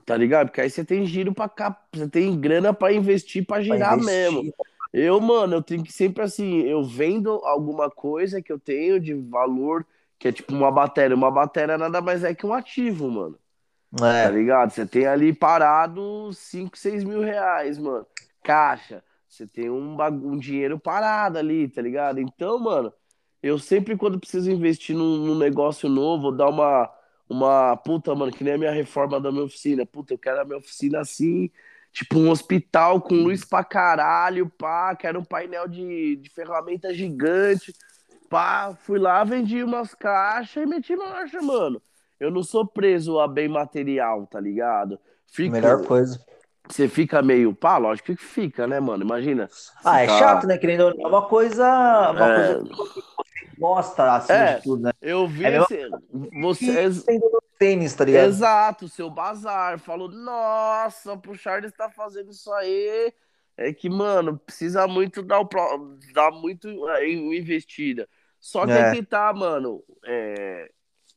Tá 0.05 0.15
ligado? 0.15 0.47
Porque 0.47 0.61
aí 0.61 0.69
você 0.69 0.85
tem 0.85 1.05
giro 1.05 1.33
pra 1.33 1.49
cá, 1.49 1.77
você 1.91 2.07
tem 2.07 2.39
grana 2.39 2.73
para 2.73 2.93
investir, 2.93 3.45
para 3.45 3.61
girar 3.61 3.97
mesmo. 3.97 4.53
Eu, 4.93 5.19
mano, 5.19 5.55
eu 5.55 5.63
tenho 5.63 5.83
que 5.83 5.91
sempre 5.91 6.23
assim, 6.23 6.61
eu 6.61 6.83
vendo 6.83 7.29
alguma 7.45 7.89
coisa 7.89 8.41
que 8.41 8.51
eu 8.51 8.59
tenho 8.59 8.99
de 8.99 9.13
valor, 9.13 9.85
que 10.17 10.27
é 10.27 10.31
tipo 10.31 10.53
uma 10.53 10.71
bateria. 10.71 11.15
Uma 11.15 11.31
bateria 11.31 11.77
nada 11.77 12.01
mais 12.01 12.23
é 12.23 12.33
que 12.33 12.45
um 12.45 12.53
ativo, 12.53 13.09
mano. 13.09 13.37
É. 13.95 14.23
Tá 14.23 14.29
ligado? 14.31 14.71
Você 14.71 14.85
tem 14.85 15.05
ali 15.05 15.33
parado 15.33 16.31
5, 16.33 16.77
6 16.77 17.03
mil 17.03 17.21
reais, 17.21 17.77
mano. 17.77 18.05
Caixa. 18.43 19.03
Você 19.27 19.45
tem 19.47 19.69
um, 19.69 19.97
um 20.01 20.37
dinheiro 20.37 20.79
parado 20.79 21.37
ali, 21.37 21.67
tá 21.67 21.81
ligado? 21.81 22.19
Então, 22.19 22.59
mano, 22.59 22.91
eu 23.41 23.59
sempre, 23.59 23.95
quando 23.97 24.19
preciso 24.19 24.49
investir 24.51 24.95
num, 24.95 25.17
num 25.17 25.37
negócio 25.37 25.87
novo, 25.89 26.31
dar 26.31 26.49
uma, 26.49 26.91
uma. 27.29 27.77
Puta, 27.77 28.15
mano, 28.15 28.31
que 28.31 28.43
nem 28.43 28.53
a 28.53 28.57
minha 28.57 28.71
reforma 28.71 29.19
da 29.19 29.31
minha 29.31 29.43
oficina. 29.43 29.85
Puta, 29.85 30.13
eu 30.13 30.17
quero 30.17 30.41
a 30.41 30.45
minha 30.45 30.57
oficina 30.57 30.99
assim, 30.99 31.51
tipo 31.97 32.19
um 32.19 32.29
hospital 32.29 33.01
com 33.01 33.15
luz 33.15 33.43
pra 33.43 33.63
caralho, 33.63 34.47
pá. 34.55 34.95
Quero 34.95 35.19
um 35.19 35.23
painel 35.23 35.67
de, 35.67 36.17
de 36.17 36.29
ferramenta 36.29 36.93
gigante. 36.93 37.73
Pá, 38.29 38.75
fui 38.83 38.99
lá, 38.99 39.23
vendi 39.23 39.63
umas 39.63 39.95
caixas 39.95 40.63
e 40.63 40.65
meti 40.67 40.95
marcha, 40.95 41.41
mano. 41.41 41.81
Eu 42.19 42.29
não 42.29 42.43
sou 42.43 42.67
preso 42.67 43.19
a 43.19 43.27
bem 43.27 43.47
material, 43.47 44.27
tá 44.27 44.39
ligado? 44.39 44.99
Fico, 45.25 45.53
Melhor 45.53 45.83
coisa. 45.85 46.23
Você 46.69 46.87
fica 46.87 47.21
meio, 47.21 47.55
pá, 47.55 47.77
lógico 47.77 48.15
que 48.15 48.23
fica, 48.23 48.67
né, 48.67 48.79
mano? 48.79 49.03
Imagina. 49.03 49.49
Ah, 49.83 50.01
é 50.01 50.07
chato, 50.07 50.45
né? 50.45 50.57
Querendo 50.57 50.81
ou 50.81 50.95
não, 50.95 51.05
é 51.05 51.07
uma 51.07 51.27
coisa. 51.27 51.65
Uma 52.11 52.33
é... 52.33 52.53
coisa 52.53 52.65
que 52.65 52.75
você 52.75 53.47
gosta, 53.57 54.15
assim, 54.15 54.33
é, 54.33 54.55
de 54.55 54.63
tudo, 54.63 54.83
né? 54.83 54.91
Eu 55.01 55.27
vi 55.27 55.45
é 55.45 55.61
esse... 55.61 55.89
você. 56.33 56.69
Tênis, 57.57 57.93
tá 57.93 58.05
ligado? 58.05 58.27
Exato, 58.27 58.87
seu 58.87 59.09
bazar. 59.09 59.79
Falou, 59.79 60.09
nossa, 60.09 61.17
pro 61.17 61.35
Charles 61.35 61.71
tá 61.71 61.89
fazendo 61.89 62.31
isso 62.31 62.51
aí. 62.53 63.13
É 63.55 63.73
que, 63.73 63.89
mano, 63.89 64.37
precisa 64.37 64.87
muito 64.87 65.21
dar, 65.21 65.41
o... 65.41 65.49
dar 66.13 66.31
muito 66.31 66.67
é, 66.89 67.09
investida. 67.11 68.07
Só 68.39 68.65
que 68.65 68.71
é. 68.71 68.93
que 68.93 69.03
tá, 69.03 69.33
mano. 69.33 69.83
É... 70.05 70.69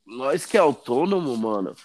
Nós 0.06 0.46
que 0.46 0.56
é 0.56 0.60
autônomo, 0.60 1.36
mano 1.36 1.76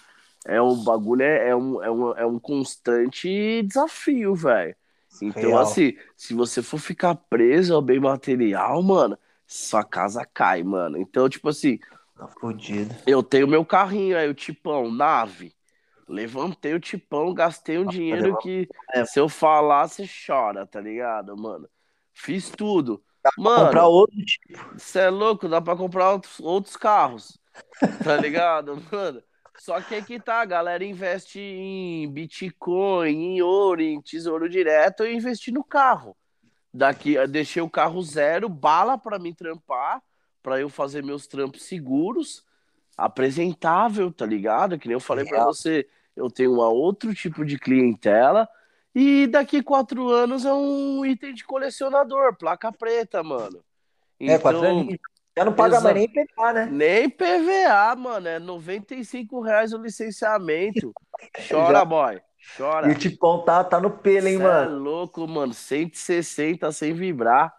é 0.46 0.62
um 0.62 0.82
bagulho, 0.82 1.22
é, 1.22 1.48
é, 1.48 1.56
um, 1.56 1.82
é, 1.82 1.90
um, 1.90 2.12
é 2.18 2.26
um 2.26 2.38
constante 2.38 3.62
desafio, 3.64 4.34
velho. 4.34 4.74
Então, 5.20 5.50
Real. 5.50 5.60
assim, 5.60 5.96
se 6.16 6.34
você 6.34 6.62
for 6.62 6.78
ficar 6.78 7.14
preso 7.14 7.74
ao 7.74 7.82
bem 7.82 7.98
material, 7.98 8.82
mano, 8.82 9.18
sua 9.46 9.82
casa 9.82 10.24
cai, 10.24 10.62
mano. 10.62 10.98
Então, 10.98 11.28
tipo 11.28 11.48
assim. 11.48 11.78
Tá 12.16 12.26
fodido. 12.28 12.94
Eu 13.06 13.22
tenho 13.22 13.46
meu 13.46 13.64
carrinho 13.64 14.16
aí, 14.16 14.28
o 14.28 14.34
tipão, 14.34 14.90
nave. 14.90 15.54
Levantei 16.08 16.72
o 16.72 16.80
tipão, 16.80 17.34
gastei 17.34 17.78
um 17.78 17.84
Nossa, 17.84 17.96
dinheiro 17.96 18.38
que 18.38 18.68
é. 18.94 19.04
se 19.04 19.18
eu 19.18 19.28
falar, 19.28 19.88
você 19.88 20.08
chora, 20.26 20.64
tá 20.64 20.80
ligado, 20.80 21.36
mano? 21.36 21.68
Fiz 22.14 22.48
tudo. 22.48 23.02
Dá 23.22 23.30
mano, 23.36 23.66
comprar 23.66 23.86
outro 23.88 24.16
tipo. 24.24 24.78
Você 24.78 25.00
é 25.00 25.10
louco, 25.10 25.48
dá 25.48 25.60
pra 25.60 25.76
comprar 25.76 26.12
outros, 26.12 26.38
outros 26.40 26.76
carros. 26.76 27.38
Tá 28.04 28.16
ligado, 28.16 28.80
mano? 28.90 29.22
Só 29.58 29.80
que 29.80 29.94
aqui 29.94 30.20
tá, 30.20 30.40
a 30.42 30.44
galera 30.44 30.84
investe 30.84 31.40
em 31.40 32.08
Bitcoin, 32.10 33.10
em 33.10 33.42
ouro, 33.42 33.82
em 33.82 34.00
tesouro 34.00 34.48
direto 34.48 35.04
e 35.04 35.14
investe 35.14 35.50
no 35.50 35.64
carro. 35.64 36.16
Daqui, 36.72 37.16
deixei 37.26 37.62
o 37.62 37.70
carro 37.70 38.02
zero, 38.02 38.48
bala 38.48 38.98
para 38.98 39.18
mim 39.18 39.34
trampar, 39.34 40.02
para 40.46 40.60
eu 40.60 40.68
fazer 40.68 41.02
meus 41.02 41.26
trampos 41.26 41.64
seguros, 41.64 42.44
apresentável, 42.96 44.12
tá 44.12 44.24
ligado? 44.24 44.78
Que 44.78 44.86
nem 44.86 44.94
eu 44.94 45.00
falei 45.00 45.24
para 45.24 45.44
você, 45.44 45.88
eu 46.14 46.30
tenho 46.30 46.52
um 46.52 46.60
outro 46.60 47.12
tipo 47.12 47.44
de 47.44 47.58
clientela. 47.58 48.48
E 48.94 49.26
daqui 49.26 49.60
quatro 49.60 50.08
anos 50.08 50.44
é 50.44 50.52
um 50.52 51.04
item 51.04 51.34
de 51.34 51.42
colecionador, 51.42 52.36
placa 52.36 52.70
preta, 52.70 53.24
mano. 53.24 53.60
Então, 54.20 54.34
é, 54.36 54.38
quatro 54.38 54.60
então, 54.60 54.78
anos. 54.82 54.96
Já 55.36 55.44
não 55.44 55.52
paga 55.52 55.80
mais 55.80 55.96
nem 55.96 56.04
IPVA, 56.04 56.52
né? 56.52 56.68
Nem 56.70 57.10
PVA, 57.10 57.96
mano. 57.96 58.28
É 58.28 58.38
95 58.38 59.40
reais 59.40 59.72
o 59.72 59.78
licenciamento. 59.78 60.92
Chora, 61.50 61.84
boy. 61.84 62.20
Chora. 62.56 62.88
E 62.88 62.92
o 62.92 62.94
tipão 62.96 63.44
tá, 63.44 63.64
tá 63.64 63.80
no 63.80 63.90
pelo, 63.90 64.28
hein, 64.28 64.36
Cê 64.36 64.44
é 64.44 64.46
mano? 64.46 64.76
É 64.76 64.78
louco, 64.78 65.26
mano. 65.26 65.52
160 65.52 66.70
sem 66.70 66.94
vibrar. 66.94 67.52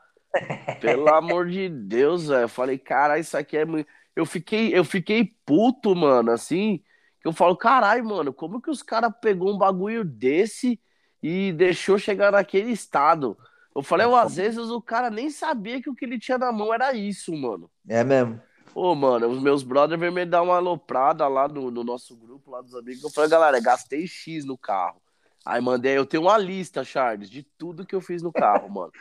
Pelo 0.79 1.13
amor 1.13 1.47
de 1.49 1.69
Deus, 1.69 2.27
velho. 2.27 2.41
Eu 2.41 2.49
falei, 2.49 2.77
cara, 2.77 3.19
isso 3.19 3.37
aqui 3.37 3.57
é 3.57 3.65
muito. 3.65 3.87
Eu 4.15 4.25
fiquei, 4.25 4.77
eu 4.77 4.83
fiquei 4.83 5.35
puto, 5.45 5.95
mano, 5.95 6.31
assim. 6.31 6.81
Que 7.21 7.27
eu 7.27 7.33
falo, 7.33 7.55
caralho, 7.55 8.05
mano, 8.05 8.33
como 8.33 8.61
que 8.61 8.69
os 8.69 8.81
caras 8.81 9.11
pegou 9.21 9.53
um 9.53 9.57
bagulho 9.57 10.03
desse 10.03 10.79
e 11.21 11.51
deixou 11.51 11.97
chegar 11.97 12.31
naquele 12.31 12.71
estado? 12.71 13.37
Eu 13.75 13.83
falei, 13.83 14.07
às 14.07 14.37
vezes 14.37 14.69
o 14.69 14.81
cara 14.81 15.09
nem 15.11 15.29
sabia 15.29 15.81
que 15.81 15.89
o 15.89 15.93
que 15.93 16.03
ele 16.03 16.17
tinha 16.17 16.37
na 16.37 16.51
mão 16.51 16.73
era 16.73 16.93
isso, 16.93 17.31
mano. 17.35 17.69
É 17.87 18.03
mesmo. 18.03 18.41
Ô, 18.73 18.93
mano, 18.95 19.27
os 19.27 19.41
meus 19.41 19.63
brothers 19.63 19.99
vêm 19.99 20.11
me 20.11 20.25
dar 20.25 20.41
uma 20.41 20.57
aloprada 20.57 21.27
lá 21.27 21.47
no, 21.47 21.69
no, 21.71 21.83
nosso 21.83 22.15
grupo, 22.15 22.51
lá 22.51 22.61
dos 22.61 22.75
amigos. 22.75 23.03
Eu 23.03 23.09
falei, 23.09 23.29
galera, 23.29 23.59
gastei 23.59 24.05
X 24.07 24.45
no 24.45 24.57
carro. 24.57 25.01
Aí 25.45 25.61
mandei, 25.61 25.97
eu 25.97 26.05
tenho 26.05 26.23
uma 26.23 26.37
lista, 26.37 26.83
Charles, 26.83 27.29
de 27.29 27.41
tudo 27.41 27.85
que 27.85 27.95
eu 27.95 28.01
fiz 28.01 28.21
no 28.21 28.31
carro, 28.31 28.69
mano. 28.69 28.91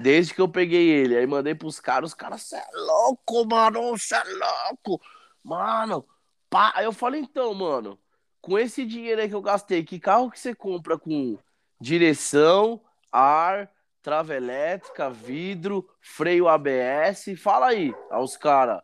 Desde 0.00 0.34
que 0.34 0.40
eu 0.40 0.48
peguei 0.48 0.88
ele. 0.88 1.16
Aí 1.16 1.26
mandei 1.26 1.54
pros 1.54 1.78
caras, 1.78 2.10
os 2.10 2.14
caras, 2.14 2.42
cê 2.42 2.56
é 2.56 2.66
louco, 2.72 3.44
mano, 3.46 3.98
cê 3.98 4.14
é 4.14 4.24
louco. 4.24 5.00
Mano, 5.42 6.06
pá. 6.48 6.72
Aí 6.74 6.84
eu 6.84 6.92
falei, 6.92 7.20
então, 7.20 7.52
mano, 7.54 7.98
com 8.40 8.58
esse 8.58 8.84
dinheiro 8.84 9.20
aí 9.20 9.28
que 9.28 9.34
eu 9.34 9.42
gastei, 9.42 9.84
que 9.84 10.00
carro 10.00 10.30
que 10.30 10.40
você 10.40 10.54
compra 10.54 10.98
com 10.98 11.38
direção, 11.80 12.80
ar, 13.12 13.70
trava 14.02 14.34
elétrica, 14.34 15.10
vidro, 15.10 15.88
freio 16.00 16.48
ABS. 16.48 17.38
Fala 17.38 17.68
aí 17.68 17.94
aos 18.10 18.36
caras. 18.36 18.82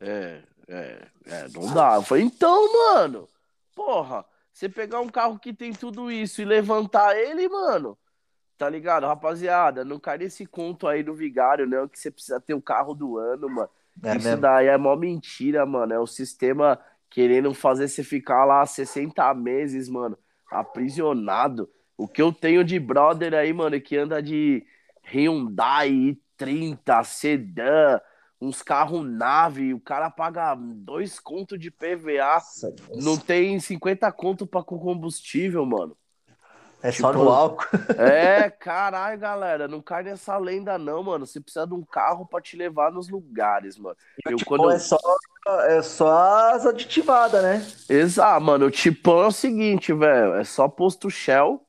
É, 0.00 0.42
é, 0.68 1.06
é, 1.26 1.48
não 1.48 1.72
dá. 1.72 1.94
Eu 1.94 2.02
falei, 2.02 2.24
então, 2.24 2.72
mano, 2.72 3.28
porra, 3.74 4.24
você 4.52 4.68
pegar 4.68 5.00
um 5.00 5.08
carro 5.08 5.38
que 5.38 5.52
tem 5.52 5.72
tudo 5.72 6.10
isso 6.10 6.42
e 6.42 6.44
levantar 6.44 7.16
ele, 7.16 7.48
mano, 7.48 7.96
tá 8.56 8.68
ligado? 8.68 9.06
Rapaziada, 9.06 9.84
não 9.84 9.98
cai 9.98 10.18
nesse 10.18 10.46
conto 10.46 10.86
aí 10.86 11.02
do 11.02 11.14
vigário, 11.14 11.66
não, 11.66 11.88
que 11.88 11.98
você 11.98 12.10
precisa 12.10 12.40
ter 12.40 12.54
o 12.54 12.62
carro 12.62 12.94
do 12.94 13.18
ano, 13.18 13.48
mano. 13.48 13.68
É 14.02 14.16
isso 14.16 14.28
mesmo. 14.28 14.40
daí 14.42 14.66
é 14.66 14.76
mó 14.76 14.94
mentira, 14.96 15.64
mano. 15.64 15.92
É 15.92 15.98
o 15.98 16.06
sistema 16.06 16.78
querendo 17.10 17.52
fazer 17.54 17.88
você 17.88 18.02
ficar 18.02 18.44
lá 18.44 18.64
60 18.64 19.32
meses, 19.34 19.88
mano, 19.88 20.18
aprisionado. 20.50 21.68
O 21.96 22.06
que 22.06 22.20
eu 22.20 22.32
tenho 22.32 22.62
de 22.62 22.78
brother 22.78 23.34
aí, 23.34 23.52
mano, 23.52 23.80
que 23.80 23.96
anda 23.96 24.22
de 24.22 24.64
Hyundai 25.02 26.18
30, 26.36 27.02
sedã, 27.04 27.98
uns 28.40 28.62
carros 28.62 29.06
nave, 29.06 29.72
o 29.72 29.80
cara 29.80 30.10
paga 30.10 30.54
dois 30.54 31.18
contos 31.18 31.58
de 31.58 31.70
PVA, 31.70 32.34
Nossa, 32.34 32.74
não 32.96 33.16
tem 33.16 33.58
50 33.58 34.10
conto 34.12 34.46
para 34.46 34.62
combustível, 34.62 35.64
mano. 35.64 35.96
É 36.86 36.92
tipo, 36.92 37.02
só 37.02 37.12
no 37.12 37.28
álcool. 37.28 37.66
É, 37.98 38.48
caralho, 38.48 39.18
galera, 39.18 39.66
não 39.66 39.82
cai 39.82 40.04
nessa 40.04 40.38
lenda 40.38 40.78
não, 40.78 41.02
mano. 41.02 41.26
Você 41.26 41.40
precisa 41.40 41.66
de 41.66 41.74
um 41.74 41.82
carro 41.82 42.24
para 42.24 42.40
te 42.40 42.56
levar 42.56 42.92
nos 42.92 43.08
lugares, 43.08 43.76
mano. 43.76 43.96
Eu, 44.24 44.36
tipo, 44.36 44.48
quando... 44.48 44.70
é, 44.70 44.78
só, 44.78 44.96
é 45.64 45.82
só 45.82 46.52
as 46.52 46.64
aditivadas, 46.64 47.42
né? 47.42 47.66
Exato, 47.88 48.40
mano. 48.40 48.66
O 48.66 48.70
tipão 48.70 49.24
é 49.24 49.26
o 49.26 49.32
seguinte, 49.32 49.92
velho, 49.92 50.34
é 50.34 50.44
só 50.44 50.68
posto 50.68 51.10
Shell, 51.10 51.60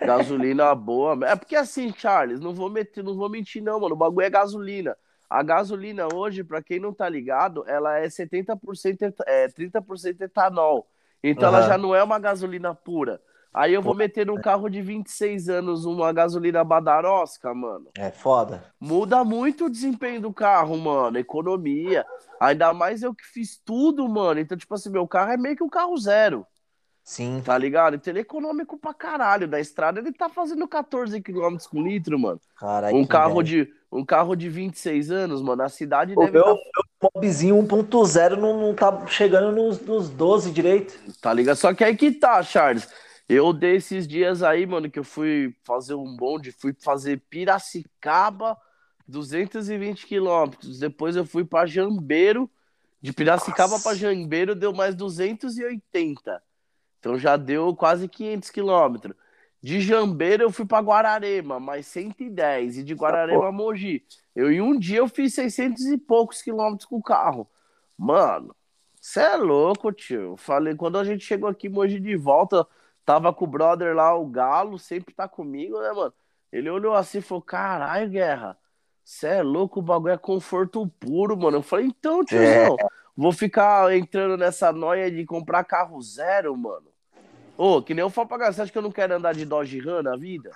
Gasolina 0.00 0.72
boa. 0.76 1.18
É 1.26 1.34
porque 1.34 1.56
assim, 1.56 1.92
Charles, 1.92 2.38
não 2.38 2.54
vou 2.54 2.70
meter, 2.70 3.02
não 3.02 3.16
vou 3.16 3.28
mentir, 3.28 3.60
não, 3.60 3.80
mano. 3.80 3.96
O 3.96 3.98
bagulho 3.98 4.24
é 4.24 4.30
gasolina. 4.30 4.96
A 5.28 5.42
gasolina 5.42 6.06
hoje, 6.14 6.44
para 6.44 6.62
quem 6.62 6.78
não 6.78 6.94
tá 6.94 7.08
ligado, 7.08 7.64
ela 7.66 7.98
é 7.98 8.06
70%, 8.06 9.16
é 9.26 9.48
30% 9.48 10.20
etanol. 10.20 10.86
Então 11.24 11.50
uhum. 11.50 11.56
ela 11.56 11.66
já 11.66 11.76
não 11.76 11.92
é 11.92 12.04
uma 12.04 12.20
gasolina 12.20 12.72
pura. 12.72 13.20
Aí 13.54 13.72
eu 13.72 13.80
vou 13.80 13.94
meter 13.94 14.26
num 14.26 14.40
carro 14.40 14.68
de 14.68 14.82
26 14.82 15.48
anos 15.48 15.84
uma 15.84 16.12
gasolina 16.12 16.64
badarosca, 16.64 17.54
mano. 17.54 17.86
É 17.96 18.10
foda. 18.10 18.64
Muda 18.80 19.22
muito 19.22 19.66
o 19.66 19.70
desempenho 19.70 20.20
do 20.20 20.32
carro, 20.32 20.76
mano. 20.76 21.16
Economia. 21.16 22.04
Ainda 22.40 22.74
mais 22.74 23.04
eu 23.04 23.14
que 23.14 23.24
fiz 23.24 23.56
tudo, 23.64 24.08
mano. 24.08 24.40
Então, 24.40 24.58
tipo 24.58 24.74
assim, 24.74 24.90
meu 24.90 25.06
carro 25.06 25.30
é 25.30 25.36
meio 25.36 25.54
que 25.54 25.62
um 25.62 25.68
carro 25.68 25.96
zero. 25.96 26.44
Sim. 27.04 27.42
Tá 27.44 27.56
ligado? 27.56 27.94
Então 27.94 28.10
ele 28.10 28.20
é 28.20 28.22
econômico 28.22 28.76
pra 28.76 28.92
caralho. 28.92 29.46
Da 29.46 29.60
estrada 29.60 30.00
ele 30.00 30.10
tá 30.10 30.28
fazendo 30.28 30.66
14 30.66 31.20
km 31.20 31.56
com 31.70 31.80
litro, 31.80 32.18
mano. 32.18 32.40
Caralho. 32.58 32.96
Um 32.96 33.06
carro 33.06 33.40
de 33.40 33.70
um 33.92 34.04
carro 34.04 34.34
de 34.34 34.48
26 34.48 35.12
anos, 35.12 35.40
mano. 35.40 35.62
A 35.62 35.68
cidade 35.68 36.14
Pô, 36.14 36.22
deve 36.22 36.32
meu, 36.32 36.44
tá... 36.44 36.54
meu 36.54 37.10
mobzinho 37.14 37.56
1.0 37.56 38.36
não, 38.36 38.60
não 38.60 38.74
tá 38.74 39.06
chegando 39.06 39.52
nos, 39.52 39.80
nos 39.80 40.08
12 40.08 40.50
direito. 40.50 40.98
Tá 41.20 41.32
ligado? 41.32 41.56
Só 41.56 41.72
que 41.72 41.84
aí 41.84 41.96
que 41.96 42.10
tá, 42.10 42.42
Charles. 42.42 42.88
Eu 43.28 43.52
desses 43.52 44.06
dias 44.06 44.42
aí, 44.42 44.66
mano, 44.66 44.90
que 44.90 44.98
eu 44.98 45.04
fui 45.04 45.56
fazer 45.64 45.94
um 45.94 46.16
bonde, 46.16 46.52
fui 46.52 46.74
fazer 46.78 47.22
Piracicaba, 47.30 48.56
220 49.08 50.06
quilômetros. 50.06 50.78
Depois 50.78 51.16
eu 51.16 51.24
fui 51.24 51.44
para 51.44 51.66
Jambeiro, 51.66 52.50
de 53.00 53.12
Piracicaba 53.12 53.78
para 53.80 53.94
Jambeiro 53.94 54.54
deu 54.54 54.72
mais 54.72 54.94
280. 54.94 56.42
Então 56.98 57.18
já 57.18 57.36
deu 57.36 57.74
quase 57.76 58.08
500 58.08 58.50
quilômetros. 58.50 59.14
De 59.62 59.80
Jambeiro 59.80 60.44
eu 60.44 60.50
fui 60.50 60.66
para 60.66 60.82
Guararema, 60.82 61.60
mais 61.60 61.86
110. 61.86 62.78
E 62.78 62.82
de 62.82 62.94
Guararema 62.94 63.48
a 63.48 63.52
Mogi. 63.52 64.04
Eu 64.34 64.50
em 64.50 64.60
um 64.60 64.78
dia 64.78 64.98
eu 64.98 65.08
fiz 65.08 65.34
600 65.34 65.84
e 65.86 65.98
poucos 65.98 66.42
quilômetros 66.42 66.86
com 66.86 66.96
o 66.96 67.02
carro. 67.02 67.46
Mano, 67.96 68.54
você 68.98 69.20
é 69.20 69.36
louco, 69.36 69.92
tio. 69.92 70.36
Falei, 70.36 70.74
quando 70.74 70.98
a 70.98 71.04
gente 71.04 71.24
chegou 71.24 71.48
aqui 71.48 71.68
Mogi 71.68 72.00
de 72.00 72.16
volta, 72.16 72.66
tava 73.04 73.32
com 73.32 73.44
o 73.44 73.48
brother 73.48 73.94
lá, 73.94 74.14
o 74.14 74.26
Galo, 74.26 74.78
sempre 74.78 75.14
tá 75.14 75.28
comigo, 75.28 75.80
né, 75.80 75.92
mano? 75.92 76.12
Ele 76.52 76.70
olhou 76.70 76.94
assim 76.94 77.18
e 77.18 77.22
falou: 77.22 77.42
caralho, 77.42 78.10
guerra. 78.10 78.56
Você 79.04 79.26
é 79.26 79.42
louco, 79.42 79.80
o 79.80 79.82
bagulho 79.82 80.14
é 80.14 80.16
conforto 80.16 80.86
puro, 80.98 81.36
mano. 81.36 81.58
Eu 81.58 81.62
falei, 81.62 81.86
então, 81.86 82.24
tiozão, 82.24 82.76
é. 82.80 82.86
vou 83.14 83.32
ficar 83.32 83.94
entrando 83.94 84.36
nessa 84.36 84.72
noia 84.72 85.10
de 85.10 85.26
comprar 85.26 85.62
carro 85.64 86.00
zero, 86.00 86.56
mano. 86.56 86.86
Ô, 87.56 87.82
que 87.82 87.92
nem 87.92 88.00
eu 88.00 88.08
falo 88.08 88.26
pra 88.26 88.38
galera, 88.38 88.54
você 88.54 88.62
acha 88.62 88.72
que 88.72 88.78
eu 88.78 88.82
não 88.82 88.90
quero 88.90 89.14
andar 89.14 89.34
de 89.34 89.44
Dodge 89.44 89.78
Ram 89.78 90.02
na 90.02 90.16
vida? 90.16 90.50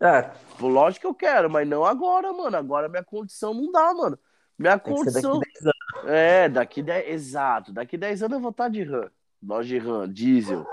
É. 0.00 0.30
Lógico 0.60 1.02
que 1.02 1.06
eu 1.06 1.14
quero, 1.14 1.48
mas 1.48 1.68
não 1.68 1.84
agora, 1.84 2.32
mano. 2.32 2.56
Agora 2.56 2.88
minha 2.88 3.04
condição 3.04 3.54
não 3.54 3.70
dá, 3.70 3.94
mano. 3.94 4.18
Minha 4.58 4.78
condição. 4.78 5.38
Daqui 5.38 6.10
é, 6.10 6.48
daqui 6.48 6.82
10. 6.82 7.08
Exato, 7.08 7.72
daqui 7.72 7.96
10 7.96 8.24
anos 8.24 8.34
eu 8.34 8.40
vou 8.40 8.50
estar 8.50 8.68
de 8.68 8.82
Ram. 8.82 9.08
Dodge 9.40 9.78
Ram, 9.78 10.08
diesel, 10.08 10.66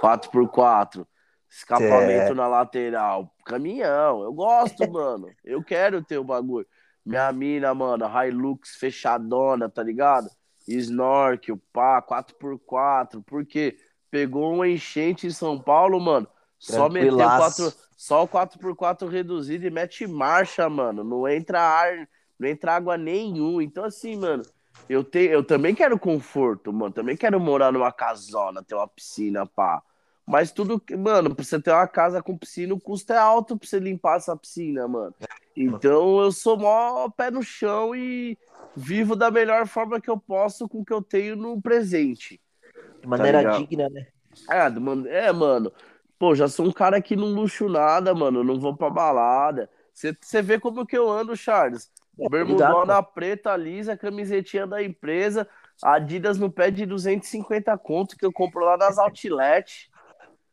4x4, 0.00 1.06
escapamento 1.50 2.32
é. 2.32 2.34
na 2.34 2.46
lateral, 2.46 3.32
caminhão. 3.44 4.22
Eu 4.22 4.32
gosto, 4.32 4.78
mano. 4.90 5.28
Eu 5.44 5.62
quero 5.62 6.02
ter 6.02 6.18
o 6.18 6.24
bagulho. 6.24 6.66
Minha 7.04 7.30
mina, 7.32 7.74
mano, 7.74 8.06
Hilux 8.06 8.76
fechadona, 8.76 9.68
tá 9.68 9.82
ligado? 9.82 10.28
Snorkel, 10.66 11.60
pá, 11.72 12.00
4x4. 12.00 13.22
Por 13.22 13.44
quê? 13.44 13.76
pegou 14.14 14.54
uma 14.54 14.68
enchente 14.68 15.26
em 15.26 15.30
São 15.30 15.58
Paulo, 15.58 15.98
mano. 15.98 16.28
Só 16.56 16.88
meteu 16.88 17.16
quatro, 17.16 17.72
só 17.96 18.22
o 18.22 18.28
4x4 18.28 19.08
reduzido 19.08 19.66
e 19.66 19.70
mete 19.70 20.06
marcha, 20.06 20.70
mano. 20.70 21.02
Não 21.02 21.26
entra 21.26 21.60
ar, 21.60 22.08
não 22.38 22.48
entra 22.48 22.76
água 22.76 22.96
nenhum. 22.96 23.60
Então, 23.60 23.82
assim, 23.82 24.14
mano, 24.16 24.44
eu, 24.88 25.02
te, 25.02 25.20
eu 25.20 25.42
também 25.42 25.74
quero 25.74 25.98
conforto, 25.98 26.72
mano. 26.72 26.92
Também 26.92 27.16
quero 27.16 27.38
morar 27.40 27.72
numa 27.72 27.92
casona, 27.92 28.62
ter 28.62 28.74
uma 28.74 28.88
piscina, 28.88 29.46
pá. 29.46 29.82
Mas 30.26 30.50
tudo, 30.50 30.82
mano, 30.96 31.34
pra 31.34 31.44
você 31.44 31.60
ter 31.60 31.70
uma 31.70 31.86
casa 31.86 32.22
com 32.22 32.36
piscina, 32.36 32.72
o 32.74 32.80
custo 32.80 33.12
é 33.12 33.18
alto 33.18 33.58
pra 33.58 33.68
você 33.68 33.78
limpar 33.78 34.16
essa 34.16 34.36
piscina, 34.36 34.88
mano. 34.88 35.14
Então 35.56 36.20
eu 36.20 36.32
sou 36.32 36.56
mó 36.56 37.08
pé 37.10 37.30
no 37.30 37.42
chão 37.42 37.94
e 37.94 38.38
vivo 38.74 39.14
da 39.14 39.30
melhor 39.30 39.66
forma 39.66 40.00
que 40.00 40.10
eu 40.10 40.18
posso 40.18 40.68
com 40.68 40.80
o 40.80 40.84
que 40.84 40.92
eu 40.92 41.02
tenho 41.02 41.36
no 41.36 41.60
presente. 41.60 42.40
De 43.00 43.06
maneira 43.06 43.42
tá 43.42 43.58
digna, 43.58 43.88
né? 43.90 44.06
É, 44.50 45.26
é, 45.26 45.32
mano. 45.32 45.70
Pô, 46.18 46.34
já 46.34 46.48
sou 46.48 46.66
um 46.66 46.72
cara 46.72 47.00
que 47.02 47.14
não 47.14 47.26
luxo 47.26 47.68
nada, 47.68 48.14
mano. 48.14 48.42
Não 48.42 48.58
vou 48.58 48.74
pra 48.74 48.88
balada. 48.88 49.68
Você 49.92 50.42
vê 50.42 50.58
como 50.58 50.86
que 50.86 50.96
eu 50.96 51.08
ando, 51.08 51.36
Charles. 51.36 51.90
É, 52.18 52.28
Bermudona 52.28 53.02
preta, 53.02 53.56
lisa, 53.56 53.96
camisetinha 53.96 54.66
da 54.66 54.82
empresa, 54.82 55.48
Adidas 55.82 56.38
no 56.38 56.50
pé 56.50 56.70
de 56.70 56.86
250 56.86 57.76
conto 57.78 58.16
que 58.16 58.24
eu 58.24 58.32
compro 58.32 58.64
lá 58.64 58.76
nas 58.76 58.98
Outlet. 58.98 59.90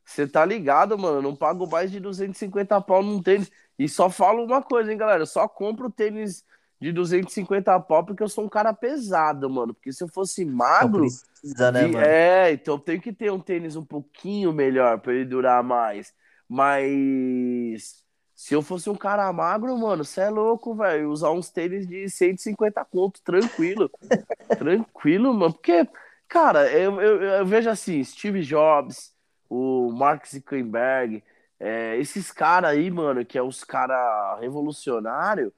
Você 0.04 0.28
tá 0.28 0.44
ligado, 0.44 0.98
mano? 0.98 1.22
não 1.22 1.36
pago 1.36 1.68
mais 1.68 1.92
de 1.92 2.00
250 2.00 2.82
pau 2.82 3.04
num 3.04 3.22
tênis. 3.22 3.52
E 3.78 3.88
só 3.88 4.10
falo 4.10 4.44
uma 4.44 4.62
coisa, 4.62 4.92
hein, 4.92 4.98
galera? 4.98 5.22
Eu 5.22 5.28
só 5.28 5.48
compro 5.48 5.90
tênis 5.90 6.44
de 6.80 6.92
250 6.92 7.80
pau 7.82 8.06
porque 8.06 8.24
eu 8.24 8.28
sou 8.28 8.46
um 8.46 8.50
cara 8.50 8.74
pesado, 8.74 9.50
mano. 9.50 9.74
Porque 9.74 9.94
se 9.94 10.04
eu 10.04 10.08
fosse 10.08 10.44
magro. 10.44 11.02
Precisa, 11.02 11.72
né, 11.72 11.84
mano? 11.84 12.00
É, 12.00 12.52
então 12.52 12.76
eu 12.76 12.80
tenho 12.80 13.02
que 13.02 13.14
ter 13.14 13.32
um 13.32 13.40
tênis 13.40 13.76
um 13.76 13.86
pouquinho 13.86 14.52
melhor 14.52 15.00
para 15.00 15.14
ele 15.14 15.26
durar 15.26 15.64
mais. 15.64 16.14
Mas. 16.50 18.01
Se 18.42 18.56
eu 18.56 18.64
fosse 18.64 18.90
um 18.90 18.96
cara 18.96 19.32
magro, 19.32 19.78
mano, 19.78 20.04
você 20.04 20.22
é 20.22 20.30
louco, 20.32 20.74
velho. 20.74 21.12
Usar 21.12 21.30
uns 21.30 21.52
tênis 21.52 21.86
de 21.86 22.10
150 22.10 22.84
conto, 22.86 23.22
tranquilo. 23.22 23.88
tranquilo, 24.58 25.32
mano. 25.32 25.54
Porque, 25.54 25.88
cara, 26.28 26.68
eu, 26.72 27.00
eu, 27.00 27.22
eu, 27.22 27.46
vejo 27.46 27.70
assim: 27.70 28.04
Steve 28.04 28.42
Jobs, 28.42 29.14
o 29.48 29.92
Mark 29.92 30.26
Zuckerberg, 30.26 31.24
é, 31.60 31.96
esses 31.98 32.32
caras 32.32 32.72
aí, 32.72 32.90
mano, 32.90 33.24
que 33.24 33.38
é 33.38 33.44
os 33.44 33.64
caras 33.64 34.40
revolucionários 34.40 35.54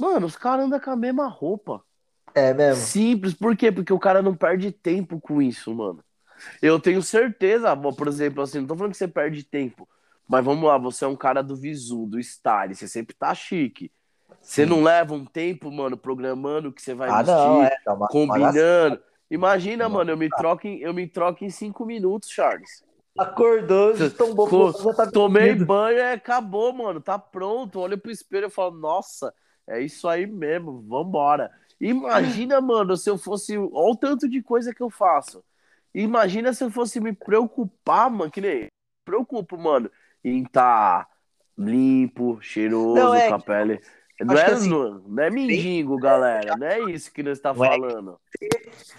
Mano, 0.00 0.26
os 0.26 0.34
caras 0.34 0.66
andam 0.66 0.80
com 0.80 0.90
a 0.90 0.96
mesma 0.96 1.28
roupa. 1.28 1.84
É 2.34 2.52
mesmo? 2.52 2.82
Simples. 2.82 3.32
Por 3.32 3.56
quê? 3.56 3.70
Porque 3.70 3.92
o 3.92 3.98
cara 4.00 4.20
não 4.20 4.34
perde 4.34 4.72
tempo 4.72 5.20
com 5.20 5.40
isso, 5.40 5.72
mano. 5.72 6.02
Eu 6.60 6.80
tenho 6.80 7.00
certeza, 7.00 7.76
por 7.76 8.08
exemplo, 8.08 8.42
assim, 8.42 8.58
não 8.58 8.66
tô 8.66 8.74
falando 8.74 8.90
que 8.90 8.98
você 8.98 9.06
perde 9.06 9.44
tempo, 9.44 9.88
mas 10.28 10.44
vamos 10.44 10.64
lá, 10.64 10.78
você 10.78 11.04
é 11.04 11.08
um 11.08 11.16
cara 11.16 11.42
do 11.42 11.56
visu, 11.56 12.06
do 12.06 12.18
style, 12.18 12.74
você 12.74 12.88
sempre 12.88 13.14
tá 13.14 13.34
chique. 13.34 13.90
Você 14.40 14.66
não 14.66 14.82
leva 14.82 15.14
um 15.14 15.24
tempo, 15.24 15.70
mano, 15.70 15.96
programando 15.96 16.68
o 16.68 16.72
que 16.72 16.82
você 16.82 16.94
vai 16.94 17.08
ah, 17.08 17.22
vestir, 17.22 17.34
não, 17.34 17.62
é, 17.62 17.78
uma, 17.88 18.08
combinando. 18.08 19.00
Imagina, 19.30 19.88
mano, 19.88 20.10
eu 20.10 20.16
me 20.16 20.28
troco 20.28 20.66
em, 20.66 20.80
eu 20.80 20.92
me 20.92 21.06
troco 21.06 21.44
em 21.44 21.50
cinco 21.50 21.84
minutos, 21.86 22.28
Charles. 22.28 22.84
Acordou, 23.18 23.94
tombou, 24.10 24.94
tá 24.94 25.10
Tomei 25.10 25.54
banho, 25.54 25.98
é, 25.98 26.12
acabou, 26.12 26.72
mano, 26.72 27.00
tá 27.00 27.18
pronto. 27.18 27.80
Olha 27.80 27.96
pro 27.96 28.10
espelho 28.10 28.48
e 28.48 28.50
falo, 28.50 28.76
nossa, 28.76 29.32
é 29.66 29.80
isso 29.80 30.08
aí 30.08 30.26
mesmo, 30.26 30.82
vambora. 30.82 31.50
Imagina, 31.80 32.60
mano, 32.62 32.96
se 32.96 33.08
eu 33.08 33.16
fosse. 33.16 33.56
Olha 33.56 33.70
o 33.72 33.96
tanto 33.96 34.28
de 34.28 34.42
coisa 34.42 34.74
que 34.74 34.82
eu 34.82 34.90
faço. 34.90 35.44
Imagina 35.94 36.52
se 36.52 36.64
eu 36.64 36.70
fosse 36.70 37.00
me 37.00 37.12
preocupar, 37.12 38.10
mano, 38.10 38.30
que 38.30 38.40
nem. 38.40 38.66
Preocupo, 39.04 39.56
mano, 39.56 39.90
em 40.24 40.42
estar 40.42 41.04
tá 41.04 41.08
limpo, 41.56 42.38
cheiroso, 42.40 42.94
não, 42.94 43.14
é, 43.14 43.28
com 43.28 43.34
a 43.34 43.40
pele. 43.40 43.80
Não 44.20 44.36
é, 44.36 44.46
assim, 44.46 44.68
não 44.70 45.22
é 45.22 45.30
mendigo, 45.30 45.98
galera. 45.98 46.56
Não 46.56 46.66
é 46.66 46.80
isso 46.90 47.12
que 47.12 47.22
nós 47.22 47.38
está 47.38 47.50
é 47.50 47.54
falando. 47.54 48.18
É 48.40 48.48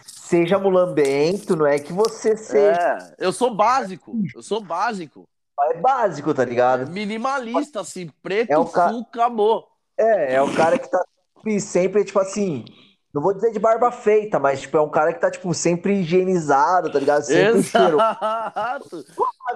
seja 0.03 0.57
mulambento, 0.57 1.56
não 1.56 1.65
é 1.65 1.80
que 1.80 1.93
você 1.93 2.35
seja. 2.35 3.15
É, 3.19 3.26
eu 3.26 3.31
sou 3.31 3.53
básico. 3.53 4.14
Eu 4.34 4.41
sou 4.41 4.61
básico. 4.61 5.27
É 5.57 5.77
básico, 5.77 6.34
tá 6.34 6.43
ligado? 6.43 6.91
Minimalista, 6.91 7.80
assim, 7.80 8.10
preto, 8.22 8.52
é 8.52 8.72
ca... 8.72 8.89
full, 8.89 9.02
acabou. 9.02 9.68
É, 9.97 10.35
é 10.35 10.41
o 10.41 10.53
cara 10.53 10.77
que 10.77 10.89
tá 10.89 11.02
sempre, 11.60 12.03
tipo 12.03 12.19
assim, 12.19 12.65
não 13.15 13.21
vou 13.21 13.33
dizer 13.33 13.53
de 13.53 13.59
barba 13.59 13.93
feita, 13.93 14.37
mas 14.37 14.59
tipo, 14.59 14.75
é 14.75 14.81
um 14.81 14.89
cara 14.89 15.13
que 15.13 15.21
tá, 15.21 15.31
tipo, 15.31 15.53
sempre 15.53 16.01
higienizado, 16.01 16.91
tá 16.91 16.99
ligado? 16.99 17.21
Sempre 17.21 17.59
Exato. 17.59 19.05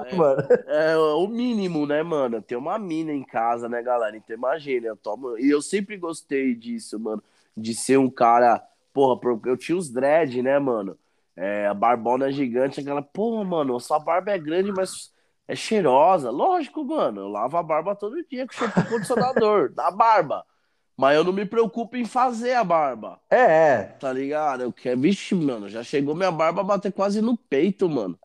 É, 0.05 0.15
mano. 0.15 0.47
É, 0.65 0.97
o 0.97 1.27
mínimo, 1.27 1.85
né, 1.85 2.01
mano? 2.01 2.41
Ter 2.41 2.55
uma 2.55 2.79
mina 2.79 3.11
em 3.11 3.21
casa, 3.21 3.67
né, 3.67 3.83
galera? 3.83 4.15
Então 4.15 4.33
imagina, 4.33 4.87
eu 4.87 4.95
tomo... 4.95 5.37
E 5.37 5.49
eu 5.49 5.61
sempre 5.61 5.97
gostei 5.97 6.55
disso, 6.55 6.97
mano. 6.97 7.21
De 7.55 7.75
ser 7.75 7.97
um 7.99 8.09
cara. 8.09 8.63
Porra, 8.93 9.19
eu 9.47 9.57
tinha 9.57 9.77
os 9.77 9.89
dread, 9.89 10.41
né, 10.41 10.57
mano? 10.57 10.97
É, 11.35 11.67
a 11.67 11.73
barbona 11.73 12.31
gigante, 12.31 12.79
aquela, 12.79 13.01
porra, 13.01 13.43
mano, 13.43 13.77
sua 13.81 13.99
barba 13.99 14.31
é 14.31 14.39
grande, 14.39 14.71
mas 14.71 15.11
é 15.45 15.53
cheirosa. 15.53 16.29
Lógico, 16.29 16.81
mano, 16.85 17.21
eu 17.21 17.27
lavo 17.27 17.57
a 17.57 17.63
barba 17.63 17.93
todo 17.93 18.25
dia 18.29 18.47
com 18.47 18.53
shampoo 18.53 18.85
condicionador 18.85 19.69
da 19.75 19.91
barba. 19.91 20.45
Mas 20.99 21.15
eu 21.15 21.23
não 21.23 21.31
me 21.31 21.45
preocupo 21.45 21.95
em 21.95 22.03
fazer 22.03 22.55
a 22.55 22.61
barba. 22.61 23.21
É, 23.29 23.37
é. 23.37 23.83
Tá 24.01 24.11
ligado? 24.11 24.63
Eu 24.63 24.73
quero. 24.73 24.99
Vixe, 24.99 25.33
mano, 25.33 25.69
já 25.69 25.81
chegou 25.81 26.13
minha 26.13 26.29
barba 26.29 26.59
a 26.59 26.63
bater 26.63 26.91
quase 26.91 27.21
no 27.21 27.37
peito, 27.37 27.87
mano. 27.87 28.19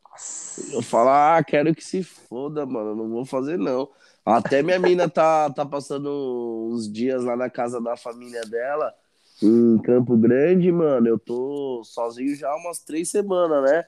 Eu 0.73 0.83
falo, 0.83 1.11
ah, 1.11 1.41
quero 1.47 1.73
que 1.73 1.85
se 1.85 2.03
foda, 2.03 2.67
mano. 2.67 2.97
Não 2.97 3.09
vou 3.09 3.25
fazer, 3.25 3.57
não. 3.57 3.89
Até 4.27 4.61
minha 4.61 4.81
mina 4.81 5.09
tá, 5.09 5.51
tá 5.51 5.65
passando 5.65 6.69
uns 6.73 6.91
dias 6.91 7.23
lá 7.23 7.37
na 7.37 7.49
casa 7.49 7.81
da 7.81 7.97
família 7.97 8.43
dela, 8.43 8.93
em 9.41 9.79
Campo 9.79 10.17
Grande, 10.17 10.73
mano. 10.73 11.07
Eu 11.07 11.19
tô 11.19 11.81
sozinho 11.85 12.35
já 12.35 12.49
há 12.49 12.57
umas 12.57 12.81
três 12.81 13.09
semanas, 13.09 13.71
né? 13.71 13.85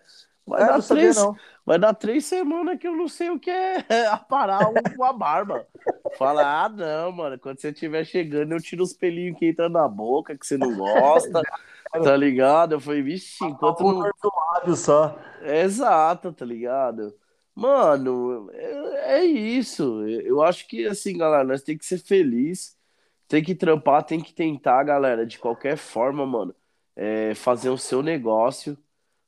Vai, 0.47 0.63
é, 0.63 0.67
dar 0.67 0.83
três, 0.83 1.17
vai 1.65 1.79
dar 1.79 1.95
três 1.95 2.25
semanas 2.25 2.79
que 2.79 2.87
eu 2.87 2.95
não 2.95 3.09
sei 3.09 3.31
o 3.31 3.39
que 3.39 3.51
é 3.51 3.79
aparar 4.07 4.73
com 4.97 5.05
a 5.05 5.13
barba. 5.13 5.67
Fala, 6.17 6.65
ah, 6.65 6.69
não, 6.69 7.11
mano. 7.11 7.39
Quando 7.39 7.61
você 7.61 7.71
estiver 7.71 8.05
chegando, 8.05 8.53
eu 8.53 8.61
tiro 8.61 8.85
os 8.85 8.93
pelinhos 8.93 9.37
que 9.39 9.49
entram 9.49 9.69
na 9.69 9.89
boca, 9.89 10.39
que 10.39 10.47
você 10.47 10.57
não 10.57 10.77
gosta. 10.77 11.43
tá 11.91 12.17
ligado? 12.17 12.75
Eu 12.75 12.81
falei, 12.81 13.03
vixe, 13.03 13.45
enquanto 13.45 13.83
não. 13.83 14.11
Lábio 14.53 14.77
só. 14.77 15.19
Exato, 15.43 16.33
tá 16.33 16.45
ligado? 16.45 17.13
Mano, 17.55 18.49
é, 18.53 19.19
é 19.19 19.25
isso. 19.25 20.07
Eu 20.07 20.43
acho 20.43 20.69
que, 20.69 20.87
assim, 20.87 21.19
galera, 21.19 21.43
nós 21.43 21.63
tem 21.63 21.77
que 21.77 21.85
ser 21.87 21.99
feliz, 21.99 22.77
tem 23.27 23.43
que 23.43 23.55
trampar, 23.55 24.05
tem 24.05 24.21
que 24.21 24.33
tentar, 24.33 24.85
galera, 24.85 25.27
de 25.27 25.39
qualquer 25.39 25.77
forma, 25.77 26.25
mano, 26.25 26.55
é, 26.95 27.35
fazer 27.35 27.71
o 27.71 27.79
seu 27.79 28.03
negócio 28.03 28.79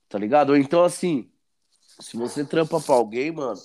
tá 0.09 0.19
ligado? 0.19 0.51
Ou 0.51 0.57
então, 0.57 0.83
assim, 0.85 1.29
se 2.01 2.17
você 2.17 2.45
trampa 2.45 2.81
pra 2.81 2.95
alguém, 2.95 3.31
mano, 3.33 3.59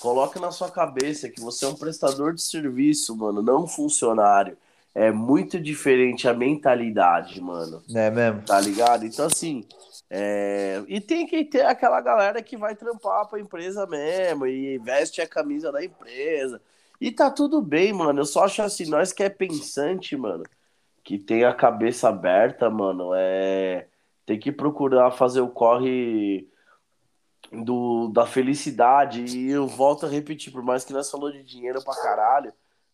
coloque 0.00 0.38
na 0.38 0.50
sua 0.50 0.70
cabeça 0.70 1.28
que 1.28 1.40
você 1.40 1.64
é 1.64 1.68
um 1.68 1.76
prestador 1.76 2.34
de 2.34 2.42
serviço, 2.42 3.16
mano, 3.16 3.40
não 3.42 3.64
um 3.64 3.68
funcionário. 3.68 4.56
É 4.94 5.12
muito 5.12 5.60
diferente 5.60 6.26
a 6.26 6.34
mentalidade, 6.34 7.40
mano. 7.40 7.82
É 7.94 8.10
mesmo? 8.10 8.42
Tá 8.42 8.58
ligado? 8.60 9.06
Então, 9.06 9.26
assim, 9.26 9.64
é... 10.10 10.82
e 10.88 11.00
tem 11.00 11.26
que 11.26 11.44
ter 11.44 11.64
aquela 11.64 12.00
galera 12.00 12.42
que 12.42 12.56
vai 12.56 12.74
trampar 12.74 13.26
pra 13.28 13.38
empresa 13.38 13.86
mesmo 13.86 14.46
e 14.46 14.78
veste 14.78 15.20
a 15.20 15.28
camisa 15.28 15.70
da 15.70 15.84
empresa. 15.84 16.60
E 17.00 17.12
tá 17.12 17.30
tudo 17.30 17.62
bem, 17.62 17.92
mano. 17.92 18.20
Eu 18.20 18.24
só 18.24 18.44
acho 18.44 18.60
assim, 18.60 18.86
nós 18.86 19.12
que 19.12 19.22
é 19.22 19.28
pensante, 19.28 20.16
mano, 20.16 20.42
que 21.04 21.16
tem 21.16 21.44
a 21.44 21.54
cabeça 21.54 22.08
aberta, 22.08 22.68
mano, 22.68 23.12
é. 23.14 23.86
Tem 24.28 24.38
que 24.38 24.52
procurar 24.52 25.10
fazer 25.10 25.40
o 25.40 25.48
corre 25.48 26.46
do, 27.50 28.08
da 28.08 28.26
felicidade. 28.26 29.24
E 29.24 29.48
eu 29.48 29.66
volto 29.66 30.04
a 30.04 30.08
repetir, 30.10 30.52
por 30.52 30.62
mais 30.62 30.84
que 30.84 30.92
nós 30.92 31.10
falou 31.10 31.32
de 31.32 31.42
dinheiro 31.42 31.82
pra 31.82 31.94
caralho, 31.94 32.52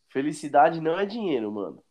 felicidade 0.08 0.80
não 0.80 0.96
é 0.96 1.04
dinheiro, 1.04 1.50
mano. 1.50 1.82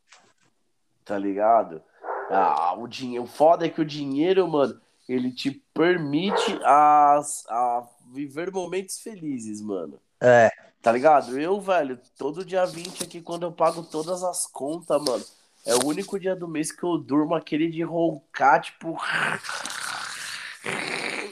Tá 1.04 1.18
ligado? 1.18 1.84
Ah, 2.30 2.74
o 2.78 2.88
dinheiro, 2.88 3.26
o 3.26 3.28
foda 3.28 3.66
é 3.66 3.70
que 3.70 3.82
o 3.82 3.86
dinheiro, 3.86 4.48
mano, 4.48 4.80
ele 5.10 5.30
te 5.30 5.52
permite 5.74 6.58
a, 6.64 7.20
a 7.50 7.86
viver 8.14 8.50
momentos 8.50 9.02
felizes, 9.02 9.62
mano. 9.62 10.00
É. 10.22 10.50
Tá 10.82 10.90
ligado? 10.90 11.38
Eu, 11.38 11.60
velho, 11.60 12.00
todo 12.18 12.46
dia 12.46 12.66
20 12.66 13.04
aqui, 13.04 13.22
quando 13.22 13.44
eu 13.44 13.52
pago 13.52 13.84
todas 13.84 14.24
as 14.24 14.48
contas, 14.48 15.04
mano, 15.04 15.26
é 15.66 15.76
o 15.76 15.86
único 15.86 16.20
dia 16.20 16.36
do 16.36 16.48
mês 16.48 16.72
que 16.72 16.84
eu 16.84 16.98
durmo 16.98 17.36
aquele 17.36 17.70
de 17.70 17.82
roncar, 17.84 18.62
tipo. 18.62 18.98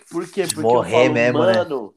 Por 0.09 0.29
quê? 0.29 0.43
Porque 0.47 0.61
Morrer 0.61 0.95
eu 0.95 1.01
falo, 1.01 1.13
mesmo, 1.13 1.45
né? 1.45 1.53
mano, 1.53 1.93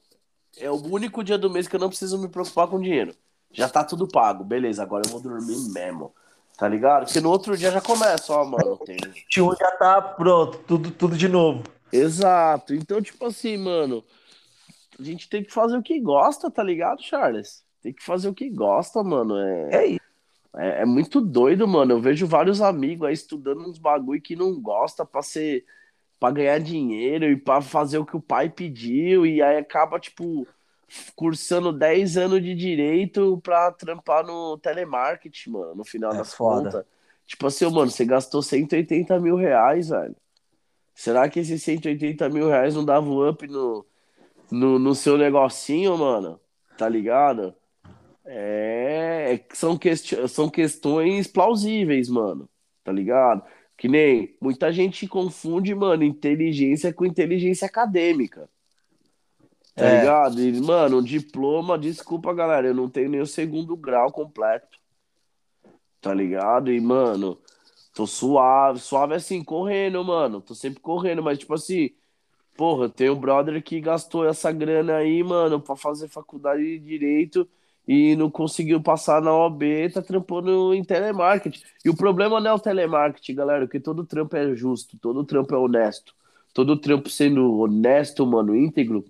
é 0.56 0.70
o 0.70 0.76
único 0.86 1.22
dia 1.22 1.38
do 1.38 1.50
mês 1.50 1.68
que 1.68 1.76
eu 1.76 1.80
não 1.80 1.88
preciso 1.88 2.18
me 2.18 2.28
preocupar 2.28 2.66
com 2.68 2.80
dinheiro. 2.80 3.14
Já 3.52 3.68
tá 3.68 3.84
tudo 3.84 4.08
pago, 4.08 4.42
beleza, 4.42 4.82
agora 4.82 5.04
eu 5.06 5.10
vou 5.10 5.20
dormir 5.20 5.58
mesmo. 5.72 6.12
Tá 6.56 6.68
ligado? 6.68 7.06
Porque 7.06 7.20
no 7.20 7.30
outro 7.30 7.56
dia 7.56 7.70
já 7.70 7.80
começa, 7.80 8.32
ó, 8.32 8.44
mano. 8.44 8.76
Tem... 8.86 8.96
21 8.96 9.56
já 9.56 9.70
tá 9.72 10.00
pronto, 10.00 10.58
tudo, 10.58 10.90
tudo 10.90 11.16
de 11.16 11.28
novo. 11.28 11.62
Exato. 11.92 12.74
Então, 12.74 13.00
tipo 13.00 13.24
assim, 13.26 13.56
mano, 13.56 14.04
a 14.98 15.02
gente 15.02 15.28
tem 15.28 15.42
que 15.42 15.52
fazer 15.52 15.76
o 15.76 15.82
que 15.82 16.00
gosta, 16.00 16.50
tá 16.50 16.62
ligado, 16.62 17.02
Charles? 17.02 17.64
Tem 17.82 17.92
que 17.92 18.02
fazer 18.02 18.28
o 18.28 18.34
que 18.34 18.48
gosta, 18.50 19.02
mano. 19.02 19.36
É, 19.36 19.76
É 19.76 19.86
isso. 19.86 20.00
É, 20.56 20.82
é 20.82 20.84
muito 20.84 21.20
doido, 21.20 21.66
mano. 21.66 21.92
Eu 21.94 22.00
vejo 22.00 22.26
vários 22.26 22.60
amigos 22.60 23.06
aí 23.08 23.14
estudando 23.14 23.60
uns 23.68 23.78
bagulho 23.78 24.20
que 24.20 24.36
não 24.36 24.60
gosta 24.60 25.04
pra 25.04 25.22
ser. 25.22 25.64
pra 26.20 26.30
ganhar 26.30 26.58
dinheiro 26.60 27.24
e 27.26 27.36
pra 27.36 27.60
fazer 27.60 27.98
o 27.98 28.06
que 28.06 28.16
o 28.16 28.20
pai 28.20 28.48
pediu. 28.48 29.26
E 29.26 29.42
aí 29.42 29.56
acaba, 29.58 29.98
tipo, 30.00 30.46
cursando 31.16 31.72
10 31.72 32.16
anos 32.16 32.42
de 32.42 32.54
direito 32.54 33.38
pra 33.42 33.72
trampar 33.72 34.24
no 34.24 34.56
telemarketing, 34.58 35.50
mano, 35.50 35.74
no 35.76 35.84
final 35.84 36.12
É 36.12 36.18
das 36.18 36.34
foda. 36.34 36.70
contas. 36.70 36.86
Tipo 37.26 37.46
assim, 37.46 37.70
mano, 37.70 37.90
você 37.90 38.04
gastou 38.04 38.42
180 38.42 39.18
mil 39.20 39.36
reais, 39.36 39.88
velho. 39.88 40.14
Será 40.94 41.28
que 41.28 41.40
esses 41.40 41.62
180 41.62 42.28
mil 42.28 42.48
reais 42.48 42.74
não 42.74 42.84
dava 42.84 43.06
um 43.08 43.28
up 43.28 43.46
no, 43.48 43.84
no, 44.50 44.78
no 44.78 44.94
seu 44.94 45.16
negocinho, 45.18 45.96
mano? 45.98 46.38
Tá 46.78 46.88
ligado? 46.88 47.54
É, 48.26 49.34
é 49.34 49.54
são, 49.54 49.76
questi 49.76 50.16
são 50.28 50.48
questões 50.48 51.26
plausíveis, 51.26 52.08
mano. 52.08 52.48
Tá 52.82 52.92
ligado? 52.92 53.42
Que 53.76 53.88
nem 53.88 54.36
muita 54.40 54.72
gente 54.72 55.06
confunde, 55.08 55.74
mano, 55.74 56.04
inteligência 56.04 56.92
com 56.92 57.04
inteligência 57.04 57.66
acadêmica. 57.66 58.48
Tá 59.74 59.84
É. 59.84 59.98
ligado? 59.98 60.40
E, 60.40 60.60
mano, 60.60 61.02
diploma, 61.02 61.78
desculpa, 61.78 62.32
galera, 62.32 62.68
eu 62.68 62.74
não 62.74 62.88
tenho 62.88 63.10
nem 63.10 63.20
o 63.20 63.26
segundo 63.26 63.76
grau 63.76 64.12
completo. 64.12 64.78
Tá 66.00 66.12
ligado? 66.14 66.70
E, 66.72 66.80
mano, 66.80 67.38
tô 67.94 68.06
suave, 68.06 68.78
suave 68.78 69.14
assim, 69.14 69.42
correndo, 69.42 70.04
mano. 70.04 70.40
Tô 70.40 70.54
sempre 70.54 70.80
correndo, 70.80 71.22
mas, 71.22 71.38
tipo 71.38 71.54
assim, 71.54 71.90
porra, 72.56 72.88
tem 72.88 73.10
um 73.10 73.16
brother 73.20 73.62
que 73.62 73.80
gastou 73.80 74.26
essa 74.28 74.52
grana 74.52 74.96
aí, 74.96 75.22
mano, 75.22 75.60
pra 75.60 75.76
fazer 75.76 76.08
faculdade 76.08 76.62
de 76.62 76.78
direito 76.78 77.48
e 77.86 78.16
não 78.16 78.30
conseguiu 78.30 78.82
passar 78.82 79.20
na 79.22 79.32
OB, 79.32 79.90
tá 79.90 80.00
trampando 80.02 80.72
em 80.74 80.82
telemarketing. 80.84 81.60
E 81.84 81.90
o 81.90 81.96
problema 81.96 82.40
não 82.40 82.50
é 82.52 82.54
o 82.54 82.58
telemarketing, 82.58 83.34
galera, 83.34 83.66
porque 83.66 83.80
todo 83.80 84.04
trampo 84.06 84.36
é 84.36 84.54
justo, 84.56 84.98
todo 84.98 85.24
trampo 85.24 85.54
é 85.54 85.58
honesto. 85.58 86.14
Todo 86.54 86.76
trampo 86.80 87.10
sendo 87.10 87.58
honesto, 87.60 88.24
mano, 88.26 88.54
íntegro, 88.56 89.04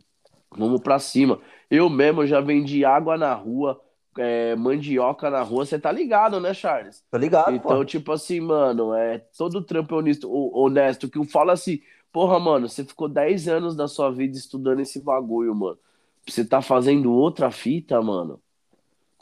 vamos 0.56 0.80
pra 0.80 0.98
cima. 0.98 1.40
Eu 1.70 1.88
mesmo 1.90 2.26
já 2.26 2.40
vendi 2.40 2.84
água 2.84 3.16
na 3.16 3.34
rua, 3.34 3.80
é, 4.18 4.54
mandioca 4.56 5.30
na 5.30 5.42
rua, 5.42 5.64
você 5.66 5.78
tá 5.78 5.90
ligado, 5.92 6.40
né, 6.40 6.54
Charles? 6.54 7.04
Tô 7.10 7.16
ligado, 7.18 7.60
Então, 7.60 7.84
pô. 7.84 7.84
tipo 7.84 8.10
assim, 8.12 8.40
mano, 8.40 8.94
é 8.94 9.18
todo 9.36 9.62
trampo 9.62 9.94
é 9.94 9.98
honesto, 9.98 10.30
ho- 10.30 10.50
honesto, 10.64 11.08
que 11.10 11.18
eu 11.18 11.24
falo 11.24 11.50
assim, 11.50 11.80
porra, 12.12 12.38
mano, 12.40 12.68
você 12.68 12.84
ficou 12.84 13.08
10 13.08 13.48
anos 13.48 13.76
da 13.76 13.86
sua 13.88 14.10
vida 14.10 14.36
estudando 14.36 14.80
esse 14.80 15.00
bagulho, 15.02 15.54
mano. 15.54 15.78
Você 16.26 16.44
tá 16.44 16.62
fazendo 16.62 17.12
outra 17.12 17.50
fita, 17.50 18.00
mano. 18.00 18.40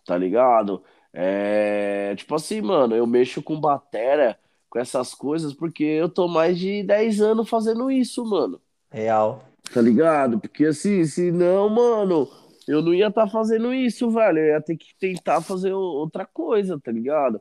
Tá 0.04 0.16
ligado? 0.16 0.82
É, 1.12 2.14
tipo 2.16 2.34
assim, 2.34 2.60
mano, 2.60 2.94
eu 2.94 3.06
mexo 3.06 3.42
com 3.42 3.60
batera, 3.60 4.38
com 4.68 4.78
essas 4.78 5.14
coisas, 5.14 5.52
porque 5.52 5.84
eu 5.84 6.08
tô 6.08 6.26
mais 6.26 6.58
de 6.58 6.82
10 6.82 7.20
anos 7.20 7.48
fazendo 7.48 7.90
isso, 7.90 8.24
mano. 8.24 8.60
Real. 8.90 9.44
Tá 9.72 9.80
ligado? 9.80 10.40
Porque 10.40 10.66
assim, 10.66 11.04
se 11.04 11.30
não, 11.30 11.68
mano, 11.68 12.28
eu 12.66 12.82
não 12.82 12.94
ia 12.94 13.08
estar 13.08 13.28
fazendo 13.28 13.72
isso, 13.72 14.10
velho. 14.10 14.38
Eu 14.38 14.46
ia 14.54 14.60
ter 14.60 14.76
que 14.76 14.94
tentar 14.98 15.40
fazer 15.40 15.72
outra 15.72 16.26
coisa, 16.26 16.78
tá 16.80 16.90
ligado? 16.90 17.40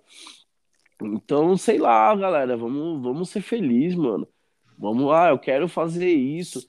Então, 1.02 1.58
sei 1.58 1.78
lá, 1.78 2.16
galera, 2.16 2.56
vamos, 2.56 3.02
vamos 3.02 3.30
ser 3.30 3.42
felizes, 3.42 3.98
mano. 3.98 4.28
Vamos 4.78 5.06
lá, 5.06 5.30
eu 5.30 5.40
quero 5.40 5.68
fazer 5.68 6.10
isso. 6.10 6.68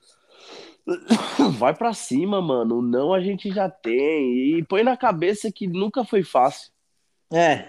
Vai 1.58 1.74
pra 1.74 1.92
cima, 1.92 2.40
mano. 2.40 2.78
O 2.78 2.82
não 2.82 3.12
a 3.12 3.20
gente 3.20 3.50
já 3.50 3.68
tem. 3.68 4.58
E 4.58 4.64
põe 4.64 4.82
na 4.82 4.96
cabeça 4.96 5.50
que 5.50 5.66
nunca 5.66 6.04
foi 6.04 6.22
fácil. 6.22 6.70
É. 7.32 7.68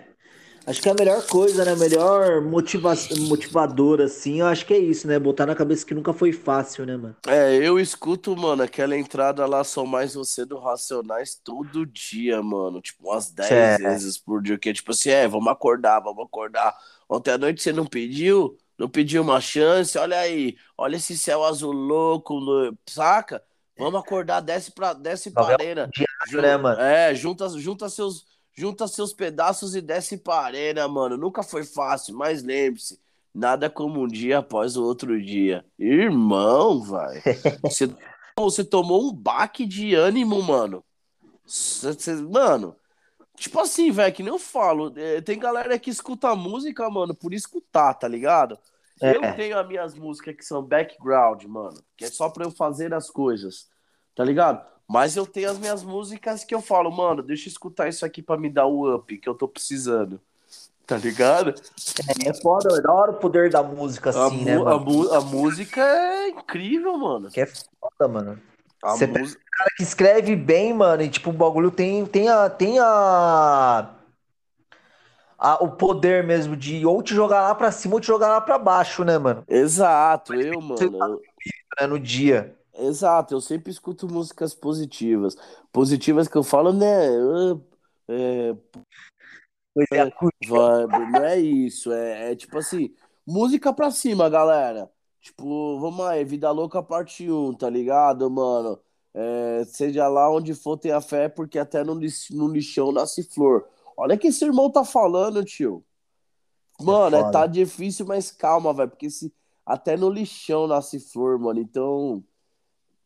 Acho 0.66 0.82
que 0.82 0.88
a 0.88 0.94
melhor 0.94 1.22
coisa, 1.28 1.66
né? 1.66 1.74
A 1.74 1.76
melhor 1.76 2.42
motiva 2.42 2.94
motivador, 3.28 4.00
assim, 4.00 4.40
eu 4.40 4.46
acho 4.48 4.66
que 4.66 4.74
é 4.74 4.78
isso, 4.78 5.06
né? 5.08 5.20
Botar 5.20 5.46
na 5.46 5.56
cabeça 5.56 5.86
que 5.86 5.94
nunca 5.94 6.14
foi 6.14 6.32
fácil, 6.32 6.86
né, 6.86 6.96
mano? 6.96 7.16
É, 7.28 7.54
eu 7.58 7.78
escuto, 7.78 8.36
mano, 8.38 8.64
aquela 8.64 8.96
entrada 8.98 9.46
lá, 9.46 9.62
Sou 9.66 9.86
Mais 9.86 10.16
Você 10.16 10.46
do 10.46 10.58
Racionais 10.58 11.36
todo 11.36 11.86
dia, 11.86 12.42
mano. 12.42 12.80
Tipo, 12.80 13.10
umas 13.10 13.30
10 13.30 13.52
É. 13.52 13.78
vezes 13.78 14.18
por 14.18 14.42
dia. 14.42 14.58
Que 14.58 14.70
é 14.70 14.74
tipo 14.74 14.92
assim, 14.92 15.10
é, 15.10 15.28
vamos 15.28 15.50
acordar, 15.52 16.00
vamos 16.00 16.24
acordar. 16.26 16.74
Ontem 17.10 17.32
à 17.32 17.38
noite 17.38 17.62
você 17.62 17.74
não 17.74 17.86
pediu? 17.86 18.58
Não 18.78 18.90
pediu 18.90 19.22
uma 19.22 19.40
chance? 19.40 19.98
Olha 19.98 20.20
aí, 20.20 20.56
olha 20.78 20.96
esse 20.96 21.18
céu 21.18 21.44
azul 21.44 21.72
louco, 21.72 22.40
saca? 22.88 23.44
Vamos 23.78 24.00
acordar, 24.00 24.40
desce 24.42 24.72
pra, 24.72 24.94
desce 24.94 25.32
arena. 25.36 25.90
Diário, 26.28 26.62
né? 26.78 27.10
É, 27.10 27.16
junta, 27.16 27.50
junta 27.60 27.90
seus, 27.90 28.26
junta 28.54 28.88
seus 28.88 29.14
pedaços 29.14 29.76
e 29.76 29.82
desce 29.82 30.18
pra 30.18 30.36
arena, 30.42 30.88
mano. 30.88 31.18
Nunca 31.18 31.42
foi 31.44 31.64
fácil, 31.64 32.16
mas 32.16 32.44
lembre-se, 32.44 33.00
nada 33.34 33.70
como 33.70 34.02
um 34.02 34.08
dia 34.08 34.40
após 34.40 34.78
o 34.78 34.84
outro 34.84 35.20
dia. 35.22 35.66
Irmão, 35.78 36.82
vai. 36.84 37.22
Você, 37.64 37.90
você 38.38 38.64
tomou 38.64 39.10
um 39.10 39.14
baque 39.14 39.66
de 39.66 39.94
ânimo, 39.96 40.42
mano. 40.42 40.84
Cê- 41.46 41.94
cê- 41.94 42.16
mano, 42.16 42.76
tipo 43.44 43.60
assim, 43.60 43.92
velho, 43.92 44.14
que 44.14 44.24
nem 44.24 44.32
eu 44.32 44.40
falo, 44.40 44.94
é, 44.96 45.20
tem 45.20 45.38
galera 45.38 45.78
que 45.78 45.90
escuta 45.90 46.34
música, 46.34 46.90
mano, 46.90 47.14
por 47.14 47.34
escutar, 47.34 47.94
tá 47.94 48.08
ligado? 48.08 48.58
É. 49.02 49.18
Eu 49.18 49.36
tenho 49.36 49.60
as 49.60 49.68
minhas 49.68 49.94
músicas 49.96 50.36
que 50.36 50.46
são 50.46 50.64
background, 50.64 51.44
mano, 51.44 51.84
que 51.98 52.06
é 52.06 52.08
só 52.10 52.30
pra 52.30 52.46
eu 52.46 52.52
fazer 52.52 52.94
as 52.94 53.10
coisas, 53.10 53.68
tá 54.16 54.24
ligado? 54.24 54.66
Mas 54.88 55.18
eu 55.18 55.26
tenho 55.26 55.50
as 55.52 55.58
minhas 55.60 55.84
músicas 55.84 56.46
que 56.46 56.56
eu 56.56 56.62
falo, 56.62 56.90
mano, 56.90 57.22
deixa 57.22 57.48
eu 57.48 57.52
escutar 57.52 57.90
isso 57.90 58.06
aqui 58.06 58.22
pra 58.22 58.38
me 58.38 58.50
dar 58.50 58.66
o 58.66 58.96
up 58.96 59.18
que 59.18 59.28
eu 59.28 59.36
tô 59.36 59.46
precisando, 59.48 60.22
tá 60.88 60.96
ligado? 60.96 61.54
É 62.26 62.34
foda, 62.34 62.78
é 62.78 62.82
da 62.82 62.94
hora 62.94 63.12
o 63.12 63.16
poder 63.16 63.50
da 63.50 63.62
música, 63.62 64.10
A, 64.10 64.28
assim, 64.28 64.46
né, 64.46 64.56
a, 64.56 64.60
mano? 64.64 64.80
mu- 64.80 65.12
a 65.12 65.20
música 65.20 65.82
é 65.82 66.30
incrível, 66.30 66.98
mano. 66.98 67.30
Que 67.30 67.42
é 67.42 67.46
foda, 67.46 68.08
mano. 68.08 68.40
A 68.84 68.96
Você 68.96 69.08
música. 69.08 69.42
cara 69.52 69.70
que 69.78 69.84
escreve 69.84 70.36
bem, 70.36 70.74
mano, 70.74 71.02
e 71.04 71.10
tipo, 71.10 71.30
o 71.30 71.34
bagulho 71.34 71.72
tem, 71.72 72.06
tem 72.06 72.28
a, 72.30 72.50
tem 72.50 72.80
a, 72.80 73.90
a- 75.38 75.64
o 75.64 75.72
poder 75.72 76.24
mesmo 76.24 76.56
de 76.56 76.86
ou 76.86 77.02
te 77.02 77.14
jogar 77.14 77.42
lá 77.42 77.56
pra 77.56 77.72
cima 77.72 77.96
ou 77.96 78.00
te 78.00 78.08
jogar 78.08 78.30
lá 78.30 78.42
pra 78.42 78.58
baixo, 78.58 79.04
né, 79.04 79.18
mano? 79.18 79.44
Exato, 79.48 80.34
eu, 80.34 80.62
mano. 80.62 81.20
Né, 81.80 81.88
no 81.88 82.00
dia. 82.00 82.56
Exato, 82.76 83.34
eu 83.36 83.42
sempre 83.42 83.72
escuto 83.72 84.08
músicas 84.08 84.54
positivas. 84.54 85.36
Positivas 85.72 86.28
que 86.28 86.36
eu 86.36 86.44
falo, 86.44 86.74
né? 86.74 86.86
ah, 88.10 88.54
É, 89.92 90.10
Coisa 90.12 90.88
vibe, 90.88 91.12
não 91.12 91.24
é 91.24 91.40
isso. 91.40 91.92
É, 91.92 92.32
é 92.32 92.36
tipo 92.36 92.58
assim, 92.58 92.94
música 93.26 93.74
pra 93.74 93.92
cima, 93.92 94.30
galera. 94.30 94.90
Tipo, 95.24 95.80
vamos 95.80 96.06
aí, 96.06 96.26
Vida 96.26 96.52
Louca 96.52 96.84
parte 96.84 97.32
1, 97.32 97.54
tá 97.54 97.70
ligado, 97.70 98.30
mano? 98.30 98.78
É, 99.14 99.64
seja 99.66 100.06
lá 100.10 100.30
onde 100.30 100.54
for 100.54 100.78
ter 100.78 100.92
a 100.92 101.00
fé, 101.00 101.30
porque 101.30 101.58
até 101.58 101.82
no, 101.82 101.96
no 101.96 102.48
lixão 102.50 102.92
nasce 102.92 103.24
flor. 103.24 103.66
Olha 103.96 104.18
que 104.18 104.28
esse 104.28 104.44
irmão 104.44 104.70
tá 104.70 104.84
falando, 104.84 105.46
tio. 105.46 105.82
Mano, 106.82 107.16
é, 107.16 107.22
é 107.22 107.32
tá 107.32 107.48
difícil, 107.48 108.06
mas 108.06 108.32
calma, 108.32 108.74
velho. 108.74 108.90
Porque 108.90 109.10
se, 109.10 109.34
até 109.66 109.96
no 109.96 110.10
lixão 110.10 110.68
nasce 110.68 111.00
flor, 111.00 111.40
mano. 111.40 111.62
Então, 111.62 112.22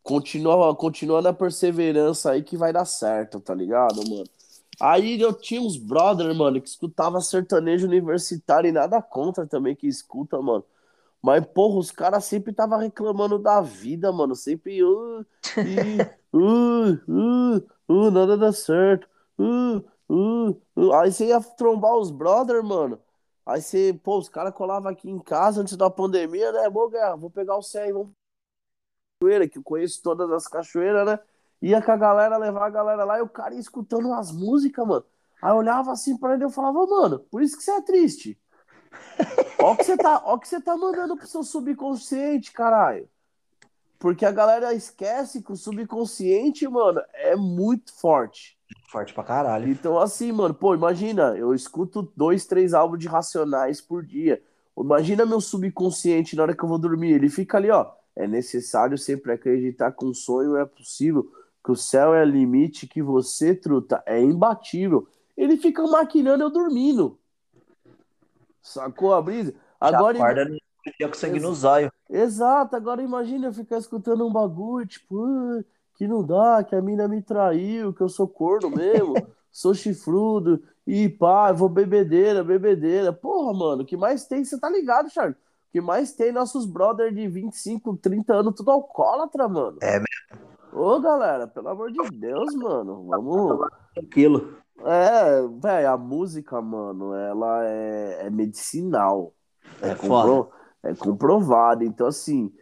continua, 0.01 0.75
continua 0.75 1.21
na 1.21 1.33
perseverança 1.33 2.31
aí 2.31 2.41
que 2.41 2.57
vai 2.57 2.73
dar 2.73 2.85
certo, 2.85 3.39
tá 3.39 3.53
ligado, 3.53 3.97
mano? 4.09 4.27
Aí 4.79 5.21
eu 5.21 5.33
tinha 5.33 5.61
uns 5.61 5.77
brother, 5.77 6.33
mano, 6.33 6.59
que 6.59 6.67
escutava 6.67 7.21
sertanejo 7.21 7.85
universitário 7.85 8.69
e 8.69 8.71
nada 8.71 9.03
contra 9.03 9.45
também 9.45 9.75
que 9.75 9.85
escuta, 9.85 10.41
mano. 10.41 10.65
Mas, 11.21 11.45
porra, 11.45 11.79
os 11.79 11.91
caras 11.91 12.25
sempre 12.25 12.53
tava 12.53 12.77
reclamando 12.77 13.39
da 13.39 13.59
vida, 13.61 14.11
mano. 14.11 14.35
Sempre. 14.35 14.83
Uh, 14.83 15.25
uh, 16.33 17.57
uh, 17.87 18.11
nada 18.11 18.37
dá 18.37 18.51
certo. 18.51 19.07
Aí 20.99 21.11
você 21.11 21.27
ia 21.27 21.41
trombar 21.41 21.95
os 21.95 22.11
brother, 22.11 22.63
mano. 22.63 22.99
Aí 23.45 23.61
você, 23.61 23.97
pô, 24.03 24.17
os 24.17 24.29
caras 24.29 24.53
colavam 24.53 24.91
aqui 24.91 25.09
em 25.09 25.19
casa 25.19 25.61
antes 25.61 25.75
da 25.75 25.89
pandemia, 25.89 26.51
né? 26.51 26.69
Vou, 26.69 26.91
vou 27.17 27.29
pegar 27.29 27.57
o 27.57 27.61
céu 27.61 27.83
aí, 27.83 27.91
vamos. 27.93 28.11
Cachoeira, 29.19 29.47
que 29.47 29.57
eu 29.57 29.63
conheço 29.63 30.01
todas 30.03 30.29
as 30.31 30.47
cachoeiras, 30.47 31.05
né? 31.05 31.19
Ia 31.61 31.81
com 31.81 31.91
a 31.91 31.97
galera, 31.97 32.37
levar 32.37 32.67
a 32.67 32.69
galera 32.69 33.03
lá 33.03 33.17
e 33.17 33.21
o 33.21 33.29
cara 33.29 33.53
ia 33.53 33.59
escutando 33.59 34.13
as 34.13 34.31
músicas, 34.31 34.85
mano. 34.85 35.05
Aí 35.41 35.51
eu 35.51 35.55
olhava 35.55 35.91
assim 35.91 36.17
pra 36.17 36.33
ele 36.33 36.43
e 36.43 36.45
eu 36.45 36.49
falava, 36.49 36.85
mano, 36.85 37.19
por 37.31 37.41
isso 37.41 37.57
que 37.57 37.63
você 37.63 37.71
é 37.71 37.81
triste. 37.81 38.39
Ó 39.59 39.75
que 39.75 39.83
você 39.83 39.97
tá, 39.97 40.21
ó 40.25 40.37
que 40.37 40.47
você 40.47 40.61
tá 40.61 40.77
mandando 40.77 41.17
pro 41.17 41.27
seu 41.27 41.43
subconsciente, 41.43 42.51
caralho. 42.51 43.07
Porque 43.99 44.25
a 44.25 44.31
galera 44.31 44.73
esquece 44.73 45.41
que 45.41 45.51
o 45.51 45.55
subconsciente, 45.55 46.67
mano, 46.67 47.01
é 47.13 47.35
muito 47.35 47.91
forte. 47.99 48.57
Forte 48.91 49.13
pra 49.13 49.23
caralho. 49.23 49.69
Então, 49.69 49.97
assim, 49.99 50.31
mano, 50.31 50.53
pô, 50.53 50.75
imagina, 50.75 51.35
eu 51.35 51.53
escuto 51.53 52.11
dois, 52.15 52.45
três 52.45 52.73
álbuns 52.73 52.99
de 52.99 53.07
Racionais 53.07 53.81
por 53.81 54.05
dia. 54.05 54.41
Imagina 54.77 55.25
meu 55.25 55.41
subconsciente 55.41 56.35
na 56.35 56.43
hora 56.43 56.55
que 56.55 56.63
eu 56.63 56.69
vou 56.69 56.77
dormir. 56.77 57.13
Ele 57.13 57.29
fica 57.29 57.57
ali, 57.57 57.71
ó. 57.71 57.91
É 58.15 58.27
necessário 58.27 58.97
sempre 58.97 59.31
acreditar 59.31 59.91
que 59.91 60.05
um 60.05 60.13
sonho 60.13 60.55
é 60.55 60.65
possível, 60.65 61.29
que 61.63 61.71
o 61.71 61.75
céu 61.75 62.13
é 62.13 62.23
limite, 62.25 62.87
que 62.87 63.01
você, 63.01 63.53
truta, 63.55 64.01
é 64.05 64.21
imbatível. 64.21 65.07
Ele 65.35 65.57
fica 65.57 65.83
maquinando 65.83 66.43
eu 66.43 66.49
dormindo. 66.49 67.19
Sacou 68.67 69.13
a 69.13 69.21
brisa? 69.21 69.53
Agora. 69.79 70.17
Acorda 70.17 70.45
no 70.45 70.57
dia 70.97 71.07
com 71.07 71.13
sangue 71.13 71.39
no 71.39 71.53
zóio. 71.53 71.91
Exato, 72.09 72.75
agora 72.75 73.01
imagina 73.01 73.47
eu 73.47 73.53
ficar 73.53 73.77
escutando 73.77 74.25
um 74.25 74.31
bagulho, 74.31 74.85
tipo, 74.85 75.25
que 75.95 76.07
não 76.07 76.23
dá, 76.23 76.63
que 76.63 76.75
a 76.75 76.81
mina 76.81 77.07
me 77.07 77.21
traiu, 77.21 77.93
que 77.93 78.01
eu 78.01 78.09
sou 78.09 78.27
corno 78.27 78.69
mesmo, 78.69 79.13
sou 79.51 79.73
chifrudo, 79.73 80.61
e 80.85 81.09
pá, 81.09 81.51
vou 81.51 81.69
bebedeira, 81.69 82.43
bebedeira. 82.43 83.11
Porra, 83.11 83.53
mano, 83.53 83.83
o 83.83 83.85
que 83.85 83.97
mais 83.97 84.25
tem, 84.25 84.43
você 84.43 84.59
tá 84.59 84.69
ligado, 84.69 85.09
Charles? 85.09 85.35
O 85.35 85.71
que 85.71 85.81
mais 85.81 86.13
tem 86.13 86.31
nossos 86.31 86.65
brothers 86.65 87.13
de 87.13 87.27
25, 87.27 87.97
30 87.97 88.33
anos, 88.33 88.55
tudo 88.55 88.71
alcoólatra, 88.71 89.47
mano. 89.47 89.77
É 89.81 89.93
mesmo. 89.93 90.47
Ô, 90.73 90.99
galera, 90.99 91.47
pelo 91.47 91.69
amor 91.69 91.91
de 91.91 92.09
Deus, 92.11 92.53
mano, 92.55 93.05
vamos. 93.07 93.67
Tranquilo. 93.93 94.57
É, 94.79 95.47
velho, 95.47 95.89
a 95.89 95.97
música, 95.97 96.61
mano, 96.61 97.13
ela 97.13 97.65
é, 97.65 98.27
é 98.27 98.29
medicinal. 98.29 99.33
É, 99.81 99.89
é, 99.89 99.95
compro... 99.95 100.51
é 100.83 100.93
comprovado. 100.93 101.83
Então, 101.83 102.07
assim, 102.07 102.53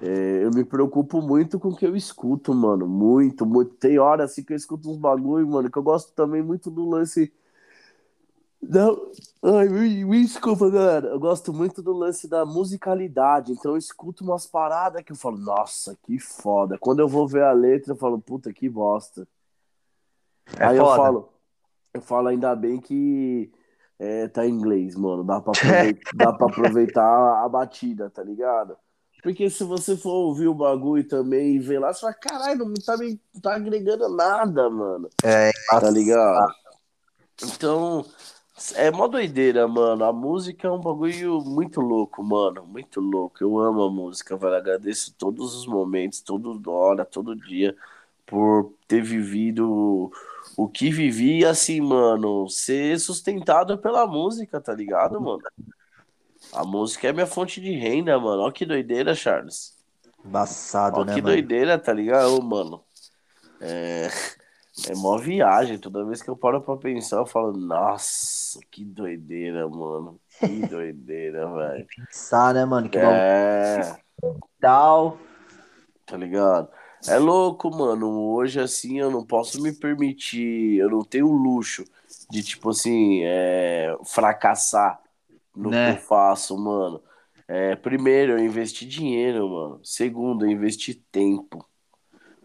é, 0.00 0.44
eu 0.44 0.50
me 0.50 0.64
preocupo 0.64 1.20
muito 1.20 1.58
com 1.58 1.68
o 1.68 1.76
que 1.76 1.86
eu 1.86 1.96
escuto, 1.96 2.54
mano. 2.54 2.86
Muito, 2.86 3.44
muito. 3.44 3.74
Tem 3.74 3.98
horas 3.98 4.30
assim 4.30 4.44
que 4.44 4.52
eu 4.52 4.56
escuto 4.56 4.90
uns 4.90 4.96
bagulho, 4.96 5.46
mano, 5.46 5.70
que 5.70 5.78
eu 5.78 5.82
gosto 5.82 6.12
também 6.12 6.42
muito 6.42 6.70
do 6.70 6.88
lance. 6.88 7.32
Não, 8.62 9.12
ai, 9.42 9.68
me, 9.68 10.04
me 10.04 10.22
desculpa, 10.22 10.68
galera. 10.70 11.08
Eu 11.08 11.20
gosto 11.20 11.52
muito 11.52 11.82
do 11.82 11.92
lance 11.92 12.28
da 12.28 12.44
musicalidade. 12.44 13.52
Então 13.52 13.72
eu 13.72 13.76
escuto 13.76 14.24
umas 14.24 14.46
paradas 14.46 15.02
que 15.02 15.12
eu 15.12 15.16
falo, 15.16 15.38
nossa, 15.38 15.96
que 16.04 16.18
foda. 16.18 16.78
Quando 16.78 17.00
eu 17.00 17.08
vou 17.08 17.26
ver 17.26 17.44
a 17.44 17.52
letra, 17.52 17.92
eu 17.92 17.96
falo, 17.96 18.20
puta, 18.20 18.52
que 18.52 18.68
bosta. 18.68 19.26
É 20.58 20.64
Aí 20.64 20.78
foda. 20.78 20.90
eu 20.90 20.96
falo, 20.96 21.28
eu 21.96 22.02
falo 22.02 22.28
ainda 22.28 22.54
bem 22.54 22.80
que 22.80 23.50
é, 23.98 24.28
tá 24.28 24.46
em 24.46 24.50
inglês, 24.50 24.94
mano. 24.94 25.24
Dá 25.24 25.40
pra 25.40 25.52
aproveitar, 25.56 26.10
dá 26.14 26.32
pra 26.32 26.46
aproveitar 26.46 27.44
a 27.44 27.48
batida, 27.48 28.10
tá 28.10 28.22
ligado? 28.22 28.76
Porque 29.22 29.50
se 29.50 29.64
você 29.64 29.96
for 29.96 30.12
ouvir 30.12 30.46
o 30.46 30.54
bagulho 30.54 31.06
também 31.06 31.56
e 31.56 31.58
ver 31.58 31.80
lá, 31.80 31.92
você 31.92 32.00
fala, 32.00 32.14
caralho, 32.14 32.64
não 32.64 32.74
tá, 32.74 32.96
me, 32.96 33.20
tá 33.42 33.56
agregando 33.56 34.08
nada, 34.08 34.70
mano. 34.70 35.08
É, 35.24 35.50
tá 35.70 35.90
ligado? 35.90 36.54
Então, 37.42 38.04
é 38.74 38.90
mó 38.90 39.08
doideira, 39.08 39.66
mano. 39.66 40.04
A 40.04 40.12
música 40.12 40.68
é 40.68 40.70
um 40.70 40.80
bagulho 40.80 41.40
muito 41.40 41.80
louco, 41.80 42.22
mano. 42.22 42.64
Muito 42.66 43.00
louco. 43.00 43.36
Eu 43.40 43.58
amo 43.58 43.82
a 43.82 43.90
música, 43.90 44.36
velho. 44.36 44.54
Agradeço 44.54 45.12
todos 45.18 45.54
os 45.56 45.66
momentos, 45.66 46.20
toda 46.20 46.70
hora, 46.70 47.04
todo 47.04 47.34
dia, 47.34 47.76
por 48.24 48.72
ter 48.86 49.02
vivido 49.02 50.12
o 50.56 50.68
que 50.68 50.90
vivi, 50.90 51.44
assim, 51.44 51.80
mano, 51.80 52.48
ser 52.48 52.98
sustentado 52.98 53.78
pela 53.78 54.06
música, 54.06 54.60
tá 54.60 54.74
ligado, 54.74 55.20
mano? 55.20 55.42
A 56.52 56.64
música 56.64 57.08
é 57.08 57.12
minha 57.12 57.26
fonte 57.26 57.60
de 57.60 57.72
renda, 57.72 58.18
mano. 58.18 58.42
Ó 58.42 58.50
que 58.50 58.64
doideira, 58.64 59.14
Charles. 59.14 59.76
Embaçado, 60.24 61.00
Ó, 61.00 61.04
né, 61.04 61.14
que 61.14 61.22
mano? 61.22 61.34
doideira, 61.34 61.78
tá 61.78 61.92
ligado, 61.92 62.42
mano? 62.42 62.82
É... 63.60 64.08
é 64.88 64.94
mó 64.94 65.18
viagem. 65.18 65.78
Toda 65.78 66.04
vez 66.04 66.22
que 66.22 66.28
eu 66.28 66.36
paro 66.36 66.60
pra 66.60 66.76
pensar, 66.76 67.18
eu 67.18 67.26
falo, 67.26 67.52
nossa, 67.52 68.58
que 68.70 68.84
doideira, 68.84 69.68
mano. 69.68 70.20
Que 70.38 70.46
doideira, 70.66 71.50
velho. 71.52 71.86
Pensar, 71.96 72.54
né, 72.54 72.64
mano? 72.64 72.88
Que 72.88 72.98
é... 72.98 73.96
Tal. 74.60 75.18
Tá 76.06 76.16
ligado? 76.16 76.68
É 77.06 77.18
louco, 77.18 77.70
mano. 77.70 78.32
Hoje, 78.32 78.60
assim, 78.60 78.98
eu 78.98 79.10
não 79.10 79.24
posso 79.24 79.62
me 79.62 79.72
permitir, 79.72 80.78
eu 80.78 80.90
não 80.90 81.02
tenho 81.02 81.28
o 81.28 81.36
luxo 81.36 81.84
de, 82.30 82.42
tipo 82.42 82.70
assim, 82.70 83.20
é, 83.24 83.96
fracassar 84.04 85.00
no 85.54 85.70
né? 85.70 85.92
que 85.92 85.98
eu 85.98 86.02
faço, 86.02 86.56
mano. 86.58 87.02
É, 87.48 87.76
primeiro, 87.76 88.32
eu 88.32 88.38
investi 88.38 88.86
dinheiro, 88.86 89.48
mano. 89.48 89.80
Segundo, 89.84 90.44
eu 90.44 90.50
investi 90.50 90.94
tempo. 90.94 91.64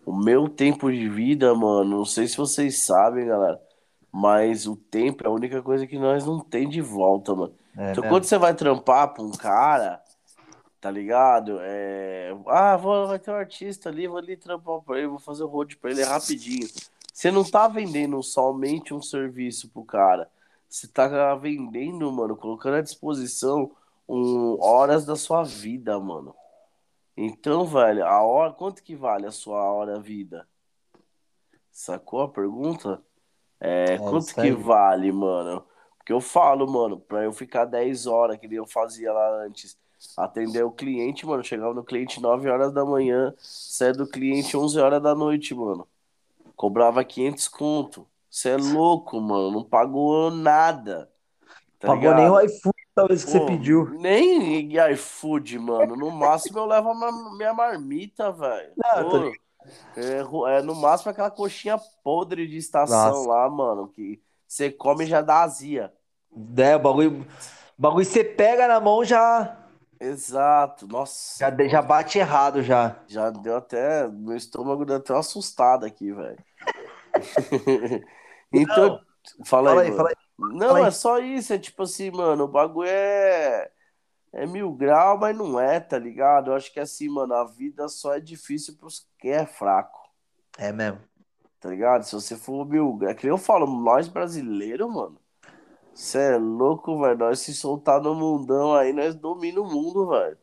O 0.06 0.16
meu 0.16 0.48
tempo 0.48 0.92
de 0.92 1.08
vida, 1.10 1.54
mano, 1.54 1.98
não 1.98 2.06
sei 2.06 2.28
se 2.28 2.38
vocês 2.38 2.80
sabem, 2.80 3.28
galera, 3.28 3.60
mas 4.12 4.68
o 4.68 4.76
tempo 4.76 5.24
é 5.24 5.28
a 5.28 5.32
única 5.32 5.62
coisa 5.62 5.88
que 5.88 5.98
nós 5.98 6.26
não 6.26 6.40
tem 6.40 6.68
de 6.68 6.82
volta, 6.82 7.34
mano. 7.34 7.54
É 7.78 7.92
então, 7.92 8.04
mesmo. 8.04 8.10
quando 8.10 8.24
você 8.26 8.38
vai 8.38 8.54
trampar 8.54 9.14
pra 9.14 9.24
um 9.24 9.32
cara, 9.32 10.01
tá 10.82 10.90
ligado? 10.90 11.60
É... 11.62 12.36
Ah, 12.48 12.76
vou, 12.76 13.08
vai 13.08 13.20
ter 13.20 13.30
um 13.30 13.36
artista 13.36 13.88
ali, 13.88 14.08
vou 14.08 14.18
ali 14.18 14.36
trampar 14.36 14.82
pra 14.82 14.98
ele, 14.98 15.08
vou 15.08 15.20
fazer 15.20 15.44
o 15.44 15.48
road 15.48 15.78
pra 15.78 15.92
ele 15.92 16.04
rapidinho. 16.04 16.68
Você 17.14 17.30
não 17.30 17.44
tá 17.44 17.68
vendendo 17.68 18.22
somente 18.24 18.94
um 18.94 19.02
serviço 19.02 19.70
pro 19.70 19.86
cara. 19.86 20.28
Você 20.68 20.88
tá 20.88 21.36
vendendo, 21.36 22.12
mano, 22.12 22.36
colocando 22.36 22.78
à 22.78 22.82
disposição 22.82 23.72
um, 24.10 24.58
horas 24.60 25.06
da 25.06 25.16
sua 25.16 25.44
vida, 25.44 26.00
mano. 26.00 26.34
Então, 27.16 27.66
velho, 27.66 28.06
a 28.06 28.22
hora, 28.24 28.52
quanto 28.52 28.82
que 28.82 28.96
vale 28.96 29.28
a 29.28 29.32
sua 29.32 29.62
hora 29.72 30.00
vida? 30.00 30.48
Sacou 31.72 32.22
a 32.22 32.28
pergunta? 32.28 33.02
É, 33.60 33.94
é 33.94 33.98
quanto 34.00 34.34
que 34.34 34.52
vale, 34.52 35.12
mano? 35.12 35.64
Porque 35.98 36.12
eu 36.12 36.22
falo, 36.22 36.68
mano, 36.68 37.00
pra 37.00 37.24
eu 37.24 37.32
ficar 37.32 37.66
10 37.66 38.08
horas, 38.08 38.38
que 38.38 38.48
nem 38.48 38.58
eu 38.58 38.66
fazia 38.66 39.14
lá 39.14 39.44
antes, 39.44 39.78
atender 40.18 40.64
o 40.64 40.72
cliente, 40.72 41.26
mano. 41.26 41.44
Chegava 41.44 41.74
no 41.74 41.84
cliente 41.84 42.22
9 42.22 42.50
horas 42.50 42.74
da 42.74 42.86
manhã, 42.86 43.34
saia 43.38 43.94
do 43.94 44.08
cliente 44.08 44.56
11 44.56 44.80
horas 44.80 45.02
da 45.02 45.16
noite, 45.16 45.54
mano. 45.54 45.88
Cobrava 46.56 47.04
500 47.04 47.48
conto. 47.48 48.08
Você 48.30 48.50
é 48.50 48.58
louco, 48.58 49.20
mano. 49.20 49.52
Não 49.52 49.64
pagou 49.64 50.32
nada. 50.32 51.10
Tá 51.80 51.88
pagou 51.88 52.12
ligado? 52.12 52.18
nem 52.18 52.30
o 52.30 52.40
iFood, 52.42 52.78
talvez, 52.94 53.26
que 53.26 53.32
Pô, 53.32 53.40
você 53.40 53.46
pediu. 53.46 53.90
Nem 54.00 54.78
iFood, 54.94 55.60
mano. 55.60 55.96
No 55.96 56.12
máximo 56.12 56.60
eu 56.60 56.66
levo 56.66 56.90
a 56.90 57.36
minha 57.36 57.54
marmita, 57.54 58.32
velho. 58.32 58.74
É, 59.96 60.58
é, 60.58 60.62
no 60.62 60.76
máximo 60.76 61.12
aquela 61.12 61.30
coxinha 61.30 61.78
podre 62.04 62.48
de 62.48 62.58
estação 62.58 63.12
Nossa. 63.12 63.30
lá, 63.30 63.50
mano. 63.50 63.88
Que 63.88 64.22
você 64.48 64.72
come 64.72 65.04
e 65.04 65.08
já 65.08 65.22
dá 65.22 65.42
azia. 65.42 65.92
É, 66.58 66.76
o 66.76 66.80
bagulho. 66.80 67.26
O 67.78 67.82
bagulho 67.82 68.06
você 68.06 68.24
pega 68.24 68.68
na 68.68 68.80
mão 68.80 69.04
já. 69.04 69.58
Exato, 70.02 70.88
nossa. 70.88 71.38
Já, 71.38 71.68
já 71.68 71.80
bate 71.80 72.18
errado 72.18 72.64
já. 72.64 73.00
Já 73.08 73.30
deu 73.30 73.58
até. 73.58 74.08
Meu 74.08 74.36
estômago 74.36 74.84
deu 74.84 74.96
até 74.96 75.14
uma 75.14 75.20
assustada 75.20 75.86
aqui, 75.86 76.12
velho. 76.12 76.44
então, 78.52 79.00
não, 79.38 79.46
fala, 79.46 79.70
fala, 79.70 79.82
aí, 79.84 79.90
aí 79.90 79.96
fala 79.96 80.10
aí. 80.10 80.16
Não, 80.40 80.68
fala 80.70 80.80
aí. 80.80 80.86
é 80.86 80.92
só 80.92 81.20
isso. 81.20 81.54
É 81.54 81.60
tipo 81.60 81.84
assim, 81.84 82.10
mano, 82.10 82.46
o 82.46 82.48
bagulho 82.48 82.90
é. 82.90 83.70
É 84.34 84.48
mil 84.48 84.72
grau, 84.72 85.20
mas 85.20 85.38
não 85.38 85.60
é, 85.60 85.80
tá 85.80 86.00
ligado? 86.00 86.50
Eu 86.50 86.56
acho 86.56 86.74
que 86.74 86.80
assim, 86.80 87.08
mano, 87.08 87.34
a 87.36 87.44
vida 87.44 87.88
só 87.88 88.16
é 88.16 88.20
difícil 88.20 88.78
pros 88.78 89.08
quem 89.20 89.34
é 89.34 89.46
fraco. 89.46 90.10
É 90.58 90.72
mesmo. 90.72 91.02
Tá 91.60 91.70
ligado? 91.70 92.04
Se 92.04 92.16
você 92.16 92.36
for 92.36 92.66
mil. 92.66 92.98
É 93.04 93.14
que 93.14 93.26
nem 93.26 93.32
eu 93.32 93.38
falo, 93.38 93.68
nós 93.68 94.08
brasileiros, 94.08 94.92
mano. 94.92 95.21
Você 95.94 96.18
é 96.18 96.38
louco, 96.38 97.00
velho. 97.02 97.18
Nós 97.18 97.40
se 97.40 97.54
soltar 97.54 98.02
no 98.02 98.16
mundão 98.16 98.74
aí, 98.74 98.94
nós 98.94 99.16
dominamos 99.16 99.72
o 99.72 99.76
mundo, 99.76 100.10
velho. 100.10 100.38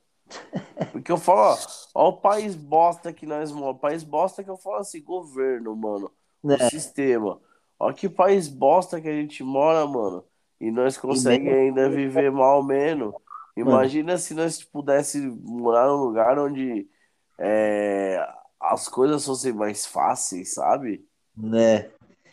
Porque 0.92 1.10
eu 1.10 1.16
falo, 1.16 1.40
ó, 1.40 1.56
ó 1.94 2.08
o 2.10 2.16
país 2.20 2.54
bosta 2.54 3.12
que 3.12 3.26
nós 3.26 3.50
moramos. 3.50 3.80
País 3.80 4.02
bosta 4.02 4.44
que 4.44 4.50
eu 4.50 4.56
falo 4.56 4.76
assim, 4.76 5.02
governo, 5.02 5.74
mano. 5.74 6.10
O 6.42 6.52
É. 6.52 6.70
sistema. 6.70 7.40
Ó 7.78 7.92
que 7.92 8.08
país 8.08 8.48
bosta 8.48 9.00
que 9.00 9.08
a 9.08 9.12
gente 9.12 9.42
mora, 9.42 9.86
mano. 9.86 10.24
E 10.60 10.70
nós 10.70 10.96
conseguimos 10.96 11.54
ainda 11.54 11.88
viver 11.88 12.30
mal 12.32 12.62
menos. 12.62 13.14
Imagina 13.56 14.18
se 14.18 14.34
nós 14.34 14.62
pudéssemos 14.62 15.36
morar 15.42 15.88
num 15.88 15.96
lugar 15.96 16.38
onde 16.38 16.88
é, 17.38 18.24
as 18.60 18.88
coisas 18.88 19.24
fossem 19.24 19.52
mais 19.52 19.86
fáceis, 19.86 20.54
sabe? 20.54 21.04
Né? 21.36 21.90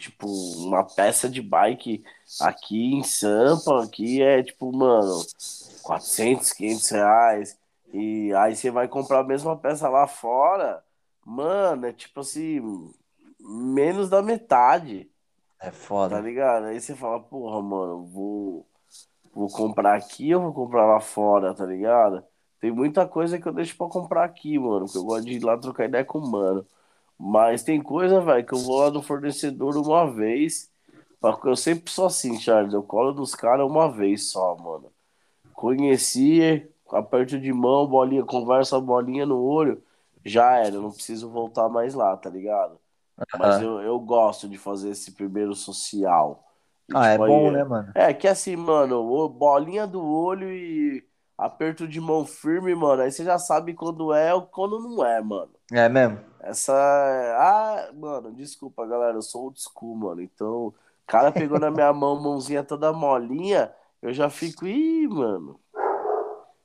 Tipo, 0.10 0.28
uma 0.28 0.84
peça 0.84 1.30
de 1.30 1.42
bike 1.42 2.04
aqui 2.40 2.94
em 2.94 3.04
Sampa, 3.04 3.84
aqui 3.84 4.22
é 4.22 4.44
tipo, 4.44 4.72
mano, 4.76 5.30
400, 5.82 6.52
500 6.54 6.90
reais. 6.90 7.60
E 7.94 8.34
aí 8.36 8.56
você 8.56 8.72
vai 8.72 8.88
comprar 8.88 9.20
a 9.22 9.24
mesma 9.24 9.58
peça 9.58 9.90
lá 9.90 10.08
fora, 10.08 10.84
mano, 11.26 11.86
é 11.88 11.94
tipo 11.94 12.20
assim, 12.22 12.62
menos 13.40 14.10
da 14.10 14.22
metade, 14.22 15.10
É 15.60 15.70
tá 16.08 16.20
foda. 16.20 16.22
ligado? 16.22 16.66
Aí 16.68 16.80
você 16.82 16.96
fala, 16.96 17.20
porra, 17.22 17.62
mano, 17.62 18.06
vou, 18.08 18.68
vou 19.34 19.50
comprar 19.52 19.96
aqui 19.98 20.34
ou 20.36 20.42
vou 20.44 20.54
comprar 20.54 20.86
lá 20.86 21.00
fora, 21.00 21.54
tá 21.56 21.66
ligado? 21.66 22.26
Tem 22.60 22.72
muita 22.72 23.08
coisa 23.08 23.40
que 23.40 23.48
eu 23.48 23.54
deixo 23.54 23.78
pra 23.78 23.88
comprar 23.90 24.26
aqui, 24.26 24.58
mano, 24.60 24.86
porque 24.88 24.98
eu 24.98 25.04
gosto 25.04 25.26
de 25.26 25.34
ir 25.34 25.44
lá 25.44 25.58
trocar 25.58 25.86
ideia 25.86 26.06
com 26.06 26.20
o 26.20 26.32
mano. 26.32 26.68
Mas 27.18 27.64
tem 27.64 27.82
coisa, 27.82 28.22
velho, 28.22 28.46
que 28.46 28.54
eu 28.54 28.60
vou 28.64 28.80
lá 28.82 28.92
no 28.92 29.02
fornecedor 29.02 29.78
uma 29.78 30.12
vez. 30.12 30.72
Porque 31.20 31.48
eu 31.50 31.56
sempre 31.56 31.92
sou 31.92 32.06
assim, 32.08 32.40
Charles. 32.40 32.74
Eu 32.74 32.84
colo 32.84 33.12
dos 33.14 33.34
caras 33.36 33.66
uma 33.68 33.92
vez 33.92 34.32
só, 34.32 34.56
mano. 34.58 34.92
Conheci, 35.54 36.68
aperto 36.92 37.40
de 37.40 37.54
mão, 37.54 37.88
bolinha, 37.88 38.26
conversa, 38.26 38.80
bolinha 38.80 39.26
no 39.26 39.42
olho. 39.42 39.84
Já 40.26 40.58
era, 40.58 40.76
eu 40.76 40.82
não 40.82 40.92
preciso 40.92 41.30
voltar 41.30 41.70
mais 41.70 41.94
lá, 41.96 42.16
tá 42.18 42.30
ligado? 42.30 42.80
Mas 43.34 43.60
eu, 43.60 43.82
eu 43.82 44.00
gosto 44.00 44.48
de 44.50 44.58
fazer 44.58 44.92
esse 44.92 45.12
primeiro 45.14 45.56
social. 45.56 46.46
E, 46.90 46.96
Ah, 46.96 47.10
é 47.10 47.18
tipo, 47.18 47.24
bom, 47.24 47.52
aí, 47.52 47.52
né, 47.52 47.64
mano? 47.64 47.94
é, 47.94 48.14
que 48.14 48.28
assim, 48.28 48.56
mano, 48.56 49.30
bolinha 49.30 49.88
do 49.88 50.04
olho 50.04 50.52
e 50.52 51.08
aperto 51.38 51.88
de 51.88 52.00
mão 52.02 52.26
firme, 52.26 52.76
mano. 52.76 53.02
Aí 53.04 53.12
você 53.12 53.24
já 53.26 53.40
sabe 53.40 53.74
quando 53.74 54.14
é 54.14 54.34
ou 54.34 54.44
quando 54.48 54.80
não 54.80 55.06
é, 55.06 55.22
mano. 55.22 55.55
É 55.72 55.88
mesmo? 55.90 56.20
Essa. 56.40 56.74
Ah, 57.38 57.92
mano, 57.94 58.34
desculpa, 58.34 58.86
galera. 58.86 59.18
Eu 59.18 59.22
sou 59.22 59.44
old 59.46 59.60
school, 59.62 59.96
mano. 59.96 60.22
Então, 60.22 60.68
o 60.68 60.76
cara 61.08 61.32
pegou 61.32 61.60
na 61.60 61.72
minha 61.72 61.92
mão, 61.94 62.20
mãozinha 62.22 62.64
toda 62.64 62.94
molinha, 62.94 63.74
eu 64.02 64.14
já 64.14 64.30
fico, 64.30 64.66
ih, 64.68 65.08
mano. 65.08 65.60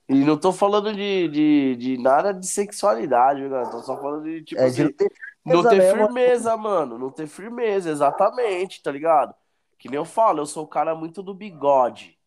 E 0.08 0.24
não 0.24 0.36
tô 0.38 0.52
falando 0.52 0.92
de, 0.94 1.28
de, 1.28 1.76
de 1.76 1.98
nada 1.98 2.32
de 2.34 2.46
sexualidade, 2.46 3.42
galera? 3.48 3.70
Tô 3.70 3.80
só 3.82 3.96
falando 4.00 4.24
de, 4.24 4.42
tipo 4.42 4.64
É 4.64 4.70
de 4.70 4.82
assim, 4.82 4.84
não 4.84 4.92
ter 4.92 5.10
não 5.44 5.64
firmeza 5.64 5.68
ter 5.68 5.82
mesmo. 5.82 6.08
firmeza, 6.08 6.56
mano. 6.56 6.98
Não 6.98 7.10
ter 7.10 7.26
firmeza, 7.26 7.90
exatamente, 7.90 8.82
tá 8.82 8.90
ligado? 8.92 9.34
Que 9.78 9.88
nem 9.88 9.96
eu 9.98 10.04
falo, 10.04 10.40
eu 10.40 10.46
sou 10.46 10.64
o 10.64 10.68
cara 10.68 10.94
muito 10.94 11.22
do 11.22 11.34
bigode. 11.34 12.18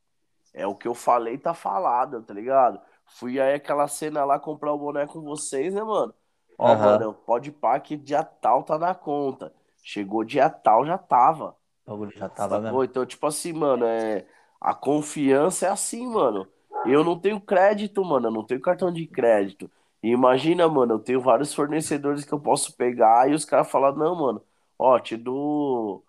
É 0.53 0.67
o 0.67 0.75
que 0.75 0.87
eu 0.87 0.95
falei, 0.95 1.37
tá 1.37 1.53
falado, 1.53 2.23
tá 2.23 2.33
ligado? 2.33 2.81
Fui 3.07 3.39
aí 3.39 3.55
aquela 3.55 3.87
cena 3.87 4.25
lá 4.25 4.39
comprar 4.39 4.73
o 4.73 4.79
boné 4.79 5.07
com 5.07 5.21
vocês, 5.21 5.73
né, 5.73 5.83
mano? 5.83 6.13
Ó, 6.63 6.75
Aham. 6.75 6.75
mano, 6.75 7.13
pode 7.13 7.51
pá 7.51 7.79
que 7.79 7.97
dia 7.97 8.23
tal 8.23 8.63
tá 8.63 8.77
na 8.79 8.95
conta. 8.95 9.53
Chegou 9.83 10.23
dia 10.23 10.49
tal, 10.49 10.85
já 10.85 10.97
tava. 10.97 11.55
O 11.85 11.91
bagulho 11.91 12.11
já 12.17 12.27
tava 12.29 12.59
mesmo. 12.59 12.79
Sacou? 12.79 12.83
Então, 12.83 13.05
tipo 13.05 13.25
assim, 13.27 13.53
mano, 13.53 13.85
é... 13.85 14.25
a 14.59 14.73
confiança 14.73 15.67
é 15.67 15.69
assim, 15.69 16.07
mano. 16.07 16.47
Eu 16.83 17.03
não 17.03 17.19
tenho 17.19 17.39
crédito, 17.41 18.03
mano, 18.03 18.27
eu 18.27 18.31
não 18.31 18.45
tenho 18.45 18.61
cartão 18.61 18.91
de 18.91 19.07
crédito. 19.07 19.71
E 20.01 20.09
imagina, 20.09 20.67
mano, 20.67 20.95
eu 20.95 20.99
tenho 20.99 21.21
vários 21.21 21.53
fornecedores 21.53 22.25
que 22.25 22.33
eu 22.33 22.39
posso 22.39 22.75
pegar 22.75 23.29
e 23.29 23.33
os 23.33 23.45
caras 23.45 23.69
falam, 23.71 23.95
não, 23.95 24.15
mano, 24.15 24.43
ó, 24.77 24.99
te 24.99 25.15
dou 25.17 26.05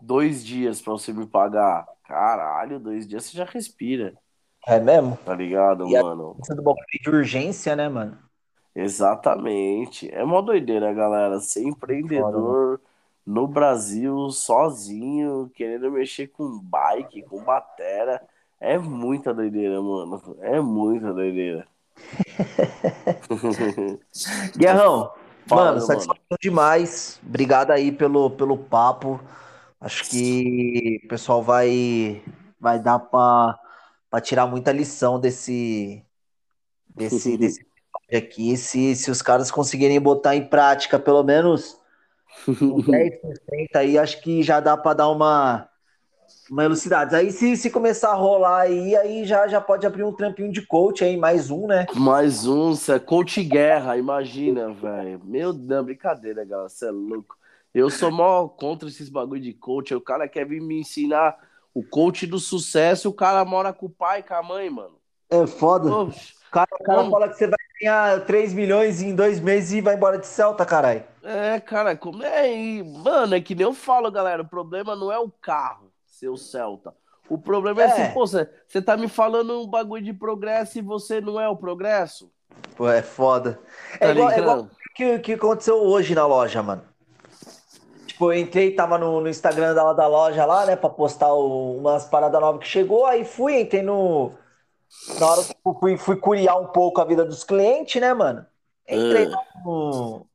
dois 0.00 0.44
dias 0.44 0.80
pra 0.82 0.92
você 0.94 1.12
me 1.12 1.26
pagar. 1.26 1.86
Caralho, 2.04 2.80
dois 2.80 3.06
dias 3.08 3.24
você 3.26 3.36
já 3.38 3.44
respira, 3.46 4.18
É 4.66 4.78
mesmo? 4.80 5.18
tá 5.24 5.34
ligado, 5.34 5.88
E 5.88 5.96
a- 5.96 6.04
mano? 6.04 6.40
Isso 6.42 6.54
do 6.54 6.62
bagulho 6.62 6.86
de 7.02 7.10
urgência, 7.10 7.76
né, 7.76 7.88
mano? 7.88 8.18
Exatamente. 8.74 10.12
É 10.12 10.24
mó 10.24 10.40
doideira, 10.40 10.92
galera. 10.92 11.38
Ser 11.40 11.62
empreendedor 11.62 12.80
no 13.24 13.46
Brasil, 13.46 14.30
sozinho, 14.30 15.50
querendo 15.54 15.90
mexer 15.90 16.28
com 16.28 16.58
bike, 16.58 17.22
com 17.22 17.42
batera. 17.42 18.22
É 18.58 18.78
muita 18.78 19.34
doideira, 19.34 19.80
mano. 19.80 20.36
É 20.40 20.60
muita 20.60 21.12
doideira. 21.12 21.66
Guerrão, 24.56 25.12
Fala, 25.46 25.72
mano, 25.72 25.80
satisfação 25.80 26.36
demais. 26.40 27.20
Obrigado 27.26 27.70
aí 27.70 27.92
pelo, 27.92 28.30
pelo 28.30 28.56
papo. 28.56 29.20
Acho 29.80 30.08
que 30.08 31.00
o 31.04 31.08
pessoal 31.08 31.42
vai, 31.42 32.22
vai 32.60 32.78
dar 32.78 33.00
pra 33.00 33.58
tirar 34.22 34.46
muita 34.46 34.70
lição 34.70 35.18
desse, 35.18 36.04
desse, 36.94 37.36
desse 37.36 37.66
episódio 37.98 38.18
aqui. 38.18 38.56
Se, 38.56 38.96
se 38.96 39.10
os 39.10 39.22
caras 39.22 39.50
conseguirem 39.50 40.00
botar 40.00 40.36
em 40.36 40.46
prática 40.46 40.98
pelo 40.98 41.22
menos 41.22 41.78
uns 42.48 42.86
10% 42.86 43.20
aí, 43.74 43.98
acho 43.98 44.20
que 44.22 44.42
já 44.42 44.60
dá 44.60 44.76
pra 44.76 44.94
dar 44.94 45.08
uma, 45.08 45.68
uma 46.50 46.64
elucidada. 46.64 47.16
Aí 47.16 47.30
se, 47.30 47.56
se 47.56 47.70
começar 47.70 48.10
a 48.10 48.14
rolar 48.14 48.62
aí, 48.62 48.96
aí 48.96 49.24
já, 49.24 49.46
já 49.48 49.60
pode 49.60 49.86
abrir 49.86 50.04
um 50.04 50.12
trampinho 50.12 50.52
de 50.52 50.62
coach 50.66 51.04
aí, 51.04 51.16
mais 51.16 51.50
um, 51.50 51.66
né? 51.66 51.86
Mais 51.94 52.46
um, 52.46 52.74
é 52.88 52.98
coach 52.98 53.42
guerra, 53.42 53.96
imagina, 53.96 54.72
velho. 54.72 55.20
Meu 55.24 55.52
Deus, 55.52 55.84
brincadeira, 55.84 56.44
galera, 56.44 56.68
você 56.68 56.86
é 56.86 56.90
louco. 56.90 57.36
Eu 57.74 57.88
sou 57.88 58.10
mó 58.10 58.48
contra 58.48 58.86
esses 58.88 59.08
bagulho 59.08 59.40
de 59.40 59.54
coach. 59.54 59.94
O 59.94 60.00
cara 60.00 60.28
quer 60.28 60.46
vir 60.46 60.60
me 60.60 60.80
ensinar 60.80 61.38
o 61.72 61.82
coach 61.82 62.26
do 62.26 62.38
sucesso, 62.38 63.08
o 63.08 63.14
cara 63.14 63.42
mora 63.46 63.72
com 63.72 63.86
o 63.86 63.90
pai 63.90 64.20
e 64.20 64.22
com 64.22 64.34
a 64.34 64.42
mãe, 64.42 64.68
mano. 64.68 64.96
É 65.30 65.46
foda. 65.46 65.90
Oxe, 65.90 66.34
cara, 66.52 66.68
o 66.78 66.84
cara 66.84 67.10
fala 67.10 67.28
que 67.28 67.34
você 67.36 67.46
vai 67.46 67.58
ganhar 67.80 68.24
3 68.24 68.52
milhões 68.54 69.02
em 69.02 69.14
dois 69.14 69.40
meses 69.40 69.72
e 69.72 69.80
vai 69.80 69.94
embora 69.94 70.18
de 70.18 70.26
Celta, 70.26 70.64
caralho. 70.64 71.02
É, 71.24 71.58
cara, 71.60 71.96
como 71.96 72.22
é? 72.22 72.52
E, 72.52 72.82
mano, 72.82 73.34
é 73.34 73.40
que 73.40 73.54
nem 73.54 73.64
eu 73.64 73.72
falo, 73.72 74.10
galera. 74.10 74.42
O 74.42 74.48
problema 74.48 74.94
não 74.94 75.10
é 75.10 75.18
o 75.18 75.30
carro, 75.30 75.90
seu 76.06 76.36
Celta. 76.36 76.94
O 77.28 77.38
problema 77.38 77.82
é, 77.82 77.84
É. 77.86 77.88
assim, 77.88 78.12
pô, 78.14 78.26
você 78.26 78.82
tá 78.84 78.96
me 78.96 79.08
falando 79.08 79.62
um 79.62 79.66
bagulho 79.66 80.02
de 80.04 80.12
progresso 80.12 80.78
e 80.78 80.82
você 80.82 81.20
não 81.20 81.40
é 81.40 81.48
o 81.48 81.56
progresso? 81.56 82.30
Pô, 82.76 82.88
é 82.88 83.02
foda. 83.02 83.58
Tá 83.98 84.06
É 84.08 84.10
igual, 84.10 84.30
é 84.30 84.38
igual 84.38 84.68
que, 84.94 85.18
que 85.20 85.32
aconteceu 85.34 85.76
hoje 85.76 86.14
na 86.14 86.26
loja, 86.26 86.62
mano. 86.62 86.82
Tipo, 88.06 88.32
eu 88.32 88.38
entrei, 88.38 88.74
tava 88.74 88.98
no, 88.98 89.20
no 89.20 89.28
Instagram 89.28 89.74
da, 89.74 89.92
da 89.92 90.06
loja 90.06 90.44
lá, 90.44 90.66
né, 90.66 90.76
pra 90.76 90.90
postar 90.90 91.32
o- 91.32 91.78
umas 91.78 92.04
paradas 92.04 92.40
novas 92.40 92.60
que 92.60 92.68
chegou, 92.68 93.06
aí 93.06 93.24
fui, 93.24 93.60
entrei 93.60 93.82
no... 93.82 94.32
Na 95.18 95.26
hora 95.26 95.44
que 95.44 95.54
eu 95.64 95.74
fui, 95.74 95.96
fui 95.96 96.16
curiar 96.16 96.56
um 96.58 96.66
pouco 96.66 97.00
a 97.00 97.04
vida 97.04 97.24
dos 97.24 97.44
clientes, 97.44 98.00
né, 98.00 98.12
mano? 98.14 98.46
Entrei 98.88 99.26
Ah. 99.32 99.44
no, 99.64 100.26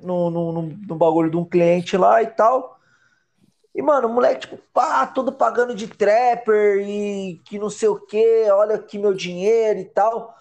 no, 0.00 0.30
no, 0.30 0.52
no, 0.52 0.62
no 0.62 0.94
bagulho 0.96 1.30
de 1.30 1.36
um 1.36 1.44
cliente 1.44 1.96
lá 1.96 2.22
e 2.22 2.26
tal. 2.26 2.78
E, 3.74 3.80
mano, 3.82 4.08
o 4.08 4.12
moleque, 4.12 4.42
tipo, 4.42 4.58
pá, 4.72 5.06
todo 5.06 5.32
pagando 5.32 5.74
de 5.74 5.86
trapper 5.86 6.80
e 6.86 7.40
que 7.44 7.58
não 7.58 7.70
sei 7.70 7.88
o 7.88 8.00
quê, 8.00 8.46
olha 8.50 8.76
aqui 8.76 8.98
meu 8.98 9.14
dinheiro 9.14 9.78
e 9.78 9.84
tal. 9.84 10.36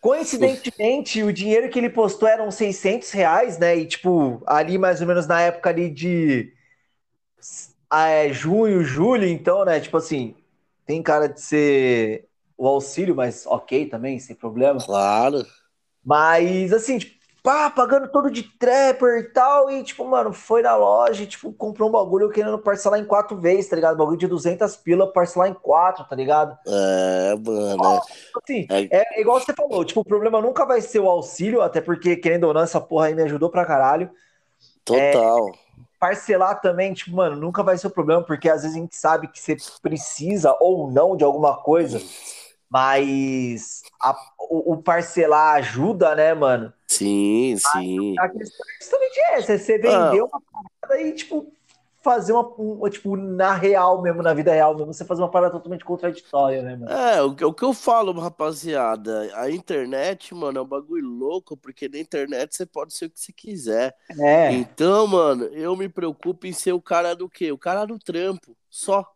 Coincidentemente, 0.00 1.22
o 1.24 1.32
dinheiro 1.32 1.68
que 1.68 1.78
ele 1.78 1.90
postou 1.90 2.28
eram 2.28 2.50
600 2.50 3.10
reais, 3.10 3.58
né? 3.58 3.76
E, 3.76 3.86
tipo, 3.86 4.40
ali 4.46 4.78
mais 4.78 5.00
ou 5.00 5.06
menos 5.08 5.26
na 5.26 5.40
época 5.40 5.70
ali 5.70 5.90
de 5.90 6.52
ah, 7.90 8.08
é, 8.08 8.32
junho, 8.32 8.82
julho, 8.84 9.26
então, 9.26 9.64
né? 9.64 9.80
Tipo 9.80 9.96
assim, 9.96 10.34
tem 10.86 11.02
cara 11.02 11.28
de 11.28 11.40
ser 11.40 12.27
o 12.58 12.66
auxílio, 12.66 13.14
mas 13.14 13.46
ok 13.46 13.86
também, 13.86 14.18
sem 14.18 14.34
problema. 14.34 14.80
Claro. 14.84 15.46
Mas, 16.04 16.72
assim, 16.72 16.98
tipo, 16.98 17.18
pá, 17.42 17.70
pagando 17.70 18.08
todo 18.08 18.30
de 18.30 18.42
trapper 18.42 19.18
e 19.20 19.32
tal. 19.32 19.70
E, 19.70 19.82
tipo, 19.82 20.04
mano, 20.04 20.32
foi 20.32 20.60
na 20.60 20.74
loja 20.76 21.22
e, 21.22 21.26
tipo, 21.26 21.52
comprou 21.52 21.88
um 21.88 21.92
bagulho 21.92 22.30
querendo 22.30 22.58
parcelar 22.58 22.98
em 23.00 23.04
quatro 23.04 23.36
vezes, 23.38 23.68
tá 23.70 23.76
ligado? 23.76 23.96
Bagulho 23.96 24.18
de 24.18 24.26
200 24.26 24.76
pila, 24.76 25.12
parcelar 25.12 25.48
em 25.48 25.54
quatro, 25.54 26.04
tá 26.04 26.16
ligado? 26.16 26.58
É, 26.66 27.34
mano. 27.36 28.00
Tipo 28.00 28.40
Assim, 28.42 28.66
É. 28.70 29.16
é 29.18 29.20
igual 29.20 29.40
você 29.40 29.54
falou, 29.54 29.84
tipo, 29.84 30.00
o 30.00 30.04
problema 30.04 30.42
nunca 30.42 30.66
vai 30.66 30.80
ser 30.80 30.98
o 30.98 31.08
auxílio, 31.08 31.62
até 31.62 31.80
porque, 31.80 32.16
querendo 32.16 32.44
ou 32.44 32.54
não, 32.54 32.62
essa 32.62 32.80
porra 32.80 33.06
aí 33.06 33.14
me 33.14 33.22
ajudou 33.22 33.50
pra 33.50 33.64
caralho. 33.64 34.10
Total. 34.84 35.52
Parcelar 36.00 36.60
também, 36.60 36.92
tipo, 36.94 37.14
mano, 37.14 37.36
nunca 37.36 37.62
vai 37.62 37.76
ser 37.76 37.88
o 37.88 37.90
problema, 37.90 38.22
porque 38.22 38.48
às 38.48 38.62
vezes 38.62 38.76
a 38.76 38.80
gente 38.80 38.96
sabe 38.96 39.28
que 39.28 39.40
você 39.40 39.56
precisa 39.82 40.56
ou 40.60 40.90
não 40.90 41.16
de 41.16 41.24
alguma 41.24 41.56
coisa. 41.56 42.00
Mas 42.70 43.82
a, 44.00 44.14
o, 44.38 44.74
o, 44.74 44.82
parcelar 44.82 45.56
ajuda, 45.56 46.14
né, 46.14 46.34
mano? 46.34 46.72
Sim, 46.86 47.56
sim. 47.56 48.14
A 48.18 48.28
questão 48.28 48.66
é 48.66 48.78
justamente 48.78 49.20
essa, 49.32 49.58
você 49.58 49.78
vendeu 49.78 50.28
ah. 50.32 50.36
uma 50.36 50.42
parada 50.82 51.02
e, 51.02 51.12
tipo, 51.12 51.50
fazer 52.02 52.32
uma, 52.32 52.54
um, 52.58 52.88
tipo, 52.88 53.16
na 53.16 53.54
real 53.54 54.00
mesmo, 54.00 54.22
na 54.22 54.32
vida 54.32 54.52
real 54.52 54.74
mesmo, 54.74 54.92
você 54.92 55.04
fazer 55.04 55.22
uma 55.22 55.30
parada 55.30 55.52
totalmente 55.52 55.84
contraditória, 55.84 56.62
né, 56.62 56.76
mano? 56.76 56.90
É, 56.90 57.22
o, 57.22 57.48
o 57.48 57.52
que 57.52 57.64
eu 57.64 57.74
falo, 57.74 58.12
rapaziada, 58.18 59.30
a 59.34 59.50
internet, 59.50 60.34
mano, 60.34 60.58
é 60.58 60.62
um 60.62 60.66
bagulho 60.66 61.06
louco, 61.06 61.56
porque 61.56 61.88
na 61.88 61.98
internet 61.98 62.54
você 62.54 62.64
pode 62.64 62.94
ser 62.94 63.06
o 63.06 63.10
que 63.10 63.20
você 63.20 63.32
quiser. 63.32 63.94
É. 64.18 64.52
Então, 64.52 65.06
mano, 65.06 65.44
eu 65.46 65.76
me 65.76 65.88
preocupo 65.88 66.46
em 66.46 66.52
ser 66.52 66.72
o 66.72 66.80
cara 66.80 67.14
do 67.14 67.28
quê? 67.28 67.50
O 67.50 67.58
cara 67.58 67.84
do 67.84 67.98
trampo, 67.98 68.56
só. 68.70 69.06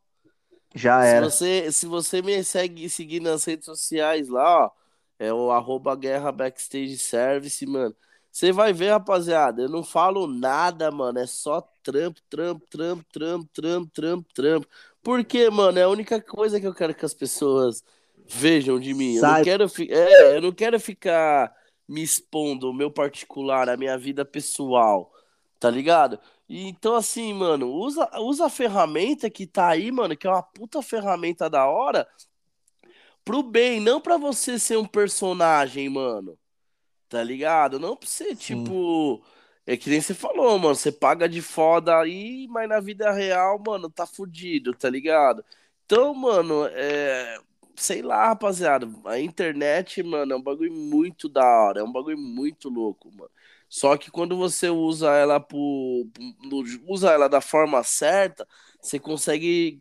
Já 0.74 1.04
era. 1.04 1.30
Se 1.30 1.36
você, 1.36 1.72
se 1.72 1.86
você 1.86 2.22
me 2.22 2.42
segue 2.42 2.88
seguir 2.88 3.20
nas 3.20 3.44
redes 3.44 3.66
sociais 3.66 4.28
lá, 4.28 4.66
ó, 4.66 4.70
é 5.18 5.32
o 5.32 5.50
arroba 5.50 5.94
guerra 5.94 6.32
backstage 6.32 6.98
service, 6.98 7.64
mano. 7.66 7.94
Você 8.30 8.50
vai 8.50 8.72
ver, 8.72 8.90
rapaziada, 8.90 9.62
eu 9.62 9.68
não 9.68 9.84
falo 9.84 10.26
nada, 10.26 10.90
mano. 10.90 11.18
É 11.18 11.26
só 11.26 11.60
trampo, 11.82 12.20
trampo, 12.30 12.66
trampo, 12.70 13.04
trampo, 13.12 13.48
trampo, 13.52 13.90
trampo, 13.92 14.28
trampo. 14.34 14.68
Porque, 15.02 15.50
mano, 15.50 15.78
é 15.78 15.82
a 15.82 15.88
única 15.88 16.20
coisa 16.20 16.58
que 16.58 16.66
eu 16.66 16.74
quero 16.74 16.94
que 16.94 17.04
as 17.04 17.12
pessoas 17.12 17.84
vejam 18.26 18.80
de 18.80 18.94
mim. 18.94 19.16
Eu 19.16 19.22
não 19.22 19.42
quero, 19.42 19.66
é, 19.90 20.36
eu 20.36 20.40
não 20.40 20.52
quero 20.52 20.80
ficar 20.80 21.54
me 21.86 22.02
expondo 22.02 22.70
o 22.70 22.74
meu 22.74 22.90
particular, 22.90 23.68
a 23.68 23.76
minha 23.76 23.98
vida 23.98 24.24
pessoal, 24.24 25.12
tá 25.60 25.68
ligado? 25.68 26.18
Então, 26.54 26.94
assim, 26.94 27.32
mano, 27.32 27.72
usa, 27.72 28.10
usa 28.20 28.46
a 28.46 28.50
ferramenta 28.50 29.30
que 29.30 29.46
tá 29.46 29.68
aí, 29.68 29.90
mano, 29.90 30.14
que 30.14 30.26
é 30.26 30.30
uma 30.30 30.42
puta 30.42 30.82
ferramenta 30.82 31.48
da 31.48 31.66
hora, 31.66 32.06
pro 33.24 33.42
bem, 33.42 33.80
não 33.80 34.00
pra 34.00 34.18
você 34.18 34.58
ser 34.58 34.76
um 34.76 34.84
personagem, 34.84 35.88
mano. 35.88 36.38
Tá 37.08 37.22
ligado? 37.22 37.78
Não 37.80 37.96
pra 37.96 38.08
você, 38.08 38.30
Sim. 38.30 38.36
tipo. 38.36 39.22
É 39.66 39.76
que 39.76 39.88
nem 39.90 40.00
você 40.00 40.14
falou, 40.14 40.58
mano. 40.58 40.74
Você 40.74 40.92
paga 40.92 41.28
de 41.28 41.40
foda 41.42 41.98
aí, 41.98 42.46
mas 42.48 42.68
na 42.68 42.80
vida 42.80 43.10
real, 43.12 43.58
mano, 43.64 43.88
tá 43.90 44.06
fudido, 44.06 44.74
tá 44.74 44.90
ligado? 44.90 45.44
Então, 45.86 46.14
mano, 46.14 46.66
é. 46.72 47.38
Sei 47.76 48.02
lá, 48.02 48.28
rapaziada. 48.28 48.88
A 49.06 49.18
internet, 49.18 50.02
mano, 50.02 50.34
é 50.34 50.36
um 50.36 50.42
bagulho 50.42 50.72
muito 50.72 51.28
da 51.28 51.44
hora. 51.44 51.80
É 51.80 51.84
um 51.84 51.92
bagulho 51.92 52.18
muito 52.18 52.68
louco, 52.68 53.10
mano. 53.16 53.30
Só 53.72 53.96
que 53.96 54.10
quando 54.10 54.36
você 54.36 54.68
usa 54.68 55.12
ela 55.12 55.40
por, 55.40 56.06
usa 56.86 57.10
ela 57.10 57.26
da 57.26 57.40
forma 57.40 57.82
certa, 57.82 58.46
você 58.78 58.98
consegue 58.98 59.80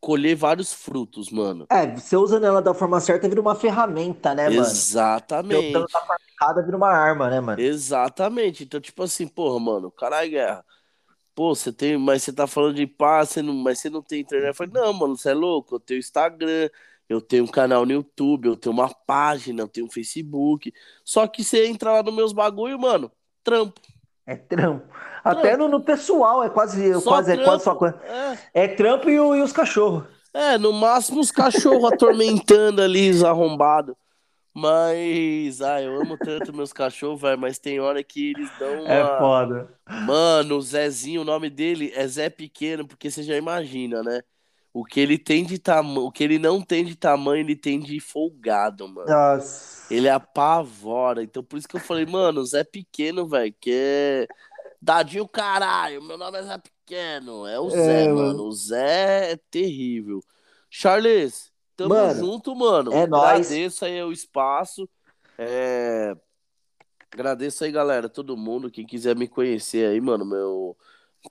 colher 0.00 0.34
vários 0.34 0.72
frutos, 0.72 1.30
mano. 1.30 1.66
É, 1.68 1.94
você 1.94 2.16
usando 2.16 2.46
ela 2.46 2.62
da 2.62 2.72
forma 2.72 2.98
certa, 3.00 3.28
vira 3.28 3.38
uma 3.38 3.54
ferramenta, 3.54 4.34
né, 4.34 4.48
mano? 4.48 4.62
Exatamente. 4.62 5.68
Então, 5.68 5.82
da 5.82 5.88
forma 5.88 6.16
errada, 6.40 6.62
vira 6.62 6.76
uma 6.78 6.88
arma, 6.88 7.28
né, 7.28 7.38
mano? 7.38 7.60
Exatamente. 7.60 8.64
Então, 8.64 8.80
tipo 8.80 9.02
assim, 9.02 9.28
porra, 9.28 9.60
mano, 9.60 9.90
caralho, 9.90 10.30
guerra. 10.30 10.64
Pô, 11.34 11.54
você 11.54 11.70
tem, 11.70 11.98
mas 11.98 12.22
você 12.22 12.32
tá 12.32 12.46
falando 12.46 12.76
de 12.76 12.86
paz, 12.86 13.28
você 13.28 13.42
não, 13.42 13.52
mas 13.52 13.78
você 13.78 13.90
não 13.90 14.00
tem 14.00 14.20
internet. 14.20 14.48
Eu 14.48 14.54
falei, 14.54 14.72
não, 14.72 14.90
mano, 14.94 15.18
você 15.18 15.32
é 15.32 15.34
louco, 15.34 15.74
eu 15.74 15.80
tenho 15.80 16.00
Instagram, 16.00 16.70
eu 17.06 17.20
tenho 17.20 17.44
um 17.44 17.48
canal 17.48 17.84
no 17.84 17.92
YouTube, 17.92 18.46
eu 18.46 18.56
tenho 18.56 18.72
uma 18.72 18.88
página, 18.88 19.60
eu 19.60 19.68
tenho 19.68 19.86
um 19.86 19.90
Facebook. 19.90 20.72
Só 21.04 21.26
que 21.26 21.44
você 21.44 21.66
entra 21.66 21.92
lá 21.92 22.02
nos 22.02 22.14
meus 22.14 22.32
bagulho, 22.32 22.78
mano, 22.78 23.12
trampo. 23.50 23.80
É 24.26 24.36
trampo. 24.36 24.86
Até 25.24 25.56
no, 25.56 25.68
no, 25.68 25.80
pessoal 25.80 26.44
é 26.44 26.50
quase, 26.50 26.94
só 26.94 27.10
quase, 27.10 27.32
é 27.32 27.44
quase 27.44 27.64
só 27.64 27.74
coisa. 27.74 27.98
É. 28.54 28.64
é 28.64 28.68
trampo 28.68 29.10
e, 29.10 29.18
o, 29.18 29.34
e 29.34 29.42
os 29.42 29.52
cachorros. 29.52 30.04
É, 30.32 30.56
no 30.58 30.72
máximo 30.72 31.20
os 31.20 31.30
cachorros 31.30 31.84
atormentando 31.92 32.82
ali, 32.82 33.10
os 33.10 33.24
arrombados. 33.24 33.94
Mas, 34.54 35.62
ah, 35.62 35.80
eu 35.80 36.00
amo 36.00 36.16
tanto 36.18 36.52
meus 36.52 36.72
cachorros, 36.72 37.20
velho, 37.20 37.38
mas 37.38 37.58
tem 37.58 37.78
hora 37.78 38.02
que 38.02 38.30
eles 38.30 38.50
dão 38.58 38.86
é 38.86 39.02
uma... 39.04 39.14
É 39.14 39.18
foda. 39.18 39.68
Mano, 40.04 40.56
o 40.56 40.62
Zezinho, 40.62 41.20
o 41.20 41.24
nome 41.24 41.48
dele 41.48 41.92
é 41.94 42.06
Zé 42.06 42.28
Pequeno, 42.28 42.86
porque 42.86 43.10
você 43.10 43.22
já 43.22 43.36
imagina, 43.36 44.02
né? 44.02 44.20
O 44.78 44.84
que 44.84 45.00
ele 45.00 45.18
tem 45.18 45.44
de 45.44 45.58
tamanho, 45.58 46.06
o 46.06 46.12
que 46.12 46.22
ele 46.22 46.38
não 46.38 46.62
tem 46.62 46.84
de 46.84 46.94
tamanho, 46.94 47.40
ele 47.40 47.56
tem 47.56 47.80
de 47.80 47.98
folgado, 47.98 48.86
mano. 48.86 49.10
Nossa. 49.10 49.92
Ele 49.92 50.08
apavora. 50.08 51.20
Então 51.20 51.42
por 51.42 51.58
isso 51.58 51.66
que 51.66 51.74
eu 51.74 51.80
falei, 51.80 52.06
mano, 52.06 52.40
o 52.40 52.46
Zé 52.46 52.62
Pequeno, 52.62 53.26
velho, 53.26 53.52
que 53.60 53.72
é 53.72 54.28
Dadinho 54.80 55.26
caralho, 55.26 56.00
meu 56.00 56.16
nome 56.16 56.38
é 56.38 56.42
Zé 56.44 56.58
Pequeno. 56.58 57.44
É 57.44 57.58
o 57.58 57.66
é, 57.66 57.70
Zé, 57.70 58.08
mano. 58.08 58.26
mano. 58.28 58.44
O 58.44 58.52
Zé 58.52 59.32
é 59.32 59.36
terrível. 59.50 60.20
Charles, 60.70 61.50
tamo 61.76 61.90
mano, 61.90 62.14
junto, 62.14 62.54
mano. 62.54 62.92
É 62.92 63.04
nóis. 63.04 63.48
Agradeço 63.48 63.84
aí 63.84 64.00
o 64.04 64.12
espaço. 64.12 64.88
É... 65.36 66.16
Agradeço 67.10 67.64
aí, 67.64 67.72
galera, 67.72 68.08
todo 68.08 68.36
mundo. 68.36 68.70
Quem 68.70 68.86
quiser 68.86 69.16
me 69.16 69.26
conhecer 69.26 69.88
aí, 69.88 70.00
mano, 70.00 70.24
meu 70.24 70.76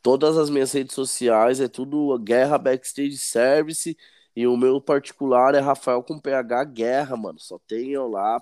Todas 0.01 0.37
as 0.37 0.49
minhas 0.49 0.71
redes 0.71 0.95
sociais 0.95 1.59
é 1.59 1.67
tudo 1.67 2.17
Guerra 2.19 2.57
Backstage 2.57 3.17
Service. 3.17 3.97
E 4.35 4.45
o 4.45 4.55
meu 4.55 4.79
particular 4.79 5.55
é 5.55 5.59
Rafael 5.59 6.03
com 6.03 6.19
PH 6.19 6.63
Guerra, 6.65 7.17
mano. 7.17 7.39
Só 7.39 7.59
tenho 7.67 8.07
lá, 8.07 8.39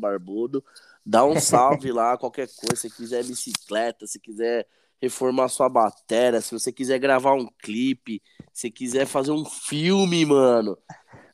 barbudo. 0.00 0.64
Dá 1.04 1.24
um 1.24 1.38
salve 1.40 1.92
lá, 1.92 2.16
qualquer 2.16 2.48
coisa. 2.48 2.76
Se 2.76 2.90
quiser 2.90 3.24
bicicleta, 3.24 4.06
se 4.06 4.18
quiser 4.18 4.66
reformar 5.00 5.48
sua 5.48 5.68
bateria, 5.68 6.40
se 6.40 6.52
você 6.52 6.72
quiser 6.72 6.98
gravar 6.98 7.34
um 7.34 7.48
clipe, 7.62 8.22
se 8.52 8.70
quiser 8.70 9.06
fazer 9.06 9.32
um 9.32 9.44
filme, 9.44 10.24
mano. 10.24 10.78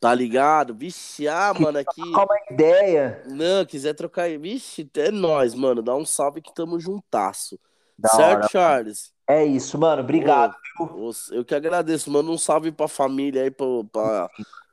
Tá 0.00 0.14
ligado? 0.14 0.74
Vixe, 0.74 1.26
ah, 1.26 1.52
mano, 1.58 1.78
aqui. 1.78 2.00
Trocar 2.00 2.24
uma 2.24 2.38
ideia. 2.50 3.22
Não, 3.26 3.66
quiser 3.66 3.94
trocar. 3.94 4.28
Vixe, 4.38 4.88
é 4.94 5.10
nós, 5.10 5.54
mano. 5.54 5.82
Dá 5.82 5.94
um 5.96 6.04
salve 6.04 6.40
que 6.40 6.54
tamo 6.54 6.78
juntasso. 6.78 7.58
Da 7.98 8.08
certo, 8.08 8.38
hora. 8.38 8.48
Charles? 8.48 9.12
É 9.28 9.44
isso, 9.44 9.78
mano. 9.78 10.02
Obrigado. 10.02 10.54
Ô, 10.78 11.10
eu 11.32 11.44
que 11.44 11.54
agradeço. 11.54 12.10
Manda 12.10 12.30
um 12.30 12.38
salve 12.38 12.70
pra 12.70 12.86
família 12.88 13.42
aí, 13.42 13.50
pra, 13.50 13.66
pra, 13.92 14.30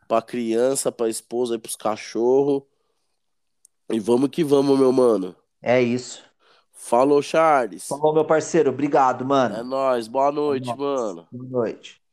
pra 0.08 0.22
criança, 0.22 0.92
pra 0.92 1.10
esposa 1.10 1.56
e 1.56 1.58
pros 1.58 1.76
cachorros. 1.76 2.64
E 3.90 4.00
vamos 4.00 4.30
que 4.30 4.44
vamos, 4.44 4.78
meu 4.80 4.92
mano. 4.92 5.36
É 5.62 5.82
isso. 5.82 6.24
Falou, 6.72 7.22
Charles. 7.22 7.88
Falou, 7.88 8.14
meu 8.14 8.26
parceiro. 8.26 8.70
Obrigado, 8.70 9.26
mano. 9.26 9.56
É 9.56 9.64
nóis. 9.64 10.08
Boa 10.08 10.32
noite, 10.32 10.70
é 10.70 10.76
nóis. 10.76 10.80
mano. 10.80 11.28
Boa 11.32 11.50
noite. 11.50 12.05